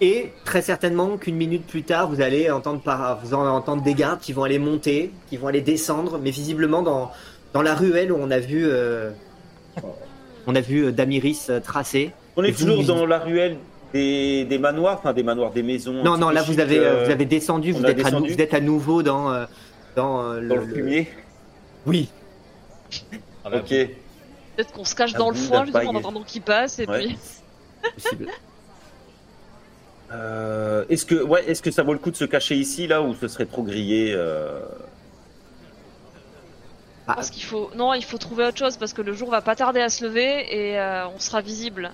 Et 0.00 0.32
très 0.44 0.62
certainement 0.62 1.16
qu'une 1.16 1.36
minute 1.36 1.66
plus 1.66 1.84
tard, 1.84 2.08
vous 2.08 2.20
allez 2.20 2.50
entendre, 2.50 2.80
par, 2.80 3.20
vous 3.20 3.34
allez 3.34 3.48
entendre 3.48 3.82
des 3.82 3.94
gardes 3.94 4.20
qui 4.20 4.32
vont 4.32 4.44
aller 4.44 4.58
monter, 4.58 5.12
qui 5.28 5.36
vont 5.36 5.46
aller 5.46 5.60
descendre, 5.60 6.18
mais 6.18 6.30
visiblement 6.30 6.82
dans, 6.82 7.10
dans 7.52 7.62
la 7.62 7.74
ruelle 7.74 8.12
où 8.12 8.16
on 8.18 8.30
a 8.30 8.38
vu, 8.38 8.64
euh, 8.66 9.10
on 10.46 10.54
a 10.54 10.60
vu 10.60 10.86
euh, 10.86 10.92
Damiris 10.92 11.46
euh, 11.50 11.60
tracer. 11.60 12.12
On 12.36 12.44
est 12.44 12.52
toujours 12.56 12.76
vous- 12.82 12.86
dans 12.86 13.06
la 13.06 13.18
ruelle 13.18 13.56
des, 13.92 14.44
des 14.44 14.58
manoirs, 14.58 14.96
enfin 14.98 15.12
des 15.12 15.22
manoirs, 15.22 15.50
des 15.52 15.62
maisons. 15.62 16.02
Non, 16.04 16.16
non, 16.18 16.30
là 16.30 16.42
vous 16.42 16.60
avez, 16.60 16.78
euh, 16.78 17.04
vous 17.04 17.10
avez 17.10 17.24
descendu, 17.24 17.72
vous 17.72 17.84
êtes, 17.84 18.04
à, 18.06 18.10
vous 18.18 18.40
êtes 18.40 18.54
à 18.54 18.60
nouveau 18.60 19.02
dans, 19.02 19.32
euh, 19.32 19.46
dans, 19.96 20.22
euh, 20.22 20.46
dans 20.46 20.56
le 20.56 20.66
fumier. 20.66 21.08
Oui, 21.86 22.08
Ah, 23.44 23.50
Ok. 23.56 23.68
Peut-être 23.68 24.72
qu'on 24.72 24.84
se 24.84 24.94
cache 24.94 25.12
dans 25.12 25.30
le 25.30 25.36
foin 25.36 25.64
justement 25.64 25.90
en 25.90 25.96
attendant 25.96 26.22
qu'il 26.22 26.42
passe 26.42 26.78
et 26.80 26.86
Ouais. 26.86 27.06
puis. 27.06 27.18
possible. 27.94 28.26
Euh, 30.10 30.84
est-ce 30.88 31.04
que, 31.04 31.22
ouais, 31.22 31.44
est-ce 31.46 31.60
que 31.60 31.70
ça 31.70 31.82
vaut 31.82 31.92
le 31.92 31.98
coup 31.98 32.10
de 32.10 32.16
se 32.16 32.24
cacher 32.24 32.54
ici, 32.54 32.86
là, 32.86 33.02
ou 33.02 33.14
ce 33.14 33.28
serait 33.28 33.44
trop 33.44 33.62
grillé 33.62 34.12
euh 34.16 34.60
Ah, 37.10 37.14
Parce 37.14 37.30
qu'il 37.30 37.42
faut, 37.42 37.70
non, 37.74 37.94
il 37.94 38.04
faut 38.04 38.18
trouver 38.18 38.44
autre 38.44 38.58
chose 38.58 38.76
parce 38.76 38.92
que 38.92 39.00
le 39.00 39.14
jour 39.14 39.30
va 39.30 39.40
pas 39.40 39.56
tarder 39.56 39.80
à 39.80 39.88
se 39.88 40.04
lever 40.04 40.46
et 40.54 40.78
euh, 40.78 41.08
on 41.08 41.18
sera 41.18 41.40
visible. 41.40 41.90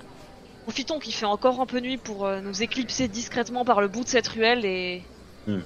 Profitons 0.64 0.98
qu'il 0.98 1.14
fait 1.14 1.24
encore 1.26 1.60
un 1.60 1.66
peu 1.66 1.78
nuit 1.78 1.98
pour 1.98 2.26
euh, 2.26 2.40
nous 2.40 2.62
éclipser 2.62 3.06
discrètement 3.06 3.64
par 3.64 3.80
le 3.80 3.86
bout 3.88 4.02
de 4.04 4.08
cette 4.08 4.26
ruelle 4.28 4.64
et, 4.64 5.02
Hmm. 5.46 5.60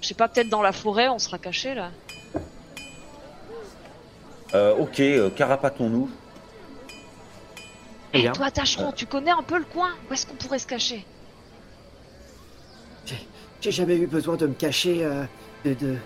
je 0.00 0.08
sais 0.08 0.14
pas, 0.14 0.26
peut-être 0.26 0.48
dans 0.48 0.62
la 0.62 0.72
forêt, 0.72 1.08
on 1.10 1.18
sera 1.18 1.36
caché 1.38 1.74
là. 1.74 1.90
Euh, 4.54 4.74
Ok, 4.78 5.00
euh, 5.00 5.28
carapatons-nous. 5.30 6.10
Bien. 8.14 8.32
Toi, 8.32 8.50
Tâcheron, 8.50 8.90
tu 8.92 9.04
connais 9.04 9.30
un 9.30 9.42
peu 9.42 9.58
le 9.58 9.64
coin? 9.66 9.90
Où 10.08 10.14
est-ce 10.14 10.26
qu'on 10.26 10.34
pourrait 10.34 10.58
se 10.58 10.66
cacher? 10.66 11.04
J'ai 13.60 13.70
jamais 13.70 13.96
eu 13.96 14.06
besoin 14.06 14.36
de 14.36 14.46
me 14.46 14.54
cacher 14.54 15.04
euh, 15.04 15.24
de, 15.66 15.74
de- 15.74 15.96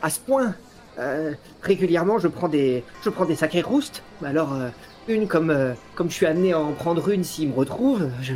à 0.00 0.08
ce 0.08 0.20
point. 0.20 0.54
Euh, 0.98 1.34
régulièrement, 1.62 2.18
je 2.18 2.28
prends 2.28 2.48
des, 2.48 2.84
je 3.02 3.10
prends 3.10 3.24
des 3.24 3.36
sacrées 3.36 3.62
roustes. 3.62 4.02
Mais 4.20 4.28
Alors, 4.28 4.52
euh, 4.52 4.68
une 5.08 5.26
comme, 5.26 5.50
euh, 5.50 5.74
comme 5.94 6.08
je 6.08 6.14
suis 6.14 6.26
amené 6.26 6.52
à 6.52 6.60
en 6.60 6.72
prendre 6.72 7.08
une 7.08 7.24
s'il 7.24 7.48
me 7.48 7.54
retrouve, 7.54 8.08
je. 8.22 8.34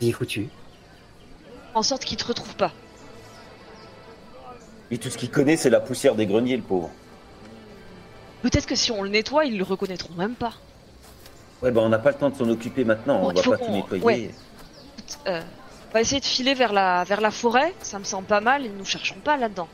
J'y 0.00 0.08
ai 0.08 0.12
foutu. 0.12 0.48
En 1.74 1.82
sorte 1.82 2.04
qu'il 2.04 2.16
te 2.16 2.24
retrouve 2.24 2.54
pas. 2.56 2.72
Et 4.90 4.98
tout 4.98 5.10
ce 5.10 5.18
qu'il 5.18 5.30
connaît, 5.30 5.56
c'est 5.56 5.70
la 5.70 5.80
poussière 5.80 6.14
des 6.14 6.26
greniers, 6.26 6.56
le 6.56 6.62
pauvre. 6.62 6.90
Peut-être 8.42 8.66
que 8.66 8.74
si 8.74 8.92
on 8.92 9.02
le 9.02 9.08
nettoie, 9.08 9.46
ils 9.46 9.56
le 9.56 9.64
reconnaîtront 9.64 10.14
même 10.14 10.34
pas. 10.34 10.52
Ouais, 11.62 11.70
bah, 11.70 11.80
on 11.82 11.88
n'a 11.88 11.98
pas 11.98 12.10
le 12.10 12.16
temps 12.16 12.30
de 12.30 12.36
s'en 12.36 12.48
occuper 12.48 12.84
maintenant. 12.84 13.20
Bon, 13.20 13.30
on 13.30 13.32
va 13.32 13.56
pas 13.56 13.64
tout 13.64 13.70
nettoyer. 13.70 14.02
ouais. 14.04 14.30
Euh, 15.26 15.40
on 15.90 15.92
va 15.94 16.00
essayer 16.00 16.20
de 16.20 16.26
filer 16.26 16.54
vers 16.54 16.72
la, 16.72 17.04
vers 17.04 17.20
la 17.20 17.30
forêt, 17.30 17.72
ça 17.80 17.98
me 17.98 18.04
semble 18.04 18.26
pas 18.26 18.40
mal, 18.40 18.66
et 18.66 18.68
nous 18.68 18.84
cherchons 18.84 19.16
pas 19.22 19.36
là-dedans. 19.36 19.68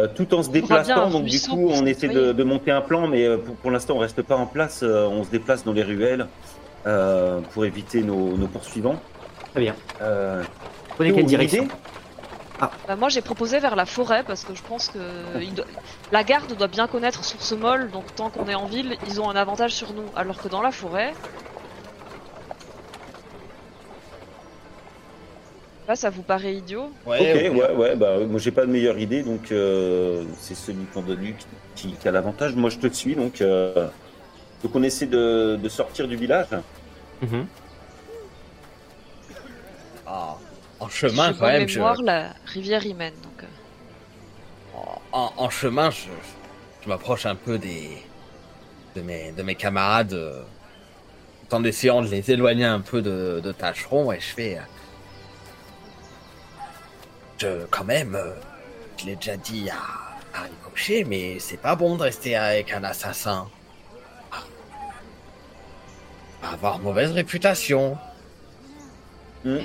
Euh, 0.00 0.08
tout 0.14 0.32
en 0.34 0.42
se 0.42 0.50
déplaçant, 0.50 1.10
donc 1.10 1.24
du 1.24 1.40
coup, 1.40 1.68
on 1.70 1.84
essaie 1.86 2.08
de, 2.08 2.42
monter 2.44 2.70
un 2.70 2.80
plan, 2.80 3.06
mais 3.06 3.24
euh, 3.26 3.36
pour, 3.38 3.54
pour 3.56 3.70
l'instant, 3.70 3.94
on 3.96 3.98
reste 3.98 4.22
pas 4.22 4.36
en 4.36 4.46
place. 4.46 4.80
euh, 4.82 5.06
on 5.08 5.24
se 5.24 5.30
déplace 5.30 5.64
dans 5.64 5.72
les 5.72 5.82
ruelles 5.82 6.26
euh, 6.86 7.40
pour 7.52 7.64
éviter 7.64 8.02
nos, 8.02 8.36
nos 8.36 8.46
poursuivants. 8.46 9.00
Très 9.52 9.60
bien. 9.60 9.74
Euh, 10.00 10.42
Prenez 10.96 11.12
quelle 11.12 11.26
direction 11.26 11.64
idée? 11.64 11.72
Bah, 12.60 12.94
moi 12.94 13.08
j'ai 13.08 13.22
proposé 13.22 13.58
vers 13.58 13.74
la 13.74 13.86
forêt 13.86 14.22
parce 14.26 14.44
que 14.44 14.54
je 14.54 14.62
pense 14.62 14.88
que 14.88 14.98
il 15.40 15.54
doit- 15.54 15.64
la 16.12 16.22
garde 16.24 16.54
doit 16.56 16.68
bien 16.68 16.86
connaître 16.86 17.24
Source 17.24 17.52
Molle, 17.52 17.90
donc 17.90 18.14
tant 18.14 18.28
qu'on 18.28 18.46
est 18.48 18.54
en 18.54 18.66
ville, 18.66 18.96
ils 19.08 19.18
ont 19.18 19.30
un 19.30 19.36
avantage 19.36 19.72
sur 19.72 19.94
nous. 19.94 20.04
Alors 20.14 20.36
que 20.42 20.48
dans 20.48 20.60
la 20.60 20.70
forêt. 20.70 21.14
Ça 25.96 26.10
vous 26.10 26.22
paraît 26.22 26.54
idiot 26.54 26.90
ok, 27.06 27.16
ouais, 27.16 27.72
ouais, 27.74 27.96
bah, 27.96 28.18
moi 28.28 28.38
j'ai 28.38 28.50
pas 28.50 28.66
de 28.66 28.70
meilleure 28.70 28.98
idée, 28.98 29.22
donc 29.22 29.50
euh, 29.52 30.24
c'est 30.38 30.54
celui 30.54 30.84
qu'on 30.92 31.02
donne 31.02 31.18
lui 31.20 31.34
qui, 31.74 31.92
qui 31.92 32.08
a 32.08 32.10
l'avantage. 32.12 32.54
Moi 32.54 32.70
je 32.70 32.78
te 32.78 32.92
suis, 32.92 33.14
donc, 33.14 33.40
euh, 33.40 33.88
donc 34.62 34.74
on 34.74 34.82
essaie 34.82 35.06
de, 35.06 35.58
de 35.62 35.68
sortir 35.68 36.08
du 36.08 36.16
village. 36.16 36.48
Mhm. 37.22 37.46
Ah, 40.06 40.36
en 40.80 40.88
chemin, 40.88 41.32
quand 41.32 41.46
même, 41.46 41.68
je- 41.68 41.74
mémoire, 41.78 42.02
la 42.02 42.34
rivière 42.46 42.84
y 42.86 42.94
mène. 42.94 43.14
Donc, 43.22 43.42
euh, 43.42 44.76
en, 45.12 45.32
en 45.36 45.50
chemin, 45.50 45.90
je, 45.90 46.06
je 46.82 46.88
m'approche 46.88 47.26
un 47.26 47.34
peu 47.36 47.58
des 47.58 48.02
de 48.96 49.02
mes, 49.02 49.32
de 49.32 49.42
mes 49.42 49.54
camarades, 49.54 50.12
euh, 50.14 50.42
en 51.52 51.64
essayant 51.64 52.02
de 52.02 52.08
les 52.08 52.30
éloigner 52.30 52.64
un 52.64 52.80
peu 52.80 53.02
de, 53.02 53.40
de 53.42 53.52
Tâcheron, 53.52 54.12
et 54.12 54.20
je 54.20 54.26
fais. 54.34 54.58
Euh, 57.44 57.66
quand 57.70 57.84
même, 57.84 58.14
euh, 58.14 58.32
je 58.98 59.06
l'ai 59.06 59.16
déjà 59.16 59.36
dit 59.36 59.68
à, 59.70 60.38
à 60.38 60.42
Ricochet, 60.42 61.04
mais 61.04 61.38
c'est 61.38 61.56
pas 61.56 61.74
bon 61.76 61.96
de 61.96 62.02
rester 62.02 62.36
avec 62.36 62.72
un 62.72 62.84
assassin. 62.84 63.48
Ah. 64.32 64.44
Avoir 66.52 66.78
mauvaise 66.78 67.12
réputation. 67.12 67.98
Hmm. 69.44 69.48
euh, 69.56 69.60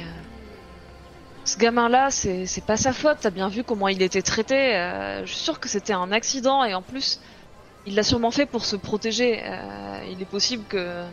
ce 1.44 1.58
gamin-là, 1.58 2.10
c'est 2.12 2.46
c'est 2.48 2.66
pas 2.66 2.78
sa 2.78 2.92
faute. 2.94 3.18
T'as 3.22 3.30
bien 3.30 3.50
vu 3.50 3.64
comment 3.64 3.88
il 3.88 4.02
était 4.02 4.22
traité. 4.22 4.76
euh, 4.76 5.26
je 5.26 5.32
suis 5.34 5.44
sûr 5.44 5.60
que 5.60 5.70
c'était 5.70 5.94
un 5.94 6.12
accident 6.12 6.64
et 6.64 6.74
en 6.74 6.82
plus, 6.82 7.20
il 7.86 7.96
l'a 7.96 8.04
sûrement 8.04 8.32
fait 8.32 8.46
pour 8.48 8.66
se 8.66 8.76
protéger. 8.76 9.42
euh, 9.44 10.00
il 10.10 10.22
est 10.22 10.26
possible 10.30 10.64
que. 10.68 11.04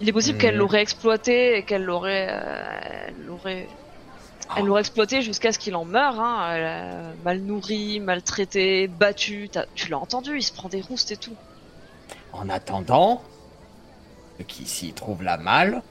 Il 0.00 0.08
est 0.08 0.12
possible 0.12 0.36
Mhm. 0.36 0.42
qu'elle 0.42 0.56
l'aurait 0.56 0.82
exploité 0.82 1.56
et 1.58 1.64
qu'elle 1.64 1.84
l'aurait. 1.84 2.28
euh, 2.30 3.10
l'aurait. 3.26 3.68
Elle 4.56 4.64
l'aurait 4.64 4.80
exploité 4.80 5.20
jusqu'à 5.22 5.52
ce 5.52 5.58
qu'il 5.58 5.76
en 5.76 5.84
meure, 5.84 6.18
hein. 6.20 6.54
Elle 6.54 7.22
mal 7.24 7.40
nourri, 7.40 8.00
maltraité, 8.00 8.86
battu. 8.88 9.48
T'as- 9.52 9.66
Tu 9.74 9.88
l'as 9.90 9.98
entendu, 9.98 10.36
il 10.38 10.42
se 10.42 10.52
prend 10.52 10.68
des 10.68 10.80
roustes 10.80 11.10
et 11.12 11.16
tout. 11.16 11.34
En 12.32 12.48
attendant, 12.48 13.22
ceux 14.38 14.44
qui 14.44 14.66
s'y 14.66 14.92
trouvent 14.92 15.22
la 15.22 15.36
malle, 15.36 15.82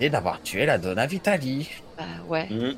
c'est 0.00 0.10
d'avoir 0.10 0.40
tué 0.42 0.66
la 0.66 0.78
Donna 0.78 1.06
Vitali. 1.06 1.68
Bah 1.98 2.04
ouais. 2.28 2.46
Hmm. 2.50 2.74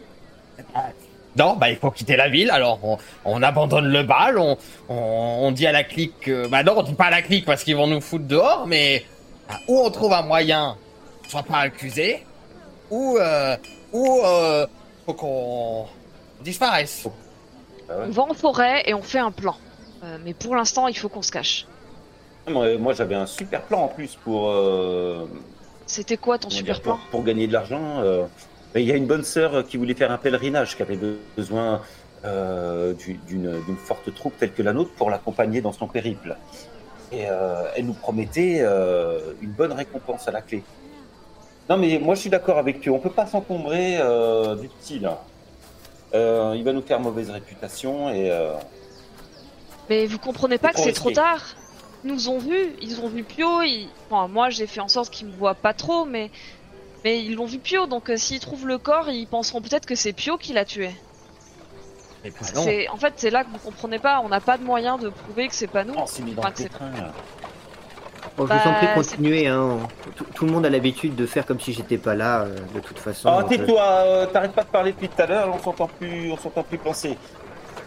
Non, 1.37 1.55
bah 1.57 1.71
il 1.71 1.77
faut 1.77 1.91
quitter 1.91 2.17
la 2.17 2.29
ville, 2.29 2.51
alors 2.51 2.81
on, 2.83 2.99
on 3.25 3.43
abandonne 3.43 3.87
le 3.89 4.03
bal, 4.03 4.39
on, 4.39 4.57
on, 4.89 4.95
on 4.95 5.53
dit 5.53 5.67
à 5.67 5.73
la 5.73 5.85
clique... 5.85 6.19
que- 6.21 6.49
bah 6.49 6.63
non, 6.65 6.75
on 6.79 6.83
dit 6.83 6.95
pas 6.95 7.07
à 7.07 7.11
la 7.11 7.23
clique 7.23 7.45
parce 7.45 7.63
qu'ils 7.63 7.77
vont 7.77 7.87
nous 7.87 8.01
foutre 8.01 8.25
dehors, 8.27 8.67
mais 8.67 9.05
bah, 9.49 9.57
ou 9.69 9.79
on 9.81 9.91
trouve 9.91 10.13
un 10.15 10.23
moyen, 10.23 10.77
soit 11.29 11.45
pas 11.45 11.59
accusé, 11.59 12.25
ou, 12.91 13.19
euh, 13.19 13.57
ou 13.93 14.20
euh, 14.24 14.66
faut 15.07 15.14
qu'on 15.14 15.86
disparaisse. 16.43 17.07
Ah 17.89 17.99
ouais. 17.99 18.05
On 18.09 18.11
va 18.11 18.22
en 18.24 18.34
forêt 18.34 18.82
et 18.86 18.95
on 18.95 19.03
fait 19.03 19.18
un 19.18 19.30
plan. 19.30 19.57
Euh, 20.05 20.18
mais 20.24 20.34
pour 20.34 20.55
l'instant, 20.57 20.86
il 20.89 20.97
faut 20.97 21.09
qu'on 21.09 21.22
se 21.22 21.32
cache. 21.32 21.66
Moi, 22.49 22.78
moi, 22.78 22.93
j'avais 22.95 23.14
un 23.14 23.26
super 23.26 23.62
plan 23.62 23.80
en 23.82 23.89
plus 23.89 24.14
pour, 24.16 24.49
euh, 24.51 25.26
C'était 25.86 26.16
quoi 26.16 26.39
ton 26.39 26.51
super 26.51 26.74
dire, 26.76 26.82
plan? 26.82 26.97
pour, 26.97 27.07
pour 27.11 27.24
gagner 27.24 27.47
de 27.47 27.53
l'argent. 27.53 28.01
euh. 28.01 28.24
Mais 28.74 28.82
Il 28.82 28.89
y 28.89 28.93
a 28.93 28.97
une 28.97 29.07
bonne 29.07 29.24
sœur 29.24 29.66
qui 29.66 29.76
voulait 29.78 29.95
faire 29.95 30.11
un 30.12 30.18
pèlerinage, 30.18 30.76
qui 30.76 30.82
avait 30.82 30.99
besoin 31.36 31.82
euh, 32.24 32.95
du- 32.95 33.14
d'une 33.28 33.62
d'une 33.64 33.76
forte 33.76 34.12
troupe 34.14 34.36
telle 34.39 34.53
que 34.53 34.62
la 34.62 34.72
nôtre 34.72 34.91
pour 34.97 35.09
l'accompagner 35.09 35.61
dans 35.61 35.72
son 35.72 35.86
périple. 35.86 36.36
Et 37.12 37.26
euh, 37.28 37.62
elle 37.76 37.86
nous 37.86 37.95
promettait 37.95 38.59
euh, 38.61 39.32
une 39.41 39.51
bonne 39.53 39.72
récompense 39.72 40.26
à 40.28 40.32
la 40.32 40.43
clé. 40.43 40.62
Non, 41.69 41.77
mais 41.77 41.99
moi 41.99 42.14
je 42.14 42.21
suis 42.21 42.31
d'accord 42.31 42.59
avec 42.59 42.87
eux. 42.89 42.91
On 42.91 42.99
peut 42.99 43.11
pas 43.11 43.27
s'encombrer 43.27 43.99
euh, 44.01 44.55
du 44.57 44.69
petit 44.69 44.99
là. 44.99 45.23
Euh, 46.14 46.55
il 46.57 46.64
va 46.64 46.73
nous 46.73 46.81
faire 46.83 47.01
mauvaise 47.01 47.28
réputation 47.31 48.09
et 48.09 48.31
euh, 48.31 48.55
Mais 49.90 50.07
vous 50.07 50.19
comprenez 50.19 50.57
pas 50.59 50.73
que 50.73 50.81
c'est 50.81 50.93
trop 50.93 51.11
tard 51.11 51.45
Ils 52.05 52.11
nous 52.12 52.31
ont 52.31 52.39
vus, 52.39 52.70
ils 52.81 53.01
ont 53.03 53.09
vu 53.09 53.24
Pio. 53.24 53.61
Ils... 53.62 53.89
Enfin, 54.11 54.27
moi, 54.28 54.49
j'ai 54.49 54.66
fait 54.66 54.81
en 54.81 54.89
sorte 54.89 55.11
qu'ils 55.11 55.27
me 55.27 55.32
voient 55.32 55.55
pas 55.55 55.74
trop, 55.74 56.07
mais 56.07 56.31
mais 57.05 57.23
ils 57.23 57.35
l'ont 57.35 57.45
vu 57.45 57.59
Pio. 57.59 57.86
Donc, 57.86 58.09
euh, 58.11 58.16
s'ils 58.16 58.40
trouvent 58.40 58.66
le 58.66 58.78
corps, 58.78 59.11
ils 59.11 59.27
penseront 59.27 59.61
peut-être 59.61 59.85
que 59.86 59.95
c'est 59.95 60.15
Pio 60.15 60.39
qui 60.39 60.55
l'a 60.55 60.65
tué. 60.65 60.90
Mais 62.24 62.89
En 62.89 62.97
fait, 62.97 63.12
c'est 63.16 63.31
là 63.31 63.45
que 63.45 63.51
vous 63.51 63.59
comprenez 63.59 63.99
pas. 63.99 64.20
On 64.24 64.28
n'a 64.28 64.40
pas 64.40 64.57
de 64.59 64.65
moyen 64.65 64.97
de 64.99 65.09
prouver 65.11 65.47
que 65.49 65.55
c'est 65.55 65.66
pas 65.69 65.85
nous. 65.85 65.95
on 65.95 66.07
s'est 66.07 66.23
mis 66.23 66.32
dans 66.32 66.40
Enfin, 66.40 66.49
le 66.49 66.55
que 66.55 66.62
c'est- 66.62 66.69
pétrin. 66.69 66.90
là. 66.93 67.12
Bon, 68.39 68.47
je 68.47 68.52
vous 68.52 68.69
en 68.69 68.74
prie, 68.74 68.86
continuez. 68.94 69.47
Hein. 69.48 69.78
Tout, 70.16 70.24
tout 70.35 70.47
le 70.47 70.52
monde 70.52 70.65
a 70.65 70.70
l'habitude 70.70 71.16
de 71.16 71.27
faire 71.27 71.44
comme 71.44 71.60
si 71.60 71.73
j'étais 71.73 71.98
pas 71.98 72.15
là, 72.15 72.43
euh, 72.43 72.55
de 72.74 72.81
toute 72.81 72.98
façon. 72.98 73.28
Euh, 73.28 73.43
tais-toi, 73.43 73.82
euh, 73.82 74.27
t'arrêtes 74.27 74.52
pas 74.52 74.62
de 74.62 74.69
parler 74.69 74.93
depuis 74.93 75.09
tout 75.09 75.20
à 75.20 75.27
l'heure, 75.27 75.52
on 75.55 75.62
s'entend 75.62 75.89
plus, 75.89 76.31
on 76.32 76.36
s'entend 76.36 76.62
plus 76.62 76.78
penser. 76.78 77.19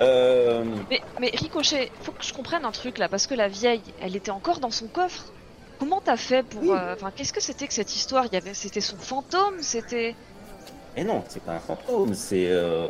Euh, 0.01 0.63
Mais, 0.89 0.99
mais 1.19 1.31
Ricochet, 1.33 1.91
faut 2.01 2.11
que 2.11 2.23
je 2.23 2.33
comprenne 2.33 2.65
un 2.65 2.71
truc 2.71 2.97
là, 2.97 3.07
parce 3.07 3.27
que 3.27 3.33
la 3.35 3.47
vieille, 3.47 3.81
elle 4.01 4.15
était 4.15 4.31
encore 4.31 4.59
dans 4.59 4.71
son 4.71 4.87
coffre. 4.87 5.25
Comment 5.79 6.01
t'as 6.03 6.17
fait 6.17 6.43
pour. 6.43 6.61
Oui. 6.63 6.69
euh, 6.71 6.93
Enfin, 6.95 7.11
qu'est-ce 7.15 7.33
que 7.33 7.41
c'était 7.41 7.67
que 7.67 7.73
cette 7.73 7.95
histoire? 7.95 8.25
Il 8.25 8.33
y 8.33 8.37
avait, 8.37 8.53
c'était 8.53 8.81
son 8.81 8.97
fantôme, 8.97 9.55
c'était. 9.61 10.15
Mais 10.97 11.03
non, 11.03 11.23
c'est 11.29 11.41
pas 11.43 11.53
un 11.53 11.59
fantôme, 11.59 12.13
c'est 12.13 12.47
euh, 12.49 12.87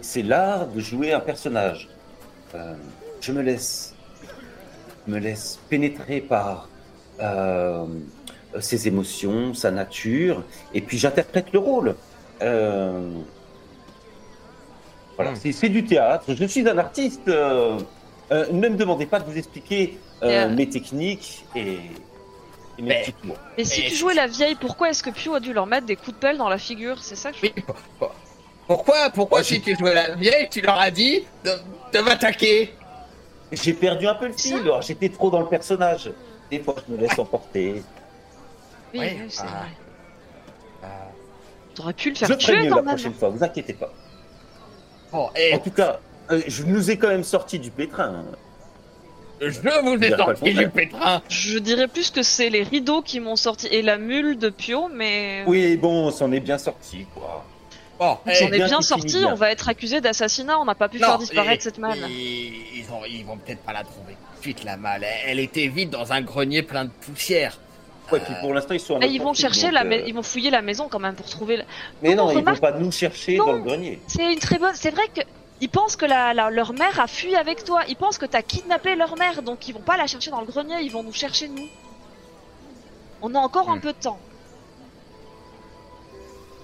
c'est- 0.00 0.22
l'art 0.22 0.66
de 0.68 0.78
jouer 0.80 1.12
un 1.12 1.20
personnage. 1.20 1.88
Euh, 2.54 2.74
je 3.20 3.32
me 3.32 3.42
laisse, 3.42 3.94
me 5.08 5.18
laisse 5.18 5.58
pénétrer 5.68 6.20
par 6.20 6.68
euh, 7.20 7.84
ses 8.60 8.86
émotions, 8.88 9.54
sa 9.54 9.70
nature, 9.70 10.42
et 10.74 10.80
puis 10.80 10.98
j'interprète 10.98 11.46
le 11.52 11.58
rôle. 11.58 11.96
Euh, 12.42 13.10
voilà, 15.16 15.32
Hmm. 15.32 15.52
c'est 15.52 15.68
du 15.68 15.84
théâtre. 15.84 16.26
Je 16.34 16.44
suis 16.44 16.68
un 16.68 16.78
artiste. 16.78 17.26
euh, 17.28 17.78
euh, 18.30 18.46
ne 18.52 18.68
me 18.68 18.76
demandez 18.76 19.06
pas 19.06 19.18
de 19.20 19.24
vous 19.30 19.36
expliquer 19.38 19.98
euh, 20.22 20.46
euh, 20.46 20.54
mes 20.54 20.68
techniques 20.68 21.44
et, 21.56 21.60
et 21.72 21.78
mes 22.78 22.88
Mais- 22.88 23.00
petits 23.02 23.12
tours. 23.14 23.36
Mais 23.56 23.64
si 23.64 23.82
tu 23.88 23.94
jouais 23.96 24.14
la 24.14 24.26
vieille, 24.26 24.54
pourquoi 24.54 24.90
est-ce 24.90 25.02
que 25.02 25.10
Pio 25.10 25.34
a 25.34 25.40
dû 25.40 25.52
leur 25.52 25.66
mettre 25.66 25.86
des 25.86 25.96
coups 25.96 26.12
de 26.14 26.20
pelle 26.20 26.36
dans 26.36 26.48
la 26.50 26.58
figure? 26.58 27.02
C'est 27.02 27.16
ça 27.16 27.32
que 27.32 27.38
je. 27.38 27.42
Oui, 27.46 27.52
pour- 27.66 27.74
pour- 27.98 28.14
Pourquoi, 28.66 29.08
pourquoi 29.10 29.42
si 29.42 29.60
tu 29.62 29.74
jouais 29.76 29.94
la 29.94 30.14
vieille, 30.14 30.46
tu 30.50 30.60
leur 30.60 30.78
as 30.78 30.90
dit 30.90 31.24
de, 31.44 31.52
de 31.94 31.98
m'attaquer? 32.04 32.74
J'ai 33.52 33.72
perdu 33.72 34.06
un 34.06 34.14
peu 34.14 34.26
le 34.26 34.32
fil, 34.34 34.56
alors 34.56 34.82
j'étais 34.82 35.08
trop 35.08 35.30
dans 35.30 35.40
le 35.40 35.46
personnage. 35.46 36.10
Des 36.50 36.60
fois, 36.60 36.74
je 36.86 36.92
me 36.94 36.98
laisse 36.98 37.18
emporter. 37.18 37.82
Oui, 38.94 39.00
Ouais, 39.00 39.18
c'est 39.28 39.42
ah. 39.42 39.46
vrai. 39.46 39.68
Euh, 40.84 40.86
T'aurais 41.74 41.92
pu 41.92 42.10
le 42.10 42.14
Je 42.14 42.24
faire 42.24 42.40
ferai 42.40 42.62
mieux 42.64 42.74
la 42.74 42.82
prochaine 42.82 43.14
fois, 43.14 43.28
vous 43.30 43.42
inquiétez 43.44 43.74
pas. 43.74 43.92
Bon, 45.12 45.28
et 45.36 45.54
En 45.54 45.58
tout 45.58 45.70
cas, 45.70 46.00
euh, 46.30 46.42
je 46.46 46.62
nous 46.64 46.90
ai 46.90 46.96
quand 46.98 47.08
même 47.08 47.24
sorti 47.24 47.58
du 47.58 47.70
pétrin. 47.70 48.24
je 49.40 49.60
vous 49.82 50.02
ai 50.04 50.10
sorti 50.16 50.54
du 50.54 50.68
pétrin. 50.68 51.22
Je 51.28 51.58
dirais 51.58 51.88
plus 51.88 52.10
que 52.10 52.22
c'est 52.22 52.50
les 52.50 52.62
rideaux 52.62 53.02
qui 53.02 53.20
m'ont 53.20 53.36
sorti 53.36 53.66
et 53.68 53.82
la 53.82 53.96
mule 53.98 54.38
de 54.38 54.50
Pio, 54.50 54.88
mais 54.92 55.44
Oui, 55.46 55.76
bon, 55.76 56.08
on 56.08 56.10
s'en 56.10 56.32
est 56.32 56.40
bien 56.40 56.58
sorti, 56.58 57.06
quoi. 57.14 57.44
Bon, 57.98 58.16
on 58.24 58.30
bien 58.30 58.46
est 58.52 58.64
bien 58.66 58.80
sorti. 58.80 59.24
On 59.26 59.34
va 59.34 59.50
être 59.50 59.68
accusé 59.68 60.00
d'assassinat. 60.00 60.58
On 60.60 60.64
n'a 60.64 60.74
pas 60.74 60.88
pu 60.88 60.98
Non, 61.00 61.08
faire 61.08 61.18
disparaître 61.18 61.60
et- 61.62 61.64
cette 61.64 61.78
malle. 61.78 61.98
et- 62.10 62.52
Ils, 62.76 62.86
ont- 62.92 63.04
ils 63.08 63.24
vont 63.24 63.36
peut-être 63.36 63.62
pas 63.62 63.72
la 63.72 63.82
trouver 63.82 64.12
tout 64.14 64.36
de 64.38 64.40
suite, 64.42 64.64
la 64.64 64.76
malle. 64.76 65.02
Elle, 65.04 65.30
elle 65.30 65.40
était 65.40 65.66
vide 65.66 65.90
dans 65.90 66.12
un 66.12 66.20
grenier 66.20 66.62
plein 66.62 66.84
de 66.84 66.90
poussière. 66.90 67.58
Ouais, 68.12 68.20
puis 68.20 68.32
pour 68.40 68.54
l'instant, 68.54 68.72
ils 68.74 68.80
sont 68.80 68.98
Ah, 69.02 69.06
ils 69.06 69.20
vont 69.20 69.34
chercher 69.34 69.64
donc, 69.66 69.72
la, 69.72 69.80
euh, 69.82 69.84
mais- 69.88 70.04
ils 70.06 70.14
vont 70.14 70.22
fouiller 70.22 70.50
la 70.50 70.62
maison 70.62 70.88
quand 70.88 70.98
même 71.00 71.14
pour 71.14 71.26
trouver. 71.26 71.58
la- 71.58 71.64
Mais 72.02 72.14
Non, 72.14 72.26
non, 72.26 72.38
ils 72.38 72.44
vont 72.44 72.56
pas 72.56 72.72
nous 72.72 72.90
chercher 72.92 73.36
Non. 73.36 73.46
dans 73.46 73.52
le 73.52 73.62
grenier. 73.62 74.00
C'est 74.06 74.32
une 74.32 74.38
très 74.38 74.58
bonne. 74.58 74.74
C'est 74.74 74.90
vrai 74.90 75.02
que 75.14 75.20
ils 75.60 75.68
pensent 75.68 75.96
que 75.96 76.06
la, 76.06 76.32
la- 76.32 76.50
leur 76.50 76.72
mère 76.72 77.00
a 77.00 77.06
fui 77.08 77.34
avec 77.34 77.64
toi. 77.64 77.82
Ils 77.88 77.96
pensent 77.96 78.16
que 78.16 78.24
t'as 78.26 78.40
kidnappé 78.42 78.94
leur 78.96 79.16
mère, 79.18 79.42
donc 79.42 79.66
ils 79.68 79.74
vont 79.74 79.80
pas 79.80 79.96
la 79.98 80.06
chercher 80.06 80.30
dans 80.30 80.40
le 80.40 80.46
grenier. 80.46 80.76
Ils 80.82 80.90
vont 80.92 81.02
nous 81.02 81.12
chercher 81.12 81.48
nous. 81.48 81.66
On 83.20 83.34
a 83.34 83.38
encore 83.40 83.68
un 83.68 83.76
Hmm. 83.76 83.80
peu 83.80 83.92
de 83.92 83.98
temps. 83.98 84.18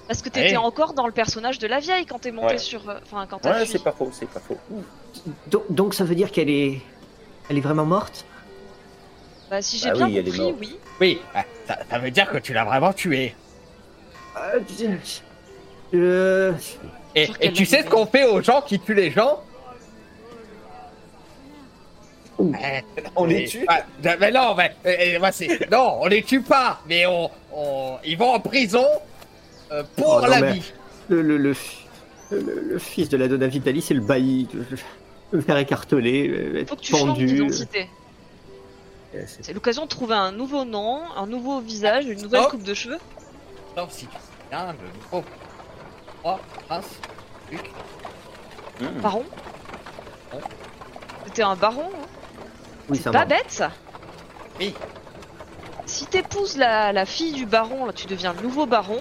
Parce 0.07 0.21
que 0.21 0.29
t'étais 0.29 0.51
Ouais. 0.51 0.57
encore 0.59 0.93
dans 0.93 1.07
le 1.07 1.13
personnage 1.13 1.59
de 1.59 1.67
la 1.67 1.81
vieille 1.81 2.05
quand 2.07 2.19
t'es 2.19 2.31
monté 2.33 2.55
Ouais. 2.55 2.59
sur. 2.59 2.89
euh, 2.91 2.99
Enfin, 3.05 3.27
quand 3.29 3.39
t'as 3.39 3.61
Ouais, 3.61 3.67
c'est 3.67 3.83
pas 3.83 3.93
faux, 3.93 4.11
c'est 4.13 4.29
pas 4.29 4.41
faux. 4.41 4.59
Donc, 5.47 5.63
donc 5.71 5.95
ça 5.95 6.05
veut 6.05 6.15
dire 6.15 6.31
qu'elle 6.31 6.51
est, 6.51 6.81
elle 7.49 7.57
est 7.57 7.63
vraiment 7.63 7.87
morte? 7.87 8.25
Bah, 9.51 9.63
si 9.63 9.79
j'ai 9.79 9.91
Ah 9.91 9.95
bien 9.95 10.07
oui, 10.07 10.25
compris, 10.25 10.55
oui. 10.61 10.79
Oui, 11.01 11.21
bah, 11.33 11.45
ça, 11.67 11.79
ça 11.91 11.99
veut 11.99 12.11
dire 12.11 12.31
que 12.31 12.39
tu 12.39 12.53
l'as 12.53 12.65
vraiment 12.65 12.93
tué. 12.93 13.35
Euh, 14.37 14.59
euh, 15.95 16.53
Et, 17.15 17.53
tu 17.53 17.65
sais 17.65 17.83
ce 17.83 17.89
qu'on 17.89 18.07
fait 18.07 18.25
aux 18.25 18.43
gens 18.43 18.61
qui 18.63 18.81
tuent 18.81 18.95
les 18.95 19.11
gens? 19.11 19.41
Eh, 22.41 22.83
On 23.15 23.27
les 23.27 23.45
tue? 23.47 23.65
ah, 23.69 23.83
mais 24.19 24.33
non, 24.33 24.55
mais, 24.57 24.75
euh, 24.85 25.15
euh, 25.17 25.19
moi, 25.21 25.31
c'est- 25.31 25.71
non, 25.71 25.99
on 26.01 26.07
les 26.07 26.23
tue 26.25 26.43
pas, 26.43 26.81
mais 26.89 27.07
on, 27.07 27.31
on- 27.53 27.97
ils 28.05 28.19
vont 28.19 28.35
en 28.35 28.41
prison 28.41 28.85
euh, 29.73 29.82
pour 29.97 30.07
Oh, 30.16 30.20
non, 30.23 30.27
la 30.28 30.53
vie. 30.53 30.73
le, 31.09 31.23
le, 31.23 31.36
le, 31.36 31.55
fi- 31.55 31.86
le- 32.31 32.61
le 32.69 32.78
fils 32.78 33.09
de 33.09 33.16
la 33.16 33.28
Donna 33.28 33.47
Vitali, 33.47 33.81
c'est 33.82 33.95
le 33.95 34.01
bailli. 34.01 34.49
Le, 34.55 34.65
le 35.32 35.41
faire 35.41 35.57
écarteler, 35.59 36.61
être 36.61 36.69
Faut 36.69 36.77
que 36.77 36.81
tu 36.81 36.93
changes 36.93 37.09
pendu. 37.09 37.27
d'identité. 37.27 37.89
Euh, 39.15 39.23
c'est- 39.27 39.53
l'occasion 39.53 39.85
de 39.85 39.89
trouver 39.89 40.15
un 40.15 40.32
nouveau 40.32 40.65
nom, 40.65 41.01
un 41.16 41.27
nouveau 41.27 41.61
visage, 41.61 42.07
une 42.07 42.20
nouvelle 42.23 42.41
Stop. 42.43 42.53
coupe 42.53 42.62
de 42.65 42.74
cheveux. 42.74 42.99
Sauf 43.77 43.91
si 43.91 44.07
tu 44.07 44.16
viens 44.51 44.66
le 44.73 44.89
micro. 44.99 45.24
Oh, 46.24 46.36
prince, 46.69 46.86
Luc. 47.51 47.70
Mmh. 48.81 49.01
Baron 49.01 49.24
Ouais. 50.32 51.43
Un 51.43 51.57
baron, 51.57 51.82
hein 51.93 52.07
Oui, 52.89 53.01
C'est 53.03 53.11
pas 53.11 53.24
bête 53.24 53.45
ça 53.49 53.70
Oui. 54.61 54.73
Si 55.86 56.07
t'épouses 56.07 56.57
la, 56.57 56.93
la 56.93 57.05
fille 57.07 57.32
du 57.32 57.45
baron, 57.47 57.86
là, 57.86 57.93
tu 57.93 58.07
deviens 58.07 58.32
le 58.35 58.43
nouveau 58.43 58.66
baron. 58.66 59.01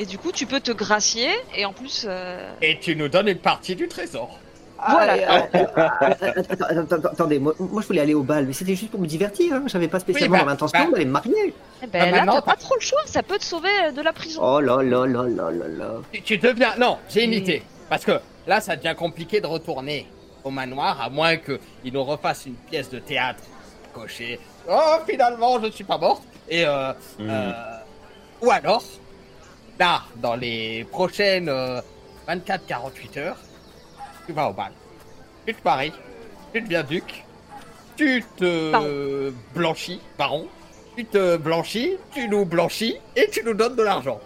Et 0.00 0.06
du 0.06 0.16
coup, 0.16 0.32
tu 0.32 0.46
peux 0.46 0.60
te 0.60 0.72
gracier. 0.72 1.28
Et 1.54 1.64
en 1.66 1.72
plus, 1.74 2.06
euh, 2.08 2.50
Et 2.62 2.78
tu 2.80 2.96
nous 2.96 3.08
donnes 3.08 3.28
une 3.28 3.38
partie 3.38 3.76
du 3.76 3.86
trésor. 3.86 4.38
Voilà. 4.88 5.14
Ah, 5.28 5.58
euh, 5.58 5.66
attends, 6.40 6.64
attends, 6.70 6.96
attends, 6.96 7.08
attendez, 7.10 7.38
moi, 7.38 7.52
moi, 7.58 7.82
je 7.82 7.86
voulais 7.86 8.00
aller 8.00 8.14
au 8.14 8.22
bal, 8.22 8.46
mais 8.46 8.54
c'était 8.54 8.74
juste 8.74 8.90
pour 8.90 9.00
me 9.00 9.06
divertir. 9.06 9.52
Hein. 9.52 9.64
J'avais 9.66 9.88
pas 9.88 10.00
spécialement 10.00 10.38
bah, 10.38 10.44
l'intention 10.46 10.84
bah. 10.86 10.90
d'aller 10.92 11.04
me 11.04 11.10
marier. 11.10 11.52
eh 11.82 11.86
ben, 11.86 12.00
Ah, 12.02 12.06
là, 12.06 12.12
maintenant, 12.16 12.34
t'as 12.36 12.40
pas 12.40 12.52
t'as- 12.52 12.62
trop 12.64 12.76
le 12.76 12.80
choix. 12.80 13.02
Ça 13.04 13.22
peut 13.22 13.36
te 13.36 13.44
sauver 13.44 13.68
euh, 13.84 13.90
de 13.92 14.00
la 14.00 14.14
prison. 14.14 14.40
Oh 14.42 14.58
là 14.58 14.82
là 14.82 15.04
là 15.06 15.24
là 15.24 15.50
là 15.50 15.68
là. 15.68 15.90
Tu, 16.14 16.22
tu 16.22 16.38
deviens. 16.38 16.74
Non, 16.78 16.96
j'ai 17.10 17.24
une 17.24 17.34
idée. 17.34 17.62
Parce 17.90 18.06
que 18.06 18.12
là, 18.46 18.62
ça 18.62 18.74
devient 18.76 18.94
compliqué 18.96 19.42
de 19.42 19.46
retourner 19.46 20.06
au 20.44 20.50
manoir, 20.50 20.98
à 21.02 21.10
moins 21.10 21.36
qu'ils 21.36 21.92
nous 21.92 22.02
refassent 22.02 22.46
une 22.46 22.54
pièce 22.54 22.88
de 22.88 23.00
théâtre 23.00 23.42
cochée. 23.92 24.40
Oh, 24.66 24.96
finalement, 25.06 25.62
je 25.62 25.70
suis 25.72 25.84
pas 25.84 25.98
morte. 25.98 26.22
Et 26.48 26.64
euh, 26.64 26.92
Mmh. 27.18 27.28
euh, 27.28 27.52
ou 28.40 28.50
alors, 28.50 28.82
là, 29.80 30.02
dans 30.16 30.36
les 30.36 30.84
prochaines 30.84 31.48
euh, 31.48 31.80
24-48 32.28 33.18
heures, 33.18 33.36
tu 34.26 34.32
vas 34.32 34.50
au 34.50 34.52
bal. 34.52 34.72
Tu 35.46 35.54
te 35.54 35.60
maries, 35.64 35.92
tu 36.52 36.60
deviens 36.60 36.82
duc, 36.84 37.24
tu 37.96 38.22
te 38.36 39.32
blanchis, 39.54 40.00
baron, 40.18 40.46
tu 40.96 41.04
te 41.06 41.36
blanchis, 41.38 41.96
tu 42.14 42.28
nous 42.28 42.44
blanchis 42.44 42.96
et 43.16 43.28
tu 43.30 43.42
nous 43.42 43.54
donnes 43.54 43.74
de 43.74 43.82
l'argent. 43.82 44.20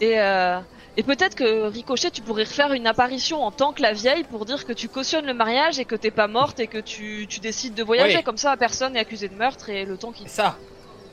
Et, 0.00 0.18
euh, 0.18 0.58
et 0.96 1.02
peut-être 1.02 1.34
que 1.34 1.68
Ricochet, 1.68 2.10
tu 2.10 2.22
pourrais 2.22 2.44
refaire 2.44 2.72
une 2.72 2.86
apparition 2.86 3.42
en 3.44 3.50
tant 3.50 3.74
que 3.74 3.82
la 3.82 3.92
vieille 3.92 4.24
pour 4.24 4.46
dire 4.46 4.64
que 4.64 4.72
tu 4.72 4.88
cautionnes 4.88 5.26
le 5.26 5.34
mariage 5.34 5.78
et 5.78 5.84
que 5.84 5.94
t'es 5.96 6.10
pas 6.10 6.28
morte 6.28 6.60
et 6.60 6.66
que 6.66 6.78
tu, 6.78 7.26
tu 7.28 7.40
décides 7.40 7.74
de 7.74 7.82
voyager. 7.82 8.16
Oui. 8.16 8.22
Comme 8.22 8.38
ça, 8.38 8.56
personne 8.56 8.94
n'est 8.94 9.00
accusé 9.00 9.28
de 9.28 9.34
meurtre 9.34 9.68
et 9.68 9.84
le 9.84 9.98
temps 9.98 10.12
qui 10.12 10.22
C'est 10.22 10.36
ça. 10.42 10.56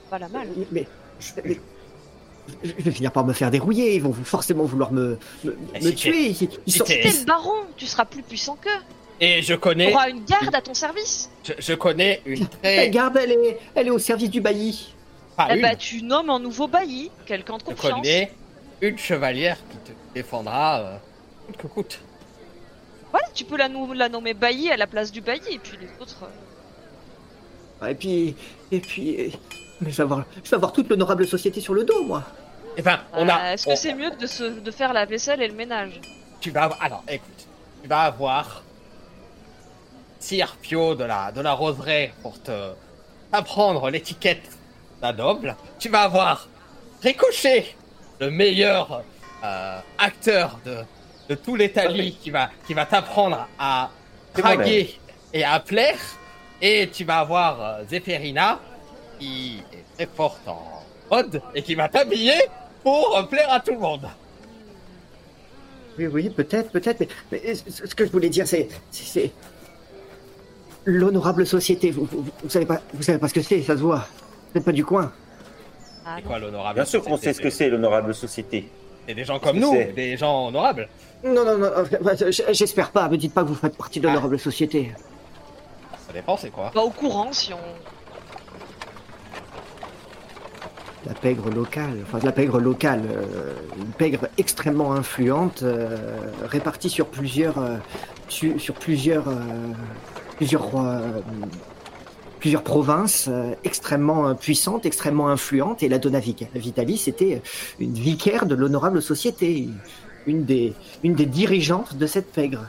pas 0.10 0.18
la 0.18 0.30
mal. 0.30 0.48
Mais, 0.56 0.66
mais- 0.72 0.88
mais- 1.44 1.60
je 2.64 2.72
vais 2.72 2.92
finir 2.92 3.12
par 3.12 3.26
me 3.26 3.34
faire 3.34 3.52
dérouiller. 3.52 3.96
Ils 3.96 4.02
vont 4.02 4.14
forcément 4.14 4.64
vouloir 4.64 4.92
me, 4.92 5.18
me, 5.44 5.90
tuer. 5.92 6.28
Ils, 6.30 6.50
ils 6.66 6.72
si 6.74 6.78
sont- 6.80 6.86
t'es- 6.86 7.04
le 7.04 7.26
baron, 7.26 7.54
tu 7.76 7.86
seras 7.86 8.06
plus 8.06 8.24
puissant 8.24 8.58
qu'eux. 8.62 8.70
Et 9.20 9.42
je 9.42 9.54
Tu 9.54 9.60
connais, 9.60 9.92
auras 9.94 10.10
une 10.10 10.24
garde 10.26 10.54
à 10.54 10.62
ton 10.62 10.74
service. 10.76 11.30
je, 11.44 11.54
je 11.58 11.74
connais 11.74 12.22
une 12.26 12.48
très, 12.48 12.90
Garde, 12.92 13.18
elle 13.18 13.32
est, 13.32 13.60
elle 13.74 13.88
est 13.88 13.92
au 13.92 13.98
service 14.00 14.30
du 14.30 14.42
bailli. 14.42 14.94
pas 15.36 15.48
Eh 15.52 15.56
une, 15.56 15.62
ben, 15.64 15.76
tu 15.76 16.04
nommes 16.04 16.30
un 16.30 16.40
nouveau 16.40 16.68
bailli, 16.68 17.10
quelqu'un 17.26 17.56
de 17.58 17.62
je 17.62 17.66
confiance. 17.66 17.94
connais 18.02 18.32
une 18.82 18.98
chevalière 18.98 19.58
qui 19.72 19.78
te 19.78 19.98
défendra 20.14 20.80
euh, 20.82 20.98
coûte 21.48 21.58
que 21.58 21.68
coûte. 21.68 22.00
Voilà, 23.12 23.26
tu 23.34 23.44
peux 23.46 23.58
la, 23.58 23.70
nou- 23.70 23.94
la 23.94 24.08
nommer 24.10 24.36
bailli 24.36 24.70
à 24.70 24.78
la 24.78 24.86
place 24.86 25.12
du 25.12 25.22
bailli 25.22 25.42
et 25.54 25.58
puis 25.60 25.78
les 25.82 25.88
autres. 26.00 26.24
euh, 27.82 27.88
Et 27.90 27.96
puis, 27.96 28.36
et 28.72 28.80
puis, 28.80 29.32
mais 29.82 29.92
je 29.92 29.98
vais 29.98 30.04
avoir, 30.04 30.24
je 30.44 30.50
vais 30.50 30.56
avoir 30.56 30.74
toute 30.74 30.90
l'honorable 30.90 31.28
société 31.28 31.62
sur 31.62 31.74
le 31.74 31.84
dos, 31.84 32.04
moi. 32.04 32.24
Eh 32.78 32.82
ben, 32.82 33.00
on 33.14 33.28
euh, 33.28 33.32
a, 33.32 33.54
Est-ce 33.54 33.66
que 33.66 33.72
on- 33.72 33.76
c'est 33.76 33.94
mieux 33.94 34.12
que 34.12 34.18
de, 34.22 34.28
se, 34.28 34.44
de 34.44 34.72
faire 34.72 34.94
la 34.94 35.06
vaisselle 35.06 35.42
et 35.42 35.48
le 35.48 35.56
ménage 35.56 36.00
tu 36.40 36.52
vas 36.52 36.64
avoir, 36.66 36.84
alors 36.84 37.04
écoute, 37.10 37.48
tu 37.82 37.90
vas 37.90 38.02
avoir 38.02 38.62
Sir 40.20 40.56
Pio 40.62 40.94
de 40.96 41.04
la, 41.04 41.32
de 41.32 41.42
la 41.42 41.54
roseraie 41.54 42.14
pour 42.22 42.42
te 42.42 42.72
apprendre 43.32 43.90
l'étiquette 43.90 44.50
d'un 45.02 45.14
noble. 45.14 45.56
Tu 45.80 45.90
vas 45.90 46.02
avoir 46.04 46.48
Ricochet, 47.04 47.76
le 48.20 48.30
meilleur 48.30 49.04
euh, 49.44 49.80
acteur 49.98 50.60
de, 50.66 50.78
de 51.30 51.36
tout 51.36 51.56
l'Italie 51.56 52.18
qui 52.22 52.30
va, 52.32 52.50
qui 52.66 52.74
va 52.74 52.86
t'apprendre 52.86 53.48
à 53.60 53.90
draguer 54.36 55.00
et 55.34 55.44
à 55.44 55.60
plaire. 55.60 56.00
Et 56.62 56.90
tu 56.92 57.04
vas 57.04 57.20
avoir 57.20 57.62
euh, 57.62 57.84
Zéphérina 57.88 58.60
qui 59.20 59.62
est 59.74 59.96
très 59.96 60.06
forte 60.16 60.48
en 60.48 60.84
mode 61.12 61.42
et 61.56 61.62
qui 61.62 61.76
va 61.76 61.90
t'habiller 61.90 62.36
pour 62.84 63.18
euh, 63.18 63.24
plaire 63.24 63.52
à 63.52 63.60
tout 63.60 63.72
le 63.74 63.80
monde. 63.80 64.08
Oui, 65.98 66.06
oui, 66.08 66.30
peut-être, 66.30 66.70
peut-être, 66.72 67.00
mais, 67.00 67.08
mais 67.32 67.56
ce 67.56 67.88
ce 67.88 67.96
que 67.96 68.06
je 68.06 68.12
voulais 68.12 68.30
dire, 68.30 68.48
c'est, 68.48 68.68
c'est, 68.92 69.32
l'honorable 70.86 71.46
société. 71.46 71.92
Vous, 71.92 72.06
vous, 72.12 72.26
vous 72.44 72.50
savez 72.50 72.66
pas, 72.66 72.82
vous 72.94 73.02
savez 73.04 73.18
pas 73.18 73.28
ce 73.28 73.34
que 73.34 73.42
c'est, 73.42 73.62
ça 73.64 73.76
se 73.76 73.82
voit. 73.82 74.08
Vous 74.08 74.56
n'êtes 74.60 74.66
pas 74.66 74.72
du 74.72 74.86
coin. 74.86 75.12
Ah, 76.06 76.18
quoi 76.26 76.40
l'honorable 76.40 76.76
Bien 76.76 76.86
sûr 76.86 77.04
qu'on 77.04 77.18
sait 77.18 77.34
ce 77.34 77.42
que 77.42 77.50
c'est, 77.50 77.70
l'honorable 77.70 78.14
société. 78.14 78.70
C'est 79.08 79.14
des 79.16 79.26
gens 79.26 79.40
comme 79.40 79.58
nous, 79.60 79.74
des 79.96 80.18
gens 80.18 80.48
honorables. 80.48 80.88
Non, 81.24 81.44
non, 81.44 81.58
non, 81.58 81.66
euh, 81.66 82.32
j- 82.32 82.44
j'espère 82.52 82.92
pas. 82.92 83.10
Me 83.10 83.18
dites 83.18 83.34
pas 83.34 83.44
que 83.44 83.48
vous 83.48 83.56
faites 83.56 83.76
partie 83.76 84.00
de 84.00 84.08
l'honorable 84.08 84.38
société. 84.40 84.94
Ça 86.06 86.14
dépend, 86.14 86.38
c'est 86.38 86.52
quoi? 86.52 86.70
Pas 86.72 86.84
au 86.84 86.90
courant 86.92 87.34
si 87.34 87.54
on. 87.54 87.58
La 91.08 91.14
pègre 91.14 91.50
locale, 91.50 91.98
enfin 92.04 92.20
la 92.24 92.32
pègre 92.34 92.60
locale, 92.60 93.02
euh, 93.10 93.54
une 93.78 93.94
pègre 93.94 94.28
extrêmement 94.38 94.92
influente, 94.94 95.64
euh, 95.64 95.96
répartie 96.44 96.90
sur 96.90 97.08
plusieurs, 97.08 97.58
euh, 97.60 97.78
su- 98.28 98.60
sur 98.60 98.74
plusieurs, 98.74 99.30
euh, 99.30 99.36
plusieurs 100.38 100.68
euh, 100.76 101.22
provinces, 102.64 103.28
euh, 103.30 103.54
extrêmement 103.64 104.36
puissante, 104.36 104.86
extrêmement 104.86 105.30
influente. 105.30 105.82
Et 105.82 105.88
la 105.88 105.98
Donna 105.98 106.20
Vic- 106.20 106.48
Vitalis 106.56 107.04
était 107.08 107.42
une 107.80 107.94
vicaire 107.94 108.46
de 108.46 108.56
l'honorable 108.56 109.02
société, 109.02 109.70
une 110.26 110.44
des, 110.44 110.74
une 111.04 111.14
des 111.16 111.26
dirigeantes 111.26 111.96
de 111.96 112.06
cette 112.06 112.32
pègre. 112.34 112.66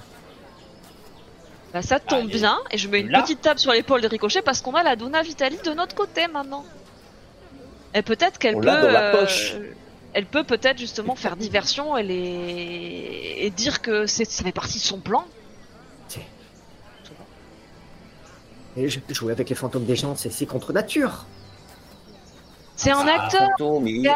Bah, 1.73 1.83
ça 1.83 1.99
tombe 1.99 2.29
Ah, 2.33 2.37
bien 2.37 2.59
et 2.71 2.79
je 2.79 2.89
mets 2.89 3.01
une 3.01 3.09
là- 3.11 3.21
petite 3.23 3.41
table 3.43 3.59
sur 3.59 3.73
l'épaule 3.73 4.01
de 4.01 4.07
Ricochet 4.09 4.43
parce 4.43 4.61
qu'on 4.63 4.75
a 4.75 4.83
la 4.85 4.95
Donna 4.97 5.23
Vitali 5.23 5.59
de 5.65 5.73
notre 5.73 5.95
côté 5.97 6.27
maintenant. 6.33 6.65
Et 7.95 8.03
peut-être 8.03 8.39
qu'elle 8.39 8.57
peut. 8.57 8.65
l'a 8.67 8.83
dans 8.83 8.91
la 8.91 9.15
euh. 9.17 9.27
Elle 10.15 10.27
peut 10.27 10.45
peut-être 10.45 10.79
justement 10.79 11.15
faire 11.15 11.37
diversion 11.37 11.97
et, 11.97 12.03
les... 12.03 13.35
et 13.39 13.51
dire 13.51 13.83
que 13.83 14.07
c'est- 14.07 14.25
ça 14.31 14.43
fait 14.43 14.53
partie 14.53 14.79
de 14.79 14.83
son 14.85 14.99
plan. 15.01 15.25
Et 18.77 18.89
je- 18.89 19.01
jouer 19.11 19.33
avec 19.33 19.49
les 19.49 19.57
fantômes 19.57 19.85
des 19.87 19.97
gens, 19.97 20.15
c'est 20.15 20.31
c'est 20.31 20.47
contre 20.47 20.73
nature. 20.73 21.27
C'est 22.77 22.93
un 22.93 23.05
Ah, 23.09 23.25
acteur 23.25 23.49
fantôme, 23.59 23.85
mais-. 23.85 24.09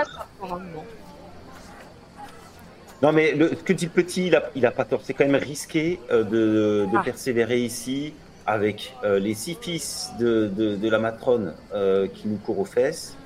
Non, 3.02 3.10
mais 3.12 3.32
le, 3.32 3.48
ce 3.48 3.54
que 3.56 3.72
dit 3.72 3.86
le 3.86 3.90
petit, 3.90 4.28
il 4.28 4.36
a, 4.36 4.48
il 4.54 4.64
a 4.64 4.70
pas 4.70 4.84
tort. 4.84 5.00
C'est 5.02 5.14
quand 5.14 5.26
même 5.26 5.34
risqué 5.42 5.98
euh, 6.12 6.22
de, 6.22 6.86
de 6.92 6.96
Ah. 6.96 7.02
persévérer 7.04 7.60
ici 7.60 8.14
avec 8.46 8.94
euh, 9.02 9.18
les 9.18 9.34
six 9.34 9.56
fils 9.60 10.10
de, 10.20 10.48
de, 10.54 10.76
de 10.76 10.88
la 10.88 10.98
matrone 10.98 11.54
euh, 11.74 12.06
qui 12.06 12.28
nous 12.28 12.36
courent 12.36 12.60
aux 12.60 12.64
fesses, 12.64 13.16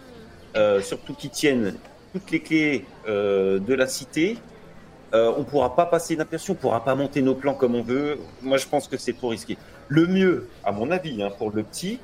surtout 0.83 1.15
qui 1.15 1.29
tiennent 1.31 1.77
toutes 2.13 2.31
les 2.31 2.41
clés 2.41 2.85
euh, 3.09 3.59
de 3.59 3.75
la 3.75 3.87
cité. 3.87 4.39
Euh, 5.15 5.33
on 5.37 5.45
pourra 5.45 5.77
pas 5.77 5.87
passer 5.87 6.15
inaperçu, 6.15 6.51
on 6.51 6.55
pourra 6.55 6.83
pas 6.85 6.95
monter 6.95 7.23
nos 7.23 7.35
plans 7.35 7.55
comme 7.55 7.75
on 7.75 7.83
veut. 7.83 8.19
Moi, 8.43 8.57
je 8.59 8.67
pense 8.67 8.89
que 8.89 8.97
c'est 8.97 9.13
trop 9.13 9.29
risqué. 9.29 9.57
Le 9.89 10.07
mieux, 10.07 10.49
à 10.65 10.73
mon 10.73 10.91
avis, 10.91 11.23
hein, 11.23 11.31
pour 11.39 11.51
le 11.53 11.63
petit, 11.63 12.01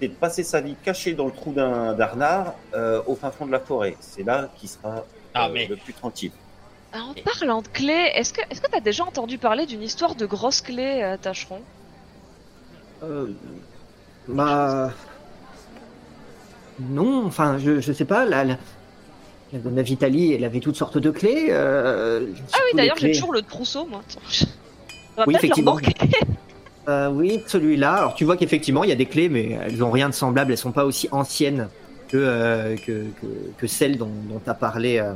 c'est 0.00 0.08
de 0.08 0.14
passer 0.14 0.44
sa 0.44 0.60
vie 0.60 0.76
caché 0.84 1.14
dans 1.14 1.26
le 1.26 1.32
trou 1.32 1.52
d'un 1.52 1.94
d'Arnard 1.94 2.54
euh, 2.74 3.02
au 3.06 3.16
fin 3.16 3.30
fond 3.32 3.46
de 3.46 3.52
la 3.52 3.58
forêt. 3.58 3.96
C'est 4.00 4.22
là 4.22 4.48
qu'il 4.56 4.68
sera 4.68 5.04
Ah, 5.34 5.46
euh, 5.48 5.50
mais- 5.52 5.66
le 5.66 5.76
plus 5.76 5.94
tranquille. 5.94 6.30
Ah, 6.92 7.00
En 7.10 7.14
parlant 7.22 7.60
de 7.60 7.68
clés, 7.68 8.12
est-ce 8.14 8.32
que 8.32 8.40
est-ce 8.50 8.60
que 8.62 8.70
t'as 8.70 8.80
déjà 8.80 9.04
entendu 9.04 9.36
parler 9.36 9.66
d'une 9.66 9.82
histoire 9.82 10.14
de 10.14 10.24
grosses 10.24 10.62
clés, 10.62 11.00
euh, 11.02 11.16
Tâcheron 11.18 11.60
Euh, 13.02 13.26
bah. 14.26 14.92
Non, 16.80 17.24
enfin, 17.26 17.58
je, 17.58 17.80
je 17.80 17.92
sais 17.92 18.04
pas. 18.04 18.24
La, 18.24 18.44
la, 18.44 18.56
la 19.52 19.58
Donna 19.58 19.82
Vitali, 19.82 20.32
elle 20.32 20.44
avait 20.44 20.60
toutes 20.60 20.76
sortes 20.76 20.98
de 20.98 21.10
clés. 21.10 21.46
euh, 21.50 22.26
Ah 22.52 22.58
oui, 22.64 22.76
d'ailleurs, 22.76 22.96
j'ai 22.98 23.12
toujours 23.12 23.32
le 23.32 23.42
trousseau, 23.42 23.86
moi. 23.86 24.02
Va 25.16 25.24
Oui, 25.26 25.34
effectivement. 25.36 25.78
Euh, 26.88 27.10
oui, 27.10 27.42
celui-là. 27.46 27.92
Alors 27.96 28.14
tu 28.14 28.24
vois 28.24 28.38
qu'effectivement, 28.38 28.82
il 28.82 28.88
y 28.88 28.92
a 28.92 28.96
des 28.96 29.04
clés, 29.04 29.28
mais 29.28 29.58
elles 29.62 29.84
ont 29.84 29.90
rien 29.90 30.08
de 30.08 30.14
semblable. 30.14 30.52
Elles 30.52 30.56
sont 30.56 30.72
pas 30.72 30.86
aussi 30.86 31.06
anciennes 31.12 31.68
que, 32.08 32.16
euh, 32.16 32.76
que, 32.76 33.04
que, 33.20 33.26
que 33.58 33.66
celles 33.66 33.98
dont, 33.98 34.08
tu 34.42 34.48
as 34.48 34.54
parlé 34.54 34.96
euh, 34.96 35.12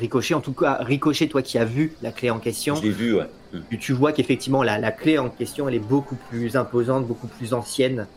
Ricochet. 0.00 0.34
En 0.34 0.40
tout 0.40 0.52
cas, 0.52 0.78
Ricochet, 0.80 1.28
toi 1.28 1.42
qui 1.42 1.58
as 1.58 1.64
vu 1.64 1.92
la 2.02 2.10
clé 2.10 2.28
en 2.30 2.40
question, 2.40 2.74
Je 2.74 2.82
l'ai 2.82 2.90
vu, 2.90 3.14
ouais. 3.14 3.28
Mm. 3.52 3.58
tu, 3.70 3.78
tu 3.78 3.92
vois 3.92 4.10
qu'effectivement, 4.10 4.64
la, 4.64 4.78
la 4.78 4.90
clé 4.90 5.16
en 5.18 5.28
question, 5.28 5.68
elle 5.68 5.76
est 5.76 5.78
beaucoup 5.78 6.16
plus 6.28 6.56
imposante, 6.56 7.06
beaucoup 7.06 7.28
plus 7.28 7.54
ancienne. 7.54 8.08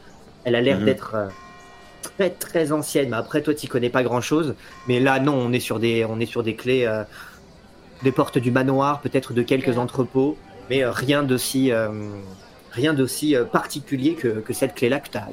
Elle 0.44 0.56
a 0.56 0.62
l'air 0.62 0.80
Mhm. 0.80 0.86
d'être 0.86 1.12
euh, 1.14 1.28
très 2.20 2.30
très 2.32 2.72
ancienne. 2.74 3.10
Mais 3.10 3.18
après, 3.18 3.42
toi, 3.42 3.54
tu 3.54 3.68
connais 3.68 3.90
pas 3.90 4.04
grand-chose. 4.04 4.56
Mais 4.88 5.00
là, 5.00 5.20
non, 5.20 5.34
on 5.36 5.54
est 5.54 5.60
sur 5.62 5.80
des, 5.80 6.04
on 6.06 6.20
est 6.20 6.26
sur 6.26 6.44
des 6.44 6.56
clés, 6.56 6.86
euh, 6.86 7.04
des 8.04 8.12
portes 8.12 8.38
du 8.38 8.52
manoir, 8.52 9.00
peut-être 9.02 9.32
de 9.34 9.42
quelques 9.42 9.78
entrepôts, 9.78 10.38
mais 10.70 10.84
euh, 10.84 10.92
rien 10.92 11.24
d'aussi, 11.24 11.72
euh, 11.72 11.90
rien 12.72 12.94
d'aussi 12.94 13.36
euh, 13.36 13.46
particulier 13.46 14.16
que, 14.16 14.28
que 14.42 14.54
cette 14.54 14.76
clé-là 14.76 15.00
que 15.00 15.10
t'as. 15.10 15.24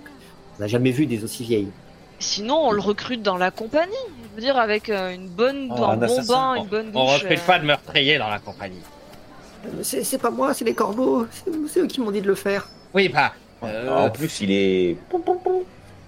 On 0.58 0.62
n'a 0.62 0.68
jamais 0.68 0.90
vu 0.92 1.06
des 1.06 1.24
aussi 1.24 1.42
vieilles. 1.44 1.70
Sinon, 2.18 2.68
on 2.68 2.70
le 2.72 2.80
recrute 2.80 3.22
dans 3.22 3.36
la 3.36 3.50
compagnie. 3.50 3.92
Je 4.30 4.36
veux 4.36 4.40
dire, 4.40 4.56
avec 4.56 4.88
euh, 4.88 5.12
une 5.14 5.28
bonne, 5.28 5.68
Oh, 5.76 5.82
un 5.84 5.90
un 5.90 5.96
bon 5.96 6.04
assassin. 6.04 6.32
bain, 6.32 6.54
On- 6.58 6.62
une 6.62 6.68
bonne 6.68 6.86
douche. 6.86 6.94
On 7.02 7.06
recrute 7.06 7.38
euh, 7.38 7.46
pas 7.46 7.58
de 7.58 7.64
meurtrier 7.66 8.18
dans 8.18 8.28
la 8.30 8.38
compagnie. 8.38 8.80
C'est 9.82 10.20
pas 10.20 10.30
moi, 10.30 10.54
c'est 10.54 10.64
les 10.64 10.74
corbeaux. 10.74 11.26
C'est 11.30 11.50
c'est 11.68 11.80
eux 11.80 11.86
qui 11.88 12.00
m'ont 12.00 12.10
dit 12.12 12.20
de 12.22 12.26
le 12.28 12.34
faire. 12.36 12.68
Oui, 12.94 13.08
bah. 13.08 13.32
euh, 13.64 14.06
En 14.06 14.10
plus, 14.10 14.40
il 14.40 14.52
est. 14.52 14.96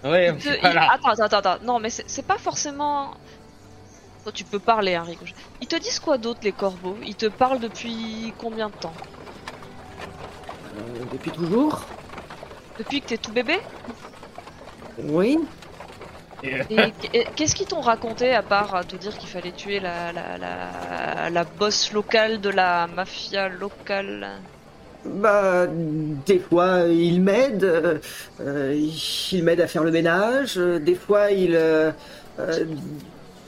Ouais, 0.04 0.36
te- 0.38 0.58
voilà. 0.60 0.82
Attends, 0.88 1.10
attends, 1.22 1.38
attends. 1.38 1.58
Non, 1.64 1.80
mais 1.80 1.90
c'est 1.90 2.26
pas 2.26 2.38
forcément. 2.38 3.14
Toi, 4.22 4.30
tu 4.32 4.44
peux 4.44 4.60
parler, 4.60 4.94
hein, 4.94 5.02
Ricochet. 5.02 5.34
Ils 5.60 5.66
te 5.66 5.74
disent 5.74 5.98
quoi 5.98 6.18
d'autre, 6.18 6.38
les 6.44 6.52
corbeaux? 6.52 7.00
Ils 7.02 7.16
te 7.16 7.26
parlent 7.26 7.58
depuis 7.58 8.32
combien 8.38 8.70
de 8.70 8.74
temps? 8.76 9.00
Euh, 10.62 11.04
depuis 11.08 11.32
toujours 11.32 11.98
Depuis 12.78 13.02
que 13.02 13.06
t'es 13.08 13.18
tout 13.18 13.32
bébé? 13.32 13.54
Oui. 14.96 15.38
Et 16.70 16.94
et 17.12 17.26
qu'est-ce 17.34 17.54
qu'ils 17.54 17.66
t'ont 17.66 17.80
raconté 17.82 18.32
à 18.34 18.42
part 18.42 18.74
euh, 18.74 18.82
te 18.84 18.96
dire 18.96 19.16
qu'il 19.18 19.28
fallait 19.28 19.52
tuer 19.52 19.80
la, 19.80 20.12
la, 20.12 20.38
la, 20.38 21.28
la 21.30 21.44
boss 21.44 21.92
locale 21.92 22.40
de 22.40 22.48
la 22.50 22.86
mafia 22.86 23.48
locale? 23.48 24.46
Bah, 25.04 25.66
des 26.26 26.38
fois, 26.40 26.82
il 26.88 27.22
m'aide. 27.22 27.64
euh, 28.40 28.74
il 29.32 29.42
m'aide 29.44 29.60
à 29.60 29.66
faire 29.68 29.84
le 29.84 29.90
ménage. 29.90 30.56
Des 30.56 30.94
fois, 30.94 31.30
il. 31.30 31.54
euh, 31.56 31.92
euh, 32.38 32.64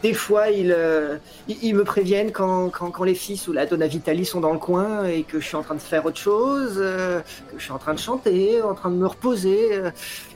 des 0.03 0.15
fois, 0.15 0.49
il, 0.49 0.73
euh, 0.73 1.19
ils 1.47 1.59
ils 1.63 1.75
me 1.75 1.85
préviennent 1.85 2.33
quand, 2.33 2.71
quand, 2.71 2.91
quand 2.91 3.05
les 3.05 3.15
fils 3.15 3.49
ou 3.49 3.53
la 3.53 3.67
Donna 3.67 3.87
Vitali 3.87 4.25
sont 4.25 4.41
dans 4.41 4.53
le 4.53 4.59
coin 4.59 5.05
et 5.05 5.25
que 5.25 5.41
je 5.41 5.47
suis 5.47 5.57
en 5.57 5.63
train 5.63 5.75
de 5.75 5.81
faire 5.81 6.07
autre 6.07 6.17
chose, 6.19 6.77
que 6.77 7.23
je 7.59 7.63
suis 7.63 7.73
en 7.73 7.79
train 7.79 7.93
de 7.93 7.99
chanter, 7.99 8.63
en 8.63 8.75
train 8.75 8.91
de 8.91 8.97
me 8.97 9.07
reposer. 9.07 9.83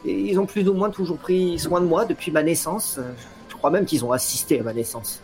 et 0.05 0.13
ils 0.31 0.39
ont 0.39 0.45
plus 0.47 0.69
ou 0.69 0.75
moins 0.75 0.91
toujours 0.91 1.17
pris 1.19 1.59
soin 1.59 1.81
de 1.81 1.87
moi 1.87 2.05
depuis 2.05 2.31
ma 2.31 2.43
naissance. 2.43 3.01
Je 3.49 3.55
crois 3.57 3.71
même 3.71 3.87
qu'ils 3.87 4.05
ont 4.05 4.13
assisté 4.13 4.61
à 4.61 4.63
ma 4.63 4.75
naissance. 4.75 5.23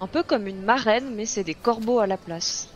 Un 0.00 0.06
peu 0.06 0.22
comme 0.22 0.46
une 0.46 0.62
marraine, 0.62 1.14
mais 1.14 1.26
c'est 1.26 1.44
des 1.44 1.54
corbeaux 1.54 1.98
à 2.00 2.06
la 2.06 2.16
place. 2.18 2.68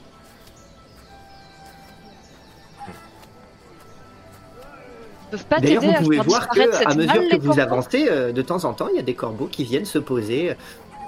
Peuvent 5.31 5.44
pas 5.47 5.61
D'ailleurs, 5.61 5.81
t'aider 5.82 5.93
vous 5.93 5.98
à 5.98 6.02
pouvez 6.02 6.19
voir 6.19 6.48
que, 6.48 6.86
à 6.86 6.94
mesure 6.94 7.28
que 7.31 7.36
vous 7.39 7.59
avancez, 7.59 8.07
euh, 8.09 8.32
de 8.32 8.43
temps 8.43 8.65
en 8.65 8.73
temps, 8.74 8.89
il 8.89 8.97
y 8.97 8.98
a 8.98 9.02
des 9.02 9.15
corbeaux 9.15 9.47
qui 9.47 9.65
viennent 9.65 9.85
se 9.85 9.98
poser 9.98 10.55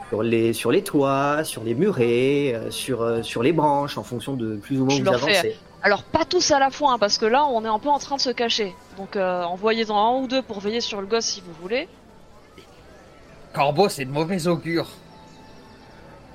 sur 0.09 0.23
les, 0.23 0.53
sur 0.53 0.71
les 0.71 0.83
toits, 0.83 1.43
sur 1.45 1.65
les 1.65 1.75
murets, 1.75 2.53
euh, 2.55 2.71
sur, 2.71 3.03
euh, 3.03 3.23
sur 3.23 3.43
les 3.43 3.53
branches, 3.53 3.99
en 3.99 4.03
fonction 4.03 4.35
de 4.35 4.57
plus 4.57 4.81
ou 4.81 4.85
moins 4.85 4.95
où 4.95 4.99
vous 4.99 5.05
fais- 5.05 5.37
avancez. 5.37 5.57
Alors 5.85 6.05
pas 6.05 6.25
tous 6.25 6.51
à 6.53 6.59
la 6.61 6.71
fois, 6.71 6.93
hein, 6.93 6.99
parce 6.99 7.19
que 7.19 7.27
là 7.27 7.45
on 7.47 7.65
est 7.65 7.69
un 7.69 7.79
peu 7.81 7.89
en 7.89 7.99
train 7.99 8.15
de 8.17 8.21
se 8.21 8.31
cacher. 8.31 8.73
Donc 8.97 9.17
euh, 9.17 9.43
envoyez-en 9.43 9.97
un 9.97 10.21
ou 10.23 10.29
deux 10.29 10.41
pour 10.43 10.61
veiller 10.61 10.81
sur 10.81 11.01
le 11.01 11.07
gosse 11.09 11.25
si 11.25 11.41
vous 11.41 11.53
voulez. 11.61 11.89
Corbeau, 13.53 13.89
c'est 13.89 14.05
de 14.05 14.11
mauvais 14.11 14.47
augure. 14.47 14.87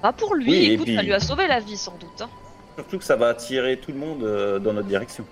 Pas 0.01 0.11
pour 0.14 0.35
lui, 0.35 0.49
Oui, 0.51 0.72
écoute, 0.73 0.88
ça 0.93 1.01
lui 1.01 1.14
a 1.14 1.19
sauvé 1.19 1.47
la 1.47 1.59
vie 1.59 1.77
sans 1.77 1.95
doute. 1.97 2.22
hein. 2.22 2.30
Surtout 2.76 2.97
que 2.99 3.03
ça 3.03 3.15
va 3.15 3.30
attirer 3.30 3.77
tout 3.80 3.91
le 3.91 3.97
monde 3.97 4.23
euh, 4.23 4.59
dans 4.59 4.73
notre 4.73 4.88
direction. 4.88 5.26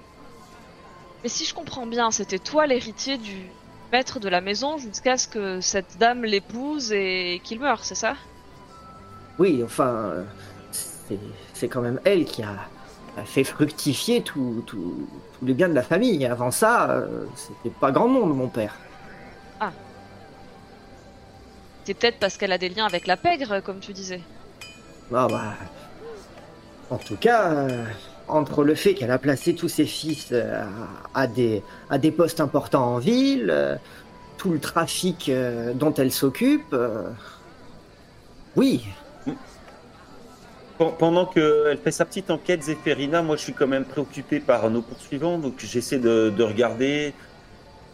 Mais 1.25 1.29
si 1.29 1.43
je 1.43 1.55
comprends 1.55 1.87
bien, 1.87 2.11
c'était 2.11 2.37
toi 2.37 2.67
l'héritier 2.67 3.17
du 3.17 3.47
maître 3.91 4.19
de 4.19 4.29
la 4.29 4.41
maison 4.41 4.77
jusqu'à 4.77 5.17
ce 5.17 5.27
que 5.27 5.59
cette 5.59 5.97
dame 5.97 6.23
l'épouse 6.23 6.91
et 6.93 7.41
qu'il 7.43 7.59
meure, 7.59 7.83
c'est 7.83 7.95
ça? 7.95 8.13
Oui, 9.39 9.63
enfin, 9.63 10.23
c'est 11.55 11.67
quand 11.67 11.81
même 11.81 11.99
elle 12.05 12.25
qui 12.25 12.43
a, 12.43 12.67
fait 13.25 13.43
fructifier 13.43 14.21
tout, 14.21 14.63
tout, 14.67 15.07
tout 15.39 15.45
le 15.47 15.53
bien 15.53 15.67
de 15.67 15.73
la 15.73 15.81
famille. 15.81 16.23
Avant 16.27 16.51
ça, 16.51 16.91
euh, 16.91 17.25
c'était 17.33 17.73
pas 17.75 17.91
grand 17.91 18.07
monde, 18.07 18.37
mon 18.37 18.47
père. 18.47 18.75
C'est 21.85 21.95
peut-être 21.95 22.19
parce 22.19 22.37
qu'elle 22.37 22.51
a 22.51 22.59
des 22.59 22.69
liens 22.69 22.85
avec 22.85 23.07
la 23.07 23.17
pègre, 23.17 23.61
comme 23.61 23.79
tu 23.79 23.93
disais. 23.93 24.21
Ah 25.11 25.25
bah, 25.27 25.55
en 26.91 26.97
tout 26.97 27.17
cas, 27.17 27.51
euh, 27.51 27.83
entre 28.27 28.63
le 28.63 28.75
fait 28.75 28.93
qu'elle 28.95 29.11
a 29.11 29.19
placé 29.19 29.55
tous 29.55 29.69
ses 29.69 29.85
fils 29.85 30.29
euh, 30.31 30.63
à, 31.13 31.27
des, 31.27 31.63
à 31.89 31.97
des 31.97 32.11
postes 32.11 32.39
importants 32.41 32.95
en 32.95 32.97
ville, 32.99 33.49
euh, 33.51 33.75
tout 34.37 34.51
le 34.51 34.59
trafic 34.59 35.29
euh, 35.29 35.73
dont 35.73 35.93
elle 35.93 36.11
s'occupe, 36.11 36.75
oui, 38.55 38.85
Pen- 40.77 40.91
Pendant 40.99 41.25
qu'elle 41.25 41.77
fait 41.77 41.91
sa 41.91 42.05
petite 42.05 42.29
enquête, 42.31 42.63
Zéphérina, 42.63 43.21
moi 43.21 43.37
je 43.37 43.41
suis 43.43 43.53
quand 43.53 43.67
même 43.67 43.85
préoccupé 43.85 44.39
par 44.39 44.69
nos 44.69 44.81
poursuivants, 44.81 45.37
donc 45.37 45.55
j'essaie 45.59 45.99
de 45.99 46.43
regarder. 46.43 47.13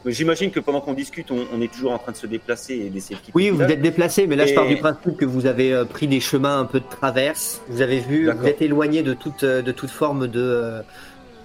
J'imagine 0.06 0.50
que 0.50 0.60
pendant 0.60 0.82
qu'on 0.82 0.94
discute, 0.94 1.30
on, 1.30 1.46
on 1.54 1.62
est 1.62 1.72
toujours 1.72 1.92
en 1.92 2.00
train 2.00 2.12
de 2.12 2.18
se 2.18 2.26
déplacer 2.26 2.74
et 2.74 2.90
d'essayer 2.90 3.16
de 3.16 3.20
quitter 3.22 3.32
oui, 3.36 3.50
vous 3.52 3.62
êtes 3.62 3.82
déplacé, 3.82 4.26
mais 4.26 4.36
là 4.36 4.48
je 4.48 4.56
pars 4.56 4.68
du 4.68 4.78
principe 4.78 5.16
que 5.16 5.26
vous 5.26 5.46
avez 5.46 5.72
euh, 5.74 5.86
pris 5.86 6.08
des 6.08 6.20
chemins 6.20 6.60
un 6.60 6.66
peu 6.66 6.80
de 6.80 6.86
traverse. 6.90 7.62
Vous 7.70 7.82
avez 7.84 8.00
vu, 8.00 8.32
vous 8.32 8.48
êtes 8.48 8.62
éloigné 8.64 9.04
de 9.04 9.14
toute, 9.14 9.44
euh, 9.44 9.62
de 9.62 9.72
toute 9.72 9.92
forme 9.92 10.28
de, 10.28 10.42
euh, 10.42 10.82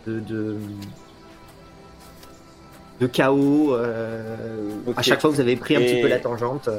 de, 0.06 0.20
de, 0.20 0.56
de 3.00 3.06
chaos. 3.06 3.74
euh. 3.74 4.70
À 4.96 5.02
chaque 5.02 5.20
fois, 5.20 5.28
vous 5.28 5.40
avez 5.40 5.56
pris 5.56 5.76
un 5.76 5.80
Et- 5.80 5.84
petit 5.92 6.00
peu 6.02 6.08
la 6.08 6.18
tangente. 6.20 6.70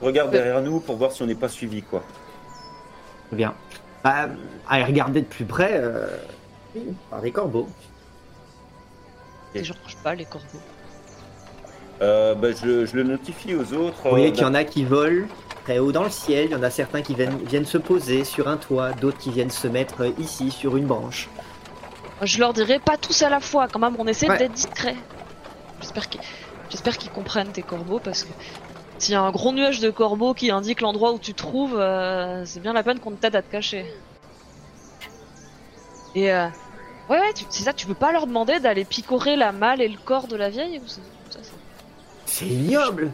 Regarde 0.00 0.30
derrière 0.30 0.60
nous 0.62 0.78
pour 0.78 0.96
voir 0.96 1.10
si 1.10 1.22
on 1.22 1.26
n'est 1.26 1.34
pas 1.34 1.48
suivi, 1.48 1.82
quoi. 1.82 2.04
Très 3.28 3.36
bien. 3.36 3.52
Bah, 4.04 4.28
à 4.68 4.84
regarder 4.84 5.22
de 5.22 5.26
plus 5.26 5.44
près, 5.46 5.72
euh, 5.72 6.06
oui, 6.76 6.82
par 7.10 7.20
des 7.20 7.32
corbeaux. 7.32 7.66
Et 9.56 9.64
j'en 9.64 9.74
mange 9.82 9.96
pas 10.04 10.14
les 10.14 10.26
corbeaux. 10.26 10.60
Euh, 12.02 12.34
bah, 12.34 12.48
je, 12.52 12.84
je 12.86 12.96
le 12.96 13.02
notifie 13.04 13.54
aux 13.54 13.72
autres. 13.72 13.96
Vous 14.04 14.10
voyez 14.10 14.28
euh, 14.28 14.30
qu'il 14.32 14.42
y 14.42 14.46
en 14.46 14.54
a 14.54 14.64
qui 14.64 14.84
volent 14.84 15.26
très 15.64 15.78
haut 15.78 15.90
dans 15.92 16.04
le 16.04 16.10
ciel, 16.10 16.44
il 16.46 16.50
y 16.52 16.54
en 16.54 16.62
a 16.62 16.70
certains 16.70 17.02
qui 17.02 17.14
viennent, 17.14 17.38
viennent 17.38 17.64
se 17.66 17.78
poser 17.78 18.22
sur 18.24 18.46
un 18.48 18.56
toit, 18.56 18.92
d'autres 18.92 19.18
qui 19.18 19.30
viennent 19.30 19.50
se 19.50 19.66
mettre 19.66 20.12
ici 20.20 20.50
sur 20.52 20.76
une 20.76 20.86
branche. 20.86 21.28
Je 22.22 22.38
leur 22.38 22.52
dirai 22.52 22.78
pas 22.78 22.96
tous 22.96 23.22
à 23.22 23.28
la 23.30 23.40
fois, 23.40 23.66
quand 23.66 23.78
même, 23.80 23.96
on 23.98 24.06
essaie 24.06 24.28
Ouais. 24.30 24.38
d'être 24.38 24.52
discret. 24.52 24.94
J'espère 25.80 26.08
qu'ils 26.08 26.20
j'espère 26.70 26.96
qu'ils 26.98 27.10
comprennent 27.10 27.50
tes 27.52 27.62
corbeaux 27.62 27.98
parce 27.98 28.22
que 28.24 28.28
s'il 28.98 29.12
y 29.12 29.16
a 29.16 29.20
un 29.22 29.30
gros 29.30 29.52
nuage 29.52 29.80
de 29.80 29.90
corbeaux 29.90 30.34
qui 30.34 30.50
indique 30.50 30.80
l'endroit 30.80 31.12
où 31.12 31.18
tu 31.18 31.32
te 31.32 31.38
trouves, 31.38 31.76
euh, 31.78 32.44
c'est 32.46 32.60
bien 32.60 32.72
la 32.72 32.82
peine 32.82 32.98
qu'on 33.00 33.10
t'aide 33.12 33.36
à 33.36 33.42
te 33.42 33.50
cacher. 33.50 33.84
Et 36.14 36.32
euh, 36.32 36.46
ouais, 37.10 37.18
ouais, 37.20 37.32
c'est 37.50 37.64
ça, 37.64 37.72
tu 37.72 37.86
peux 37.86 37.94
pas 37.94 38.12
leur 38.12 38.26
demander 38.26 38.58
d'aller 38.60 38.84
picorer 38.84 39.36
la 39.36 39.52
malle 39.52 39.82
et 39.82 39.88
le 39.88 39.98
corps 40.02 40.28
de 40.28 40.36
la 40.36 40.48
vieille 40.48 40.78
ou 40.78 40.88
c'est- 42.38 42.46
ignoble 42.46 43.12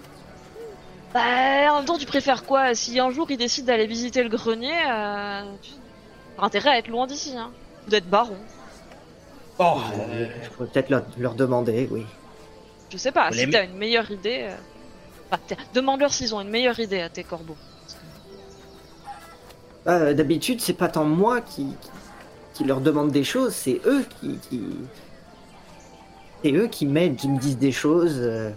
Bah, 1.15 1.21
en 1.73 1.77
même 1.77 1.85
temps, 1.85 1.99
tu 1.99 2.07
préfères 2.07 2.45
quoi 2.45 2.75
Si 2.75 2.99
un 2.99 3.11
jour 3.11 3.31
il 3.31 3.37
décide 3.37 3.67
d'aller 3.67 3.87
visiter 3.87 4.23
le 4.23 4.29
grenier, 4.29 4.73
euh, 4.91 5.43
tu 5.63 5.73
as 6.39 6.45
intérêt 6.45 6.71
à 6.71 6.79
être 6.79 6.89
loin 6.89 7.07
d'ici, 7.07 7.37
hein. 7.37 7.51
Ou 7.87 7.91
d'être 7.91 8.09
baron. 8.09 8.37
Bon, 9.59 9.77
Euh, 10.11 10.27
Je 10.43 10.49
pourrais 10.51 10.69
peut-être 10.69 10.91
leur, 10.91 11.03
leur 11.19 11.35
demander, 11.35 11.89
oui. 11.91 12.05
Je 12.91 12.97
sais 12.97 13.13
pas, 13.13 13.29
Vous 13.31 13.37
si 13.39 13.51
t'as 13.51 13.65
une 13.65 13.77
meilleure 13.77 14.11
idée. 14.11 14.47
euh, 14.49 14.57
bah, 15.31 15.39
Demande-leur 15.75 16.13
s'ils 16.13 16.35
ont 16.35 16.41
une 16.41 16.49
meilleure 16.51 16.79
idée 16.81 17.01
à 17.01 17.09
tes 17.09 17.25
corbeaux. 17.25 17.57
Euh, 19.87 20.15
D'habitude, 20.15 20.61
c'est 20.61 20.73
pas 20.75 20.89
tant 20.89 21.05
moi 21.05 21.41
qui, 21.41 21.65
qui, 21.81 21.91
qui 22.55 22.65
leur 22.65 22.81
demande 22.81 23.11
des 23.11 23.25
choses, 23.25 23.55
c'est 23.55 23.81
eux 23.87 24.05
qui, 24.21 24.39
qui... 24.49 24.63
c'est 26.43 26.53
eux 26.53 26.69
qui 26.69 26.87
m'aident, 26.87 27.17
qui 27.17 27.29
me 27.29 27.39
disent 27.39 27.59
des 27.59 27.73
choses, 27.73 28.17
euh, 28.21 28.51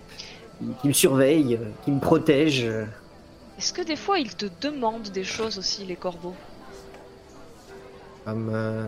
qui, 0.82 0.88
me 0.88 0.94
surveillent, 0.94 1.56
euh, 1.56 1.70
qui 1.84 1.92
me 1.92 2.00
protègent. 2.00 2.66
euh. 2.66 2.86
Est-ce 3.58 3.74
que 3.74 3.82
des 3.82 3.96
fois 3.96 4.20
ils 4.20 4.36
te 4.36 4.48
demandent 4.62 5.10
des 5.10 5.24
choses 5.24 5.58
aussi, 5.58 5.86
les 5.86 5.96
corbeaux? 5.96 6.36
Comme 8.26 8.50
euh, 8.54 8.88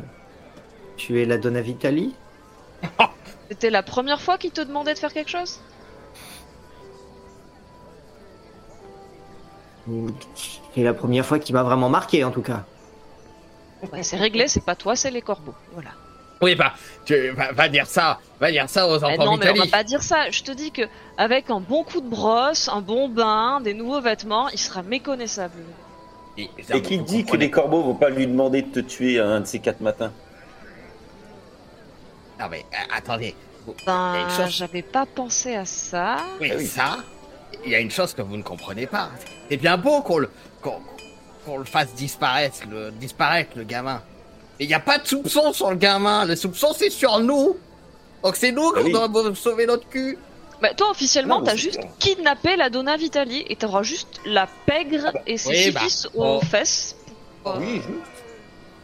tu 0.98 1.22
es 1.22 1.26
la 1.26 1.38
Donna 1.38 1.62
Vitali? 1.62 2.14
C'était 3.50 3.70
la 3.70 3.84
première 3.84 4.20
fois 4.22 4.38
qu'ils 4.38 4.52
te 4.52 4.62
demandaient 4.62 4.94
de 4.94 5.00
faire 5.00 5.14
quelque 5.14 5.30
chose? 5.30 5.60
C'est 10.76 10.84
la 10.84 10.94
première 10.94 11.26
fois 11.26 11.40
qui 11.40 11.54
m'a 11.54 11.64
vraiment 11.64 11.88
marqué 11.88 12.26
en 12.26 12.32
tout 12.32 12.42
cas. 12.42 12.66
C'est 14.02 14.18
réglé, 14.18 14.48
c'est 14.48 14.66
pas 14.66 14.76
toi, 14.76 14.96
c'est 14.96 15.12
les 15.12 15.22
corbeaux. 15.22 15.56
Voilà. 15.72 15.92
Oui, 16.42 16.56
bah, 16.56 16.74
tu 17.06 17.30
va, 17.32 17.52
va 17.52 17.68
dire 17.70 17.88
ça, 17.88 18.20
va 18.40 18.52
dire 18.52 18.70
ça 18.70 18.88
aux 18.88 19.00
Eh 19.00 19.04
enfants 19.04 19.26
non, 19.26 19.38
mais 19.38 19.50
on 19.52 19.56
va 19.56 19.68
pas 19.68 19.84
dire 19.84 20.02
ça. 20.04 20.30
Je 20.30 20.44
te 20.44 20.52
dis 20.52 20.72
que 20.72 20.84
avec 21.18 21.50
un 21.50 21.60
bon 21.60 21.84
coup 21.84 22.02
de 22.02 22.08
brosse, 22.10 22.70
un 22.70 22.82
bon 22.82 23.10
bain, 23.10 23.60
des 23.62 23.74
nouveaux 23.74 24.02
vêtements, 24.02 24.50
il 24.50 24.60
sera 24.60 24.84
méconnaissable. 24.84 25.60
Et, 26.38 26.50
Et 26.74 26.82
qui 26.84 27.00
dit 27.00 27.26
que 27.26 27.36
les 27.36 27.50
corbeaux 27.50 27.82
vont 27.82 27.96
pas 27.96 28.10
lui 28.10 28.28
demander 28.28 28.62
de 28.62 28.70
te 28.70 28.80
tuer 28.80 29.20
un 29.20 29.40
de 29.42 29.46
ces 29.46 29.60
quatre 29.60 29.82
matins? 29.82 30.12
Non 32.40 32.46
mais 32.52 32.64
euh, 32.74 32.96
attendez, 32.96 33.36
Ben, 33.86 34.28
chose- 34.30 34.52
j'avais 34.56 34.84
pas 34.84 35.06
pensé 35.08 35.56
à 35.56 35.66
ça. 35.66 36.18
oui, 36.40 36.50
Ah 36.54 36.56
oui. 36.58 36.66
ça, 36.68 36.98
il 37.66 37.72
y 37.72 37.76
a 37.76 37.80
une 37.80 37.90
chose 37.90 38.14
que 38.14 38.22
vous 38.22 38.38
ne 38.38 38.44
comprenez 38.44 38.86
pas. 38.86 39.10
C'est 39.50 39.58
bien 39.58 39.78
beau 39.78 40.02
qu'on 40.02 40.20
le, 40.20 40.30
qu'on, 40.62 40.80
qu'on 41.46 41.58
le 41.58 41.66
fasse 41.66 41.94
disparaître, 41.96 42.60
le, 42.70 42.92
disparaître 42.92 43.52
le 43.56 43.64
gamin. 43.64 44.04
Mais 44.60 44.66
il 44.66 44.68
n'y 44.68 44.74
a 44.74 44.80
pas 44.80 44.98
de 44.98 45.08
soupçon 45.08 45.54
sur 45.54 45.70
le 45.70 45.76
gamin. 45.78 46.26
Le 46.26 46.36
soupçon 46.36 46.74
c'est 46.76 46.90
sur 46.90 47.20
nous. 47.20 47.56
Donc 48.24 48.36
c'est 48.36 48.52
nous 48.52 48.72
Ah 48.76 48.82
oui. 48.84 48.92
doit 48.92 49.10
sauver 49.36 49.66
notre 49.66 49.88
cul. 49.90 50.18
Bah, 50.62 50.74
toi, 50.74 50.90
officiellement, 50.90 51.44
t'as 51.44 51.56
juste 51.56 51.78
clair. 51.80 51.92
kidnappé 52.00 52.56
la 52.56 52.72
Donna 52.72 52.98
Vitali 52.98 53.46
et 53.48 53.56
t'auras 53.56 53.84
juste 53.84 54.20
la 54.26 54.48
pègre 54.66 55.12
et 55.28 55.38
ses 55.38 55.50
oui, 55.68 55.72
bah, 55.72 55.82
fils 55.82 56.08
oh. 56.16 56.24
aux 56.24 56.42
fesses. 56.42 56.96
Ah 57.46 57.50
Euh, 57.52 57.60
Oui, 57.60 57.76
juste. 57.76 57.90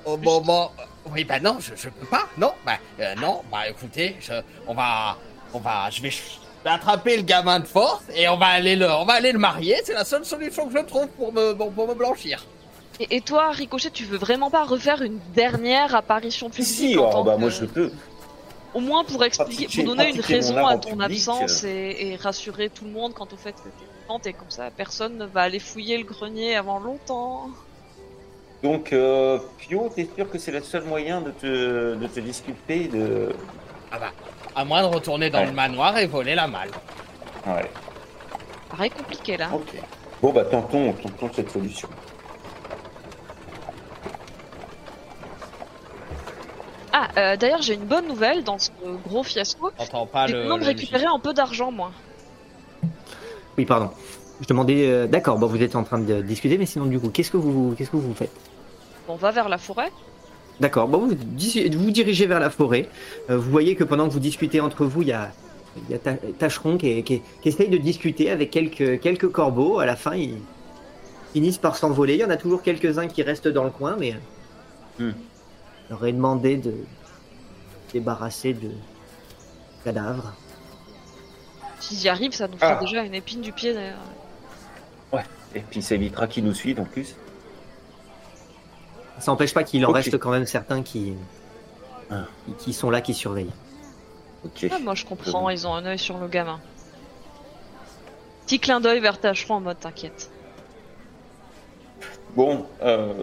Au 0.06 0.18
moment, 0.18 0.72
oui 1.12 1.24
bah 1.24 1.40
non, 1.40 1.58
je, 1.60 1.72
je 1.76 1.90
peux 1.90 2.06
pas. 2.06 2.28
Non, 2.38 2.52
bah 2.66 2.74
euh, 3.00 3.16
non, 3.16 3.41
bah 3.52 3.70
écoutez, 3.70 4.18
je, 4.20 4.34
on 4.68 4.74
va, 4.74 5.18
on 5.54 5.60
va, 5.60 5.90
je 5.90 6.02
vais, 6.02 6.12
attraper 6.66 7.16
le 7.18 7.24
gamin 7.24 7.60
de 7.62 7.66
force 7.66 8.04
et 8.14 8.28
on 8.28 8.38
va 8.38 8.48
aller 8.48 8.76
le, 8.76 8.90
on 8.91 9.06
va 9.06 9.14
aller 9.14 9.32
le 9.32 9.40
marier. 9.40 9.78
C'est 9.86 9.94
la 9.94 10.06
seule 10.06 10.26
solution 10.26 10.68
que 10.68 10.78
je 10.78 10.84
trouve 10.84 11.08
pour 11.08 11.32
me, 11.34 11.54
pour 11.54 11.88
me 11.88 11.94
blanchir. 11.95 12.45
Et, 13.12 13.18
et 13.18 13.22
toi, 13.22 13.52
Ricochet, 13.52 13.90
tu 13.92 14.06
veux 14.06 14.18
vraiment 14.18 14.50
pas 14.50 14.64
refaire 14.64 15.02
une 15.02 15.20
dernière 15.36 15.94
apparition 15.96 16.50
publique 16.50 16.66
Si, 16.68 16.98
en 16.98 17.10
oh, 17.10 17.12
tant 17.12 17.24
bah 17.24 17.36
que- 17.36 17.40
moi 17.42 17.50
je 17.50 17.66
peux. 17.66 17.92
Au 18.74 18.80
moins 18.80 19.04
pour 19.04 19.24
expliquer, 19.24 19.68
pour 19.68 19.96
donner 19.96 20.10
une 20.16 20.22
raison 20.22 20.58
à 20.66 20.74
en 20.76 20.80
ton 20.80 20.92
public, 20.92 21.06
absence 21.12 21.64
euh. 21.64 21.68
et, 21.68 22.14
et 22.14 22.16
rassurer 22.16 22.70
tout 22.70 22.86
le 22.86 22.92
monde 22.92 23.14
quant 23.14 23.28
au 23.32 23.36
fait 23.38 23.52
que 23.52 23.58
t'es 23.58 23.86
vivante 24.02 24.26
et 24.26 24.34
comme 24.34 24.50
ça 24.50 24.72
personne 24.76 25.16
ne 25.18 25.26
va 25.26 25.42
aller 25.42 25.60
fouiller 25.60 25.96
le 25.98 26.06
grenier 26.06 26.56
avant 26.56 26.80
longtemps. 26.80 27.50
Donc, 28.64 28.92
euh, 28.94 29.38
Pio, 29.60 29.92
t'es 29.94 30.08
sûr 30.16 30.28
que 30.30 30.40
c'est 30.40 30.52
le 30.52 30.62
seul 30.64 30.86
moyen 30.86 31.22
de 31.22 31.32
te, 31.32 31.96
de 31.96 32.08
te 32.08 32.20
disculper 32.22 32.88
de... 32.88 33.30
Ah 33.92 34.00
bah, 34.00 34.12
à 34.56 34.66
moins 34.66 34.82
de 34.82 34.88
retourner 34.88 35.30
dans 35.30 35.40
Ouais. 35.40 35.46
le 35.48 35.52
manoir 35.52 35.98
et 36.00 36.08
voler 36.08 36.34
la 36.34 36.48
malle. 36.48 36.72
Ouais, 37.46 37.70
Pareil 38.72 38.90
compliqué 38.90 39.38
là. 39.38 39.50
ok. 39.54 39.76
Bon, 40.22 40.32
bah 40.32 40.46
tentons, 40.46 40.94
tentons 40.94 41.30
cette 41.36 41.52
solution. 41.52 41.90
Ah, 46.95 47.07
euh, 47.18 47.36
d'ailleurs 47.38 47.61
j'ai 47.61 47.74
une 47.74 47.86
bonne 47.86 48.07
nouvelle 48.07 48.44
dans 48.44 48.60
ce 48.60 48.70
gros 49.07 49.24
fiasco. 49.24 49.72
T'entends 49.78 50.06
pas 50.06 50.28
J'ai 50.28 50.34
le. 50.34 50.44
le 50.48 50.53
récupérer 50.65 51.06
un 51.06 51.20
peu 51.20 51.34
d'argent 51.34 51.72
moi. 51.72 51.91
Oui, 53.57 53.65
pardon. 53.65 53.90
Je 54.41 54.48
demandais. 54.48 54.88
euh, 54.88 55.07
D'accord, 55.07 55.38
bon, 55.38 55.48
vous 55.48 55.61
êtes 55.61 55.76
en 55.76 55.84
train 55.84 55.99
de 55.99 56.22
discuter, 56.22 56.57
mais 56.57 56.65
sinon, 56.65 56.86
du 56.86 56.99
coup, 56.99 57.10
qu'est-ce 57.10 57.32
que 57.32 57.38
vous, 57.38 57.74
qu'est-ce 57.78 57.91
que 57.91 57.98
vous 57.98 58.14
faites? 58.14 58.32
On 59.07 59.15
va 59.15 59.32
vers 59.32 59.49
la 59.49 59.57
forêt. 59.57 59.91
D'accord, 60.60 60.88
bon, 60.88 60.99
vous 61.07 61.15
dis- 61.15 61.68
vous 61.70 61.91
dirigez 61.91 62.26
vers 62.28 62.40
la 62.40 62.49
forêt. 62.49 62.88
Euh, 63.30 63.38
vous 63.38 63.49
voyez 63.52 63.76
que 63.76 63.84
pendant 63.84 64.07
que 64.07 64.14
vous 64.14 64.20
discutez 64.20 64.60
entre 64.61 64.86
vous, 64.86 65.02
il 65.02 65.07
y 65.10 65.11
a, 65.11 65.32
il 65.78 65.91
y 65.91 65.95
a 65.95 65.99
Ta- 65.99 66.14
Tacheron 66.38 66.78
qui, 66.78 67.03
qui- 67.03 67.22
qui 67.41 67.49
essaye 67.49 67.70
de 67.70 67.78
discuter 67.78 68.30
avec 68.30 68.52
quelques, 68.52 68.99
quelques 69.02 69.30
corbeaux. 69.32 69.80
À 69.80 69.86
la 69.86 69.95
fin, 69.95 70.15
ils 70.15 70.38
finissent 71.34 71.57
par 71.57 71.76
s'envoler. 71.76 72.14
Il 72.15 72.20
y 72.20 72.26
en 72.26 72.30
a 72.30 72.38
toujours 72.38 72.61
quelques-uns 72.61 73.07
qui 73.07 73.24
restent 73.24 73.48
dans 73.48 73.64
le 73.64 73.72
coin, 73.72 73.95
mais 73.99 74.14
Hmm. 74.99 75.11
Leur 75.89 76.05
ai 76.05 76.11
demandé 76.14 76.57
de 76.57 76.72
se 77.88 77.93
débarrasser 77.93 78.53
de 78.53 78.72
cadavres. 79.84 80.34
S'ils 81.80 82.01
y 82.03 82.10
arrivent, 82.10 82.34
ça 82.34 82.47
nous 82.47 82.57
fera 82.57 82.77
Ah. 82.77 82.80
déjà 82.80 83.03
une 83.03 83.14
épine 83.14 83.41
du 83.41 83.51
pied 83.51 83.73
d'ailleurs. 83.73 83.97
Et 85.55 85.60
puis 85.60 85.84
ça 85.84 85.93
évitera 85.93 86.26
qu'ils 86.27 86.43
nous 86.45 86.55
suivent 86.55 86.80
en 86.80 86.85
plus. 86.85 87.15
Ça 89.19 89.31
n'empêche 89.31 89.53
pas 89.53 89.64
qu'il 89.64 89.85
en 89.85 89.91
reste 89.91 90.18
quand 90.18 90.31
même 90.31 90.47
certains 90.47 90.81
qui, 90.81 91.14
Ah. 92.10 92.23
qui, 92.47 92.53
qui 92.65 92.73
sont 92.73 92.89
là, 92.89 93.01
qui 93.01 93.14
surveillent. 93.14 93.51
Ok. 94.43 94.65
Ah, 94.72 94.80
moi 94.80 94.95
je 94.95 95.05
comprends, 95.05 95.49
ils 95.51 95.68
ont 95.68 95.76
un 95.76 95.85
œil 95.85 95.99
sur 95.99 96.18
le 96.18 96.27
gamin. 96.27 96.60
Petit 98.47 98.60
clin 98.60 98.81
d'œil 98.81 98.99
vers 98.99 99.19
Tacheron 99.19 99.55
en 99.55 99.61
mode 99.61 99.80
t'inquiète. 99.80 100.31
Bon, 102.35 102.65
euh, 102.81 103.14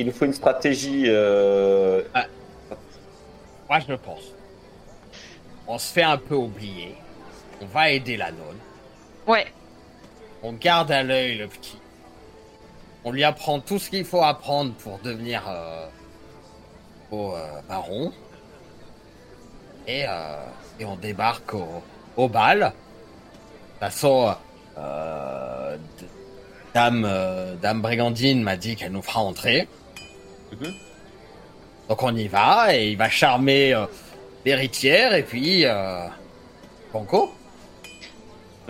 il 0.00 0.06
nous 0.06 0.12
faut 0.12 0.24
une 0.24 0.32
stratégie. 0.32 1.04
euh, 1.08 2.02
Moi, 3.68 3.78
je 3.86 3.94
pense. 3.94 4.22
On 5.68 5.78
se 5.78 5.92
fait 5.92 6.02
un 6.02 6.16
peu 6.16 6.34
oublier. 6.34 6.94
On 7.60 7.66
va 7.66 7.90
aider 7.90 8.16
la 8.16 8.30
nonne. 8.32 8.58
Ouais, 9.26 9.46
On 10.42 10.54
garde 10.54 10.90
à 10.90 11.02
l'œil 11.02 11.36
le 11.36 11.46
petit. 11.48 11.76
On 13.04 13.12
lui 13.12 13.24
apprend 13.24 13.60
tout 13.60 13.78
ce 13.78 13.90
qu'il 13.90 14.04
faut 14.06 14.22
apprendre 14.22 14.72
pour 14.74 14.98
devenir 15.00 15.42
euh, 15.48 15.86
au 17.10 17.34
euh, 17.34 17.60
baron. 17.68 18.12
Et, 19.86 20.04
euh, 20.08 20.36
et 20.78 20.84
on 20.86 20.96
débarque 20.96 21.52
au, 21.54 21.82
au 22.16 22.28
bal. 22.28 22.58
De 22.60 22.64
toute 22.66 23.78
façon, 23.80 24.34
euh, 24.78 25.76
Dame, 26.74 27.04
euh, 27.06 27.54
Dame 27.56 27.82
Brigandine 27.82 28.42
m'a 28.42 28.56
dit 28.56 28.76
qu'elle 28.76 28.92
nous 28.92 29.02
fera 29.02 29.20
entrer. 29.20 29.68
Mhm. 30.52 30.74
Donc 31.88 32.02
on 32.02 32.14
y 32.14 32.28
va 32.28 32.74
et 32.74 32.90
il 32.90 32.96
va 32.96 33.08
charmer 33.08 33.74
euh, 33.74 33.86
l'héritière 34.44 35.14
et 35.14 35.22
puis 35.22 35.64
euh, 35.64 36.06
Banco. 36.92 37.30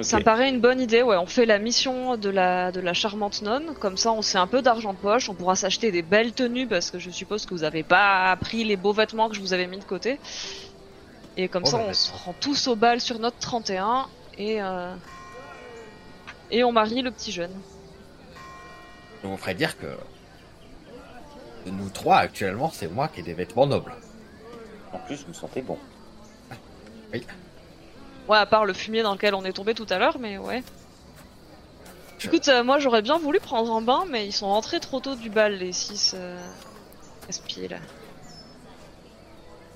ça 0.01 0.19
me 0.19 0.23
paraît 0.25 0.49
une 0.49 0.61
bonne 0.61 0.81
idée, 0.81 1.03
ouais. 1.03 1.17
On 1.17 1.27
fait 1.27 1.45
la 1.47 1.59
mission 1.59 2.17
de 2.17 2.31
la, 2.31 2.73
de 2.73 2.81
la 2.81 2.95
charmante 2.95 3.43
nonne, 3.43 3.75
comme 3.79 3.97
ça 3.99 4.13
on 4.13 4.23
sait 4.23 4.39
un 4.39 4.47
peu 4.47 4.63
d'argent 4.63 4.93
de 4.95 4.99
poche, 4.99 5.29
on 5.29 5.35
pourra 5.35 5.55
s'acheter 5.57 5.91
des 5.93 6.03
belles 6.03 6.33
tenues 6.33 6.67
parce 6.67 6.91
que 6.91 6.99
je 6.99 7.11
suppose 7.11 7.45
que 7.45 7.53
vous 7.55 7.65
avez 7.65 7.83
pas 7.83 8.35
pris 8.37 8.65
les 8.65 8.77
beaux 8.77 8.93
vêtements 8.93 9.29
que 9.29 9.35
je 9.35 9.41
vous 9.41 9.53
avais 9.53 9.67
mis 9.67 9.79
de 9.79 9.85
côté. 9.85 10.19
Et 11.37 11.49
comme 11.49 11.63
Oh, 11.67 11.71
ça 11.71 11.79
bah, 11.79 11.85
on 11.89 11.93
se 11.95 12.11
rend 12.13 12.35
tous 12.41 12.67
au 12.69 12.77
bal 12.77 13.01
sur 13.01 13.19
notre 13.19 13.39
31 13.39 14.07
et, 14.39 14.61
euh, 14.63 14.95
et 16.51 16.65
on 16.65 16.73
marie 16.73 17.03
le 17.03 17.11
petit 17.11 17.33
jeune. 17.33 17.53
Je 19.23 19.29
vous 19.29 19.37
ferai 19.37 19.55
dire 19.55 19.79
que 19.79 19.87
nous 21.67 21.89
trois 21.91 22.17
actuellement, 22.17 22.71
c'est 22.73 22.89
moi 22.89 23.09
qui 23.09 23.21
ai 23.21 23.23
des 23.23 23.35
vêtements 23.35 23.67
nobles. 23.67 23.93
En 24.93 24.99
plus, 24.99 25.17
je 25.23 25.27
me 25.27 25.33
sentais 25.33 25.63
bon. 25.63 25.79
Ouais, 27.13 28.37
à 28.37 28.47
part 28.47 28.65
le 28.65 28.73
fumier 28.73 29.03
dans 29.03 29.13
lequel 29.15 29.35
on 29.35 29.45
est 29.45 29.53
tombé 29.53 29.75
tout 29.75 29.87
à 29.91 29.99
l'heure, 29.99 30.19
mais 30.19 30.39
ouais. 30.39 30.63
Je- 32.19 32.27
Écoute, 32.29 32.49
euh, 32.49 32.63
moi 32.63 32.79
j'aurais 32.79 33.03
bien 33.03 33.19
voulu 33.19 33.41
prendre 33.41 33.73
un 33.75 33.81
bain, 33.81 34.05
mais 34.09 34.27
ils 34.27 34.33
sont 34.33 34.47
rentrés 34.49 34.79
trop 34.79 35.01
tôt 35.01 35.15
du 35.17 35.31
bal, 35.31 35.55
les 35.59 35.73
six 35.73 36.13
euh, 36.17 36.37
espiers 37.29 37.67
là. 37.69 37.79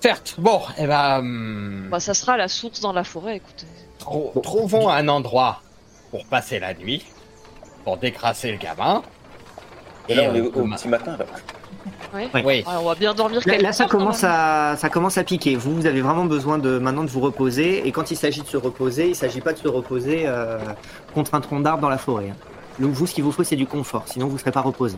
Certes, 0.00 0.34
bon, 0.38 0.60
eh 0.78 0.86
ben, 0.86 1.18
hum, 1.20 1.88
Bah, 1.90 1.98
ça 2.00 2.12
sera 2.14 2.36
la 2.36 2.48
source 2.48 2.80
dans 2.80 2.92
la 2.92 3.04
forêt, 3.04 3.36
écoutez. 3.36 3.66
trou- 3.98 4.30
trouvons 4.42 4.88
un 4.90 5.08
endroit 5.08 5.62
pour 6.10 6.26
passer 6.26 6.58
la 6.60 6.74
nuit, 6.74 7.04
pour 7.84 7.96
décrasser 7.96 8.52
le 8.52 8.58
gamin. 8.58 9.02
Et 10.08 10.14
là, 10.14 10.24
on 10.30 10.34
est 10.34 10.40
euh, 10.40 10.50
au, 10.54 10.60
au 10.60 10.68
petit 10.68 10.88
matin, 10.88 11.16
là. 11.16 11.24
Oui. 12.14 12.22
Ouais. 12.32 12.42
Oui. 12.44 12.64
Ouais, 12.66 12.74
on 12.80 12.84
va 12.84 12.94
bien 12.94 13.12
dormir 13.14 13.40
Là, 13.44 13.58
là, 13.58 13.72
ça 13.72 13.84
quand 13.84 13.98
commence 13.98 14.24
à 14.24 14.76
ça 14.76 14.88
commence 14.88 15.18
à 15.18 15.24
piquer. 15.24 15.56
Vous, 15.56 15.74
vous 15.74 15.86
avez 15.86 16.00
vraiment 16.00 16.24
besoin 16.24 16.58
de 16.58 16.78
maintenant 16.78 17.04
de 17.04 17.10
vous 17.10 17.20
reposer. 17.20 17.86
Et 17.86 17.92
quand 17.92 18.10
il 18.10 18.16
s'agit 18.16 18.42
de 18.42 18.46
se 18.46 18.56
reposer, 18.56 19.08
il 19.08 19.16
s'agit 19.16 19.40
pas 19.40 19.52
de 19.52 19.58
se 19.58 19.68
reposer 19.68 20.22
euh, 20.26 20.58
contre 21.14 21.34
un 21.34 21.40
tronc 21.40 21.60
d'arbre 21.60 21.82
dans 21.82 21.88
la 21.88 21.98
forêt. 21.98 22.30
hein. 22.30 22.36
Donc 22.78 22.92
vous, 22.92 23.06
ce 23.06 23.14
qu'il 23.14 23.22
vous 23.24 23.32
faut, 23.32 23.44
c'est 23.44 23.56
du 23.56 23.66
confort. 23.66 24.04
Sinon, 24.06 24.26
vous 24.28 24.38
serez 24.38 24.50
pas 24.52 24.60
reposé. 24.62 24.96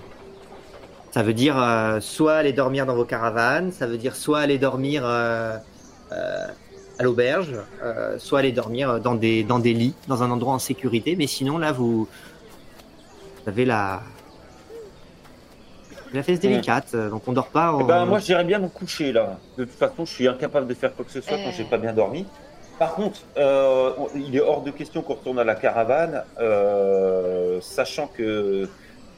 Ça 1.10 1.22
veut 1.22 1.34
dire 1.34 1.56
euh, 1.58 1.98
soit 2.00 2.34
aller 2.34 2.52
dormir 2.52 2.84
dans 2.86 2.94
vos 2.94 3.04
caravanes, 3.04 3.72
ça 3.72 3.86
veut 3.86 3.96
dire 3.98 4.14
soit 4.14 4.40
aller 4.40 4.58
dormir 4.58 5.02
euh, 5.04 5.56
euh, 6.12 6.46
à 6.98 7.02
l'auberge, 7.02 7.54
soit 8.18 8.38
aller 8.40 8.52
dormir 8.52 9.00
dans 9.00 9.14
des 9.14 9.42
dans 9.42 9.58
des 9.58 9.74
lits, 9.74 9.94
dans 10.08 10.22
un 10.22 10.30
endroit 10.30 10.54
en 10.54 10.58
sécurité. 10.58 11.14
Mais 11.16 11.26
sinon, 11.26 11.58
là, 11.58 11.72
vous, 11.72 12.06
vous 12.06 13.48
avez 13.48 13.64
la 13.64 14.02
la 16.16 16.22
fesse 16.22 16.40
délicate. 16.40 16.94
euh, 16.94 17.10
Donc 17.10 17.22
on 17.26 17.32
dort 17.32 17.48
pas. 17.48 17.76
Eh 17.80 17.84
ben, 17.84 18.05
moi, 18.06 18.18
j'irais 18.18 18.44
bien 18.44 18.59
me 18.59 18.68
coucher 18.68 19.12
là. 19.12 19.38
De 19.56 19.64
toute 19.64 19.74
façon, 19.78 20.05
je 20.05 20.12
suis 20.12 20.26
incapable 20.28 20.66
de 20.66 20.74
faire 20.74 20.94
quoi 20.94 21.05
que 21.05 21.10
ce 21.12 21.20
soit 21.20 21.36
quand 21.36 21.48
Euh. 21.48 21.52
j'ai 21.56 21.64
pas 21.64 21.78
bien 21.78 21.93
dormi. 21.93 22.26
Par 22.78 22.94
contre, 22.94 23.20
euh, 23.38 23.90
il 24.14 24.36
est 24.36 24.40
hors 24.40 24.60
de 24.62 24.70
question 24.70 25.01
qu'on 25.02 25.14
retourne 25.14 25.38
à 25.38 25.44
la 25.44 25.55
caravane, 25.55 26.24
euh, 26.40 27.59
sachant 27.62 28.06
que, 28.06 28.68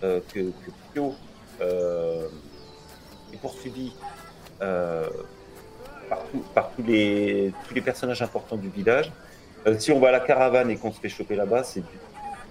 euh, 0.04 0.20
que, 0.32 0.40
que 0.40 0.70
Pio 0.92 1.14
euh, 1.60 2.28
est 3.32 3.36
poursuivi 3.38 3.92
euh, 4.62 5.08
par, 6.08 6.20
tout- 6.30 6.44
par 6.54 6.70
tous, 6.76 6.82
les, 6.84 7.52
tous 7.66 7.74
les 7.74 7.80
personnages 7.80 8.22
importants 8.22 8.56
du 8.56 8.68
village. 8.68 9.10
Euh, 9.66 9.76
si 9.78 9.90
on 9.90 9.98
va 9.98 10.08
à 10.08 10.12
la 10.12 10.20
caravane 10.20 10.70
et 10.70 10.76
qu'on 10.76 10.92
se 10.92 11.00
fait 11.00 11.08
choper 11.08 11.34
là-bas, 11.34 11.64
c'est 11.64 11.80
du- 11.80 11.98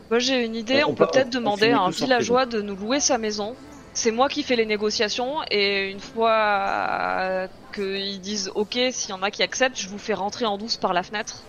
Moi 0.10 0.19
j'ai 0.19 0.45
une 0.45 0.56
idée, 0.56 0.84
On 0.84 0.90
on, 0.90 0.94
peut 0.94 1.06
peut- 1.06 1.11
peut-être 1.14 1.30
demander 1.30 1.72
à 1.72 1.80
un 1.80 1.90
villageois 1.90 2.45
de 2.45 2.61
nous 2.61 2.76
louer 2.76 2.99
sa 2.99 3.18
maison. 3.18 3.56
C'est 3.98 4.11
moi 4.11 4.30
qui 4.30 4.44
fais 4.44 4.56
les 4.56 4.68
négociations 4.68 5.38
et 5.49 5.90
une 5.90 5.99
fois 5.99 7.48
qu'ils 7.74 8.22
disent 8.22 8.52
ok, 8.53 8.78
s'il 8.91 9.10
y 9.10 9.14
en 9.14 9.24
a 9.24 9.32
qui 9.32 9.41
acceptent, 9.41 9.80
je 9.80 9.90
vous 9.90 9.98
fais 9.98 10.14
rentrer 10.14 10.45
en 10.45 10.60
douce 10.60 10.78
par 10.78 10.94
la 10.94 11.02
fenêtre. 11.02 11.41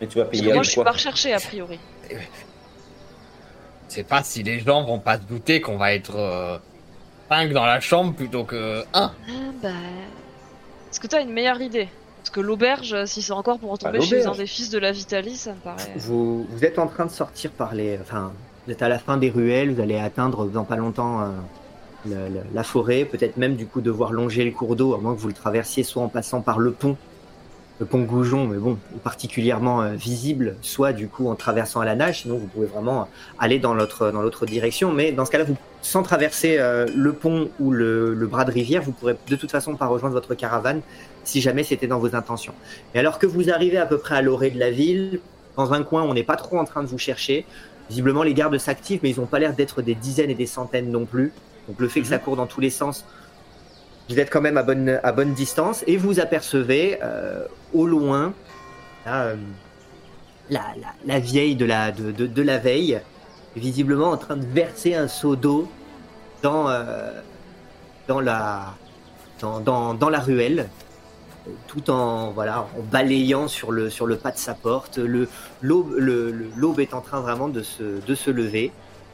Mais 0.00 0.06
tu 0.06 0.16
vas 0.16 0.24
Parce 0.24 0.38
payer 0.38 0.48
que 0.48 0.54
moi 0.54 0.62
je 0.62 0.70
suis 0.70 0.82
pas 0.82 0.92
recherché 0.92 1.34
a 1.34 1.38
priori. 1.38 1.78
Je 2.10 2.16
sais 3.88 4.02
pas 4.02 4.22
si 4.22 4.42
les 4.42 4.60
gens 4.60 4.82
vont 4.82 4.98
pas 4.98 5.18
se 5.18 5.24
douter 5.24 5.60
qu'on 5.60 5.76
va 5.76 5.92
être 5.92 6.16
euh, 6.16 6.56
cinq 7.28 7.52
dans 7.52 7.66
la 7.66 7.80
chambre 7.80 8.14
plutôt 8.14 8.44
que 8.44 8.84
un. 8.94 9.12
Ah, 9.28 9.32
bah... 9.62 9.68
Est-ce 10.90 11.00
que 11.00 11.06
t'as 11.06 11.20
une 11.20 11.32
meilleure 11.32 11.60
idée? 11.60 11.88
Parce 12.16 12.30
que 12.30 12.40
l'auberge, 12.40 13.04
si 13.04 13.20
c'est 13.20 13.32
encore 13.32 13.58
pour 13.58 13.72
retomber 13.72 13.98
Bah, 13.98 14.04
chez 14.06 14.24
un 14.24 14.32
des 14.32 14.46
fils 14.46 14.70
de 14.70 14.78
la 14.78 14.92
Vitalie, 14.92 15.36
ça 15.36 15.52
me 15.52 15.58
paraît... 15.58 15.92
Vous, 15.96 16.44
vous 16.48 16.64
êtes 16.64 16.78
en 16.78 16.86
train 16.86 17.04
de 17.04 17.10
sortir 17.10 17.50
par 17.50 17.74
les. 17.74 17.98
Enfin, 18.00 18.32
vous 18.68 18.72
êtes 18.72 18.82
à 18.82 18.90
la 18.90 18.98
fin 18.98 19.16
des 19.16 19.30
ruelles, 19.30 19.72
vous 19.72 19.80
allez 19.80 19.96
atteindre 19.96 20.44
dans 20.44 20.64
pas 20.64 20.76
longtemps 20.76 21.22
euh, 22.06 22.28
la 22.52 22.62
forêt, 22.62 23.06
peut-être 23.06 23.38
même 23.38 23.56
du 23.56 23.64
coup 23.64 23.80
devoir 23.80 24.12
longer 24.12 24.44
le 24.44 24.50
cours 24.50 24.76
d'eau, 24.76 24.92
à 24.92 24.98
moins 24.98 25.14
que 25.14 25.20
vous 25.20 25.28
le 25.28 25.32
traversiez 25.32 25.82
soit 25.82 26.02
en 26.02 26.08
passant 26.08 26.42
par 26.42 26.58
le 26.58 26.72
pont, 26.72 26.98
le 27.80 27.86
pont 27.86 28.02
Goujon, 28.02 28.46
mais 28.46 28.58
bon, 28.58 28.76
particulièrement 29.02 29.80
euh, 29.80 29.94
visible, 29.94 30.54
soit 30.60 30.92
du 30.92 31.08
coup 31.08 31.30
en 31.30 31.34
traversant 31.34 31.80
à 31.80 31.86
la 31.86 31.94
nage, 31.94 32.20
sinon 32.22 32.36
vous 32.36 32.46
pouvez 32.46 32.66
vraiment 32.66 33.08
aller 33.38 33.58
dans 33.58 33.72
l'autre 33.72 34.44
direction. 34.44 34.92
Mais 34.92 35.12
dans 35.12 35.24
ce 35.24 35.30
cas-là, 35.30 35.46
sans 35.80 36.02
traverser 36.02 36.58
euh, 36.58 36.84
le 36.94 37.14
pont 37.14 37.48
ou 37.60 37.70
le, 37.70 38.12
le 38.12 38.26
bras 38.26 38.44
de 38.44 38.52
rivière, 38.52 38.82
vous 38.82 38.92
pourrez 38.92 39.16
de 39.28 39.36
toute 39.36 39.50
façon 39.50 39.76
pas 39.76 39.86
rejoindre 39.86 40.12
votre 40.12 40.34
caravane 40.34 40.82
si 41.24 41.40
jamais 41.40 41.62
c'était 41.62 41.86
dans 41.86 42.00
vos 42.00 42.14
intentions. 42.14 42.52
Et 42.94 42.98
alors 42.98 43.18
que 43.18 43.26
vous 43.26 43.48
arrivez 43.48 43.78
à 43.78 43.86
peu 43.86 43.96
près 43.96 44.16
à 44.16 44.20
l'orée 44.20 44.50
de 44.50 44.58
la 44.58 44.70
ville, 44.70 45.20
dans 45.58 45.72
un 45.72 45.82
coin 45.82 46.02
où 46.02 46.06
on 46.06 46.14
n'est 46.14 46.22
pas 46.22 46.36
trop 46.36 46.58
en 46.58 46.64
train 46.64 46.82
de 46.82 46.88
vous 46.88 46.98
chercher. 46.98 47.44
Visiblement, 47.88 48.22
les 48.22 48.34
gardes 48.34 48.58
s'activent, 48.58 49.00
mais 49.02 49.10
ils 49.10 49.18
n'ont 49.18 49.26
pas 49.26 49.38
l'air 49.38 49.54
d'être 49.54 49.82
des 49.82 49.94
dizaines 49.94 50.30
et 50.30 50.34
des 50.34 50.46
centaines 50.46 50.90
non 50.90 51.06
plus. 51.06 51.32
Donc 51.68 51.80
le 51.80 51.88
fait 51.88 52.00
que 52.00 52.06
ça 52.06 52.18
court 52.18 52.36
dans 52.36 52.46
tous 52.46 52.60
les 52.60 52.70
sens, 52.70 53.04
vous 54.08 54.18
êtes 54.18 54.30
quand 54.30 54.40
même 54.40 54.56
à 54.56 54.62
bonne, 54.62 55.00
à 55.02 55.12
bonne 55.12 55.34
distance 55.34 55.84
et 55.86 55.96
vous 55.96 56.20
apercevez 56.20 56.98
euh, 57.02 57.44
au 57.74 57.86
loin 57.86 58.32
là, 59.04 59.24
euh, 59.24 59.36
la, 60.50 60.60
la, 60.80 60.88
la 61.04 61.18
vieille 61.18 61.56
de 61.56 61.66
la, 61.66 61.92
de, 61.92 62.10
de, 62.10 62.26
de 62.26 62.42
la 62.42 62.58
veille, 62.58 63.00
visiblement 63.54 64.10
en 64.10 64.16
train 64.16 64.36
de 64.36 64.46
verser 64.46 64.94
un 64.94 65.08
seau 65.08 65.36
d'eau 65.36 65.68
dans, 66.42 66.68
euh, 66.68 67.10
dans, 68.06 68.20
la, 68.20 68.74
dans, 69.40 69.60
dans, 69.60 69.94
dans 69.94 70.08
la 70.08 70.20
ruelle 70.20 70.68
tout 71.66 71.90
en 71.90 72.30
voilà 72.32 72.66
en 72.78 72.82
balayant 72.82 73.48
sur 73.48 73.72
le 73.72 73.90
sur 73.90 74.06
le 74.06 74.16
pas 74.16 74.30
de 74.30 74.38
sa 74.38 74.54
porte. 74.54 74.98
Le 74.98 75.28
l'aube 75.62 76.80
est 76.80 76.94
en 76.94 77.00
train 77.00 77.20
vraiment 77.20 77.48
de 77.48 77.62
se 77.62 78.04
de 78.04 78.14
se 78.14 78.30
lever 78.30 78.70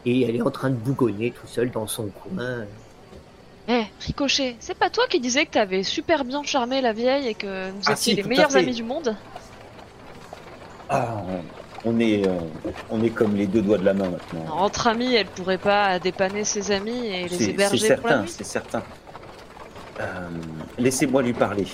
et 0.06 0.22
elle 0.22 0.36
est 0.36 0.42
en 0.42 0.50
train 0.50 0.70
de 0.70 0.74
bougonner 0.76 1.30
tout 1.30 1.46
seul 1.46 1.70
dans 1.70 1.86
son 1.86 2.08
coin. 2.08 2.64
Eh, 3.66 3.84
Ricochet, 4.00 4.56
c'est 4.60 4.76
pas 4.76 4.90
toi 4.90 5.04
qui 5.08 5.20
disais 5.20 5.46
que 5.46 5.52
t'avais 5.52 5.82
super 5.82 6.24
bien 6.24 6.42
charmé 6.42 6.82
la 6.82 6.92
vieille 6.92 7.28
et 7.28 7.34
que 7.34 7.70
vous 7.70 7.82
Ah 7.86 7.92
étiez 7.92 8.12
si, 8.12 8.14
les 8.14 8.22
meilleurs 8.22 8.54
amis 8.56 8.74
du 8.74 8.82
monde 8.82 9.16
Ah, 10.90 11.16
on 11.86 11.98
est, 11.98 12.26
euh, 12.26 12.38
on 12.90 13.02
est 13.02 13.10
comme 13.10 13.34
les 13.36 13.46
deux 13.46 13.62
doigts 13.62 13.78
de 13.78 13.84
la 13.84 13.94
main 13.94 14.10
maintenant. 14.10 14.44
Entre 14.50 14.86
amis, 14.86 15.14
elle 15.14 15.26
pourrait 15.26 15.58
pas 15.58 15.98
dépanner 15.98 16.44
ses 16.44 16.72
amis 16.72 17.06
et 17.06 17.22
les 17.22 17.28
C'est 17.30 17.44
c'est 17.44 17.50
héberger 17.50 17.94
pour 17.96 18.08
la 18.08 18.16
certain, 18.16 18.26
c'est 18.26 18.44
certain. 18.44 18.82
Euh, 20.00 20.28
Laissez-moi 20.78 21.22
lui 21.22 21.32
parler. 21.32 21.66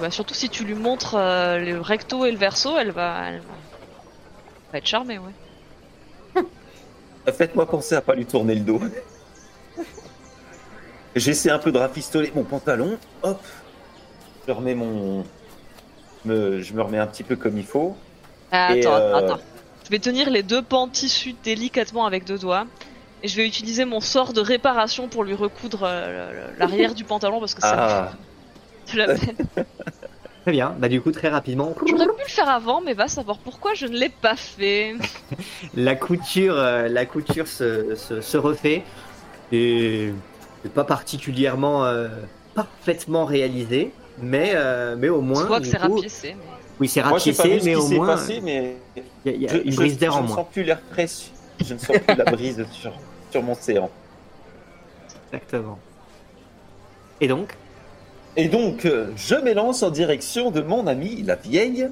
Bah, 0.00 0.10
Surtout 0.10 0.34
si 0.34 0.48
tu 0.48 0.64
lui 0.64 0.74
montres 0.74 1.14
euh, 1.16 1.58
le 1.58 1.80
recto 1.80 2.24
et 2.24 2.32
le 2.32 2.38
verso, 2.38 2.76
elle 2.78 2.90
va, 2.90 3.28
elle 3.28 3.38
va... 3.40 3.44
va 4.72 4.78
être 4.78 4.86
charmée, 4.86 5.18
ouais. 5.18 6.42
Euh, 7.28 7.32
Faites-moi 7.32 7.66
penser 7.68 7.94
à 7.94 8.00
pas 8.00 8.14
lui 8.14 8.24
tourner 8.24 8.54
le 8.54 8.60
dos. 8.62 8.80
J'essaie 11.14 11.50
un 11.50 11.58
peu 11.58 11.72
de 11.72 11.78
rafistoler 11.78 12.32
mon 12.34 12.44
pantalon. 12.44 12.96
Hop. 13.22 13.40
Je 14.46 14.52
remets 14.52 14.74
mon. 14.74 15.24
Me... 16.24 16.62
Je 16.62 16.72
me 16.72 16.82
remets 16.82 16.98
un 16.98 17.06
petit 17.06 17.22
peu 17.24 17.36
comme 17.36 17.58
il 17.58 17.66
faut. 17.66 17.96
Ah, 18.52 18.74
Et, 18.74 18.80
attends, 18.80 18.94
euh, 18.94 19.14
attends. 19.16 19.38
Je 19.84 19.90
vais 19.90 19.98
tenir 19.98 20.30
les 20.30 20.42
deux 20.42 20.62
pans 20.62 20.86
de 20.86 20.92
tissu 20.92 21.34
délicatement 21.44 22.06
avec 22.06 22.24
deux 22.24 22.38
doigts. 22.38 22.66
Et 23.22 23.28
je 23.28 23.36
vais 23.36 23.46
utiliser 23.46 23.84
mon 23.84 24.00
sort 24.00 24.32
de 24.32 24.40
réparation 24.40 25.08
pour 25.08 25.24
lui 25.24 25.34
recoudre 25.34 25.80
euh, 25.84 26.50
l'arrière 26.58 26.94
du 26.94 27.04
pantalon 27.04 27.38
parce 27.38 27.54
que 27.54 27.60
ça 27.60 27.74
Ah, 27.76 28.12
me 28.86 28.86
fait 28.86 28.92
de 28.94 28.98
la 28.98 29.14
peine. 29.14 29.36
Très 30.42 30.52
bien. 30.52 30.74
Bah 30.78 30.88
du 30.88 31.00
coup 31.02 31.12
très 31.12 31.28
rapidement, 31.28 31.74
J'aurais 31.86 32.06
pu 32.06 32.22
le 32.26 32.28
faire 32.30 32.48
avant, 32.48 32.80
mais 32.80 32.94
va 32.94 33.08
savoir 33.08 33.38
pourquoi 33.38 33.74
je 33.74 33.86
ne 33.86 33.96
l'ai 33.96 34.08
pas 34.08 34.36
fait. 34.36 34.94
la 35.74 35.94
couture 35.96 36.54
euh, 36.56 36.88
la 36.88 37.04
couture 37.06 37.46
se, 37.46 37.94
se, 37.94 38.20
se 38.22 38.36
refait 38.38 38.82
et 39.52 40.12
c'est 40.62 40.72
pas 40.72 40.84
particulièrement 40.84 41.84
euh, 41.84 42.08
parfaitement 42.54 43.26
réalisé, 43.26 43.92
mais 44.22 44.52
euh, 44.54 44.96
mais 44.98 45.08
au 45.10 45.20
Je 45.20 45.26
moins 45.26 45.44
vois 45.44 45.58
que 45.58 45.64
du 45.64 45.70
c'est 45.70 45.78
coup- 45.78 45.94
rapiécé. 45.96 46.34
Mais... 46.38 46.44
Oui, 46.80 46.88
c'est 46.88 47.02
moi 47.04 47.18
j'ai 47.18 47.34
pas 47.34 47.42
rapiécé, 47.42 47.66
mais 47.66 47.74
au 47.76 47.88
moins 47.88 48.06
passé, 48.06 48.40
mais 48.42 48.76
il 48.96 49.02
y 49.26 49.28
a, 49.28 49.32
il 49.36 49.42
y 49.42 49.46
a 49.46 49.52
je, 49.52 49.58
une 49.58 49.70
je- 49.72 49.76
brise 49.76 49.98
d'air 49.98 50.12
je 50.12 50.16
en 50.18 50.22
ne 50.22 50.26
moins. 50.28 50.36
sens 50.36 50.46
plus 50.50 50.62
l'air 50.62 50.80
frais. 50.90 51.06
Je 51.62 51.74
ne 51.74 51.78
sens 51.78 51.98
plus 51.98 52.16
la 52.16 52.24
brise 52.24 52.64
sur, 52.72 52.92
sur 53.30 53.42
mon 53.42 53.54
séant. 53.54 53.90
Exactement. 55.32 55.78
Et 57.20 57.28
donc 57.28 57.54
Et 58.36 58.48
donc, 58.48 58.84
euh, 58.84 59.06
je 59.16 59.34
m'élance 59.34 59.82
en 59.82 59.90
direction 59.90 60.50
de 60.50 60.60
mon 60.60 60.86
amie, 60.86 61.22
la 61.22 61.34
vieille. 61.34 61.88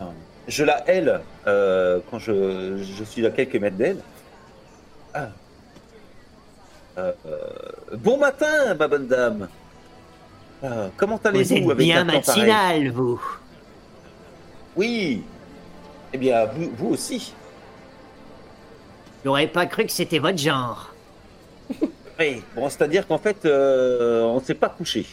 Euh, 0.00 0.04
Je 0.48 0.64
la 0.64 0.88
hèle 0.88 1.20
euh, 1.46 2.00
quand 2.10 2.18
je, 2.18 2.78
je 2.82 3.04
suis 3.04 3.24
à 3.26 3.30
quelques 3.30 3.56
mètres 3.56 3.76
d'elle. 3.76 3.98
Ah. 5.14 5.28
Euh, 6.98 7.12
euh, 7.26 7.38
bon 7.96 8.18
matin, 8.18 8.74
ma 8.74 8.88
bonne 8.88 9.06
dame. 9.06 9.48
Euh, 10.64 10.88
comment 10.96 11.18
vous 11.22 11.28
allez-vous 11.28 11.70
avec 11.70 11.84
bien 11.86 12.04
matinal, 12.04 12.88
vous. 12.90 13.20
Oui. 14.76 15.22
Eh 16.12 16.18
bien, 16.18 16.46
vous, 16.46 16.70
vous 16.76 16.88
aussi. 16.90 17.34
J'aurais 19.24 19.46
pas 19.46 19.66
cru 19.66 19.86
que 19.86 19.92
c'était 19.92 20.18
votre 20.18 20.38
genre. 20.38 20.92
Oui. 22.18 22.42
Bon, 22.54 22.68
c'est-à-dire 22.68 23.06
qu'en 23.06 23.18
fait, 23.18 23.38
on 23.46 24.38
ne 24.38 24.44
s'est 24.44 24.54
pas 24.54 24.68
couché. 24.68 25.06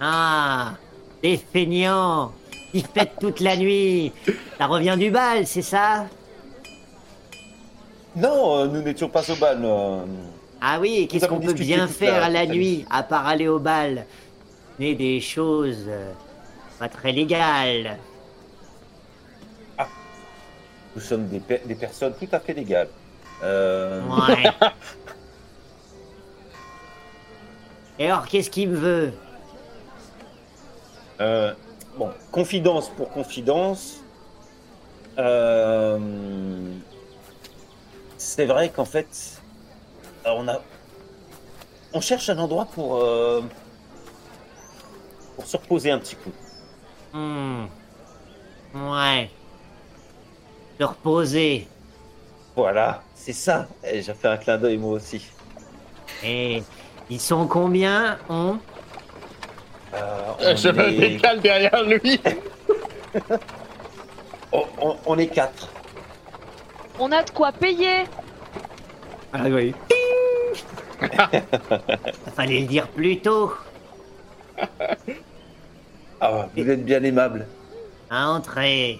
Ah, 0.00 0.74
des 1.22 1.36
feignants 1.36 2.32
qui 2.72 2.82
fêtent 2.82 3.16
toute 3.20 3.40
la 3.40 3.56
nuit. 3.56 4.12
Ça 4.58 4.66
revient 4.66 4.96
du 4.98 5.10
bal, 5.10 5.46
c'est 5.46 5.62
ça? 5.62 6.06
Non, 8.16 8.56
euh, 8.58 8.66
nous 8.68 8.82
n'étions 8.82 9.08
pas 9.08 9.28
au 9.30 9.36
bal. 9.36 9.60
euh, 9.64 10.04
Ah 10.60 10.78
oui, 10.80 11.06
qu'est-ce 11.08 11.24
avons 11.24 11.36
qu'on 11.36 11.40
peut 11.46 11.52
discuté 11.52 11.74
bien 11.76 11.86
toute 11.86 11.96
faire 11.96 12.20
la- 12.20 12.28
la 12.28 12.40
toute 12.40 12.48
la 12.50 12.54
nuit, 12.54 12.84
à 12.90 13.02
part 13.02 13.26
aller 13.26 13.48
au 13.48 13.58
bal? 13.58 14.06
Mais 14.78 14.94
des 14.94 15.20
choses 15.20 15.84
euh, 15.88 16.12
pas 16.78 16.88
très 16.88 17.12
légales. 17.12 17.98
Nous 20.96 21.02
sommes 21.02 21.28
des, 21.28 21.38
pe- 21.40 21.60
des 21.66 21.74
personnes 21.76 22.14
tout 22.18 22.26
à 22.32 22.40
fait 22.40 22.54
légales. 22.54 22.88
Euh, 23.42 24.00
Ouais. 24.08 24.50
Et 28.00 28.06
alors, 28.06 28.26
qu'est-ce 28.26 28.50
qu'il 28.50 28.68
me 28.70 28.76
veut? 28.76 29.12
Euh, 31.20 31.52
bon, 31.96 32.10
confidence 32.30 32.88
pour 32.90 33.10
confidence. 33.10 34.00
euh, 35.18 35.98
c'est 38.16 38.46
vrai 38.46 38.68
qu'en 38.70 38.84
fait, 38.84 39.40
on 40.24 40.46
a, 40.48 40.60
on 41.92 42.00
cherche 42.00 42.28
un 42.28 42.38
endroit 42.38 42.66
pour, 42.66 42.96
euh, 42.96 43.42
pour 45.36 45.46
se 45.46 45.56
reposer 45.56 45.90
un 45.90 45.98
petit 45.98 46.16
coup. 46.16 46.32
Hmm. 47.12 47.66
Ouais. 48.74 49.30
Se 50.78 50.84
reposer. 50.84 51.66
Voilà, 52.54 53.02
c'est 53.14 53.32
ça. 53.32 53.66
J'ai 53.84 54.02
fait 54.02 54.28
un 54.28 54.36
clin 54.36 54.58
d'œil 54.58 54.78
moi 54.78 54.92
aussi. 54.94 55.24
Et 56.22 56.62
ils 57.08 57.20
sont 57.20 57.46
combien 57.46 58.18
on? 58.28 58.58
Euh, 59.94 59.98
Euh, 60.40 60.52
on, 60.52 60.56
Je 60.56 60.68
me 60.68 60.88
est... 60.88 60.98
décale 60.98 61.40
derrière 61.40 61.82
lui. 61.84 62.20
on- 64.52 64.64
on- 64.80 64.96
on 65.06 65.18
est 65.18 65.26
quatre. 65.28 65.68
On 66.98 67.10
a 67.12 67.22
de 67.22 67.30
quoi 67.30 67.52
payer 67.52 68.04
Ah 69.32 69.44
oui. 69.48 69.74
Fallait 72.36 72.60
le 72.60 72.66
dire 72.66 72.88
plus 72.88 73.20
tôt. 73.20 73.52
Ah, 76.20 76.48
vous 76.56 76.70
êtes 76.70 76.84
bien 76.84 77.02
aimable. 77.02 77.46
Entrez. 78.10 78.98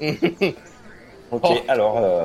Ok, 1.30 1.42
Oh. 1.44 1.56
alors 1.68 1.98
euh, 1.98 2.24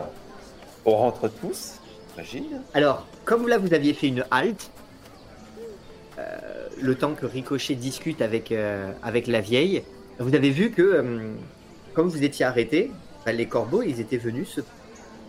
on 0.85 0.95
rentre 0.95 1.27
tous, 1.27 1.81
j'imagine. 2.15 2.61
Alors, 2.73 3.05
comme 3.25 3.49
là 3.49 3.57
vous 3.57 3.73
aviez 3.73 3.93
fait 3.93 4.07
une 4.07 4.23
halte, 4.31 4.71
euh, 6.19 6.62
le 6.83 6.95
temps 6.95 7.13
que 7.13 7.25
Ricochet 7.25 7.75
discute 7.75 8.21
avec, 8.21 8.51
euh, 8.51 8.91
avec 9.01 9.27
la 9.27 9.41
vieille, 9.41 9.83
vous 10.19 10.35
avez 10.35 10.49
vu 10.51 10.69
que, 10.71 10.81
euh, 10.81 11.31
comme 11.93 12.09
vous 12.09 12.23
étiez 12.23 12.45
arrêté, 12.45 12.91
bah, 13.25 13.31
les 13.31 13.47
corbeaux, 13.47 13.81
ils 13.81 13.99
étaient 13.99 14.17
venus 14.17 14.49
se, 14.49 14.61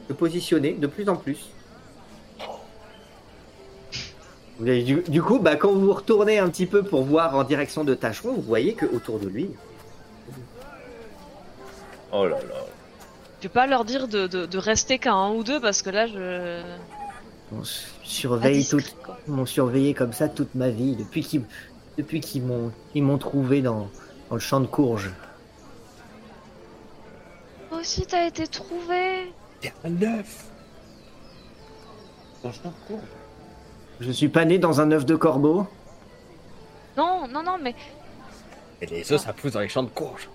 se 0.08 0.12
positionner 0.12 0.72
de 0.72 0.86
plus 0.86 1.08
en 1.08 1.16
plus. 1.16 1.46
Vous 4.58 4.68
avez- 4.68 4.82
Du, 4.82 5.02
du 5.08 5.22
coup, 5.22 5.38
bah, 5.38 5.56
quand 5.56 5.72
vous 5.72 5.80
vous 5.86 5.92
retournez 5.94 6.38
un 6.38 6.48
petit 6.48 6.66
peu 6.66 6.82
pour 6.82 7.02
voir 7.04 7.34
en 7.36 7.44
direction 7.44 7.84
de 7.84 7.94
Tacheron, 7.94 8.34
vous 8.34 8.42
voyez 8.42 8.74
que 8.74 8.86
autour 8.86 9.18
de 9.18 9.28
lui, 9.28 9.50
Oh 12.16 12.26
là 12.26 12.36
là. 12.38 12.64
Je 13.40 13.48
vais 13.48 13.52
pas 13.52 13.66
leur 13.66 13.84
dire 13.84 14.06
de, 14.06 14.28
de, 14.28 14.46
de 14.46 14.58
rester 14.58 14.98
qu'à 15.00 15.12
un 15.12 15.32
ou 15.32 15.42
deux 15.42 15.60
parce 15.60 15.82
que 15.82 15.90
là 15.90 16.06
je. 16.06 16.62
s- 17.60 17.86
surveille 18.04 18.58
Indiscret, 18.58 18.82
tout, 18.82 18.96
quoi. 19.02 19.18
Ils 19.26 19.34
m'ont 19.34 19.46
surveillé 19.46 19.94
comme 19.94 20.12
ça 20.12 20.28
toute 20.28 20.54
ma 20.54 20.70
vie, 20.70 20.96
depuis 20.96 21.22
qu'ils 21.22 21.42
depuis 21.98 22.20
qu'ils 22.20 22.42
m'ont 22.42 22.70
ils 22.94 23.02
m'ont 23.02 23.18
trouvé 23.18 23.62
dans, 23.62 23.88
dans 24.28 24.36
le 24.36 24.40
champ 24.40 24.60
de 24.60 24.66
courge. 24.66 25.10
Toi 27.68 27.78
aussi 27.78 28.06
t'as 28.06 28.26
été 28.26 28.46
trouvé. 28.46 29.32
Il 29.62 29.66
y 29.66 29.68
a 29.68 29.72
un 29.84 29.90
neuf. 29.90 30.46
Dans 32.42 32.50
le 32.50 32.54
champ 32.54 32.70
de 32.70 32.86
courge. 32.86 33.08
Je 34.00 34.10
suis 34.10 34.28
pas 34.28 34.44
né 34.44 34.58
dans 34.58 34.80
un 34.80 34.90
œuf 34.92 35.06
de 35.06 35.16
corbeau. 35.16 35.66
Non, 36.96 37.26
non, 37.28 37.42
non, 37.42 37.58
mais 37.60 37.74
Et 38.80 38.86
les 38.86 39.12
œufs, 39.12 39.20
ça 39.20 39.32
pousse 39.32 39.52
dans 39.52 39.60
les 39.60 39.68
champs 39.68 39.82
de 39.82 39.88
courge. 39.88 40.28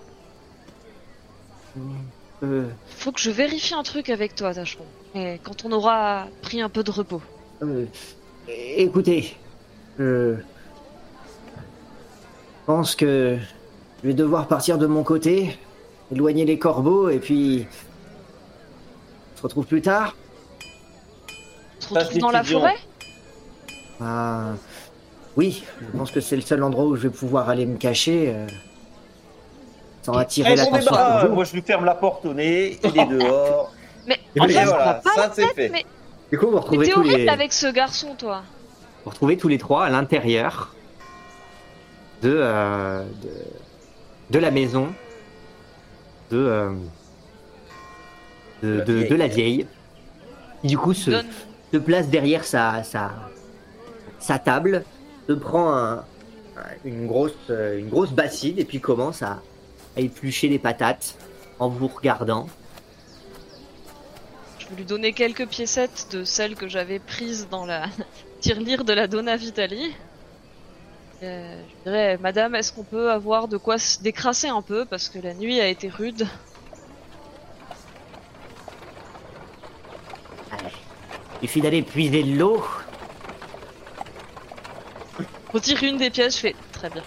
Euh, 2.44 2.70
faut 2.88 3.12
que 3.12 3.20
je 3.20 3.32
vérifie 3.32 3.74
un 3.74 3.84
truc 3.84 4.10
avec 4.10 4.36
toi, 4.36 4.54
Tacheron. 4.54 4.86
Et 5.14 5.40
quand 5.44 5.66
on 5.66 5.72
aura 5.72 6.28
pris 6.41 6.62
un 6.62 6.70
peu 6.70 6.84
de 6.84 6.91
repos. 6.91 7.22
Euh, 7.64 7.86
écoutez, 8.48 9.36
je 9.98 10.36
pense 12.65 12.95
que 12.95 13.38
je 14.02 14.07
vais 14.07 14.14
devoir 14.14 14.48
partir 14.48 14.77
de 14.77 14.86
mon 14.88 15.03
côté, 15.03 15.57
éloigner 16.11 16.45
les 16.45 16.57
corbeaux 16.60 17.10
et 17.10 17.19
puis 17.19 17.68
on 19.34 19.38
se 19.38 19.44
retrouve 19.44 19.65
plus 19.65 19.81
tard. 19.81 20.15
On 21.81 21.81
se 21.90 21.94
Passe 21.94 22.03
retrouve 22.06 22.22
dans 22.22 22.31
la 22.31 22.44
forêt 22.44 22.76
Ah, 24.02 24.52
oui, 25.36 25.64
je 25.81 25.98
pense 25.98 26.11
que 26.11 26.19
c'est 26.22 26.36
le 26.36 26.41
seul 26.41 26.64
endroit 26.64 26.86
où 26.86 26.95
je 26.95 27.03
vais 27.03 27.10
pouvoir 27.10 27.49
aller 27.49 27.65
me 27.65 27.77
cacher 27.77 28.34
euh, 28.34 28.48
sans 30.03 30.14
attirer 30.14 30.52
Eh, 30.53 30.56
l'attention. 30.56 31.34
moi 31.34 31.44
je 31.44 31.53
lui 31.53 31.61
ferme 31.61 31.86
la 31.86 31.95
porte 31.95 32.26
au 32.26 32.34
nez, 32.34 32.80
il 32.84 32.98
est 32.99 33.06
dehors. 33.19 33.73
Mais 34.07 34.19
Et 34.36 34.40
en 34.41 34.48
fait, 34.48 34.65
voilà, 34.65 35.02
ça 35.15 35.31
c'est 35.34 35.48
fait. 35.53 35.69
mais, 35.69 35.86
Du 36.32 36.38
coup, 36.38 36.48
vous 36.52 36.60
retrouvez 36.60 36.86
t'es 36.88 36.92
tous 36.94 37.00
horrible 37.00 37.16
les... 37.18 37.28
avec 37.30 37.52
ce 37.54 37.68
garçon, 37.72 38.16
toi. 38.16 38.44
vous 39.04 39.10
retrouvez 39.12 39.38
tous 39.38 39.48
les 39.48 39.58
trois 39.58 39.86
à 39.86 39.90
l'intérieur 39.90 40.74
de, 42.22 42.32
euh, 42.36 43.04
de 43.24 43.30
de 44.32 44.38
la 44.40 44.52
maison 44.52 44.90
de 46.30 46.38
euh, 46.38 46.70
de, 48.62 48.70
La 48.78 48.84
de- 48.86 48.94
vieille. 48.94 49.10
de 49.10 49.16
la 49.16 49.28
vieille. 49.28 49.68
Qui, 50.62 50.68
du 50.68 50.78
coup, 50.78 50.94
se, 50.94 51.10
Donne. 51.10 51.26
se 51.74 51.78
place 51.78 52.10
derrière 52.10 52.44
sa, 52.44 52.84
sa, 52.84 53.12
sa 54.20 54.38
table, 54.38 54.84
se 55.28 55.34
prend 55.34 55.74
un- 55.74 56.04
une, 56.86 57.08
grosse, 57.08 57.32
euh, 57.50 57.80
une 57.80 57.90
grosse 57.90 58.12
bassine 58.12 58.60
et 58.60 58.66
puis 58.66 58.80
commence 58.82 59.24
à, 59.24 59.42
à 59.98 60.02
éplucher 60.02 60.50
les 60.50 60.60
patates 60.60 61.16
en 61.58 61.70
vous 61.70 61.88
regardant. 61.88 62.48
Je 64.70 64.76
vais 64.76 64.82
lui 64.82 64.86
donner 64.86 65.14
quelques 65.14 65.48
piécettes 65.48 66.10
de 66.12 66.24
celles 66.24 66.56
que 66.56 66.68
j'avais 66.68 67.00
prises 67.00 67.48
dans 67.50 67.66
la 67.66 67.88
tirelire 68.40 68.84
de 68.84 68.94
la 68.94 69.08
Donna 69.08 69.36
Vitali. 69.36 69.96
Euh, 71.24 71.60
je 71.68 71.90
dirais, 71.90 72.18
madame, 72.18 72.54
est-ce 72.54 72.72
qu'on 72.72 72.84
peut 72.84 73.12
avoir 73.12 73.48
de 73.48 73.58
quoi 73.58 73.80
se 73.80 74.00
décrasser 74.00 74.48
un 74.48 74.62
peu 74.62 74.86
parce 74.86 75.10
que 75.10 75.18
la 75.18 75.34
nuit 75.34 75.60
a 75.60 75.68
été 75.68 75.90
rude? 75.90 76.28
Allez, 80.52 80.70
il 81.41 81.48
suffit 81.48 81.62
d'aller 81.62 81.82
puiser 81.82 82.22
de 82.22 82.38
l'eau. 82.38 82.64
Retire 85.52 85.82
une 85.82 85.98
des 85.98 86.12
pièces, 86.12 86.36
je 86.36 86.41
fais 86.41 86.56
très 86.72 86.91
bien. 86.91 87.04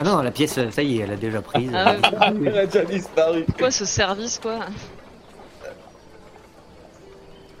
Ah 0.00 0.04
non, 0.04 0.20
la 0.20 0.30
pièce, 0.30 0.60
ça 0.70 0.82
y 0.82 0.98
est, 0.98 1.04
elle 1.04 1.12
a 1.12 1.16
déjà 1.16 1.40
prise. 1.40 1.70
Ah. 1.74 1.96
Elle 2.44 2.58
a 2.58 2.66
déjà 2.66 2.84
disparu. 2.84 3.46
Quoi 3.58 3.70
ce 3.70 3.86
service, 3.86 4.38
quoi? 4.38 4.66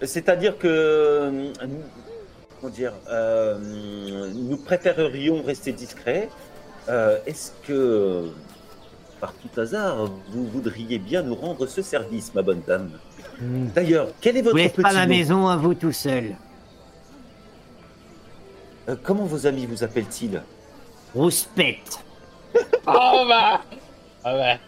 C'est-à-dire 0.02 0.56
que, 0.58 1.30
nous- 1.66 1.82
comment 2.60 2.72
dire, 2.72 2.92
euh, 3.08 3.58
nous 4.34 4.56
préférerions 4.56 5.42
rester 5.42 5.72
discrets. 5.72 6.28
Euh, 6.88 7.18
Est-ce 7.26 7.50
que, 7.66 8.30
par 9.20 9.32
tout 9.34 9.60
hasard, 9.60 10.06
vous 10.30 10.46
voudriez 10.46 10.98
bien 10.98 11.22
nous 11.22 11.34
rendre 11.34 11.66
ce 11.66 11.82
service, 11.82 12.32
ma 12.34 12.42
bonne 12.42 12.62
dame? 12.66 12.90
Hmm. 13.40 13.66
D'ailleurs, 13.74 14.08
quel 14.20 14.36
est 14.36 14.40
Vous 14.42 14.46
votre 14.50 14.56
n'êtes 14.56 14.72
petit 14.74 14.82
pas 14.82 14.90
à 14.90 14.92
la 14.92 15.06
maison 15.06 15.48
à 15.48 15.56
vous 15.56 15.74
tout 15.74 15.92
seul. 15.92 16.36
Euh, 18.88 18.96
Comment 19.02 19.24
vos 19.24 19.46
amis 19.46 19.66
vous 19.66 19.84
appellent-ils? 19.84 20.42
Rouspette. 21.14 21.98
Oh 22.90 23.24
bah 23.28 23.60
Ah 24.24 24.34
ouais. 24.34 24.58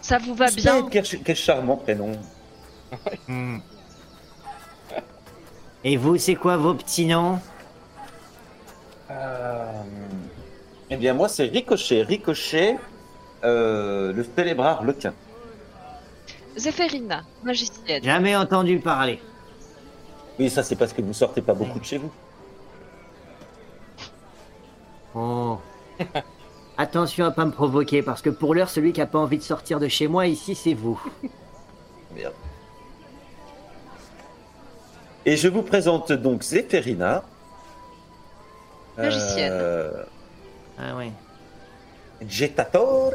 Ça 0.00 0.18
vous 0.18 0.34
va 0.34 0.48
bien? 0.52 0.86
Quel, 0.88 1.02
quel 1.04 1.34
charmant 1.36 1.76
prénom. 1.78 2.12
Hmm. 3.26 3.58
Et 5.88 5.96
vous, 5.96 6.18
c'est 6.18 6.34
quoi 6.34 6.56
vos 6.56 6.74
petits 6.74 7.06
noms 7.06 7.38
Euh, 9.08 9.82
Eh 10.90 10.96
bien, 10.96 11.14
moi, 11.14 11.28
c'est 11.28 11.44
Ricochet. 11.44 12.02
Ricochet, 12.02 12.76
euh, 13.44 14.12
le 14.12 14.24
célébrard 14.24 14.82
lequin. 14.82 15.14
Zéphérina, 16.56 17.22
magicienne. 17.44 18.02
Jamais 18.02 18.34
entendu 18.34 18.80
parler. 18.80 19.20
Oui, 20.40 20.50
ça, 20.50 20.64
c'est 20.64 20.74
parce 20.74 20.92
que 20.92 21.02
vous 21.02 21.12
sortez 21.12 21.40
pas 21.40 21.54
beaucoup 21.54 21.78
de 21.78 21.84
chez 21.84 21.98
vous. 21.98 22.10
Oh. 25.14 25.58
Attention 26.78 27.26
à 27.26 27.30
pas 27.30 27.44
me 27.44 27.52
provoquer, 27.52 28.02
parce 28.02 28.22
que 28.22 28.30
pour 28.30 28.56
l'heure, 28.56 28.70
celui 28.70 28.92
qui 28.92 29.00
a 29.00 29.06
pas 29.06 29.20
envie 29.20 29.38
de 29.38 29.44
sortir 29.44 29.78
de 29.78 29.86
chez 29.86 30.08
moi 30.08 30.26
ici, 30.26 30.56
c'est 30.56 30.74
vous. 30.74 31.00
Merde. 32.16 32.34
Et 35.26 35.36
je 35.36 35.48
vous 35.48 35.62
présente 35.62 36.12
donc 36.12 36.44
Zéphérina. 36.44 37.24
Magicienne. 38.96 39.52
Euh, 39.52 40.04
Ah 40.78 40.94
ouais. 40.96 41.10
Jettatore, 42.26 43.12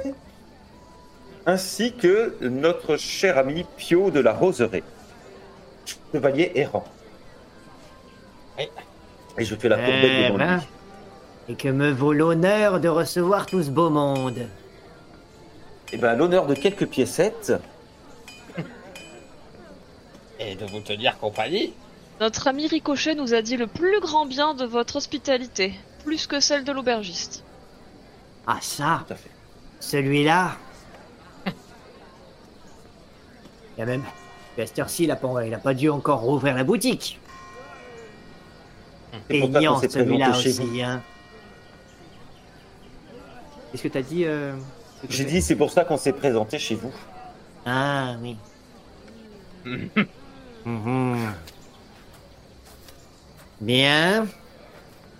ainsi 1.45 1.93
que 1.93 2.35
notre 2.41 2.97
cher 2.97 3.37
ami 3.37 3.65
Pio 3.77 4.11
de 4.11 4.19
la 4.19 4.33
Roseraie, 4.33 4.83
chevalier 6.11 6.51
errant. 6.53 6.83
Et 8.59 9.45
je 9.45 9.55
fais 9.55 9.69
la 9.69 9.77
courbette 9.77 10.03
Eh 10.03 10.23
devant 10.27 10.37
ben, 10.37 10.57
lui. 10.57 10.63
Et 11.49 11.55
que 11.55 11.69
me 11.69 11.91
vaut 11.91 12.13
l'honneur 12.13 12.79
de 12.79 12.89
recevoir 12.89 13.45
tout 13.45 13.63
ce 13.63 13.71
beau 13.71 13.89
monde. 13.89 14.47
Eh 15.93 15.97
ben, 15.97 16.15
l'honneur 16.15 16.45
de 16.45 16.53
quelques 16.53 16.87
piécettes. 16.87 17.53
Et 20.39 20.55
de 20.55 20.65
vous 20.65 20.81
tenir 20.81 21.17
compagnie 21.17 21.73
Notre 22.19 22.47
ami 22.47 22.67
Ricochet 22.67 23.15
nous 23.15 23.33
a 23.33 23.41
dit 23.41 23.57
le 23.57 23.67
plus 23.67 23.99
grand 23.99 24.25
bien 24.25 24.53
de 24.53 24.65
votre 24.65 24.97
hospitalité, 24.97 25.73
plus 26.03 26.27
que 26.27 26.39
celle 26.39 26.63
de 26.63 26.71
l'aubergiste. 26.71 27.43
Ah 28.45 28.59
ça, 28.61 29.03
Tout 29.07 29.13
à 29.13 29.15
fait. 29.15 29.29
celui-là. 29.79 30.51
Il 33.77 33.79
y 33.79 33.81
a 33.81 33.85
même... 33.85 34.03
À 34.59 34.65
cette 34.67 34.77
heure-ci, 34.77 35.05
il 35.05 35.11
a 35.11 35.15
pas, 35.15 35.45
il 35.45 35.53
a 35.53 35.57
pas 35.57 35.73
dû 35.73 35.89
encore 35.89 36.19
rouvrir 36.19 36.53
la 36.55 36.63
boutique. 36.63 37.19
C'est 39.29 39.39
pour 39.39 39.47
ça 39.47 39.47
qu'on 39.47 39.53
Peignant 39.53 39.79
s'est 39.79 39.89
celui-là 39.89 40.29
présenté 40.29 40.43
chez 40.43 40.51
vous. 40.61 40.69
aussi, 40.69 40.81
hein. 40.83 41.01
Qu'est-ce 43.71 43.83
que 43.83 43.87
t'as 43.87 44.01
dit 44.03 44.25
euh, 44.25 44.53
J'ai 45.09 45.23
dit, 45.25 45.41
c'est 45.41 45.55
pour 45.55 45.71
ça 45.71 45.83
qu'on 45.85 45.97
s'est 45.97 46.11
présenté 46.13 46.59
chez 46.59 46.75
vous. 46.75 46.91
Ah 47.65 48.15
oui. 48.21 48.37
Mhm. 50.65 51.33
Bien. 53.61 54.27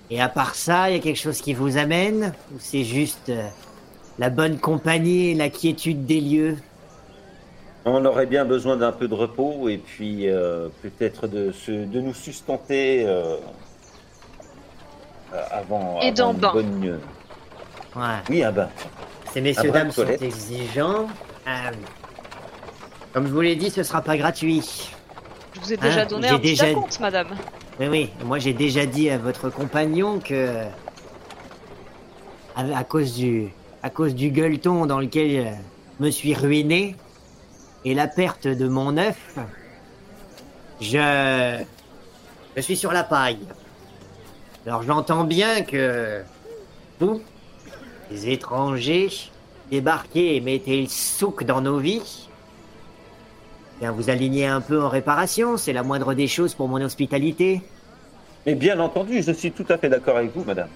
Et 0.10 0.20
à 0.22 0.28
part 0.30 0.56
ça, 0.56 0.90
il 0.90 0.96
y 0.96 1.00
a 1.00 1.02
quelque 1.02 1.20
chose 1.20 1.40
qui 1.42 1.54
vous 1.54 1.78
amène 1.78 2.34
Ou 2.54 2.58
c'est 2.60 2.84
juste 2.84 3.30
euh, 3.30 3.48
la 4.20 4.30
bonne 4.30 4.58
compagnie 4.60 5.30
et 5.30 5.36
la 5.36 5.50
quiétude 5.50 6.06
des 6.06 6.20
lieux? 6.20 6.58
On 7.86 8.04
aurait 8.06 8.26
bien 8.28 8.46
besoin 8.46 8.76
d'un 8.78 8.92
peu 8.92 9.08
de 9.08 9.14
repos 9.16 9.70
et 9.70 9.78
puis 9.78 10.30
euh, 10.30 10.68
peut-être 10.82 11.28
de, 11.28 11.52
se, 11.52 11.72
de 11.72 12.02
nous 12.02 12.14
sustenter 12.14 13.06
euh, 13.08 13.38
avant, 15.52 16.00
Et 16.02 16.10
avant 16.10 16.32
une 16.34 16.38
bain. 16.40 16.52
bonne... 16.54 17.00
Ouais. 17.96 18.02
Oui, 18.30 18.44
un 18.44 18.52
bain. 18.52 18.70
Ces 19.34 19.42
messieurs 19.42 19.72
dames 19.72 19.92
sont 19.92 20.02
toilette. 20.04 20.22
exigeants. 20.22 21.08
Euh, 21.48 21.72
comme 23.14 23.28
je 23.28 23.32
vous 23.34 23.42
l'ai 23.42 23.56
dit, 23.56 23.70
ce 23.70 23.82
sera 23.84 24.02
pas 24.02 24.18
gratuit. 24.18 24.90
Je 25.54 25.60
vous 25.62 25.74
ai 25.74 25.78
déjà 25.78 26.02
Ah, 26.02 26.06
donné 26.06 26.28
un 26.30 26.38
petit 26.38 26.50
déjà- 26.52 26.74
compte, 26.74 27.00
madame. 27.00 27.28
Oui, 27.80 27.88
oui. 27.88 28.10
Moi, 28.26 28.38
j'ai 28.40 28.54
déjà 28.54 28.86
dit 28.86 29.10
à 29.10 29.18
votre 29.18 29.50
compagnon 29.50 30.20
que, 30.20 30.66
à, 32.56 32.84
cause 32.84 33.16
du, 33.16 33.50
à 33.82 33.90
cause 33.90 34.14
du 34.14 34.30
gueuleton 34.30 34.86
dans 34.86 35.00
lequel 35.00 35.48
euh, 35.48 35.52
je 36.00 36.06
me 36.06 36.12
suis 36.12 36.34
ruiné 36.34 36.96
et 37.86 37.94
la 37.94 38.08
perte 38.08 38.48
de 38.48 38.68
mon 38.68 38.98
œuf, 38.98 39.38
je, 40.80 41.64
je 42.56 42.62
suis 42.62 42.78
sur 42.78 42.92
la 42.92 43.04
paille. 43.04 43.40
Alors, 44.68 44.84
j'entends 44.84 45.24
bien 45.24 45.64
que 45.64 46.22
vous, 47.00 47.22
les 48.12 48.30
étrangers, 48.30 49.10
débarquez 49.72 50.36
et 50.36 50.42
mettez 50.42 50.82
le 50.82 50.88
souk 50.88 51.46
dans 51.46 51.62
nos 51.62 51.80
vies. 51.80 52.30
Bien, 53.82 53.92
vous 53.92 54.12
alignez 54.12 54.46
un 54.46 54.62
peu 54.62 54.80
en 54.80 54.90
réparation, 54.90 55.58
c'est 55.58 55.74
la 55.74 55.82
moindre 55.82 56.14
des 56.14 56.28
choses 56.28 56.54
pour 56.54 56.68
mon 56.68 56.80
hospitalité. 56.82 57.64
Mais 58.46 58.54
bien 58.54 58.80
entendu, 58.80 59.24
je 59.24 59.32
suis 59.32 59.52
tout 59.52 59.66
à 59.70 59.78
fait 59.80 59.90
d'accord 59.90 60.18
avec 60.18 60.36
vous, 60.36 60.44
madame. 60.44 60.68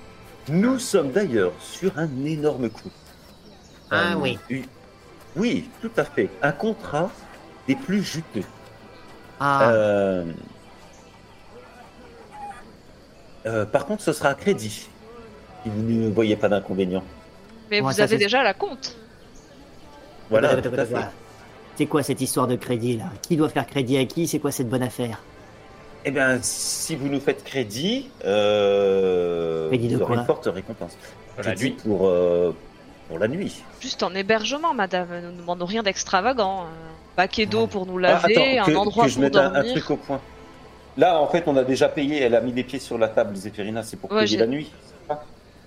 Nous 0.50 0.80
sommes 0.80 1.12
d'ailleurs 1.12 1.52
sur 1.60 1.96
un 2.00 2.10
énorme 2.26 2.68
coup. 2.70 2.90
Ah 3.92 4.14
Un- 4.14 4.16
oui. 4.18 4.40
Oui, 5.36 5.70
tout 5.84 5.92
à 5.98 6.04
fait. 6.04 6.30
Un 6.42 6.52
contrat 6.52 7.12
des 7.68 7.76
plus 7.76 8.02
juteux. 8.04 8.44
Ah, 9.40 9.70
Euh, 9.70 10.26
euh, 13.46 13.66
par 13.66 13.86
contre, 13.86 14.02
ce 14.02 14.14
sera 14.14 14.30
à 14.30 14.34
crédit. 14.34 14.88
Si 15.64 15.70
vous 15.70 15.82
ne 15.84 16.10
voyez 16.10 16.36
pas 16.36 16.50
d'inconvénient. 16.50 17.04
Mais 17.70 17.82
Ouais, 17.82 17.94
vous 17.94 18.02
avez 18.02 18.18
déjà 18.18 18.42
la 18.42 18.56
compte. 18.56 18.96
Voilà, 20.32 20.56
tout 20.60 20.70
à 20.76 20.86
fait. 20.86 20.96
C'est 21.78 21.86
quoi 21.88 22.04
cette 22.04 22.22
histoire 22.22 22.48
de 22.48 22.56
crédit 22.56 22.98
là? 22.98 23.06
Qui 23.22 23.36
doit 23.36 23.50
faire 23.50 23.68
crédit 23.68 23.98
à 23.98 24.06
qui? 24.06 24.28
C'est 24.28 24.40
quoi 24.40 24.52
cette 24.52 24.70
bonne 24.70 24.84
affaire? 24.84 25.20
Eh 26.06 26.12
bien, 26.12 26.38
si 26.42 26.96
vous 26.96 27.08
nous 27.10 27.20
faites 27.20 27.44
crédit, 27.44 28.10
euh, 28.26 29.68
Crédit 29.70 29.88
de 29.90 29.96
vous 29.96 30.02
aurez 30.04 30.14
quoi? 30.14 30.22
une 30.22 30.26
forte 30.28 30.48
récompense. 30.54 30.96
Pour 31.36 31.44
la 31.44 31.52
Crédit 31.52 31.64
nuit. 31.72 31.78
pour, 31.84 32.08
euh, 32.08 32.52
pour 33.10 33.20
la 33.20 33.28
nuit. 33.28 33.64
Juste 33.82 34.04
en 34.04 34.14
hébergement, 34.14 34.74
madame. 34.74 35.08
Nous 35.24 35.32
ne 35.32 35.38
demandons 35.38 35.66
rien 35.66 35.84
d'extravagant. 35.84 36.62
Un 36.62 37.16
paquet 37.16 37.46
d'eau 37.46 37.68
pour 37.68 37.86
nous 37.86 37.98
Ah, 38.00 38.02
laver, 38.22 38.38
attends, 38.58 38.66
que, 38.66 38.72
un 38.72 38.76
endroit 38.76 39.04
que 39.06 39.10
je 39.10 39.16
pour 39.16 39.24
mette 39.24 39.36
un, 39.36 39.64
truc 39.64 39.90
au 39.90 39.98
point. 39.98 40.22
Là, 40.98 41.20
en 41.20 41.28
fait, 41.28 41.44
on 41.48 41.58
a 41.58 41.64
déjà 41.64 41.90
payé. 41.90 42.22
Elle 42.22 42.36
a 42.36 42.42
mis 42.42 42.54
les 42.54 42.64
pieds 42.64 42.80
sur 42.80 42.98
la 42.98 43.08
table, 43.10 43.36
Zéphérina. 43.36 43.84
C'est 43.84 43.98
pour 43.98 44.12
Ouais, 44.12 44.20
payer 44.24 44.28
j'ai- 44.28 44.38
la 44.38 44.48
nuit. 44.48 44.72
c'est 44.86 45.08
ça? 45.14 45.24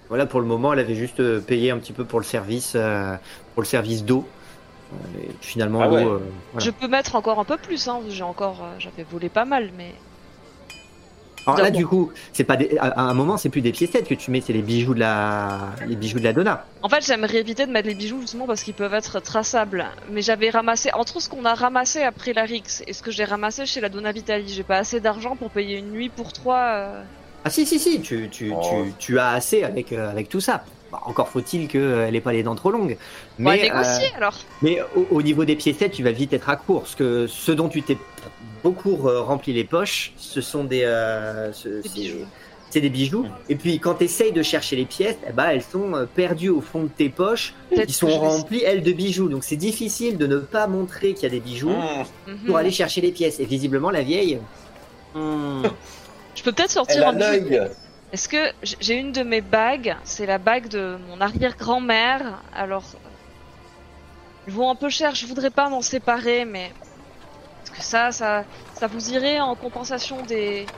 Voilà, 0.09 0.25
pour 0.25 0.41
le 0.41 0.47
moment, 0.47 0.73
elle 0.73 0.79
avait 0.79 0.95
juste 0.95 1.21
euh, 1.21 1.41
payé 1.41 1.71
un 1.71 1.77
petit 1.79 1.93
peu 1.93 2.05
pour 2.05 2.19
le 2.19 2.25
service, 2.25 2.73
euh, 2.77 3.15
pour 3.55 3.63
le 3.63 3.67
service 3.69 4.05
d'eau. 4.05 4.27
Euh, 4.93 5.21
et 5.23 5.29
finalement, 5.41 5.81
Ah 5.83 5.89
ouais. 5.91 6.05
euh, 6.05 6.19
voilà. 6.53 6.65
Je 6.65 6.71
peux 6.71 6.89
mettre 6.89 7.15
encore 7.17 7.39
un 7.39 7.45
peu 7.45 7.57
plus. 7.57 7.89
Hein. 7.89 8.01
J'ai 8.09 8.23
encore, 8.23 8.59
euh, 8.63 8.75
j'avais 8.79 9.03
volé 9.05 9.29
pas 9.29 9.45
mal, 9.45 9.71
mais 9.77 9.93
Alors 11.47 11.61
là, 11.61 11.71
du 11.71 11.87
coup, 11.87 12.13
c'est 12.35 12.45
pas 12.45 12.57
des- 12.57 12.77
à 12.79 13.01
un 13.03 13.15
moment, 13.15 13.39
c'est 13.39 13.49
plus 13.49 13.63
des 13.63 13.73
piécettes 13.73 14.07
que 14.07 14.15
tu 14.15 14.31
mets, 14.31 14.43
c'est 14.43 14.53
les 14.53 14.61
bijoux 14.61 14.93
de 14.93 15.01
la, 15.01 15.71
les 15.87 15.97
bijoux 15.97 16.19
de 16.19 16.25
la 16.25 16.35
Donna. 16.35 16.67
en 16.83 16.89
fait, 16.91 17.03
j'aimerais 17.07 17.37
éviter 17.39 17.65
de 17.67 17.71
mettre 17.73 17.89
les 17.89 17.95
bijoux 17.95 18.21
justement 18.21 18.47
parce 18.47 18.63
qu'ils 18.63 18.75
peuvent 18.75 18.93
être 18.93 19.21
traçables. 19.21 19.87
Mais 20.11 20.21
j'avais 20.21 20.51
ramassé 20.51 20.91
entre 20.93 21.21
ce 21.23 21.29
qu'on 21.31 21.45
a 21.47 21.55
ramassé 21.55 22.03
après 22.03 22.35
la 22.35 22.43
Rix 22.45 22.83
et 22.87 22.93
ce 22.93 23.03
que 23.03 23.11
j'ai 23.11 23.25
ramassé 23.25 23.65
chez 23.65 23.81
la 23.81 23.89
Donna 23.89 24.13
Vitali. 24.13 24.49
J'ai 24.53 24.63
pas 24.63 24.77
assez 24.79 25.01
d'argent 25.01 25.37
pour 25.37 25.51
payer 25.51 25.79
une 25.79 25.91
nuit 25.91 26.11
pour 26.11 26.33
trois. 26.35 26.65
euh. 26.75 27.03
Ah 27.45 27.51
si, 27.51 27.65
si, 27.65 27.79
si, 27.79 28.01
tu, 28.03 28.29
tu, 28.31 28.53
Oh. 28.55 28.61
tu, 28.69 28.93
tu 28.99 29.19
as 29.19 29.31
assez 29.31 29.63
avec, 29.65 29.93
euh, 29.93 30.11
avec 30.11 30.29
tout 30.29 30.41
ça. 30.41 30.65
Bah, 30.91 31.01
encore 31.05 31.29
faut-il 31.29 31.69
qu'elle 31.69 32.17
ait 32.17 32.21
pas 32.21 32.33
les 32.33 32.43
dents 32.43 32.55
trop 32.55 32.71
longues. 32.71 32.97
Mais, 33.39 33.59
euh, 33.59 33.63
négocier 33.63 34.11
alors. 34.17 34.35
Mais 34.63 34.81
au, 34.97 35.07
au 35.11 35.23
niveau 35.23 35.45
des 35.45 35.55
piécettes, 35.57 35.93
tu 35.93 36.03
vas 36.03 36.13
vite 36.13 36.33
être 36.33 36.49
à 36.49 36.57
court. 36.57 36.81
Parce 36.83 36.95
que 36.95 37.27
ce 37.27 37.53
dont 37.53 37.69
tu 37.69 37.83
t'es 37.83 37.99
beaucoup 38.63 39.07
euh, 39.09 39.21
rempli 39.21 39.53
les 39.53 39.65
poches, 39.65 40.13
ce 40.17 40.41
sont 40.41 40.65
des, 40.65 40.83
euh, 40.85 41.53
ce- 41.53 41.69
Des 41.69 41.89
c'est- 41.89 41.95
bijoux. 41.95 42.25
C'est 42.71 42.81
des 42.83 42.91
bijoux. 42.91 43.25
Et 43.49 43.55
puis 43.57 43.79
quand 43.79 43.95
tu 43.95 44.05
essayes 44.05 44.33
de 44.33 44.43
chercher 44.43 44.77
les 44.77 44.85
pièces, 44.85 45.17
eh 45.27 45.33
ben, 45.33 45.47
elles 45.49 45.63
sont 45.63 45.95
euh, 45.95 46.05
perdues 46.05 46.51
au 46.51 46.61
fond 46.61 46.83
de 46.83 46.89
tes 46.89 47.09
poches. 47.09 47.55
Qui 47.87 47.93
sont 47.95 48.09
remplies, 48.19 48.63
elles, 48.63 48.83
de 48.83 48.93
bijoux. 48.93 49.29
Donc 49.31 49.45
c'est 49.45 49.57
difficile 49.57 50.19
de 50.19 50.27
ne 50.27 50.37
pas 50.39 50.67
montrer 50.67 51.15
qu'il 51.15 51.23
y 51.23 51.27
a 51.27 51.31
des 51.31 51.41
bijoux 51.41 51.71
Mmh. 51.71 52.31
Mhm. 52.33 52.39
pour 52.47 52.57
aller 52.59 52.71
chercher 52.71 53.01
les 53.01 53.11
pièces. 53.13 53.41
Et 53.41 53.47
visiblement, 53.47 53.91
la 53.91 54.03
vieille. 54.03 54.39
hmm, 55.15 55.63
Je 56.35 56.43
peux 56.43 56.53
peut-être 56.53 56.69
Elle 56.89 56.99
sortir 56.99 57.07
a 57.07 57.11
un 57.11 57.39
bijou. 57.39 57.55
Est-ce 58.13 58.29
que 58.29 58.53
j'ai 58.63 58.97
une 58.99 59.13
de 59.13 59.23
mes 59.23 59.41
bagues 59.41 59.97
C'est 60.05 60.27
la 60.27 60.39
bague 60.39 60.69
de 60.69 60.97
mon 60.97 61.21
arrière-grand-mère. 61.21 62.43
Alors, 62.53 62.97
ils 64.47 64.53
vont 64.53 64.71
un 64.71 64.75
peu 64.77 64.89
cher. 64.89 65.15
Je 65.15 65.27
voudrais 65.27 65.51
pas 65.51 65.69
m'en 65.69 65.83
séparer, 65.83 66.45
mais 66.45 66.67
est-ce 67.65 67.71
que 67.73 67.83
ça, 67.83 68.13
ça, 68.13 68.47
ça 68.73 68.87
vous 68.89 69.11
irait 69.11 69.41
en 69.41 69.57
compensation 69.57 70.25
des 70.25 70.73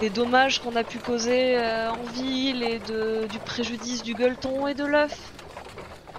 des 0.00 0.10
dommages 0.10 0.60
qu'on 0.60 0.76
a 0.76 0.84
pu 0.84 1.00
causer 1.00 1.56
euh, 1.58 1.90
en 1.92 2.04
ville 2.04 2.62
et 2.62 2.80
de 2.80 3.28
du 3.28 3.40
préjudice 3.40 4.02
du 4.02 4.14
gueuleton 4.14 4.66
et 4.68 4.74
de 4.74 4.84
l'œuf? 4.84 5.34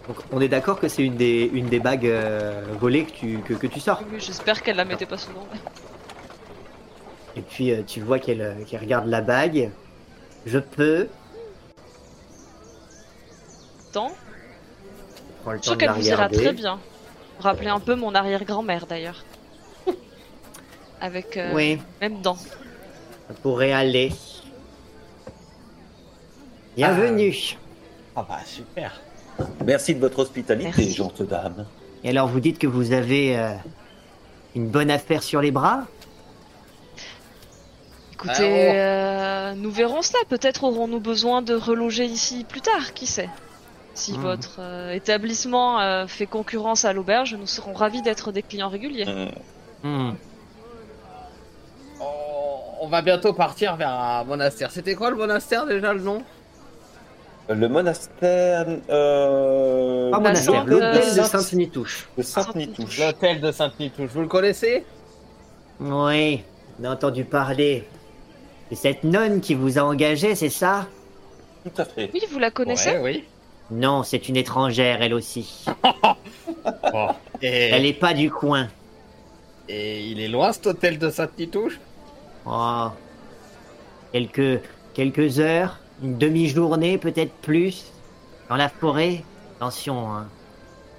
Donc 0.07 0.17
on 0.31 0.39
est 0.39 0.47
d'accord 0.47 0.79
que 0.79 0.87
c'est 0.87 1.03
une 1.03 1.17
des, 1.17 1.49
une 1.51 1.67
des 1.67 1.79
bagues 1.79 2.05
euh, 2.05 2.75
volées 2.79 3.05
que 3.05 3.11
tu, 3.11 3.43
que, 3.43 3.53
que 3.53 3.67
tu 3.67 3.79
sors? 3.79 4.03
Oui, 4.11 4.19
J'espère 4.19 4.61
qu'elle 4.61 4.75
la 4.77 4.85
mettait 4.85 5.05
pas 5.05 5.17
souvent. 5.17 5.47
Et 7.35 7.41
puis 7.41 7.71
euh, 7.71 7.83
tu 7.83 8.01
vois 8.01 8.19
qu'elle 8.19 8.55
qu'elle 8.67 8.81
regarde 8.81 9.07
la 9.07 9.21
bague. 9.21 9.71
Je 10.45 10.59
peux. 10.59 11.07
Tant. 13.91 14.11
Je 15.45 15.51
temps 15.51 15.51
suis 15.53 15.63
sûre 15.63 15.73
de 15.73 15.77
qu'elle 15.77 15.91
vous 15.91 16.07
ira 16.07 16.29
très 16.29 16.53
bien. 16.53 16.79
Vous 17.37 17.43
rappelez 17.43 17.69
un 17.69 17.79
peu 17.79 17.95
mon 17.95 18.13
arrière-grand-mère 18.15 18.85
d'ailleurs. 18.87 19.23
Avec 21.01 21.37
euh, 21.37 21.51
Oui, 21.53 21.79
même 22.01 22.21
dents. 22.21 22.37
ça 22.37 23.33
pourrait 23.41 23.73
aller. 23.73 24.11
Bienvenue. 26.75 27.57
Ah 28.15 28.25
bah 28.27 28.39
super. 28.45 29.01
Merci 29.65 29.95
de 29.95 29.99
votre 29.99 30.19
hospitalité, 30.19 30.71
Merci. 30.77 30.91
gente 30.91 31.21
dame. 31.21 31.65
Et 32.03 32.09
alors 32.09 32.27
vous 32.27 32.39
dites 32.39 32.59
que 32.59 32.67
vous 32.67 32.91
avez 32.93 33.37
euh, 33.37 33.51
une 34.55 34.67
bonne 34.67 34.91
affaire 34.91 35.23
sur 35.23 35.41
les 35.41 35.51
bras? 35.51 35.85
Écoutez, 38.15 38.33
Alors 38.69 38.73
euh, 38.75 39.53
nous 39.55 39.71
verrons 39.71 40.01
cela. 40.01 40.19
Peut-être 40.29 40.63
aurons-nous 40.63 40.99
besoin 40.99 41.41
de 41.41 41.53
reloger 41.53 42.05
ici 42.05 42.45
plus 42.47 42.61
tard, 42.61 42.93
qui 42.93 43.05
sait. 43.05 43.29
Si 43.93 44.13
Mhm. 44.13 44.21
votre 44.21 44.57
euh, 44.59 44.91
établissement 44.91 45.79
euh, 45.79 46.07
fait 46.07 46.25
concurrence 46.25 46.83
à 46.85 46.91
l'auberge, 46.93 47.35
nous 47.35 47.47
serons 47.47 47.73
ravis 47.73 48.01
d'être 48.01 48.31
des 48.31 48.41
clients 48.41 48.69
réguliers. 48.69 49.05
Hmm. 49.83 50.11
On, 52.01 52.05
on 52.81 52.87
va 52.87 53.01
bientôt 53.01 53.33
partir 53.33 53.75
vers 53.75 53.89
un 53.91 54.23
monastère. 54.23 54.71
C'était 54.71 54.95
quoi 54.95 55.09
le 55.11 55.15
monastère 55.15 55.65
déjà 55.65 55.93
le 55.93 56.01
nom? 56.01 56.23
Le 57.47 57.69
monastère 57.69 58.65
euh, 58.89 60.09
Pas 60.11 60.19
monastère, 60.19 60.65
l'hôtel 60.65 60.95
de 60.95 61.01
Sainte- 61.01 61.25
Sainte-Nitouche. 61.41 62.07
de 62.17 62.23
Sainte-Nitouche. 62.23 62.99
L'hôtel 62.99 63.39
de 63.39 63.51
Sainte-Nitouche. 63.51 64.09
Vous 64.11 64.21
le 64.21 64.27
connaissez? 64.27 64.83
Oui, 65.79 66.43
on 66.81 66.85
a 66.85 66.89
entendu 66.89 67.23
parler. 67.23 67.87
C'est 68.69 68.75
cette 68.75 69.03
nonne 69.03 69.41
qui 69.41 69.53
vous 69.53 69.77
a 69.77 69.81
engagé, 69.83 70.35
c'est 70.35 70.49
ça 70.49 70.87
Tout 71.63 71.81
à 71.81 71.85
fait. 71.85 72.09
Oui, 72.13 72.21
vous 72.31 72.39
la 72.39 72.51
connaissez 72.51 72.91
Ouais, 72.97 73.01
oui. 73.01 73.23
Non, 73.71 74.03
c'est 74.03 74.29
une 74.29 74.37
étrangère, 74.37 75.01
elle 75.01 75.13
aussi. 75.13 75.65
Et, 77.41 77.47
Elle 77.71 77.85
est 77.85 77.93
pas 77.93 78.13
du 78.13 78.31
coin. 78.31 78.67
et 79.67 80.05
il 80.07 80.19
est 80.19 80.27
loin 80.27 80.51
cet 80.53 80.67
hôtel 80.67 80.97
de 80.99 81.09
Sainte-Nitouche 81.09 81.79
Oh. 82.45 82.87
Quelques, 84.11 84.61
quelques 84.93 85.39
heures, 85.39 85.79
une 86.03 86.17
demi-journée, 86.17 86.97
peut-être 86.97 87.33
plus. 87.41 87.85
Dans 88.49 88.55
la 88.55 88.69
forêt. 88.69 89.23
Attention, 89.57 90.11
hein. 90.11 90.27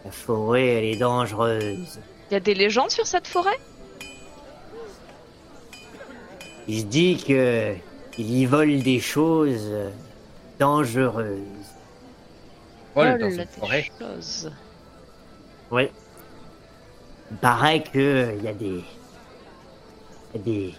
La 0.04 0.10
forêt, 0.10 0.66
elle 0.66 0.84
est 0.84 0.96
dangereuse. 0.96 2.00
Il 2.30 2.34
y 2.34 2.36
a 2.36 2.40
des 2.40 2.54
légendes 2.54 2.90
sur 2.90 3.06
cette 3.06 3.26
forêt? 3.28 3.58
Il 6.68 6.80
se 6.80 6.84
dit 6.86 7.22
que 7.26 7.74
Il 8.18 8.30
y 8.30 8.46
vole 8.46 8.82
des 8.82 8.98
choses 9.00 9.60
euh, 9.66 9.90
dangereuses. 10.58 11.38
Vol 12.94 13.18
dans 13.18 13.26
Oh, 13.26 13.30
une 13.30 13.36
la 13.36 13.46
forêt. 13.46 13.90
chose. 13.98 14.50
Oui. 15.70 15.88
Il 17.30 17.36
paraît 17.38 17.82
que 17.82 18.34
il 18.38 18.44
y 18.44 18.48
a 18.48 18.52
des. 18.54 18.82
il 20.34 20.34
y 20.34 20.36
a 20.36 20.38
des. 20.38 20.74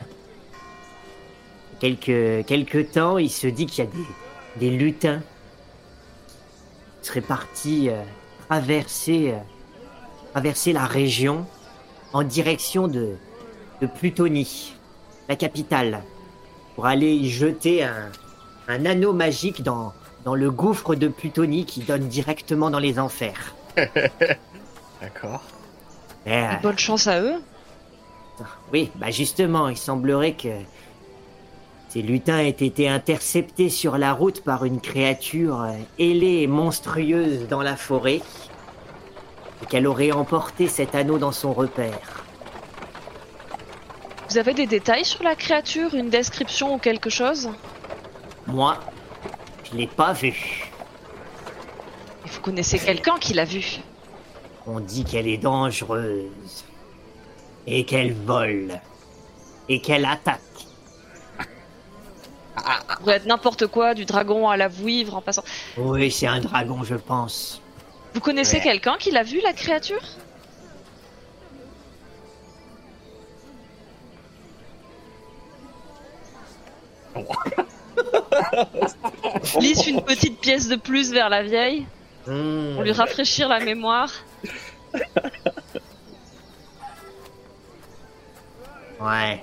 Quelques, 1.79 2.45
quelques 2.47 2.91
temps, 2.91 3.17
il 3.19 3.29
se 3.29 3.45
dit 3.47 3.67
qu'il 3.67 3.83
y 3.83 3.87
a 3.87 3.91
des, 3.91 4.69
des 4.69 4.75
lutins 4.75 5.21
qui 7.01 7.07
seraient 7.07 7.21
partis 7.21 7.89
euh, 7.89 8.01
traverser, 8.49 9.33
euh, 9.33 9.37
traverser 10.31 10.73
la 10.73 10.85
région 10.87 11.45
en 12.13 12.23
direction 12.23 12.87
de, 12.87 13.15
de 13.81 13.85
Plutonie, 13.87 14.73
la 15.29 15.35
capitale, 15.35 16.03
pour 16.75 16.85
aller 16.85 17.11
y 17.11 17.29
jeter 17.29 17.83
un, 17.83 18.11
un 18.67 18.85
anneau 18.85 19.13
magique 19.13 19.63
dans, 19.63 19.93
dans 20.25 20.35
le 20.35 20.51
gouffre 20.51 20.95
de 20.95 21.07
Plutonie 21.07 21.65
qui 21.65 21.81
donne 21.81 22.07
directement 22.07 22.69
dans 22.69 22.79
les 22.79 22.99
enfers. 22.99 23.55
D'accord. 25.01 25.43
Mais, 26.25 26.43
euh, 26.43 26.55
Bonne 26.61 26.77
chance 26.77 27.07
à 27.07 27.21
eux. 27.21 27.41
Oui, 28.71 28.91
bah 28.95 29.09
justement, 29.09 29.69
il 29.69 29.77
semblerait 29.77 30.33
que 30.33 30.49
ces 31.89 32.01
lutins 32.01 32.39
aient 32.39 32.49
été 32.49 32.89
interceptés 32.89 33.69
sur 33.69 33.97
la 33.97 34.13
route 34.13 34.43
par 34.43 34.65
une 34.65 34.81
créature 34.81 35.61
euh, 35.61 35.73
ailée 35.97 36.41
et 36.41 36.47
monstrueuse 36.47 37.47
dans 37.47 37.61
la 37.61 37.75
forêt, 37.77 38.21
et 39.63 39.65
qu'elle 39.67 39.87
aurait 39.87 40.11
emporté 40.11 40.67
cet 40.67 40.93
anneau 40.93 41.17
dans 41.17 41.31
son 41.31 41.53
repère. 41.53 42.26
Vous 44.29 44.37
avez 44.37 44.53
des 44.53 44.67
détails 44.67 45.05
sur 45.05 45.23
la 45.23 45.35
créature, 45.35 45.93
une 45.95 46.09
description 46.09 46.73
ou 46.75 46.77
quelque 46.77 47.09
chose? 47.09 47.49
Moi, 48.45 48.77
je 49.71 49.77
l'ai 49.77 49.87
pas 49.87 50.13
vue. 50.13 50.69
Et 52.25 52.29
Vous 52.29 52.41
connaissez 52.41 52.77
quelqu'un 52.79 53.17
qui 53.19 53.33
l'a 53.33 53.45
vu 53.45 53.77
On 54.65 54.79
dit 54.79 55.05
qu'elle 55.05 55.27
est 55.27 55.37
dangereuse, 55.37 56.65
et 57.65 57.85
qu'elle 57.85 58.13
vole, 58.13 58.79
et 59.69 59.79
qu'elle 59.81 60.05
attaque. 60.05 60.41
Ça 62.57 62.95
pourrait 62.99 63.15
être 63.17 63.25
n'importe 63.27 63.67
quoi, 63.67 63.93
du 63.93 64.03
dragon 64.05 64.49
à 64.49 64.57
la 64.57 64.67
vouivre 64.67 65.15
en 65.15 65.21
passant. 65.21 65.43
Oui, 65.77 66.11
c'est 66.11 66.27
un 66.27 66.39
dragon, 66.41 66.83
je 66.83 66.95
pense. 66.95 67.61
Vous 68.13 68.19
connaissez 68.19 68.57
Ouais. 68.57 68.63
quelqu'un 68.63 68.97
qui 68.97 69.11
l'a 69.11 69.23
vu, 69.23 69.39
la 69.41 69.53
créature? 69.53 70.01
Glisse 79.57 79.87
une 79.87 80.01
petite 80.01 80.39
pièce 80.39 80.67
de 80.67 80.75
plus 80.75 81.11
vers 81.11 81.29
la 81.29 81.43
vieille 81.43 81.85
Hmm. 82.27 82.73
pour 82.73 82.83
lui 82.83 82.91
rafraîchir 82.91 83.47
la 83.47 83.61
mémoire. 83.61 84.11
Ouais. 88.99 89.41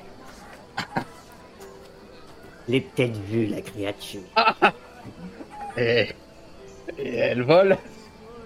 Je 2.67 2.73
l'ai 2.73 2.81
peut-être 2.83 3.17
vu, 3.29 3.47
la 3.47 3.63
créature. 3.63 4.21
Et... 5.79 6.09
Et 6.99 7.15
elle 7.17 7.43
vole 7.43 7.79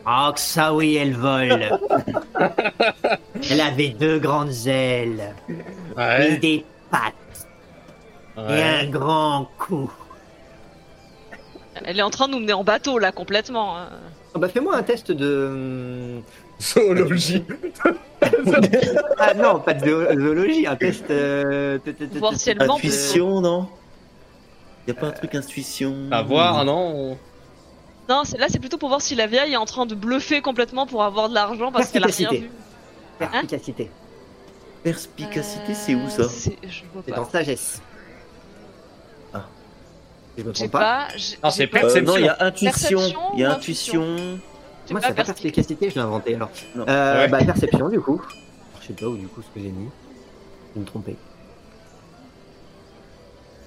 Oh, 0.07 0.31
que 0.33 0.41
ça 0.41 0.73
oui, 0.73 0.95
elle 0.97 1.15
vole. 1.15 1.79
elle 3.51 3.61
avait 3.61 3.89
deux 3.89 4.19
grandes 4.21 4.55
ailes 4.67 5.35
et 5.99 6.37
des 6.37 6.65
pattes 6.91 7.15
et 8.49 8.53
ouais. 8.53 8.63
un 8.63 8.87
grand 8.87 9.49
cou. 9.59 9.91
Elle 11.85 11.99
est 11.99 12.03
en 12.03 12.11
train 12.11 12.27
de 12.27 12.33
nous 12.33 12.41
mener 12.41 12.53
en 12.53 12.65
bateau 12.65 12.99
là 12.99 13.13
complètement. 13.13 13.77
hein. 13.79 13.89
bah 14.35 14.49
fais-moi 14.49 14.77
un 14.77 14.83
test 14.83 15.13
de... 15.13 16.21
Zoologie. 16.61 17.45
Ah 19.21 19.33
non, 19.35 19.61
pas 19.61 19.75
de 19.75 19.89
zoo- 19.89 20.21
zoologie, 20.21 20.67
un 20.67 20.75
test... 20.77 21.09
euh, 21.11 21.79
Voir 22.17 22.35
si 22.35 22.51
elle. 22.51 22.61
Intuition, 22.63 23.41
non? 23.41 23.69
Y 24.87 24.91
a 24.91 24.95
pas 24.95 25.07
un 25.09 25.11
truc 25.13 25.35
intuition? 25.37 25.95
À 26.11 26.23
voir, 26.23 26.65
non 26.65 27.17
Non, 28.09 28.23
c'est- 28.25 28.39
là 28.39 28.47
c'est 28.49 28.59
plutôt 28.59 28.77
pour 28.79 28.89
voir 28.89 29.01
si 29.03 29.15
la 29.15 29.27
vieille 29.29 29.53
est 29.53 29.57
en 29.57 29.67
train 29.67 29.87
de 29.87 29.95
bluffer 29.95 30.41
complètement 30.41 30.87
pour 30.87 31.05
avoir 31.05 31.29
de 31.29 31.35
l'argent 31.35 31.71
parce 31.71 31.91
qu'elle 31.91 32.03
a 32.03 32.07
rien 32.07 32.29
Perspicacité. 32.29 32.39
vu. 32.41 32.51
Perspicacité. 33.19 33.91
Perspicacité, 34.83 35.75
c'est 35.75 35.95
où 35.95 36.09
ça? 36.09 36.29
C'est- 36.29 36.57
en 37.17 37.29
sagesse. 37.29 37.81
Si 40.39 40.45
je 40.45 40.49
me 40.49 40.55
J'ai 40.55 40.69
trompe 40.69 40.71
pas. 40.71 41.09
Non, 41.43 41.51
c'est 41.51 41.67
pas- 41.67 41.79
Euh, 41.79 41.83
Perception. 41.83 42.05
Non, 42.13 42.17
il 42.17 42.25
y 42.25 42.29
a 42.29 42.37
intuition. 42.45 43.01
Il 43.35 43.41
y 43.41 43.45
a 43.45 43.51
intuition. 43.55 44.05
Moi, 44.07 44.21
pas 44.21 44.39
c'est 44.87 44.91
pas 44.91 45.01
perception. 45.01 45.25
perspicacité, 45.25 45.91
je 45.91 45.95
l'ai 45.97 46.01
inventé 46.01 46.35
alors. 46.37 46.51
Non. 46.77 46.85
Euh, 46.89 47.23
Ouais. 47.23 47.29
Bah, 47.29 47.39
perception 47.45 47.89
du 47.89 48.01
coup. 48.01 48.23
Je 48.81 48.87
sais 48.87 48.93
pas 48.93 49.07
où 49.07 49.17
du 49.17 49.27
coup 49.27 49.43
ce 49.43 49.49
que 49.49 49.61
j'ai 49.61 49.71
mis. 49.73 49.89
Je 50.77 50.81
me 50.81 50.85
trompé. 50.87 51.17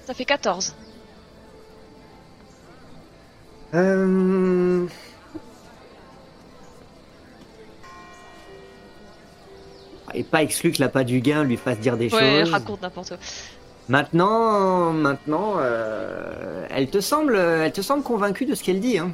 Ça 0.06 0.14
fait 0.14 0.24
14. 0.24 0.74
Euh... 3.74 4.86
Et 10.14 10.24
pas 10.24 10.42
exclu 10.42 10.72
que 10.72 10.80
la 10.80 10.88
pas 10.88 11.04
du 11.04 11.20
gain 11.20 11.44
lui 11.44 11.56
fasse 11.56 11.78
dire 11.78 11.96
des 11.96 12.12
Ouais, 12.12 12.40
choses. 12.40 12.50
raconte 12.52 12.82
n'importe 12.82 13.08
quoi. 13.10 13.18
Maintenant, 13.92 14.90
maintenant, 14.94 15.56
euh, 15.58 16.66
elle 16.70 16.88
te 16.88 17.02
semble, 17.02 17.36
elle 17.36 17.72
te 17.72 17.82
semble 17.82 18.02
convaincue 18.02 18.46
de 18.46 18.54
ce 18.54 18.64
qu'elle 18.64 18.80
dit. 18.80 18.96
Hein. 18.96 19.12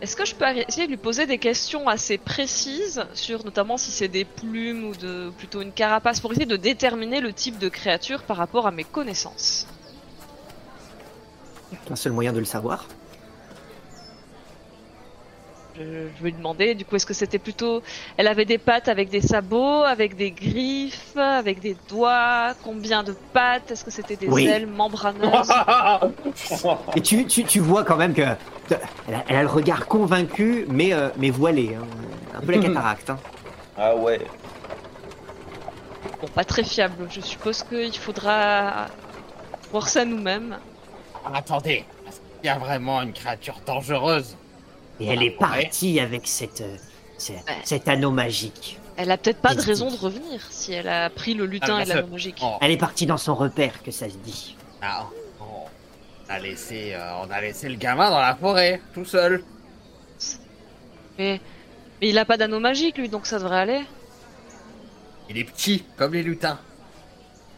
Est-ce 0.00 0.14
que 0.14 0.24
je 0.24 0.36
peux 0.36 0.44
essayer 0.44 0.86
de 0.86 0.92
lui 0.92 0.96
poser 0.96 1.26
des 1.26 1.38
questions 1.38 1.88
assez 1.88 2.18
précises 2.18 3.04
sur 3.14 3.44
notamment 3.44 3.78
si 3.78 3.90
c'est 3.90 4.06
des 4.06 4.24
plumes 4.24 4.84
ou 4.84 4.94
de 4.94 5.30
plutôt 5.36 5.60
une 5.60 5.72
carapace 5.72 6.20
pour 6.20 6.30
essayer 6.30 6.46
de 6.46 6.56
déterminer 6.56 7.20
le 7.20 7.32
type 7.32 7.58
de 7.58 7.68
créature 7.68 8.22
par 8.22 8.36
rapport 8.36 8.68
à 8.68 8.70
mes 8.70 8.84
connaissances? 8.84 9.66
Un 11.90 11.96
seul 11.96 12.12
moyen 12.12 12.32
de 12.32 12.38
le 12.38 12.44
savoir? 12.44 12.86
Je, 15.82 16.24
lui 16.24 16.32
demander 16.32 16.74
du 16.74 16.84
coup 16.84 16.96
est-ce 16.96 17.06
que 17.06 17.14
c'était 17.14 17.38
plutôt 17.38 17.82
elle 18.16 18.26
avait 18.26 18.44
des 18.44 18.58
pattes 18.58 18.88
avec 18.88 19.08
des 19.08 19.20
sabots, 19.20 19.82
avec 19.82 20.16
des 20.16 20.30
griffes, 20.30 21.16
avec 21.16 21.60
des 21.60 21.76
doigts, 21.88 22.54
combien 22.62 23.02
de 23.02 23.14
pattes, 23.32 23.70
est-ce 23.70 23.84
que 23.84 23.90
c'était 23.90 24.16
des 24.16 24.28
Oui. 24.28 24.46
ailes 24.46 24.66
membraneuses 24.66 25.50
Et 26.96 27.00
tu, 27.00 27.26
tu, 27.26 27.44
tu 27.44 27.60
vois 27.60 27.84
quand 27.84 27.96
même 27.96 28.14
que 28.14 28.22
elle 29.08 29.14
a, 29.14 29.24
elle 29.28 29.36
a 29.36 29.42
le 29.42 29.48
regard 29.48 29.86
convaincu, 29.86 30.66
mais, 30.68 30.92
euh, 30.92 31.08
mais 31.16 31.30
voilé, 31.30 31.74
hein. 31.74 31.84
un 32.36 32.40
peu 32.40 32.52
la 32.52 32.58
cataracte. 32.58 33.10
Hein. 33.10 33.18
Ah 33.76 33.94
ouais. 33.96 34.20
Bon, 36.20 36.28
pas 36.28 36.44
très 36.44 36.64
fiable. 36.64 37.08
Je 37.10 37.20
suppose 37.20 37.62
qu'il 37.64 37.96
faudra 37.98 38.86
voir 39.70 39.88
ça 39.88 40.04
nous-mêmes. 40.04 40.58
Attendez, 41.34 41.84
est-ce 42.06 42.20
qu'il 42.20 42.46
y 42.46 42.48
a 42.48 42.58
vraiment 42.58 43.02
une 43.02 43.12
créature 43.12 43.60
dangereuse 43.66 44.36
Et 45.02 45.06
elle 45.08 45.22
est 45.22 45.30
partie 45.30 45.98
avec 46.00 46.26
cette, 46.26 46.60
euh, 46.60 46.76
cet 47.64 47.88
anneau 47.88 48.10
magique. 48.10 48.78
Elle 48.96 49.10
a 49.10 49.16
peut-être 49.16 49.40
pas 49.40 49.54
de 49.54 49.60
raison 49.60 49.90
de 49.90 49.96
revenir 49.96 50.40
si 50.50 50.72
elle 50.72 50.88
a 50.88 51.08
pris 51.10 51.34
le 51.34 51.46
lutin 51.46 51.76
Ah, 51.78 51.82
et 51.82 51.84
bien 51.86 51.94
la 51.94 52.00
sûr. 52.02 52.10
magique. 52.10 52.38
Oh, 52.42 52.56
Elle 52.60 52.70
est 52.70 52.76
partie 52.76 53.06
dans 53.06 53.16
son 53.16 53.34
repère, 53.34 53.82
que 53.82 53.90
ça 53.90 54.08
se 54.08 54.16
dit. 54.18 54.56
ah, 54.82 55.06
oh, 55.40 55.44
on, 56.28 56.30
a 56.32 56.38
laissé, 56.38 56.92
euh, 56.94 57.16
on 57.24 57.30
a 57.30 57.40
laissé 57.40 57.68
le 57.68 57.76
gamin 57.76 58.10
dans 58.10 58.20
la 58.20 58.34
forêt, 58.36 58.80
tout 58.94 59.04
seul. 59.04 59.42
Mais, 61.18 61.40
mais 62.00 62.08
il 62.10 62.18
a 62.18 62.24
pas 62.24 62.36
d'anneau 62.36 62.60
magique 62.60 62.98
lui, 62.98 63.08
donc 63.08 63.26
ça 63.26 63.38
devrait 63.38 63.58
aller. 63.60 63.80
Il 65.30 65.38
est 65.38 65.44
petit, 65.44 65.84
comme 65.96 66.12
les 66.14 66.22
lutins. 66.22 66.58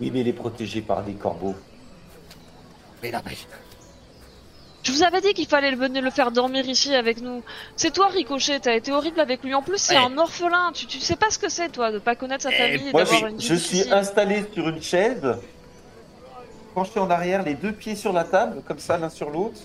Oui, 0.01 0.11
mais 0.13 0.21
il 0.21 0.29
est 0.29 0.33
protégé 0.33 0.81
par 0.83 1.03
des 1.03 1.15
corbeaux. 1.15 1.55
Mais 3.03 3.11
non, 3.11 3.21
mais... 3.27 3.37
Je 4.85 4.93
vous 4.93 5.03
avais 5.03 5.23
dit 5.23 5.33
qu'il 5.33 5.47
fallait 5.49 5.71
le 5.71 5.79
venir 5.79 6.03
le 6.03 6.11
faire 6.11 6.31
dormir 6.31 6.69
ici 6.69 6.95
avec 6.95 7.21
nous. 7.23 7.43
C'est 7.75 7.91
toi, 7.91 8.09
Ricochet, 8.09 8.61
t'as 8.61 8.75
été 8.75 8.93
horrible 8.93 9.19
avec 9.19 9.43
lui. 9.43 9.55
En 9.55 9.63
plus, 9.63 9.79
c'est 9.79 9.97
Ouais. 9.99 10.05
un 10.05 10.19
orphelin. 10.19 10.73
Tu, 10.75 10.87
tu 10.87 11.01
sais 11.01 11.17
pas 11.17 11.31
ce 11.31 11.39
que 11.39 11.49
c'est, 11.49 11.71
toi, 11.71 11.91
de 11.91 11.99
pas 11.99 12.15
connaître 12.15 12.43
sa 12.43 12.51
Eh, 12.53 12.57
famille 12.77 12.89
et 12.89 12.93
Moi, 12.93 13.05
je, 13.07 13.15
une 13.27 13.37
vie 13.39 13.47
je 13.47 13.55
suis 13.55 13.91
installé 13.91 14.45
sur 14.53 14.69
une 14.69 14.83
chaise, 14.83 15.37
penché 16.75 17.01
en 17.01 17.09
arrière, 17.09 17.43
les 17.43 17.55
deux 17.55 17.73
pieds 17.73 17.97
sur 17.97 18.13
la 18.13 18.25
table, 18.25 18.63
comme 18.69 18.79
ça, 18.79 18.99
l'un 18.99 19.09
sur 19.09 19.31
l'autre, 19.31 19.59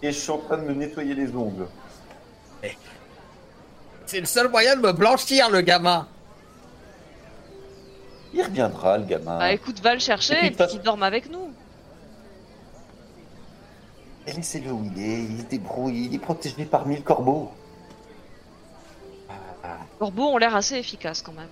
et 0.00 0.12
je 0.12 0.18
suis 0.18 0.30
en 0.30 0.38
train 0.38 0.58
de 0.58 0.62
me 0.62 0.74
nettoyer 0.74 1.14
les 1.14 1.34
ongles. 1.34 1.66
C'est 4.06 4.20
le 4.20 4.26
seul 4.26 4.48
moyen 4.48 4.76
de 4.76 4.82
me 4.82 4.92
blanchir, 4.92 5.50
le 5.50 5.60
gamin. 5.62 6.06
Il 8.32 8.42
reviendra, 8.44 8.98
le 8.98 9.04
gamin. 9.04 9.38
Bah 9.38 9.52
écoute, 9.52 9.80
va 9.80 9.94
le 9.94 9.98
chercher 10.00 10.34
Et 10.34 10.46
et 10.46 10.50
puis, 10.52 10.64
de 10.64 10.70
qu'il 10.70 10.80
dorme 10.82 11.02
avec 11.02 11.28
nous. 11.30 11.50
Et 14.26 14.32
laissez-le 14.32 14.72
où 14.72 14.84
il 14.84 15.02
est, 15.02 15.22
il 15.22 15.40
se 15.40 15.44
débrouille, 15.44 16.06
il 16.06 16.14
est 16.14 16.18
protégé 16.18 16.64
par 16.64 16.86
mille 16.86 17.02
corbeaux. 17.02 17.50
Ah, 19.28 19.78
Corbeaux 19.98 20.28
ont 20.30 20.38
l'air 20.38 20.56
assez 20.56 20.76
efficaces 20.76 21.22
quand 21.22 21.32
même. 21.32 21.48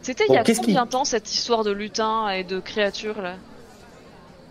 C'était 0.00 0.26
Bon, 0.26 0.34
il 0.34 0.36
y 0.36 0.38
a 0.38 0.54
combien 0.54 0.84
de 0.84 0.90
temps 0.90 1.04
cette 1.04 1.32
histoire 1.32 1.64
de 1.64 1.70
lutin 1.70 2.28
et 2.30 2.44
de 2.44 2.60
créatures 2.60 3.20
là? 3.22 3.36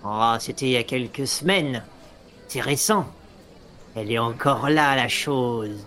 Oh, 0.06 0.36
c'était 0.40 0.66
il 0.66 0.72
y 0.72 0.78
a 0.78 0.84
quelques 0.84 1.28
semaines. 1.28 1.84
C'est 2.48 2.62
récent. 2.62 3.06
Elle 3.96 4.12
est 4.12 4.20
encore 4.20 4.70
là, 4.70 4.96
la 4.96 5.08
chose. 5.08 5.86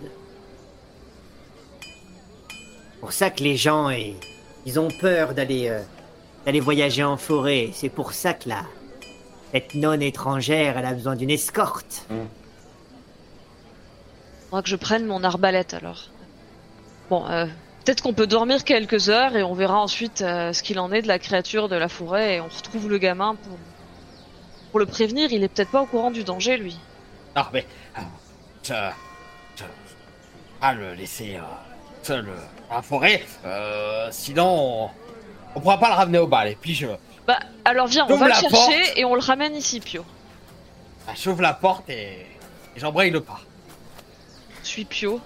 Pour 3.01 3.11
ça 3.11 3.29
que 3.29 3.43
les 3.43 3.57
gens, 3.57 3.89
ils 4.65 4.79
ont 4.79 4.87
peur 4.99 5.33
d'aller 5.33 5.69
euh, 5.69 5.81
d'aller 6.45 6.59
voyager 6.59 7.03
en 7.03 7.17
forêt. 7.17 7.69
C'est 7.73 7.89
pour 7.89 8.13
ça 8.13 8.33
que 8.33 8.49
là, 8.49 8.63
cette 9.51 9.73
non 9.75 9.93
étrangère, 9.99 10.77
elle 10.77 10.85
a 10.85 10.93
besoin 10.93 11.15
d'une 11.15 11.29
escorte. 11.31 12.05
Faudra 14.49 14.61
que 14.61 14.69
je 14.69 14.75
prenne 14.75 15.05
mon 15.05 15.23
arbalète 15.23 15.73
alors. 15.73 16.09
Bon, 17.09 17.25
euh, 17.29 17.45
peut-être 17.83 18.01
qu'on 18.01 18.13
peut 18.13 18.27
dormir 18.27 18.63
quelques 18.63 19.09
heures 19.09 19.35
et 19.35 19.43
on 19.43 19.53
verra 19.53 19.79
ensuite 19.79 20.21
euh, 20.21 20.53
ce 20.53 20.63
qu'il 20.63 20.79
en 20.79 20.91
est 20.91 21.01
de 21.01 21.07
la 21.07 21.19
créature 21.19 21.67
de 21.69 21.75
la 21.75 21.87
forêt 21.89 22.35
et 22.35 22.41
on 22.41 22.47
retrouve 22.47 22.89
le 22.89 22.97
gamin 22.97 23.35
pour 23.35 23.57
pour 24.71 24.79
le 24.79 24.85
prévenir. 24.85 25.31
Il 25.31 25.41
est 25.43 25.47
peut-être 25.47 25.71
pas 25.71 25.81
au 25.81 25.85
courant 25.85 26.11
du 26.11 26.23
danger 26.23 26.57
lui. 26.57 26.77
Non, 27.35 27.43
mais. 27.53 27.65
euh, 27.97 28.01
Je. 28.63 28.73
Je. 29.57 29.63
Pas 30.59 30.73
le 30.73 30.93
laisser 30.93 31.35
euh, 31.37 31.41
seul 32.03 32.27
euh, 32.27 32.35
la 32.69 32.81
forêt. 32.81 33.23
euh, 33.45 34.09
sinon, 34.11 34.85
on, 34.85 34.89
on 35.55 35.59
pourra 35.61 35.79
pas 35.79 35.89
le 35.89 35.95
ramener 35.95 36.19
au 36.19 36.27
bal. 36.27 36.49
Et 36.49 36.57
puis 36.59 36.73
je. 36.73 36.87
Bah 37.27 37.37
alors 37.63 37.87
viens, 37.87 38.05
on 38.09 38.17
va 38.17 38.27
le 38.27 38.33
chercher 38.33 38.49
porte. 38.49 38.73
et 38.97 39.05
on 39.05 39.15
le 39.15 39.21
ramène 39.21 39.55
ici, 39.55 39.79
Pio. 39.79 40.03
bah, 41.07 41.13
J'ouvre 41.19 41.41
la 41.41 41.53
porte 41.53 41.89
et, 41.89 42.25
et 42.75 42.79
j'embraye 42.79 43.09
le 43.11 43.21
pas. 43.21 43.39
Je 44.63 44.67
suis 44.67 44.85
Pio. 44.85 45.19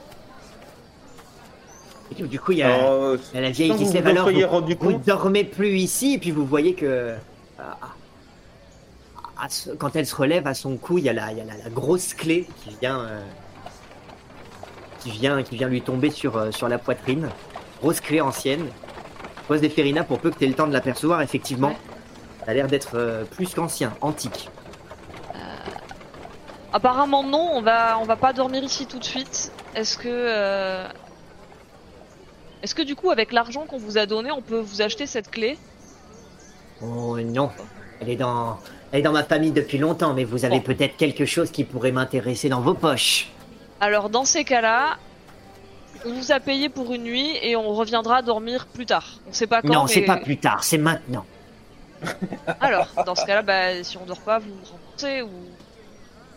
Et 2.18 2.24
du 2.24 2.40
coup, 2.40 2.54
il 2.54 2.58
y 2.60 2.64
a, 2.64 2.70
euh, 2.70 3.18
il 3.32 3.36
y 3.36 3.38
a 3.38 3.42
la 3.42 3.50
vieille 3.52 3.70
qui 3.76 3.84
vous 3.84 3.90
se 3.90 3.94
lève. 3.94 4.04
vous 4.04 4.10
en 4.10 4.12
Alors, 4.28 4.32
vous, 4.32 4.48
rendu 4.48 4.78
vous 4.80 4.94
dormez 4.94 5.44
plus 5.44 5.78
ici, 5.78 6.14
et 6.16 6.18
puis 6.18 6.32
vous 6.32 6.46
voyez 6.46 6.74
que. 6.74 7.14
ah, 7.60 7.78
ah, 9.42 9.48
ce- 9.50 9.70
quand 9.72 9.96
elle 9.96 10.08
se 10.08 10.16
relève 10.16 10.48
à 10.48 10.54
son 10.56 10.76
cou, 10.78 10.98
il 10.98 11.04
y 11.04 11.10
a 11.10 11.14
la, 11.14 11.32
il 11.32 11.38
y 11.38 11.42
a 11.42 11.46
la, 11.46 11.56
la 11.56 11.70
grosse 11.70 12.14
clé 12.16 12.48
qui 12.64 12.76
vient, 12.82 13.02
euh, 13.02 13.22
qui 15.02 15.12
vient, 15.12 15.44
qui 15.44 15.56
vient 15.56 15.68
lui 15.68 15.82
tomber 15.82 16.10
sur, 16.10 16.36
euh, 16.36 16.52
sur 16.52 16.68
la 16.68 16.78
poitrine. 16.80 17.30
Grosse 17.80 18.02
clé 18.02 18.22
ancienne. 18.22 18.66
Pose 19.50 19.62
des 19.62 19.70
Ferina 19.70 20.04
pour 20.04 20.20
peu 20.20 20.30
que 20.30 20.38
tu 20.38 20.46
aies 20.46 20.48
le 20.48 20.54
temps 20.54 20.68
de 20.68 20.74
l'apercevoir, 20.74 21.24
effectivement. 21.24 21.74
Ça 22.46 22.52
a 22.52 22.54
l'air 22.54 22.68
d'être 22.68 22.92
euh, 22.94 23.24
plus 23.26 23.52
qu'ancien, 23.56 23.94
antique. 24.00 24.48
Apparemment 26.72 27.24
non, 27.24 27.50
on 27.54 27.62
va 27.64 27.98
on 28.00 28.04
va 28.06 28.16
pas 28.16 28.32
dormir 28.32 28.64
ici 28.64 28.86
tout 28.86 29.00
de 29.00 29.04
suite. 29.04 29.52
Est-ce 29.74 29.98
que 29.98 30.08
euh, 30.08 30.88
est-ce 32.62 32.76
que 32.76 32.84
du 32.84 32.96
coup 32.96 33.10
avec 33.10 33.32
l'argent 33.32 33.66
qu'on 33.66 33.80
vous 33.80 33.98
a 33.98 34.06
donné, 34.06 34.30
on 34.32 34.44
peut 34.44 34.60
vous 34.60 34.84
acheter 34.84 35.08
cette 35.08 35.32
clé? 35.32 35.58
Oh 36.84 37.18
non, 37.20 37.50
elle 38.00 38.10
est 38.10 38.16
dans, 38.16 38.60
elle 38.92 39.00
est 39.00 39.04
dans 39.04 39.12
ma 39.14 39.24
famille 39.24 39.52
depuis 39.52 39.80
longtemps, 39.80 40.14
mais 40.14 40.26
vous 40.26 40.46
avez 40.46 40.58
Bon. 40.60 40.62
peut-être 40.66 40.96
quelque 40.96 41.26
chose 41.26 41.50
qui 41.50 41.64
pourrait 41.64 41.92
m'intéresser 41.92 42.50
dans 42.50 42.62
vos 42.62 42.76
poches. 42.76 43.32
Alors 43.80 44.12
dans 44.12 44.26
ces 44.26 44.44
cas-là, 44.44 44.98
on 46.06 46.14
vous 46.14 46.32
a 46.32 46.40
payé 46.40 46.70
pour 46.70 46.94
une 46.94 47.04
nuit 47.04 47.38
et 47.42 47.56
on 47.56 47.74
reviendra 47.74 48.22
dormir 48.22 48.66
plus 48.68 48.86
tard. 48.86 49.06
On 49.30 49.34
sait 49.34 49.48
pas 49.48 49.62
quand. 49.62 49.68
non, 49.74 49.88
c'est 49.88 50.02
mais- 50.02 50.06
pas 50.08 50.18
plus 50.18 50.38
tard, 50.38 50.64
c'est 50.64 50.78
maintenant. 50.78 51.26
Alors 52.62 52.88
dans 53.06 53.16
ce 53.16 53.26
cas-là, 53.26 53.42
bah, 53.42 53.84
si 53.84 53.98
on 53.98 54.06
dort 54.06 54.22
pas, 54.22 54.40
vous 54.40 54.54
remboursez 54.72 55.22
ou 55.22 55.30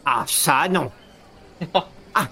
Ah, 0.05 0.25
ça, 0.27 0.69
non. 0.69 0.91
ah, 2.15 2.27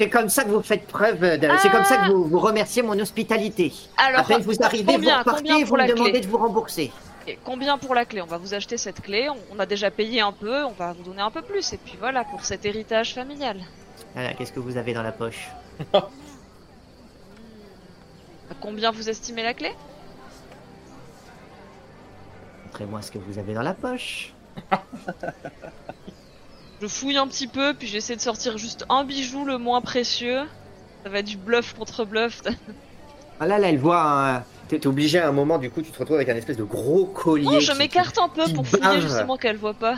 c'est 0.00 0.08
comme 0.08 0.28
ça 0.28 0.42
que 0.44 0.48
vous 0.50 0.62
faites 0.62 0.86
preuve 0.88 1.20
de... 1.38 1.48
C'est 1.60 1.70
comme 1.70 1.84
ça 1.84 1.98
que 1.98 2.10
vous, 2.10 2.24
vous 2.24 2.40
remerciez 2.40 2.82
mon 2.82 2.98
hospitalité. 2.98 3.72
alors 3.96 4.24
peine 4.26 4.42
vous 4.42 4.60
arrivez, 4.62 4.92
combien- 4.94 5.14
vous 5.22 5.30
repartez, 5.30 5.48
combien 5.48 5.64
vous 5.64 5.76
me 5.76 5.86
demandez 5.88 6.10
clé 6.10 6.20
de 6.22 6.26
vous 6.26 6.38
rembourser. 6.38 6.90
et 7.28 7.38
combien 7.44 7.78
pour 7.78 7.94
la 7.94 8.04
clé? 8.04 8.20
On 8.20 8.26
va 8.26 8.38
vous 8.38 8.52
acheter 8.54 8.76
cette 8.78 9.00
clé. 9.00 9.28
On, 9.30 9.36
on 9.54 9.58
a 9.60 9.66
déjà 9.66 9.92
payé 9.92 10.20
un 10.20 10.32
peu, 10.32 10.64
on 10.64 10.72
va 10.72 10.92
vous 10.92 11.04
donner 11.04 11.22
un 11.22 11.30
peu 11.30 11.42
plus 11.42 11.72
et 11.72 11.76
puis 11.78 11.96
voilà 12.00 12.24
pour 12.24 12.44
cet 12.44 12.64
héritage 12.66 13.14
familial. 13.14 13.58
Voilà, 14.14 14.34
qu'est-ce 14.34 14.52
que 14.52 14.58
vous 14.60 14.76
avez 14.76 14.92
dans 14.92 15.02
la 15.04 15.12
poche? 15.12 15.48
À 18.52 18.54
combien 18.60 18.90
vous 18.90 19.08
estimez 19.08 19.42
la 19.42 19.54
clé? 19.54 19.70
Montrez-moi 22.66 23.00
ce 23.00 23.10
que 23.10 23.18
vous 23.18 23.38
avez 23.38 23.54
dans 23.54 23.62
la 23.62 23.72
poche. 23.72 24.34
Je 26.82 26.86
fouille 26.86 27.16
un 27.16 27.26
petit 27.28 27.46
peu, 27.46 27.72
puis 27.74 27.86
j'essaie 27.88 28.14
de 28.16 28.20
sortir 28.20 28.58
juste 28.58 28.84
un 28.90 29.04
bijou 29.04 29.46
le 29.46 29.56
moins 29.56 29.80
précieux. 29.80 30.42
Ça 31.02 31.08
va 31.08 31.20
être 31.20 31.26
du 31.26 31.38
bluff 31.38 31.72
contre 31.74 32.04
bluff. 32.04 32.42
Ah 33.40 33.46
là, 33.46 33.58
là, 33.58 33.70
elle 33.70 33.78
voit 33.78 34.34
un... 34.36 34.44
T'es 34.68 34.86
obligé 34.86 35.18
à 35.18 35.26
un 35.26 35.32
moment, 35.32 35.58
du 35.58 35.68
coup, 35.68 35.82
tu 35.82 35.90
te 35.90 35.98
retrouves 35.98 36.14
avec 36.16 36.28
un 36.28 36.36
espèce 36.36 36.56
de 36.56 36.62
gros 36.62 37.06
collier. 37.06 37.44
Non, 37.46 37.58
je 37.58 37.72
qui- 37.72 37.78
m'écarte 37.78 38.16
un 38.18 38.28
peu 38.28 38.44
pour 38.52 38.64
fouiller 38.64 38.82
barre. 38.84 39.00
justement 39.00 39.36
qu'elle 39.36 39.56
voit 39.56 39.74
pas. 39.74 39.96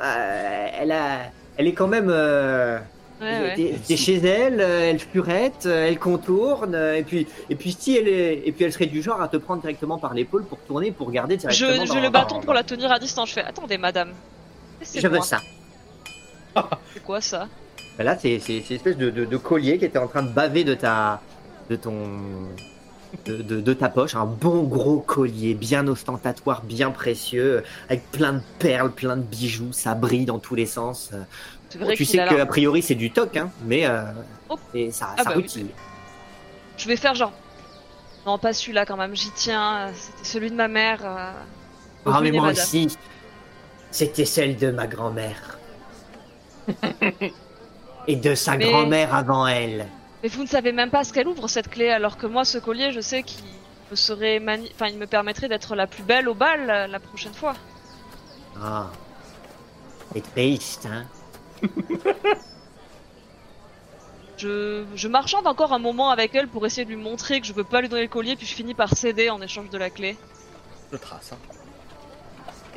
Euh, 0.00 0.68
elle 0.80 0.92
a... 0.92 1.18
Elle 1.58 1.66
est 1.66 1.74
quand 1.74 1.88
même... 1.88 2.08
euh, 2.08 2.78
Ouais, 3.20 3.56
ouais. 3.56 3.78
T'es 3.86 3.96
chez 3.96 4.16
elle, 4.16 4.60
euh, 4.60 4.90
elle 4.90 4.98
furette, 4.98 5.64
euh, 5.64 5.86
elle 5.88 5.98
contourne, 5.98 6.74
euh, 6.74 6.96
et 6.98 7.02
puis, 7.02 7.26
et 7.48 7.54
puis 7.54 7.74
si 7.78 7.96
elle 7.96 8.08
est, 8.08 8.42
et 8.44 8.52
puis 8.52 8.64
elle 8.64 8.72
serait 8.72 8.86
du 8.86 9.02
genre 9.02 9.22
à 9.22 9.28
te 9.28 9.38
prendre 9.38 9.62
directement 9.62 9.96
par 9.96 10.12
l'épaule 10.12 10.44
pour 10.44 10.58
tourner, 10.58 10.90
pour 10.90 11.10
garder 11.10 11.38
directement. 11.38 11.86
je 11.86 11.98
le 11.98 12.10
bâton 12.10 12.40
pour 12.40 12.52
la 12.52 12.62
tenir 12.62 12.92
à 12.92 12.98
distance. 12.98 13.30
Je 13.30 13.34
fais 13.34 13.44
attendez, 13.44 13.78
madame. 13.78 14.12
Je 14.94 15.08
veux 15.08 15.20
ça. 15.22 15.40
C'est 16.92 17.02
quoi 17.02 17.20
ça? 17.20 17.48
Ben 17.96 18.04
Là, 18.04 18.18
c'est 18.18 18.38
c'est 18.40 18.58
espèce 18.70 18.98
de, 18.98 19.08
de, 19.08 19.24
de 19.24 19.36
collier 19.38 19.78
qui 19.78 19.86
était 19.86 19.98
en 19.98 20.06
train 20.06 20.22
de 20.22 20.28
baver 20.28 20.64
de 20.64 20.74
ta, 20.74 21.22
de 21.70 21.76
ton, 21.76 21.94
de, 23.24 23.36
de, 23.42 23.60
de 23.60 23.72
ta 23.72 23.88
poche, 23.88 24.14
un 24.14 24.26
bon 24.26 24.64
gros 24.64 24.98
collier, 24.98 25.54
bien 25.54 25.86
ostentatoire, 25.88 26.62
bien 26.62 26.90
précieux, 26.90 27.62
avec 27.88 28.10
plein 28.10 28.34
de 28.34 28.42
perles, 28.58 28.90
plein 28.92 29.16
de 29.16 29.22
bijoux, 29.22 29.72
ça 29.72 29.94
brille 29.94 30.26
dans 30.26 30.38
tous 30.38 30.54
les 30.54 30.66
sens. 30.66 31.10
Vrai 31.74 31.94
tu 31.96 32.04
sais 32.04 32.20
a 32.20 32.28
que 32.28 32.34
l'air- 32.34 32.42
a 32.44 32.46
priori 32.46 32.80
c'est 32.82 32.94
du 32.94 33.10
toc, 33.10 33.36
hein, 33.36 33.50
mais 33.64 33.86
euh, 33.86 34.02
Oh. 34.48 34.56
et 34.72 34.90
ça, 34.92 35.08
Ah 35.18 35.24
ça 35.24 35.30
bah 35.30 35.36
oui. 35.38 35.66
Je 36.78 36.86
vais 36.88 36.96
faire 36.96 37.14
genre. 37.14 37.32
Non, 38.24 38.38
pas 38.38 38.52
celui-là 38.52 38.86
quand 38.86 38.96
même. 38.96 39.14
J'y 39.16 39.30
tiens. 39.32 39.88
C'était 39.94 40.24
celui 40.24 40.50
de 40.50 40.56
ma 40.56 40.68
mère. 40.68 41.00
euh. 41.04 41.32
Ah, 42.06 42.20
mais 42.22 42.30
moi 42.30 42.50
aussi, 42.50 42.88
c'était 43.90 44.24
celle 44.24 44.56
de 44.56 44.70
ma 44.70 44.86
grand-mère. 44.86 45.58
Et 48.08 48.16
de 48.16 48.34
sa 48.34 48.56
Mais- 48.56 48.68
grand-mère 48.70 49.14
avant 49.14 49.46
elle. 49.46 49.86
Mais 50.22 50.28
vous 50.28 50.42
ne 50.42 50.48
savez 50.48 50.72
même 50.72 50.90
pas 50.90 51.02
ce 51.04 51.12
qu'elle 51.12 51.28
ouvre 51.28 51.48
cette 51.48 51.68
clé, 51.68 51.88
alors 51.90 52.16
que 52.16 52.26
moi, 52.26 52.44
ce 52.44 52.58
collier, 52.58 52.90
je 52.92 53.00
sais 53.00 53.22
qu'il 53.22 53.44
me 53.90 53.96
serait 53.96 54.38
mani... 54.40 54.70
enfin, 54.74 54.86
il 54.86 54.98
me 54.98 55.06
permettrait 55.06 55.48
d'être 55.48 55.74
la 55.76 55.86
plus 55.86 56.02
belle 56.02 56.28
au 56.28 56.34
bal 56.34 56.70
euh, 56.70 56.86
la 56.86 57.00
prochaine 57.00 57.34
fois. 57.34 57.54
Ah, 58.62 58.86
c'est 60.14 60.22
triste, 60.32 60.86
hein. 60.90 61.04
Je, 64.38 64.84
je 64.94 65.08
marchande 65.08 65.46
encore 65.46 65.72
un 65.72 65.78
moment 65.78 66.10
avec 66.10 66.34
elle 66.34 66.46
pour 66.48 66.66
essayer 66.66 66.84
de 66.84 66.90
lui 66.90 66.96
montrer 67.02 67.40
que 67.40 67.46
je 67.46 67.54
veux 67.54 67.64
pas 67.64 67.80
lui 67.80 67.88
donner 67.88 68.02
le 68.02 68.08
collier, 68.08 68.36
puis 68.36 68.44
je 68.46 68.54
finis 68.54 68.74
par 68.74 68.90
céder 68.94 69.30
en 69.30 69.40
échange 69.40 69.70
de 69.70 69.78
la 69.78 69.88
clé. 69.88 70.14
Je 70.92 70.98
trace. 70.98 71.32
hein. 71.32 71.38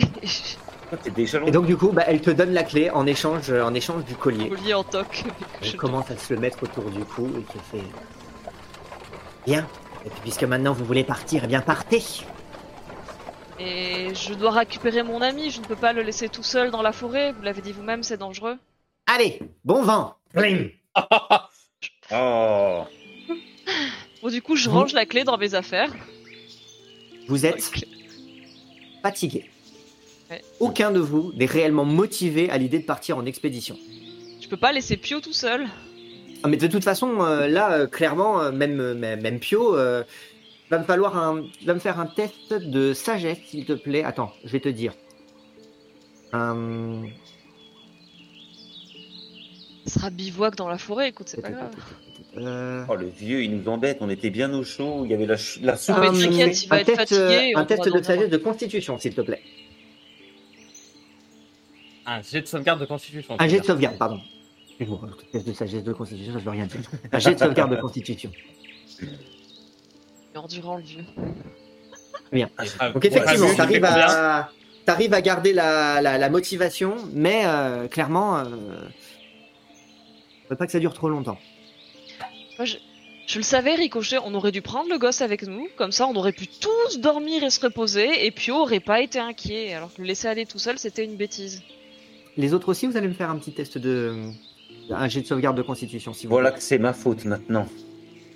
Et 1.45 1.51
donc 1.51 1.65
du 1.67 1.75
coup, 1.77 1.89
bah, 1.89 2.03
elle 2.07 2.21
te 2.21 2.31
donne 2.31 2.51
la 2.53 2.63
clé 2.63 2.89
en 2.89 3.05
échange, 3.05 3.51
en 3.51 3.73
échange 3.75 4.05
du 4.05 4.15
collier. 4.15 4.49
collier 4.49 4.73
en 4.73 4.83
toc. 4.83 5.23
Elle 5.61 5.67
Je- 5.67 5.75
commence 5.77 6.09
à 6.09 6.17
se 6.17 6.33
le 6.33 6.39
mettre 6.39 6.63
autour 6.63 6.85
du 6.89 7.03
cou 7.03 7.27
et 7.37 7.43
te 7.43 7.59
fait... 7.59 7.83
Bien. 9.45 9.67
Et 10.05 10.09
puis 10.09 10.19
puisque 10.21 10.45
maintenant 10.45 10.71
vous 10.73 10.85
voulez 10.85 11.03
partir, 11.03 11.41
eh 11.43 11.47
bien 11.47 11.61
partez. 11.61 12.01
Et 13.59 14.15
je 14.15 14.33
dois 14.33 14.51
récupérer 14.51 15.03
mon 15.03 15.21
ami, 15.21 15.51
je 15.51 15.59
ne 15.59 15.65
peux 15.65 15.75
pas 15.75 15.91
le 15.93 16.01
laisser 16.01 16.29
tout 16.29 16.41
seul 16.43 16.71
dans 16.71 16.81
la 16.81 16.93
forêt, 16.93 17.33
vous 17.33 17.41
l'avez 17.43 17.61
dit 17.61 17.73
vous-même, 17.73 18.01
c'est 18.01 18.17
dangereux. 18.17 18.55
Allez, 19.11 19.39
bon 19.65 19.81
vent. 19.81 20.15
Oh. 22.11 22.85
Bon, 24.23 24.29
du 24.29 24.41
coup, 24.41 24.55
je 24.55 24.67
range 24.67 24.93
la 24.93 25.05
clé 25.05 25.23
dans 25.23 25.37
mes 25.37 25.53
affaires. 25.53 25.93
Vous 27.27 27.45
êtes 27.45 27.71
fatigué. 29.03 29.47
Ouais. 30.31 30.41
Aucun 30.59 30.89
de 30.89 30.99
vous 30.99 31.31
n'est 31.33 31.45
réellement 31.45 31.85
motivé 31.85 32.49
à 32.49 32.57
l'idée 32.57 32.79
de 32.79 32.85
partir 32.85 33.17
en 33.19 33.25
expédition. 33.27 33.77
Je 34.41 34.47
peux 34.47 34.57
pas 34.57 34.71
laisser 34.71 34.97
Pio 34.97 35.19
tout 35.21 35.33
seul. 35.33 35.67
Ah, 36.41 36.47
mais 36.47 36.57
de 36.57 36.65
toute 36.65 36.83
façon, 36.83 37.21
euh, 37.21 37.47
là, 37.47 37.73
euh, 37.73 37.85
clairement, 37.87 38.41
euh, 38.41 38.51
même, 38.51 38.93
même, 38.93 39.21
même 39.21 39.39
Pio, 39.39 39.77
euh, 39.77 40.03
va 40.71 40.79
me 40.79 40.83
falloir 40.85 41.15
un, 41.15 41.43
va 41.63 41.75
me 41.75 41.79
faire 41.79 41.99
un 41.99 42.07
test 42.07 42.53
de 42.53 42.93
sagesse, 42.93 43.37
s'il 43.49 43.65
te 43.65 43.73
plaît. 43.73 44.03
Attends, 44.03 44.33
je 44.43 44.49
vais 44.49 44.59
te 44.61 44.69
dire. 44.69 44.93
Un- 46.33 47.03
sera 49.87 50.09
bivouac 50.09 50.55
dans 50.55 50.67
la 50.67 50.77
forêt, 50.77 51.09
écoute, 51.09 51.29
c'est 51.29 51.41
pas 51.41 51.51
grave. 51.51 51.71
Euh, 52.37 52.85
Oh, 52.87 52.95
le 52.95 53.07
vieux, 53.07 53.43
il 53.43 53.55
nous 53.57 53.67
embête. 53.69 53.97
On 54.01 54.09
était 54.09 54.29
bien 54.29 54.53
au 54.53 54.63
chaud. 54.63 55.01
Il 55.03 55.11
y 55.11 55.13
avait 55.13 55.25
la, 55.25 55.37
ch- 55.37 55.59
la 55.63 55.75
soupe. 55.75 55.95
Ah, 55.97 56.11
mais 56.11 56.25
un- 56.25 56.47
un 56.47 56.83
test, 56.83 56.95
fatigué 56.95 57.53
euh, 57.55 57.59
un 57.59 57.65
test 57.65 57.85
de 57.91 58.01
sagesse 58.01 58.29
de 58.29 58.37
constitution, 58.37 58.97
s'il 58.99 59.15
te 59.15 59.21
plaît. 59.21 59.41
Un 62.05 62.21
jet 62.21 62.41
de 62.41 62.47
sauvegarde 62.47 62.79
de 62.79 62.85
constitution. 62.85 63.35
Un 63.39 63.47
jet 63.47 63.59
de 63.59 63.65
sauvegarde, 63.65 63.97
pardon. 63.97 64.19
Excuse-moi, 64.79 65.09
test 65.31 65.47
de 65.47 65.53
sagesse 65.53 65.83
de 65.83 65.93
constitution, 65.93 66.33
ça 66.33 66.39
je 66.39 66.45
veux 66.45 66.51
rien 66.51 66.65
dire. 66.65 66.79
Un 67.11 67.19
jet 67.19 67.33
de 67.33 67.39
sauvegarde 67.39 67.71
de 67.75 67.81
constitution. 67.81 68.31
Et 69.01 69.05
meurt 70.33 70.49
durant 70.49 70.77
le 70.77 70.83
vieux. 70.83 71.03
Ah, 72.79 72.91
Donc 72.91 73.03
effectivement, 73.05 73.47
à, 73.87 74.49
t'arrives 74.85 75.13
à 75.13 75.21
garder 75.21 75.51
la, 75.53 76.01
la- 76.01 76.17
la 76.17 76.29
motivation, 76.29 76.95
mais 77.13 77.41
euh, 77.45 77.87
clairement, 77.87 78.43
faut 80.49 80.55
pas 80.55 80.65
que 80.65 80.71
ça 80.71 80.79
dure 80.79 80.93
trop 80.93 81.09
longtemps. 81.09 81.37
Moi, 82.57 82.65
je, 82.65 82.77
je 83.27 83.37
le 83.37 83.43
savais, 83.43 83.75
Ricochet, 83.75 84.17
on 84.25 84.33
aurait 84.33 84.51
dû 84.51 84.61
prendre 84.61 84.89
le 84.89 84.97
gosse 84.97 85.21
avec 85.21 85.43
nous, 85.43 85.67
comme 85.77 85.91
ça 85.91 86.07
on 86.07 86.15
aurait 86.15 86.33
pu 86.33 86.47
tous 86.47 86.99
dormir 86.99 87.43
et 87.43 87.49
se 87.51 87.61
reposer, 87.61 88.25
et 88.25 88.31
Pio 88.31 88.55
aurait 88.55 88.79
pas 88.79 89.01
été 89.01 89.19
inquiet, 89.19 89.73
alors 89.73 89.93
que 89.93 90.01
le 90.01 90.07
laisser 90.07 90.27
aller 90.27 90.45
tout 90.45 90.59
seul, 90.59 90.79
c'était 90.79 91.05
une 91.05 91.15
bêtise. 91.15 91.61
Les 92.37 92.53
autres 92.53 92.69
aussi, 92.69 92.87
vous 92.87 92.97
allez 92.97 93.07
me 93.07 93.13
faire 93.13 93.29
un 93.29 93.37
petit 93.37 93.51
test 93.51 93.77
de 93.77 94.15
un 94.89 95.07
jet 95.07 95.21
de 95.21 95.27
sauvegarde 95.27 95.55
de 95.55 95.61
constitution, 95.61 96.13
si 96.13 96.25
vous 96.25 96.31
Voilà 96.31 96.51
que 96.51 96.61
c'est 96.61 96.79
ma 96.79 96.93
faute 96.93 97.25
maintenant. 97.25 97.67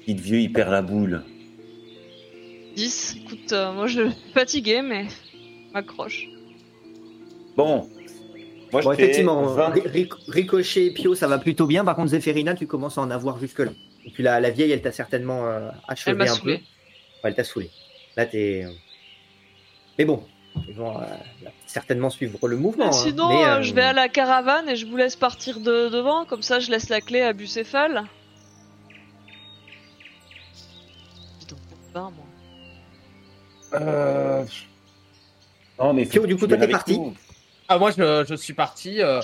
Petit 0.01 0.13
vieux, 0.13 0.39
il 0.39 0.53
perd 0.53 0.71
la 0.71 0.83
boule. 0.83 1.23
10, 2.75 3.17
écoute, 3.23 3.51
euh, 3.53 3.71
moi 3.73 3.87
je 3.87 4.09
suis 4.09 4.33
fatigué, 4.33 4.81
mais 4.83 5.05
je 5.67 5.73
m'accroche. 5.73 6.27
Bon. 7.55 7.89
Moi, 8.73 8.81
Bon, 8.81 8.91
effectivement, 8.91 9.43
20. 9.45 9.69
Ri- 9.69 9.81
Ric- 9.87 10.13
Ricochet 10.27 10.85
et 10.87 10.91
Pio, 10.91 11.15
ça 11.15 11.27
va 11.27 11.37
plutôt 11.37 11.65
bien. 11.67 11.85
Par 11.85 11.95
contre, 11.95 12.09
Zéphérina, 12.09 12.53
tu 12.55 12.67
commences 12.67 12.97
à 12.97 13.01
en 13.01 13.09
avoir 13.11 13.39
jusque-là. 13.39 13.71
Et 14.05 14.09
puis 14.11 14.23
la, 14.23 14.39
la 14.41 14.49
vieille, 14.49 14.71
elle 14.71 14.81
t'a 14.81 14.91
certainement 14.91 15.45
euh, 15.45 15.69
achevé 15.87 16.19
un 16.21 16.25
saoulé. 16.27 16.57
peu. 16.57 16.61
Ouais, 16.61 16.63
elle 17.23 17.35
t'a 17.35 17.43
saoulé. 17.45 17.69
Là, 18.17 18.25
t'es. 18.25 18.65
Mais 19.97 20.05
bon, 20.05 20.23
ils 20.67 20.73
vont 20.75 20.99
euh, 20.99 21.03
certainement 21.67 22.09
suivre 22.09 22.47
le 22.47 22.57
mouvement. 22.57 22.87
hein. 22.87 22.91
Sinon, 22.91 23.29
Mais, 23.29 23.45
euh, 23.45 23.57
euh, 23.59 23.61
je 23.61 23.73
vais 23.73 23.81
à 23.83 23.93
la 23.93 24.09
caravane 24.09 24.67
et 24.67 24.75
je 24.75 24.85
vous 24.87 24.97
laisse 24.97 25.15
partir 25.15 25.59
de 25.59 25.89
devant, 25.89 26.25
comme 26.25 26.41
ça 26.41 26.59
je 26.59 26.69
laisse 26.71 26.89
la 26.89 26.99
clé 26.99 27.21
à 27.21 27.31
Bucéphale. 27.33 28.03
Dis 31.39 31.45
donc, 31.47 31.59
moi. 31.93 32.11
Euh... 33.79 34.43
Non, 35.79 35.93
mais 35.93 36.05
Pio, 36.05 36.25
du 36.27 36.35
coup, 36.35 36.45
toi, 36.47 36.57
t'es 36.57 36.67
parti 36.67 36.97
nous. 36.99 37.13
Ah, 37.73 37.79
moi, 37.79 37.89
je, 37.89 38.23
je 38.29 38.35
suis 38.35 38.53
parti. 38.53 39.01
euh, 39.01 39.19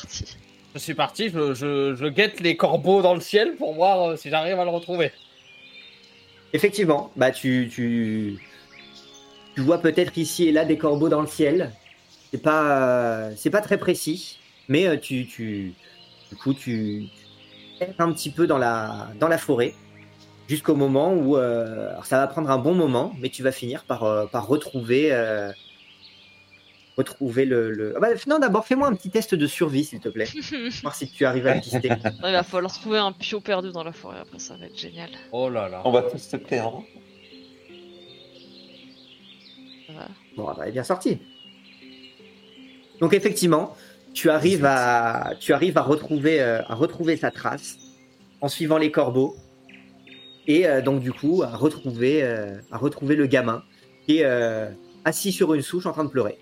je 0.73 0.80
suis 0.80 0.95
parti. 0.95 1.30
Je, 1.30 2.09
guette 2.09 2.39
les 2.39 2.57
corbeaux 2.57 3.03
dans 3.03 3.13
le 3.13 3.21
ciel 3.21 3.55
pour 3.57 3.76
voir 3.76 4.01
euh, 4.01 4.15
si 4.15 4.31
j'arrive 4.31 4.59
à 4.59 4.63
le 4.63 4.71
retrouver. 4.71 5.11
Effectivement, 6.53 7.11
bah 7.15 7.30
tu, 7.30 7.69
tu, 7.71 8.39
tu 9.53 9.61
vois 9.61 9.77
peut-être 9.77 10.17
ici 10.17 10.47
et 10.47 10.51
là 10.51 10.65
des 10.65 10.80
corbeaux 10.80 11.09
dans 11.09 11.21
le 11.21 11.27
ciel. 11.27 11.71
C'est 12.31 12.41
pas, 12.41 12.81
euh, 12.81 13.34
c'est 13.38 13.51
pas 13.51 13.61
très 13.61 13.77
précis, 13.77 14.39
mais 14.67 14.88
euh, 14.88 14.97
tu, 14.97 15.27
tu, 15.27 15.76
du 16.31 16.35
coup, 16.35 16.55
tu, 16.55 17.05
tu 17.80 17.85
un 17.99 18.11
petit 18.11 18.31
peu 18.31 18.47
dans 18.47 18.57
la, 18.57 19.09
dans 19.19 19.27
la 19.27 19.38
forêt 19.38 19.76
jusqu'au 20.47 20.76
moment 20.76 21.13
où, 21.13 21.38
euh, 21.38 21.93
ça 22.03 22.17
va 22.17 22.26
prendre 22.26 22.49
un 22.49 22.57
bon 22.57 22.73
moment, 22.73 23.13
mais 23.19 23.30
tu 23.30 23.43
vas 23.43 23.51
finir 23.51 23.84
par, 23.85 24.03
euh, 24.05 24.26
par 24.26 24.47
retrouver, 24.47 25.09
euh, 25.11 25.51
retrouver 26.99 27.45
le. 27.45 27.71
le... 27.71 27.93
Ah 27.95 27.99
bah, 27.99 28.07
non, 28.27 28.39
d'abord 28.39 28.65
fais-moi 28.65 28.88
un 28.88 28.93
petit 28.93 29.09
test 29.09 29.35
de 29.35 29.47
survie, 29.47 29.85
s'il 29.85 29.99
te 29.99 30.09
plaît, 30.09 30.27
voir 30.81 30.95
si 30.95 31.09
tu 31.09 31.26
arrives 31.26 31.47
à 31.47 31.55
le 31.55 31.61
pister. 31.61 31.89
Il 32.26 32.31
va 32.31 32.43
falloir 32.43 32.73
trouver 32.73 32.99
un 32.99 33.11
pio 33.11 33.39
perdu 33.39 33.71
dans 33.71 33.84
la 33.84 33.91
forêt, 33.91 34.19
après 34.19 34.39
ça 34.39 34.55
va 34.57 34.65
être 34.65 34.77
génial. 34.77 35.09
Oh 35.31 35.49
là 35.49 35.69
là. 35.69 35.81
On 35.85 35.91
va 35.91 36.03
tous 36.03 36.17
se 36.17 36.38
perdre. 36.38 36.84
Bon, 40.38 40.45
bah, 40.45 40.57
elle 40.61 40.69
est 40.69 40.73
bien 40.73 40.84
sortie. 40.84 41.19
Donc 42.99 43.13
effectivement, 43.13 43.76
tu 44.13 44.30
arrives 44.30 44.65
à, 44.65 45.34
tu 45.39 45.53
arrives 45.53 45.77
à 45.77 45.81
retrouver, 45.81 46.41
euh, 46.41 46.61
à 46.67 46.76
retrouver 46.76 47.17
sa 47.17 47.31
trace 47.31 47.77
en 48.41 48.47
suivant 48.47 48.77
les 48.77 48.91
corbeaux 48.91 49.35
et 50.47 50.67
euh, 50.67 50.81
donc 50.81 51.01
du 51.01 51.13
coup 51.13 51.43
à 51.43 51.55
retrouver, 51.55 52.23
euh, 52.23 52.57
à 52.71 52.77
retrouver 52.77 53.15
le 53.15 53.27
gamin 53.27 53.63
qui 54.05 54.17
est 54.17 54.26
euh, 54.26 54.69
assis 55.05 55.31
sur 55.31 55.53
une 55.53 55.61
souche 55.61 55.85
en 55.85 55.93
train 55.93 56.03
de 56.03 56.09
pleurer. 56.09 56.38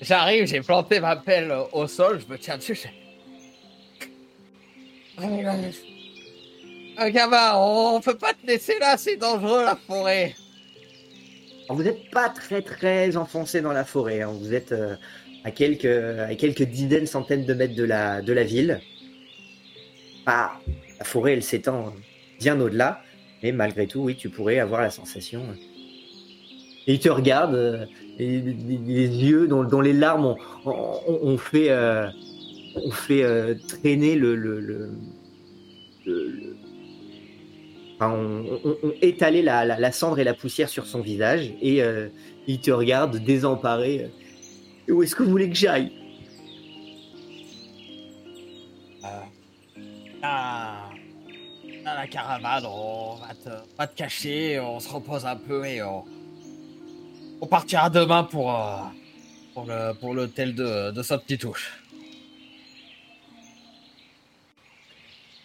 J'arrive, 0.00 0.46
j'ai 0.46 0.60
planté 0.60 1.00
ma 1.00 1.16
pelle 1.16 1.52
au 1.72 1.86
sol, 1.86 2.20
je 2.20 2.32
me 2.32 2.38
tiens 2.38 2.56
dessus. 2.56 2.74
je- 2.76 2.88
Un 6.96 7.10
gamin, 7.10 7.52
on 7.56 8.00
peut 8.00 8.16
pas 8.16 8.32
te 8.34 8.46
laisser 8.46 8.78
là, 8.78 8.96
c'est 8.96 9.16
dangereux 9.16 9.64
la 9.64 9.76
forêt. 9.76 10.34
Vous 11.68 11.82
n'êtes 11.82 12.10
pas 12.10 12.28
très 12.30 12.62
très 12.62 13.16
enfoncé 13.16 13.60
dans 13.60 13.72
la 13.72 13.84
forêt. 13.84 14.22
hein. 14.22 14.32
Vous 14.32 14.54
êtes 14.54 14.72
euh, 14.72 14.96
à 15.44 15.50
quelques, 15.50 15.84
à 15.84 16.34
quelques 16.34 16.62
dizaines, 16.62 17.06
centaines 17.06 17.44
de 17.44 17.54
mètres 17.54 17.74
de 17.74 17.84
la, 17.84 18.22
de 18.22 18.32
la 18.32 18.42
ville. 18.44 18.80
Ah, 20.26 20.58
la 20.98 21.04
forêt, 21.04 21.34
elle 21.34 21.42
s'étend 21.42 21.92
bien 22.40 22.58
au-delà. 22.60 23.02
Mais 23.42 23.52
malgré 23.52 23.86
tout, 23.86 24.00
oui, 24.00 24.16
tu 24.16 24.30
pourrais 24.30 24.58
avoir 24.58 24.80
la 24.80 24.90
sensation. 24.90 25.42
euh. 25.42 25.54
Et 26.86 26.94
il 26.94 27.00
te 27.00 27.08
regarde, 27.10 27.54
euh, 27.54 27.84
les, 28.18 28.40
les- 28.40 29.08
yeux 29.08 29.46
dont, 29.48 29.80
les 29.80 29.92
larmes 29.92 30.26
ont, 30.26 30.36
ont- 30.66 31.18
ont 31.22 31.38
fait, 31.38 31.70
euh, 31.70 32.08
ont 32.76 32.90
fait 32.90 33.22
euh, 33.22 33.54
traîner 33.68 34.16
le, 34.16 34.34
le, 34.34 34.60
le- 34.60 34.90
le- 36.06 36.56
Enfin, 38.00 38.44
étalait 39.02 39.42
la, 39.42 39.64
cendre 39.90 40.20
et 40.20 40.24
la 40.24 40.32
poussière 40.34 40.68
sur 40.68 40.86
son 40.86 41.00
visage 41.00 41.52
et 41.60 41.82
euh, 41.82 42.08
il 42.46 42.60
te 42.60 42.70
regarde 42.70 43.16
désemparé. 43.16 44.08
Où 44.88 45.02
est-ce 45.02 45.16
que 45.16 45.24
vous 45.24 45.30
voulez 45.30 45.50
que 45.50 45.56
j'aille? 45.56 45.90
Ah, 50.22 50.90
dans 51.84 51.94
la 51.94 52.06
caravane, 52.06 52.64
on 52.66 53.14
va 53.16 53.34
te, 53.34 53.50
va 53.76 53.86
te 53.86 53.96
cacher, 53.96 54.60
on 54.60 54.78
se 54.80 54.88
repose 54.88 55.26
un 55.26 55.36
peu 55.36 55.64
et 55.64 55.82
on, 55.82 56.04
on 57.40 57.46
partira 57.46 57.90
demain 57.90 58.24
pour, 58.24 58.54
euh, 58.54 58.76
pour 59.54 59.64
le 59.66 59.92
pour 59.94 60.14
l'hôtel 60.14 60.54
de, 60.54 60.90
de 60.90 61.02
sa 61.02 61.18
petite 61.18 61.40
touche. 61.40 61.72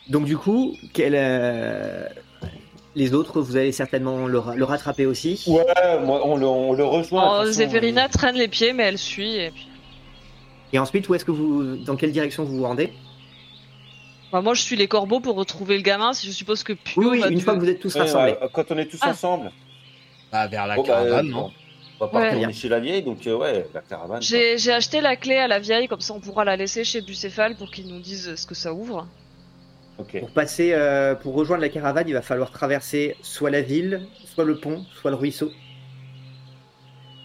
Donc 0.09 0.25
du 0.25 0.37
coup, 0.37 0.75
quel, 0.93 1.13
euh, 1.15 2.07
les 2.95 3.13
autres, 3.13 3.41
vous 3.41 3.55
allez 3.55 3.71
certainement 3.71 4.27
le, 4.27 4.37
ra- 4.37 4.55
le 4.55 4.63
rattraper 4.63 5.05
aussi? 5.05 5.41
Ouais, 5.47 5.63
moi, 6.03 6.27
on 6.27 6.35
le, 6.35 6.45
on 6.45 6.73
le 6.73 6.83
rejoint. 6.83 7.41
Oh, 7.41 7.45
Zéphérina 7.45 8.09
traîne 8.09 8.35
les 8.35 8.49
pieds, 8.49 8.73
mais 8.73 8.83
elle 8.83 8.97
suit. 8.97 9.35
Et 9.35 9.51
puis... 9.51 9.67
Et 10.73 10.79
ensuite, 10.79 11.07
où 11.07 11.15
est-ce 11.15 11.23
que 11.23 11.31
vous, 11.31 11.77
dans 11.77 11.95
quelle 11.95 12.11
direction 12.11 12.43
vous 12.43 12.57
vous 12.57 12.63
rendez? 12.63 12.91
Bah, 14.31 14.41
moi, 14.41 14.53
je 14.55 14.61
suis 14.61 14.75
les 14.75 14.87
corbeaux 14.87 15.21
pour 15.21 15.35
retrouver 15.35 15.77
le 15.77 15.83
gamin. 15.83 16.11
Si 16.13 16.27
je 16.27 16.31
suppose 16.31 16.63
que 16.63 16.73
Pio 16.73 17.01
Oui, 17.01 17.07
oui, 17.11 17.19
va 17.19 17.29
une 17.29 17.39
fois 17.39 17.53
que 17.55 17.59
vous 17.59 17.69
êtes 17.69 17.79
tous 17.79 17.95
Ouais, 17.95 18.01
rassemblés. 18.01 18.31
ouais, 18.33 18.49
quand 18.51 18.71
on 18.71 18.77
est 18.77 18.87
tous 18.87 18.99
Ah. 19.01 19.11
ensemble. 19.11 19.51
Bah, 20.31 20.47
vers 20.47 20.67
la 20.67 20.75
bah, 20.75 20.83
caravane, 20.83 21.27
euh, 21.27 21.31
non? 21.31 21.51
On 22.03 22.07
va 22.07 22.11
pas 22.11 22.19
Ouais. 22.19 22.29
retourner 22.31 22.53
chez 22.53 22.67
la 22.69 22.79
vieille, 22.81 23.01
donc 23.03 23.25
euh, 23.27 23.37
ouais, 23.37 23.65
la 23.73 23.81
caravane. 23.81 24.21
J'ai 24.21 24.57
j'ai 24.57 24.71
acheté 24.73 24.99
la 24.99 25.15
clé 25.15 25.37
à 25.37 25.47
la 25.47 25.59
vieille, 25.59 25.87
comme 25.87 26.01
ça 26.01 26.13
on 26.13 26.19
pourra 26.19 26.43
la 26.43 26.57
laisser 26.57 26.83
chez 26.83 27.01
Bucéphale 27.01 27.55
pour 27.55 27.71
qu'il 27.71 27.87
nous 27.87 27.99
dise 28.01 28.35
ce 28.35 28.45
que 28.45 28.55
ça 28.55 28.73
ouvre. 28.73 29.07
Pour 30.19 30.31
passer, 30.31 30.73
euh, 30.73 31.15
pour 31.15 31.33
rejoindre 31.35 31.61
la 31.61 31.69
caravane, 31.69 32.07
il 32.07 32.13
va 32.13 32.21
falloir 32.21 32.51
traverser 32.51 33.15
soit 33.21 33.49
la 33.51 33.61
ville, 33.61 34.09
soit 34.25 34.43
le 34.43 34.59
pont, 34.59 34.85
soit 34.91 35.11
le 35.11 35.17
ruisseau. 35.17 35.51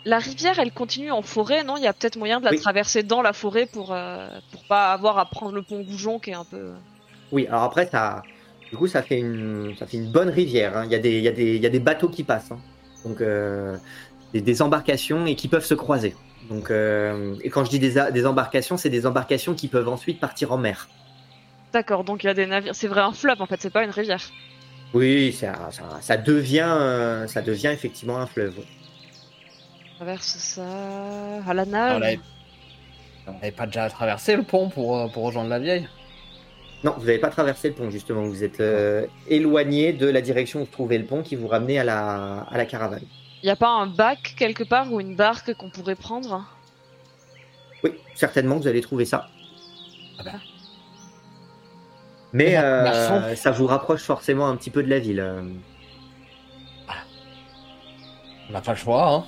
La 0.05 0.19
rivière, 0.19 0.59
elle 0.59 0.73
continue 0.73 1.11
en 1.11 1.23
forêt, 1.23 1.63
non? 1.65 1.77
Il 1.77 1.83
y 1.83 1.87
a 1.87 1.93
peut-être 1.93 2.17
moyen 2.17 2.41
de 2.41 2.45
la 2.45 2.53
Oui. 2.53 2.59
traverser 2.61 3.03
dans 3.03 3.23
la 3.23 3.33
forêt 3.33 3.67
pour, 3.67 3.93
euh, 3.93 4.29
pour 4.51 4.65
pas 4.65 4.93
avoir 4.93 5.19
à 5.19 5.27
prendre 5.31 5.53
le 5.55 5.63
pont 5.63 5.83
Goujon 5.83 6.19
qui 6.19 6.31
est 6.31 6.35
un 6.35 6.45
peu. 6.45 6.73
Oui, 7.31 7.47
alors 7.47 7.63
après, 7.63 7.87
ça, 7.87 8.23
du 8.71 8.77
coup, 8.77 8.87
ça 8.87 9.03
fait 9.03 9.19
une, 9.19 9.75
ça 9.77 9.87
fait 9.87 9.97
une 9.99 10.11
bonne 10.11 10.31
rivière. 10.31 10.77
hein. 10.77 10.85
Il, 10.87 10.93
y 10.93 10.95
a 10.95 10.99
des, 10.99 11.19
il, 11.19 11.23
y 11.25 11.29
a 11.29 11.33
des, 11.33 11.57
il 11.57 11.63
y 11.63 11.67
a 11.67 11.71
des 11.71 11.81
bateaux 11.81 12.09
qui 12.09 12.25
passent. 12.25 12.51
hein. 12.53 12.65
Donc, 13.05 13.21
euh, 13.21 13.79
des, 14.33 14.41
des 14.41 14.63
embarcations 14.63 15.27
et 15.27 15.35
qui 15.35 15.49
peuvent 15.49 15.65
se 15.65 15.75
croiser. 15.75 16.15
Donc, 16.49 16.71
euh, 16.71 17.35
et 17.43 17.51
quand 17.51 17.65
je 17.65 17.71
dis 17.71 17.79
des, 17.79 17.95
des 18.13 18.27
embarcations, 18.27 18.77
c'est 18.77 18.89
des 18.91 19.07
embarcations 19.07 19.55
qui 19.55 19.69
peuvent 19.69 19.89
ensuite 19.89 20.19
partir 20.21 20.53
en 20.53 20.59
mer. 20.59 20.89
D'accord, 21.73 22.05
donc 22.05 22.25
il 22.25 22.29
y 22.29 22.31
a 22.31 22.35
des 22.35 22.47
navires. 22.47 22.75
C'est 22.75 22.89
vrai 22.89 23.03
un 23.03 23.13
fleuve 23.13 23.43
en 23.43 23.47
fait, 23.47 23.61
c'est 23.61 23.71
pas 23.71 23.85
une 23.85 23.91
rivière. 23.91 24.23
Oui, 24.95 25.33
ça, 25.33 25.69
ça, 25.71 25.83
ça 26.01 26.17
devient, 26.17 26.65
euh, 26.67 27.27
ça 27.27 27.43
devient 27.43 27.69
effectivement 27.69 28.19
un 28.19 28.27
fleuve. 28.27 28.55
traverse 29.97 30.39
ça 30.39 30.63
à 31.47 31.53
la 31.53 31.67
nage. 31.67 32.19
on 33.27 33.33
n'avait 33.33 33.51
pas 33.51 33.67
déjà 33.67 33.91
traversé 33.91 34.35
le 34.35 34.45
pont 34.45 34.71
pour, 34.71 34.97
euh, 34.97 35.09
pour 35.09 35.25
rejoindre 35.25 35.51
la 35.51 35.59
vieille? 35.59 35.87
Non, 36.85 36.95
vous 36.97 37.05
n'avez 37.05 37.19
pas 37.19 37.29
traversé 37.29 37.69
le 37.69 37.75
pont, 37.75 37.91
justement. 37.91 38.23
Vous 38.23 38.45
êtes 38.45 38.61
euh, 38.61 39.05
éloigné 39.27 39.93
de 39.93 40.07
la 40.07 40.21
direction 40.23 40.63
où 40.63 40.65
se 40.65 40.71
trouvait 40.71 40.97
le 40.97 41.05
pont 41.05 41.23
qui 41.23 41.35
vous 41.37 41.49
ramenait 41.49 41.79
à 41.79 41.85
la, 41.85 42.47
à 42.51 42.57
la 42.57 42.65
caravane. 42.65 43.03
Il 43.43 43.47
y 43.47 43.51
a 43.51 43.57
pas 43.57 43.69
un 43.69 43.87
bac 43.87 44.35
quelque 44.37 44.65
part 44.65 44.93
ou 44.93 45.01
une 45.01 45.15
barque 45.15 45.55
qu'on 45.55 45.71
pourrait 45.71 45.95
prendre? 45.95 46.45
Oui, 47.85 47.93
certainement, 48.15 48.57
vous 48.57 48.67
allez 48.67 48.81
trouver 48.81 49.05
ça. 49.05 49.29
Ah 50.19 50.23
bah. 50.25 50.33
Mais 52.33 52.57
euh, 52.57 53.35
ça 53.37 53.51
vous 53.53 53.67
rapproche 53.67 54.03
forcément 54.03 54.49
un 54.49 54.57
petit 54.57 54.71
peu 54.71 54.83
de 54.83 54.89
la 54.91 54.99
ville. 54.99 55.21
euh. 55.21 55.43
On 58.49 58.53
n'a 58.53 58.61
pas 58.61 58.73
le 58.73 58.79
choix, 58.79 59.09
hein. 59.13 59.25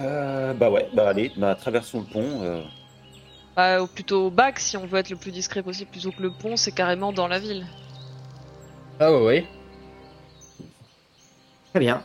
Euh, 0.00 0.54
bah 0.54 0.70
ouais, 0.70 0.88
bah 0.94 1.08
allez, 1.08 1.30
bah 1.36 1.54
traversons 1.54 2.00
le 2.00 2.06
pont. 2.06 2.42
euh. 2.42 2.62
Bah, 3.56 3.82
ou 3.82 3.86
plutôt 3.86 4.26
au 4.26 4.30
bac 4.30 4.58
si 4.58 4.76
on 4.76 4.86
veut 4.86 4.98
être 4.98 5.10
le 5.10 5.16
plus 5.16 5.32
discret 5.32 5.62
possible, 5.62 5.90
plutôt 5.90 6.12
que 6.12 6.22
le 6.22 6.30
pont, 6.30 6.56
c'est 6.56 6.72
carrément 6.72 7.12
dans 7.12 7.28
la 7.28 7.38
ville. 7.38 7.66
Ah 8.98 9.12
ouais, 9.12 9.22
ouais. 9.22 9.46
Très 11.70 11.80
bien. 11.80 12.02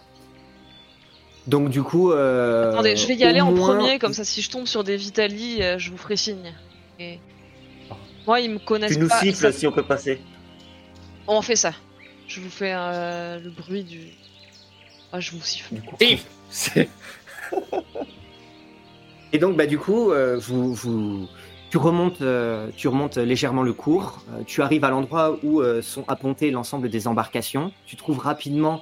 Donc 1.48 1.70
du 1.70 1.84
coup, 1.84 2.12
euh, 2.12 2.72
Attendez, 2.72 2.96
je 2.96 3.06
vais 3.08 3.16
y 3.16 3.24
aller 3.24 3.42
en 3.42 3.54
premier, 3.54 4.00
comme 4.00 4.14
ça 4.14 4.24
si 4.24 4.42
je 4.42 4.50
tombe 4.50 4.66
sur 4.66 4.84
des 4.84 4.98
Vitali, 4.98 5.62
euh, 5.62 5.78
je 5.78 5.92
vous 5.92 5.98
ferai 5.98 6.16
signe. 6.18 6.54
Et... 7.00 7.20
Moi, 8.26 8.40
ils 8.42 8.50
me 8.50 8.58
connaissent 8.60 8.94
Tu 8.94 8.98
nous 9.00 9.08
pas. 9.08 9.20
siffles 9.20 9.38
ça- 9.38 9.52
si 9.52 9.68
on 9.68 9.72
peut 9.72 9.84
passer. 9.84 10.20
On 11.28 11.42
fait 11.44 11.56
ça. 11.56 11.74
Je 12.28 12.42
vous 12.42 12.50
fais 12.50 12.74
euh, 12.74 13.40
le 13.40 13.52
bruit 13.52 13.84
du. 13.84 14.00
Ah, 15.12 15.20
je 15.20 15.32
vous 15.32 15.42
siffle. 15.42 15.76
Et 16.00 16.18
c'est 16.50 16.90
Et 19.34 19.38
donc, 19.38 19.56
bah, 19.58 19.66
du 19.68 19.78
coup, 19.78 20.12
euh, 20.12 20.38
vous, 20.40 20.74
vous- 20.74 21.28
tu, 21.70 21.78
remontes, 21.78 22.22
euh, 22.22 22.70
tu 22.76 22.88
remontes 22.88 23.18
légèrement 23.18 23.64
le 23.64 23.74
cours. 23.74 24.24
euh, 24.32 24.44
tu 24.46 24.62
arrives 24.62 24.84
à 24.84 24.90
l'endroit 24.90 25.38
où 25.44 25.62
euh, 25.62 25.82
sont 25.82 26.06
appontées 26.08 26.50
l'ensemble 26.52 26.90
des 26.90 27.08
embarcations. 27.08 27.72
Tu 27.86 27.96
trouves 27.98 28.20
rapidement 28.20 28.82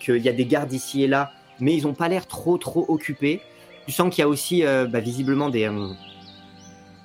qu'il 0.00 0.18
y 0.18 0.28
a 0.28 0.32
des 0.32 0.46
gardes 0.46 0.72
ici 0.72 1.02
et 1.02 1.06
là, 1.06 1.32
mais 1.60 1.74
ils 1.74 1.84
n'ont 1.84 1.94
pas 1.94 2.08
l'air 2.08 2.26
trop, 2.26 2.58
trop 2.58 2.84
occupés. 2.88 3.40
Tu 3.86 3.92
sens 3.92 4.14
qu'il 4.14 4.22
y 4.22 4.24
a 4.24 4.28
aussi 4.28 4.64
euh, 4.64 4.86
bah, 4.86 5.00
visiblement 5.00 5.48
des, 5.48 5.64
euh, 5.68 5.88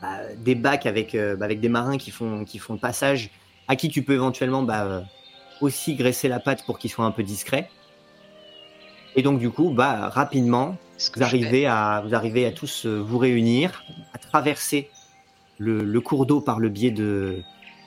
bah, 0.02 0.20
des 0.38 0.56
bacs 0.56 0.86
avec, 0.86 1.16
euh, 1.16 1.36
bah, 1.36 1.46
avec 1.46 1.60
des 1.60 1.70
marins 1.70 1.98
qui 1.98 2.12
font, 2.12 2.44
qui 2.44 2.60
font 2.60 2.74
le 2.74 2.80
passage, 2.80 3.30
à 3.68 3.76
qui 3.76 3.90
tu 3.90 4.04
peux 4.04 4.14
éventuellement 4.14 4.68
euh, 4.70 5.02
aussi 5.62 5.96
graisser 5.96 6.28
la 6.28 6.40
patte 6.40 6.66
pour 6.66 6.80
qu'ils 6.80 6.92
soient 6.92 7.06
un 7.06 7.12
peu 7.12 7.24
discrets. 7.24 7.70
Et 9.16 9.22
donc, 9.22 9.40
du 9.40 9.50
coup, 9.50 9.70
bah, 9.70 10.10
rapidement, 10.10 10.76
vous 11.16 11.24
arrivez, 11.24 11.66
à, 11.68 12.04
vous 12.06 12.16
arrivez 12.16 12.46
à 12.46 12.52
tous 12.52 12.86
euh, 12.86 13.00
vous 13.00 13.18
réunir, 13.18 13.84
à 14.14 14.18
traverser 14.18 14.90
le, 15.58 15.84
le 15.84 16.02
cours 16.02 16.26
d'eau 16.26 16.42
par 16.42 16.60
le 16.60 16.70
biais 16.70 16.92
de, 16.92 17.44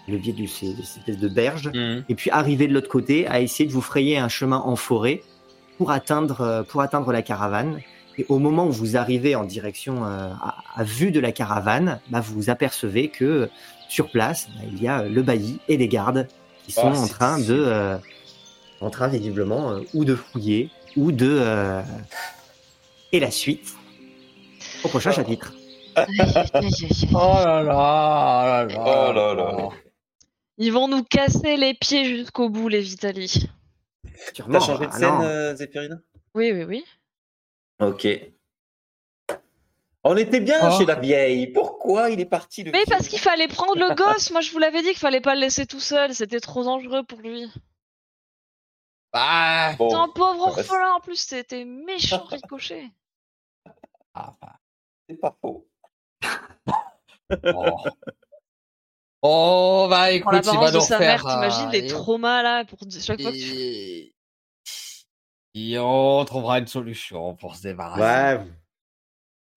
le 0.09 0.19
biais 0.19 0.33
de 0.33 0.47
ces, 0.47 0.71
espèces 0.79 1.19
de 1.19 1.29
berges, 1.29 1.71
Mhm. 1.75 2.05
et 2.09 2.15
puis 2.15 2.31
arriver 2.31 2.69
de 2.69 2.73
l'autre 2.75 2.89
côté 2.89 3.27
à 3.27 3.41
essayer 3.41 3.67
de 3.69 3.73
vous 3.73 3.81
frayer 3.81 4.19
un 4.19 4.29
chemin 4.29 4.59
en 4.59 4.77
forêt 4.77 5.23
pour 5.79 5.91
atteindre, 5.91 6.41
euh, 6.41 6.63
pour 6.63 6.81
atteindre 6.81 7.13
la 7.13 7.23
caravane. 7.23 7.81
Et 8.19 8.25
au 8.31 8.39
moment 8.39 8.67
où 8.67 8.73
vous 8.73 8.97
arrivez 8.97 9.35
en 9.37 9.45
direction 9.45 10.05
euh, 10.07 10.31
à, 10.43 10.57
à 10.75 10.85
vue 10.85 11.11
de 11.11 11.21
la 11.21 11.33
caravane, 11.33 12.01
bah, 12.09 12.21
vous 12.21 12.35
vous 12.35 12.51
apercevez 12.51 13.09
que 13.09 13.51
sur 13.89 14.11
place, 14.11 14.49
bah, 14.57 14.63
il 14.73 14.83
y 14.83 14.89
a 14.89 15.03
le 15.03 15.23
bailli 15.23 15.59
et 15.69 15.77
les 15.77 15.89
gardes 15.89 16.27
qui 16.65 16.73
sont 16.73 16.93
Oh, 16.95 16.99
en 16.99 17.07
train 17.09 17.39
de, 17.39 17.45
euh, 17.51 17.97
en 18.81 18.91
train 18.91 19.09
visiblement 19.09 19.71
euh, 19.71 19.81
ou 19.93 20.05
de 20.05 20.15
fouiller 20.15 20.71
ou 20.97 21.13
de 21.13 21.29
euh, 21.41 21.83
et 23.13 23.21
la 23.21 23.31
suite 23.31 23.75
au 24.83 24.89
prochain 24.89 25.11
chapitre. 25.13 25.53
Oh 25.97 26.01
là 27.15 27.63
là, 27.63 28.67
oh 28.67 28.67
là 28.67 28.67
là. 28.67 28.83
Oh 28.87 29.13
là 29.13 29.35
là. 29.35 29.69
Ils 30.59 30.73
vont 30.73 30.89
nous 30.89 31.05
casser 31.05 31.57
les 31.57 31.75
pieds 31.75 32.05
jusqu'au 32.05 32.49
bout, 32.49 32.69
les 32.69 32.81
Vitali. 32.81 33.49
T'as 34.35 34.61
changé 34.61 34.87
de 34.87 34.91
ah 34.93 34.99
scène, 34.99 35.21
euh, 35.23 35.55
Zéphirine 35.55 36.03
Oui, 36.35 36.53
oui, 36.53 36.65
oui. 36.65 36.85
Ok. 37.81 38.07
On 40.03 40.17
était 40.17 40.41
bien 40.41 40.59
Oh. 40.63 40.79
chez 40.79 40.87
la 40.87 40.95
vieille. 40.95 41.49
Pourquoi 41.49 42.11
il 42.11 42.21
est 42.21 42.25
parti 42.27 42.63
le 42.63 42.71
Mais 42.71 42.85
parce 42.89 43.09
qu'il 43.09 43.19
fallait 43.19 43.49
prendre 43.49 43.77
le 43.77 43.95
gosse. 43.97 44.31
Moi, 44.31 44.41
je 44.41 44.51
vous 44.53 44.59
l'avais 44.59 44.81
dit 44.83 44.89
qu'il 44.91 44.99
fallait 44.99 45.21
pas 45.21 45.35
le 45.35 45.41
laisser 45.43 45.67
tout 45.67 45.81
seul. 45.81 46.15
C'était 46.15 46.41
trop 46.41 46.65
dangereux 46.65 47.03
pour 47.03 47.19
lui. 47.21 47.51
Bah, 49.13 49.75
Bon, 49.77 49.91
C'est 49.91 49.97
un 49.97 50.09
pauvre 50.09 50.47
orphelin 50.47 50.93
en 50.95 51.01
plus. 51.01 51.17
C'était 51.17 51.65
méchant, 51.65 52.25
ricochet. 52.25 52.89
ah, 54.15 54.35
bah, 54.41 54.59
c'est 55.09 55.17
pas 55.17 55.37
faux. 55.41 55.69
oh. 57.45 57.77
Oh, 59.23 59.87
bah 59.91 60.07
Pour 60.07 60.35
écoute, 60.35 60.47
il 60.53 60.59
va 60.59 60.71
de 60.71 60.77
nous 60.77 60.81
sa 60.83 60.97
refaire. 60.99 61.25
mère, 61.25 61.33
t'imagines 61.35 61.69
euh, 61.69 61.73
les 61.73 61.79
et- 61.79 61.87
traumas 61.87 62.43
là 62.43 62.65
pour 62.65 62.79
chaque 63.01 63.21
fois 63.21 63.33
que 63.33 63.37
tu... 63.37 64.13
et... 65.55 65.79
on 65.79 66.25
trouvera 66.25 66.59
une 66.59 66.67
solution 66.67 67.35
pour 67.35 67.57
se 67.57 67.63
débarrasser. 67.63 68.39
Ouais, 68.39 68.47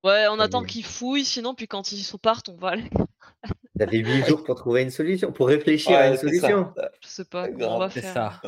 Ouais, 0.06 0.27
on 0.31 0.40
attend 0.40 0.64
qu'ils 0.64 0.86
fouillent, 0.86 1.26
sinon 1.26 1.53
puis 1.53 1.68
quand 1.68 1.91
ils 1.91 2.06
partent, 2.22 2.48
on 2.49 2.56
va 2.56 2.69
aller. 2.69 2.90
vous 3.76 3.81
avez 3.84 3.98
huit 3.99 4.26
jours 4.26 4.44
pour 4.45 4.56
trouver 4.56 4.84
une 4.84 4.91
solution, 4.91 5.31
pour 5.34 5.48
réfléchir 5.49 5.91
à 5.98 6.02
Ouais, 6.02 6.07
une 6.11 6.15
c'est 6.18 6.27
solution. 6.27 6.73
ça. 6.76 6.90
Je 7.02 7.07
sais 7.07 7.26
pas 7.26 7.49
comment 7.49 7.76
on 7.76 7.80
va 7.80 7.90
faire. 7.90 8.14
ça. 8.14 8.41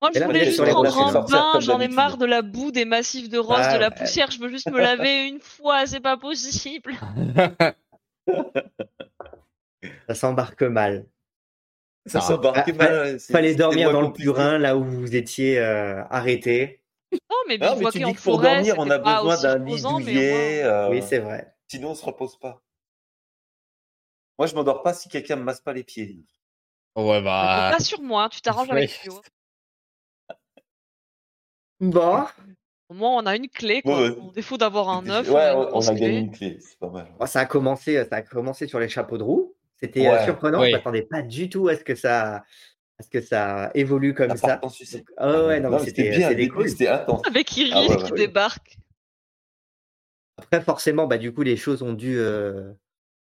Moi, 0.00 0.10
je 0.14 0.20
là, 0.20 0.26
voulais 0.26 0.44
juste 0.44 0.64
prendre 0.64 0.98
un 0.98 1.22
bain, 1.26 1.60
j'en 1.60 1.80
ai 1.80 1.88
marre 1.88 2.16
de 2.18 2.24
la 2.24 2.40
boue, 2.40 2.70
des 2.70 2.84
massifs 2.84 3.28
de 3.28 3.36
rose, 3.38 3.56
Ah, 3.60 3.74
de 3.74 3.78
la 3.80 3.88
ouais. 3.88 3.94
poussière, 3.96 4.30
je 4.30 4.38
veux 4.38 4.48
juste 4.48 4.70
me 4.70 4.78
laver 4.78 5.26
une 5.26 5.40
fois, 5.40 5.86
c'est 5.86 6.00
pas 6.00 6.16
possible. 6.16 6.94
Ça 10.08 10.14
s'embarque 10.14 10.62
mal. 10.62 11.06
Ça 12.06 12.18
Ah. 12.18 12.22
s'embarque 12.22 12.68
Ah, 12.68 12.72
mal. 12.72 13.20
Fallait 13.20 13.54
dormir 13.54 13.92
dans 13.92 14.00
le 14.02 14.12
purin, 14.12 14.58
là 14.58 14.76
où 14.76 14.84
vous 14.84 15.14
étiez 15.14 15.58
euh, 15.58 16.02
arrêté. 16.10 16.82
Non, 17.12 17.18
mais 17.48 17.58
Non, 17.58 17.76
mais 17.76 17.90
tu 17.90 18.04
en 18.04 18.08
dis 18.08 18.14
que 18.14 18.22
pour 18.22 18.34
forêt, 18.36 18.56
dormir, 18.56 18.74
on 18.78 18.90
a 18.90 18.98
pas 18.98 19.22
besoin 19.22 19.40
d'un 19.40 19.64
lit 19.64 19.80
douillet. 19.82 20.62
euh, 20.62 20.90
Oui, 20.90 21.02
c'est 21.02 21.18
vrai. 21.18 21.54
Sinon, 21.68 21.90
on 21.90 21.94
se 21.94 22.04
repose 22.04 22.38
pas. 22.38 22.62
Moi, 24.38 24.46
je 24.46 24.54
m'endors 24.54 24.82
pas 24.82 24.94
si 24.94 25.08
quelqu'un 25.08 25.36
me 25.36 25.42
masse 25.42 25.60
pas 25.60 25.72
les 25.72 25.84
pieds. 25.84 26.24
Ouais, 26.96 27.22
Bah. 27.22 27.70
Pas 27.76 27.82
sur 27.82 28.00
moi, 28.02 28.28
tu 28.30 28.40
t'arranges 28.40 28.70
avec. 28.70 29.00
Théo. 29.02 29.20
Bon, 31.80 32.24
Au 32.88 32.94
moins, 32.94 33.22
on 33.22 33.26
a 33.26 33.36
une 33.36 33.48
clé, 33.48 33.82
quoi. 33.82 34.00
Ouais, 34.02 34.16
défaut 34.34 34.56
d'avoir 34.56 34.88
un 34.88 35.08
œuf, 35.08 35.28
ouais, 35.30 35.50
on 35.54 35.62
a 35.62 35.68
une 35.68 35.74
on 35.74 35.88
a 35.88 35.94
gagné 35.94 36.18
une 36.18 36.30
clé. 36.32 36.58
C'est 36.60 36.78
pas 36.78 36.88
mal. 36.88 37.06
Bon, 37.18 37.26
ça 37.26 37.40
a 37.40 37.46
commencé, 37.46 38.04
ça 38.04 38.16
a 38.16 38.22
commencé 38.22 38.66
sur 38.66 38.80
les 38.80 38.88
chapeaux 38.88 39.18
de 39.18 39.22
roue. 39.22 39.47
C'était 39.80 40.06
euh, 40.06 40.12
Ouais, 40.12 40.24
surprenant. 40.24 40.60
oui. 40.60 40.68
Je 40.70 40.76
m'attendais 40.76 41.02
pas 41.02 41.22
du 41.22 41.48
tout 41.48 41.68
à 41.68 41.76
ce 41.76 41.84
que 41.84 41.94
ça, 41.94 42.36
à 42.98 43.02
ce 43.02 43.08
que 43.08 43.20
ça 43.20 43.70
évolue 43.74 44.14
comme 44.14 44.36
ça. 44.36 44.60
ah 45.16 45.46
ouais, 45.46 45.60
non, 45.60 45.78
c'était 45.78 46.10
bien. 46.10 46.48
cool. 46.48 46.68
C'était 46.68 46.88
intense. 46.88 47.22
Avec 47.26 47.56
Iris 47.56 47.72
Ah 47.74 47.82
ouais, 47.86 47.96
qui 47.96 48.12
ouais. 48.12 48.18
débarque. 48.18 48.76
Après, 50.38 50.60
forcément, 50.60 51.06
bah, 51.06 51.18
du 51.18 51.32
coup, 51.32 51.42
les 51.42 51.56
choses 51.56 51.82
ont 51.82 51.92
dû, 51.92 52.16
euh, 52.18 52.72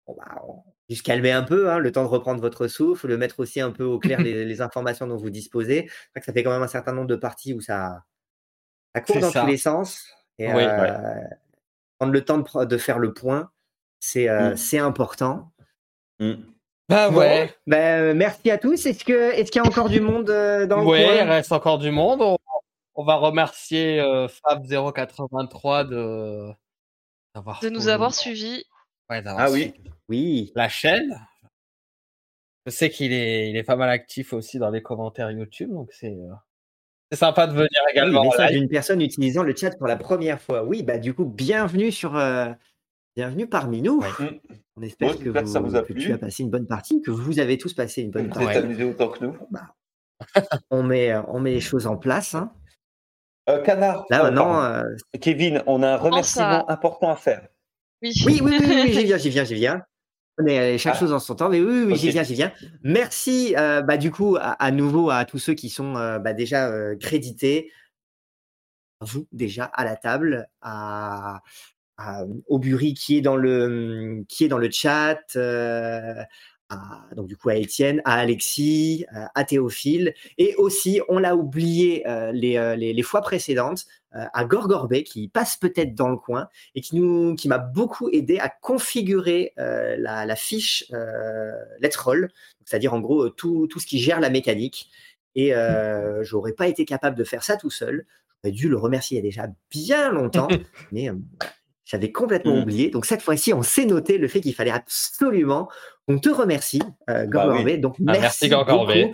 bon, 0.08 0.16
bah, 0.16 0.42
dû 0.90 0.96
se 0.96 1.04
calmer 1.04 1.32
un 1.32 1.44
peu, 1.44 1.70
hein, 1.72 1.80
le 1.80 1.92
temps 1.92 2.04
de 2.04 2.08
reprendre 2.10 2.42
votre 2.42 2.68
souffle, 2.68 3.08
de 3.08 3.16
mettre 3.16 3.40
aussi 3.40 3.60
un 3.62 3.72
peu 3.72 3.84
au 3.84 3.98
clair 4.00 4.22
les, 4.22 4.46
les 4.46 4.62
informations 4.62 5.08
dont 5.08 5.18
vous 5.18 5.30
disposez. 5.32 5.90
Que 6.16 6.24
ça 6.24 6.32
fait 6.34 6.44
quand 6.44 6.52
même 6.52 6.62
un 6.62 6.68
certain 6.68 6.94
nombre 6.94 7.08
de 7.08 7.16
parties 7.16 7.54
où 7.54 7.62
ça, 7.62 8.04
ça 8.94 9.02
court 9.02 9.20
dans 9.20 9.32
ça. 9.32 9.42
tous 9.42 9.48
les 9.48 9.58
sens. 9.58 10.06
Et, 10.38 10.52
Oui, 10.54 10.64
euh, 10.64 11.22
prendre 11.98 12.14
le 12.14 12.24
temps 12.24 12.40
de, 12.66 12.78
faire 12.78 13.00
le 13.00 13.14
point, 13.14 13.52
c'est 14.00 14.30
euh, 14.30 14.52
Mm. 14.54 14.58
c'est 14.58 14.80
important. 14.80 15.52
Mm. 16.22 16.34
Bah 16.90 17.10
Bon, 17.10 17.20
ouais. 17.20 17.54
ben, 17.68 18.16
merci 18.16 18.52
à 18.52 18.58
tous. 18.58 18.86
Est-ce 18.86 19.04
que 19.04 19.32
est-ce 19.34 19.52
qu'il 19.52 19.62
y 19.62 19.66
a 19.66 19.68
encore 19.68 19.90
du 19.90 20.02
monde 20.02 20.30
euh, 20.30 20.68
dans 20.68 20.82
le 20.82 20.86
Ouais, 20.86 21.02
il 21.02 21.24
coin 21.24 21.26
reste 21.32 21.52
encore 21.52 21.78
du 21.80 21.90
monde. 21.92 22.22
On, 22.22 22.38
on 22.96 23.04
va 23.04 23.16
remercier 23.16 24.00
euh, 24.00 24.28
Fab083 24.28 25.88
de 25.88 26.50
d'avoir 27.34 27.60
De 27.62 27.70
nous 27.70 27.88
avoir 27.88 28.14
suivis. 28.14 28.66
Ouais, 29.10 29.22
Ah 29.26 29.50
oui. 29.52 29.72
suivi 29.74 29.90
Oui. 30.10 30.52
la 30.56 30.70
chaîne. 30.70 31.18
Je 32.66 32.72
sais 32.72 32.90
qu'il 32.90 33.12
est, 33.14 33.50
il 33.50 33.58
est 33.58 33.64
pas 33.64 33.76
mal 33.76 33.90
actif 33.90 34.34
aussi 34.34 34.60
dans 34.60 34.70
les 34.70 34.82
commentaires 34.84 35.32
YouTube, 35.32 35.72
donc 35.72 35.90
c'est 35.94 36.12
euh, 36.14 36.34
c'est 37.12 37.18
sympa 37.18 37.48
de 37.48 37.54
venir 37.54 37.70
Ah 37.78 37.84
Oui, 37.86 37.92
également. 37.94 38.22
en 38.22 38.26
message 38.26 38.52
d'une 38.52 38.70
personne 38.70 39.02
utilisant 39.02 39.44
le 39.44 39.56
chat 39.56 39.76
pour 39.78 39.88
la 39.88 39.96
première 39.96 40.40
fois. 40.40 40.64
Oui, 40.64 40.84
bah 40.84 40.98
du 41.00 41.14
coup, 41.14 41.26
bienvenue 41.26 41.92
sur, 41.92 42.16
euh, 42.18 42.52
bienvenue 43.16 43.48
parmi 43.48 43.82
nous. 43.82 44.00
Ouais. 44.00 44.08
Mm. 44.20 44.40
On 44.78 44.82
espère 44.82 45.18
que, 45.18 45.24
j'espère 45.24 45.44
que 45.44 45.50
ça 45.50 45.60
vous 45.60 45.76
a 45.76 45.82
que 45.82 45.94
plu. 45.94 46.02
tu 46.02 46.14
as 46.14 46.18
passé 46.18 46.44
une 46.44 46.50
bonne 46.50 46.68
partie, 46.68 47.02
que 47.02 47.12
vous 47.12 47.40
avez 47.40 47.58
tous 47.58 47.74
passé 47.74 48.02
une 48.02 48.12
bonne 48.12 48.28
Vous 48.28 48.34
partie. 48.34 48.44
êtes 48.50 48.56
Ouais. 48.58 48.64
amusés 48.64 48.84
autant 48.84 49.10
que 49.10 49.26
nous. 49.26 49.36
On 50.70 50.84
met, 50.84 51.14
on 51.28 51.40
met 51.40 51.52
les 51.52 51.60
choses 51.62 51.88
en 51.88 51.98
place. 51.98 52.36
hein. 52.36 52.54
Euh, 53.50 53.62
Canard. 53.64 54.06
Là 54.10 54.20
oh, 54.22 54.24
maintenant, 54.26 54.46
pardon. 54.54 54.88
euh, 54.88 55.18
Kevin, 55.20 55.64
on 55.66 55.82
a 55.84 55.90
un 55.94 55.98
remerciement 55.98 56.70
important 56.70 57.10
à 57.12 57.16
faire. 57.16 57.48
Oui. 58.04 58.14
oui, 58.26 58.40
oui, 58.42 58.58
oui, 58.60 58.66
oui, 58.68 58.82
oui, 58.86 58.94
j'y 58.94 59.04
viens, 59.06 59.18
j'y 59.18 59.30
viens, 59.30 59.44
j'y 59.44 59.56
viens. 59.56 59.84
On 60.40 60.46
est 60.46 60.76
euh, 60.76 60.78
chaque 60.78 60.94
Ah. 60.96 61.00
chose 61.00 61.12
en 61.12 61.20
son 61.20 61.36
temps, 61.36 61.50
mais 61.50 61.60
oui, 61.60 61.68
oui, 61.72 61.84
oui, 61.88 61.96
j'y 61.98 62.10
viens, 62.12 62.24
j'y 62.24 62.36
viens. 62.36 62.52
Merci, 62.84 63.54
euh, 63.58 63.82
bah, 63.82 63.98
du 63.98 64.12
coup, 64.12 64.38
à, 64.40 64.52
à 64.64 64.72
nouveau 64.72 65.10
à 65.10 65.26
tous 65.26 65.40
ceux 65.40 65.54
qui 65.54 65.70
sont 65.70 65.96
euh, 65.98 66.20
bah, 66.20 66.34
déjà 66.34 66.70
euh, 66.70 66.96
crédités. 66.96 67.72
Vous, 69.02 69.28
déjà, 69.32 69.66
à 69.66 69.84
la 69.84 69.96
table, 69.96 70.48
à, 70.62 71.42
à 72.10 72.26
Aubury 72.48 72.94
qui 72.94 73.18
est 73.18 73.22
dans 73.22 73.36
le, 73.36 74.24
qui 74.28 74.46
est 74.46 74.48
dans 74.48 74.58
le 74.58 74.70
chat, 74.72 75.20
euh, 75.36 76.22
à, 76.70 77.06
donc 77.16 77.28
du 77.28 77.38
coup 77.38 77.50
à 77.50 77.56
Étienne, 77.56 78.02
à 78.06 78.16
Alexis, 78.16 79.06
euh, 79.16 79.26
à 79.36 79.44
Théophile, 79.44 80.14
et 80.38 80.56
aussi, 80.56 81.02
on 81.10 81.20
l'a 81.20 81.36
oublié 81.36 82.08
euh, 82.08 82.32
les, 82.32 82.58
euh, 82.58 82.76
les, 82.76 82.94
les 82.94 83.04
fois 83.04 83.22
précédentes, 83.22 83.86
euh, 84.14 84.26
à 84.34 84.44
Gorgorbet 84.44 85.04
qui 85.04 85.30
passe 85.30 85.56
peut-être 85.56 85.96
dans 85.96 86.10
le 86.10 86.18
coin 86.18 86.50
et 86.76 86.82
qui 86.82 86.98
nous, 86.98 87.34
qui 87.36 87.48
m'a 87.48 87.60
beaucoup 87.60 88.10
aidé 88.10 88.40
à 88.40 88.50
configurer 88.50 89.54
euh, 89.58 89.96
la, 89.98 90.26
la 90.26 90.36
fiche 90.36 90.84
euh, 90.92 91.54
Let's 91.80 91.96
Roll, 91.96 92.30
c'est-à-dire 92.66 92.94
en 92.94 93.00
gros 93.00 93.28
euh, 93.28 93.30
tout, 93.30 93.68
tout 93.68 93.80
ce 93.80 93.88
qui 93.88 94.00
gère 94.00 94.20
la 94.20 94.30
mécanique. 94.30 94.90
Et 95.36 95.56
euh, 95.56 96.24
j'aurais 96.24 96.52
pas 96.52 96.68
été 96.68 96.84
capable 96.84 97.16
de 97.16 97.24
faire 97.24 97.42
ça 97.42 97.56
tout 97.56 97.70
seul. 97.70 98.06
J'aurais 98.44 98.52
dû 98.52 98.68
le 98.68 98.76
remercier 98.76 99.18
il 99.18 99.24
y 99.24 99.24
a 99.24 99.30
déjà 99.30 99.48
bien 99.70 100.12
longtemps, 100.12 100.50
mais 100.92 101.10
euh, 101.10 101.16
j'avais 101.92 102.12
complètement 102.12 102.56
Mm. 102.56 102.62
oublié. 102.62 102.90
Donc 102.90 103.06
cette 103.06 103.22
fois-ci, 103.22 103.54
on 103.54 103.64
s'est 103.64 103.86
noté 103.86 104.18
le 104.18 104.30
fait 104.30 104.40
qu'il 104.40 104.56
fallait 104.56 104.72
absolument 104.72 105.70
on 106.14 106.20
te 106.20 106.30
remercie, 106.30 106.82
euh, 107.10 107.26
Bah 107.28 107.48
oui. 107.64 107.78
Donc, 107.80 107.96
Ah, 108.00 108.14
merci, 108.20 108.50
merci. 108.50 109.14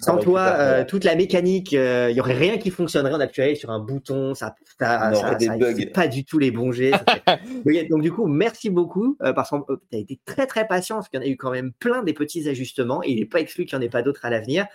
Sans 0.00 0.18
toi, 0.18 0.40
euh, 0.58 0.84
toute 0.84 1.04
la 1.04 1.14
mécanique, 1.14 1.72
il 1.72 2.10
y 2.14 2.20
aurait 2.20 2.34
rien 2.34 2.58
qui 2.58 2.70
fonctionnerait. 2.70 3.12
On 3.14 3.20
appuierait 3.20 3.54
sur 3.54 3.70
un 3.70 3.78
bouton, 3.80 4.34
ça, 4.34 4.54
ça, 4.78 5.10
On 5.12 5.14
ça, 5.14 5.26
aurait 5.26 5.36
des 5.36 5.46
ça 5.46 5.56
bugs. 5.56 5.74
fait 5.76 5.86
pas 5.86 6.08
du 6.08 6.24
tout 6.24 6.38
les 6.38 6.50
bons 6.50 6.72
jets. 6.72 6.92
fait- 7.66 7.84
donc, 7.90 8.02
du 8.02 8.12
coup, 8.12 8.26
merci 8.26 8.70
beaucoup 8.70 9.16
euh, 9.22 9.32
parce 9.32 9.50
que 9.50 9.56
tu 9.90 9.96
as 9.96 10.00
été 10.00 10.20
très 10.24 10.46
très 10.46 10.66
patient 10.66 10.96
parce 10.96 11.08
qu'il 11.08 11.20
y 11.20 11.22
en 11.22 11.26
a 11.26 11.28
eu 11.28 11.36
quand 11.36 11.50
même 11.50 11.72
plein 11.72 12.02
des 12.02 12.12
petits 12.14 12.48
ajustements 12.48 13.02
et 13.02 13.10
il 13.10 13.18
n'est 13.20 13.26
pas 13.26 13.40
exclu 13.40 13.64
qu'il 13.66 13.78
n'y 13.78 13.84
en 13.84 13.86
ait 13.86 13.90
pas 13.90 14.02
d'autres 14.02 14.24
à 14.24 14.30
l'avenir. 14.30 14.66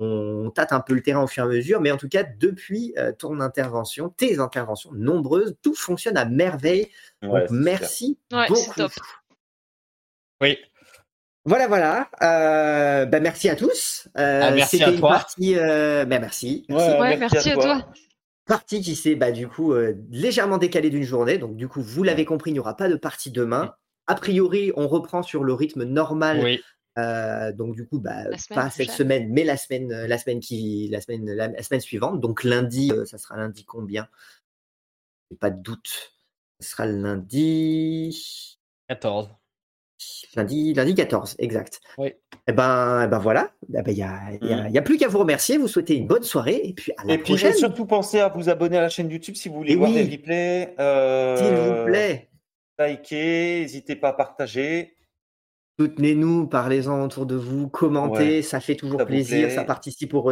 On 0.00 0.50
tâte 0.50 0.72
un 0.72 0.80
peu 0.80 0.94
le 0.94 1.00
terrain 1.02 1.22
au 1.22 1.26
fur 1.28 1.44
et 1.44 1.46
à 1.46 1.48
mesure, 1.48 1.80
mais 1.80 1.92
en 1.92 1.96
tout 1.96 2.08
cas, 2.08 2.24
depuis 2.24 2.92
euh, 2.98 3.12
ton 3.16 3.38
intervention, 3.38 4.08
tes 4.08 4.40
interventions 4.40 4.90
nombreuses, 4.92 5.54
tout 5.62 5.74
fonctionne 5.74 6.16
à 6.16 6.24
merveille. 6.24 6.88
Ouais, 7.22 7.40
donc, 7.42 7.50
merci 7.50 8.18
Ouais, 8.32 8.48
beaucoup. 8.48 8.72
top. 8.74 8.90
Oui. 10.40 10.58
Voilà, 11.44 11.66
voilà. 11.66 12.08
Euh, 12.22 13.04
bah, 13.06 13.20
merci 13.20 13.48
à 13.48 13.56
tous. 13.56 14.08
Euh, 14.16 14.40
Ah, 14.44 14.50
merci 14.52 14.78
C'était 14.78 14.92
une 14.92 15.00
toi. 15.00 15.10
partie. 15.10 15.56
euh, 15.56 16.04
bah, 16.04 16.18
merci. 16.20 16.64
merci. 16.68 16.90
Ouais, 16.90 17.00
Ouais, 17.00 17.16
merci 17.16 17.34
merci 17.34 17.50
à 17.50 17.52
à 17.52 17.54
toi. 17.56 17.64
toi. 17.82 17.92
Partie 18.44 18.80
qui 18.80 18.94
s'est 18.96 19.14
bah, 19.14 19.30
du 19.32 19.46
coup 19.48 19.72
euh, 19.72 19.94
légèrement 20.10 20.58
décalée 20.58 20.90
d'une 20.90 21.02
journée. 21.04 21.38
Donc, 21.38 21.56
du 21.56 21.68
coup, 21.68 21.80
vous 21.82 22.02
l'avez 22.02 22.24
compris, 22.24 22.50
il 22.50 22.54
n'y 22.54 22.58
aura 22.60 22.76
pas 22.76 22.88
de 22.88 22.96
partie 22.96 23.30
demain. 23.30 23.74
A 24.06 24.14
priori, 24.14 24.72
on 24.76 24.88
reprend 24.88 25.22
sur 25.22 25.42
le 25.44 25.52
rythme 25.52 25.84
normal. 25.84 26.40
Oui. 26.42 26.60
Euh, 26.98 27.52
donc, 27.52 27.74
du 27.74 27.86
coup, 27.86 27.98
bah, 27.98 28.24
pas 28.30 28.36
cette 28.70 28.86
prochaine. 28.86 28.88
semaine, 28.88 29.28
mais 29.32 29.44
la 29.44 29.56
semaine, 29.56 29.88
la 30.06 30.18
semaine 30.18 30.40
qui, 30.40 30.88
la 30.90 31.00
semaine, 31.00 31.24
la, 31.32 31.48
la 31.48 31.62
semaine 31.62 31.80
suivante. 31.80 32.20
Donc, 32.20 32.44
lundi, 32.44 32.90
euh, 32.92 33.04
ça 33.04 33.16
sera 33.18 33.36
lundi 33.36 33.64
combien? 33.64 34.06
J'ai 35.30 35.36
Pas 35.38 35.50
de 35.50 35.60
doute. 35.62 36.12
Ce 36.60 36.68
sera 36.70 36.86
le 36.86 37.00
lundi. 37.00 38.58
14. 38.88 39.28
Lundi, 40.34 40.72
lundi 40.74 40.94
14, 40.94 41.36
exact. 41.38 41.80
Oui. 41.98 42.12
Et 42.46 42.52
ben, 42.52 43.02
eh 43.04 43.06
ben 43.08 43.18
voilà. 43.18 43.52
Il 43.68 43.76
eh 43.78 43.82
ben, 43.82 43.92
y, 43.94 44.02
a, 44.02 44.32
y, 44.40 44.52
a, 44.52 44.68
y 44.70 44.78
a 44.78 44.82
plus 44.82 44.96
qu'à 44.96 45.08
vous 45.08 45.18
remercier. 45.18 45.58
Vous 45.58 45.68
souhaitez 45.68 45.94
une 45.96 46.06
bonne 46.06 46.22
soirée 46.22 46.60
et 46.64 46.72
puis 46.72 46.92
à 46.96 47.04
la 47.04 47.14
Et 47.14 47.18
puis 47.18 47.34
prochaine. 47.34 47.52
surtout 47.54 47.84
pensez 47.86 48.18
à 48.20 48.28
vous 48.28 48.48
abonner 48.48 48.78
à 48.78 48.80
la 48.82 48.88
chaîne 48.88 49.10
YouTube 49.10 49.34
si 49.36 49.48
vous 49.48 49.56
voulez 49.56 49.72
Et 49.72 49.76
voir 49.76 49.90
oui. 49.90 50.02
les 50.04 50.16
replays. 50.16 50.74
euh, 50.80 51.36
S'il 51.36 51.54
vous 51.54 51.84
plaît, 51.84 52.30
Likez, 52.78 53.60
n'hésitez 53.60 53.94
pas 53.96 54.08
à 54.08 54.12
partager. 54.14 54.96
soutenez-nous, 55.78 56.46
parlez-en 56.46 57.02
autour 57.04 57.26
de 57.26 57.34
vous, 57.36 57.68
commentez, 57.68 58.42
ça 58.42 58.60
fait 58.60 58.74
toujours 58.76 59.00
Ça 59.00 59.06
plaisir, 59.06 59.50
ça 59.50 59.64
participe 59.64 60.14
au 60.14 60.22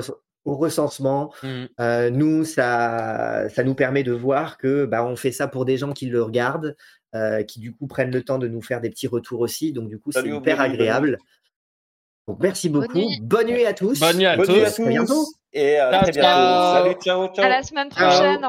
recensement. 0.45 1.33
Mm. 1.43 1.65
Euh, 1.81 2.11
nous, 2.11 2.45
ça, 2.45 3.49
ça 3.51 3.63
nous 3.65 3.75
permet 3.75 4.03
de 4.03 4.13
voir 4.13 4.59
que 4.59 4.87
bah, 4.87 5.05
on 5.05 5.17
fait 5.17 5.33
ça 5.33 5.47
pour 5.49 5.65
des 5.65 5.77
gens 5.77 5.93
qui 5.93 6.07
le 6.07 6.23
regardent, 6.23 6.77
euh, 7.15 7.43
qui 7.43 7.61
du 7.61 7.75
coup 7.75 7.87
prennent 7.87 8.11
le 8.13 8.23
temps 8.23 8.39
de 8.39 8.49
nous 8.49 8.63
faire 8.63 8.81
des 8.81 8.91
petits 8.91 9.07
retours 9.09 9.41
aussi. 9.41 9.73
Donc 9.73 9.89
du 9.89 9.99
coup, 9.99 10.13
c'est 10.13 10.27
hyper 10.29 10.61
agréable. 10.61 11.19
Donc 12.29 12.39
merci 12.41 12.69
Bonne 12.69 12.83
beaucoup. 12.83 12.99
nuit. 12.99 13.19
Bonne 13.23 13.47
nuit 13.49 13.65
à 13.67 13.73
tous. 13.73 13.99
Bonne 13.99 14.17
nuit 14.19 14.27
à 14.27 14.37
Bonne 14.37 14.47
tous. 14.47 14.53
nuit 14.53 14.63
à 14.65 14.67
À 14.67 14.89
bientôt. 14.89 15.15
tous 15.15 15.35
et 15.53 15.79
à 15.79 15.91
Ciao, 15.91 16.03
très 16.03 16.13
bientôt. 16.13 16.29
ciao. 16.29 16.75
Salut, 16.85 16.95
ciao, 17.03 17.29
ciao. 17.35 17.45
À 17.45 17.49
la 17.49 17.63
semaine 17.63 17.89
prochaine. 17.89 18.49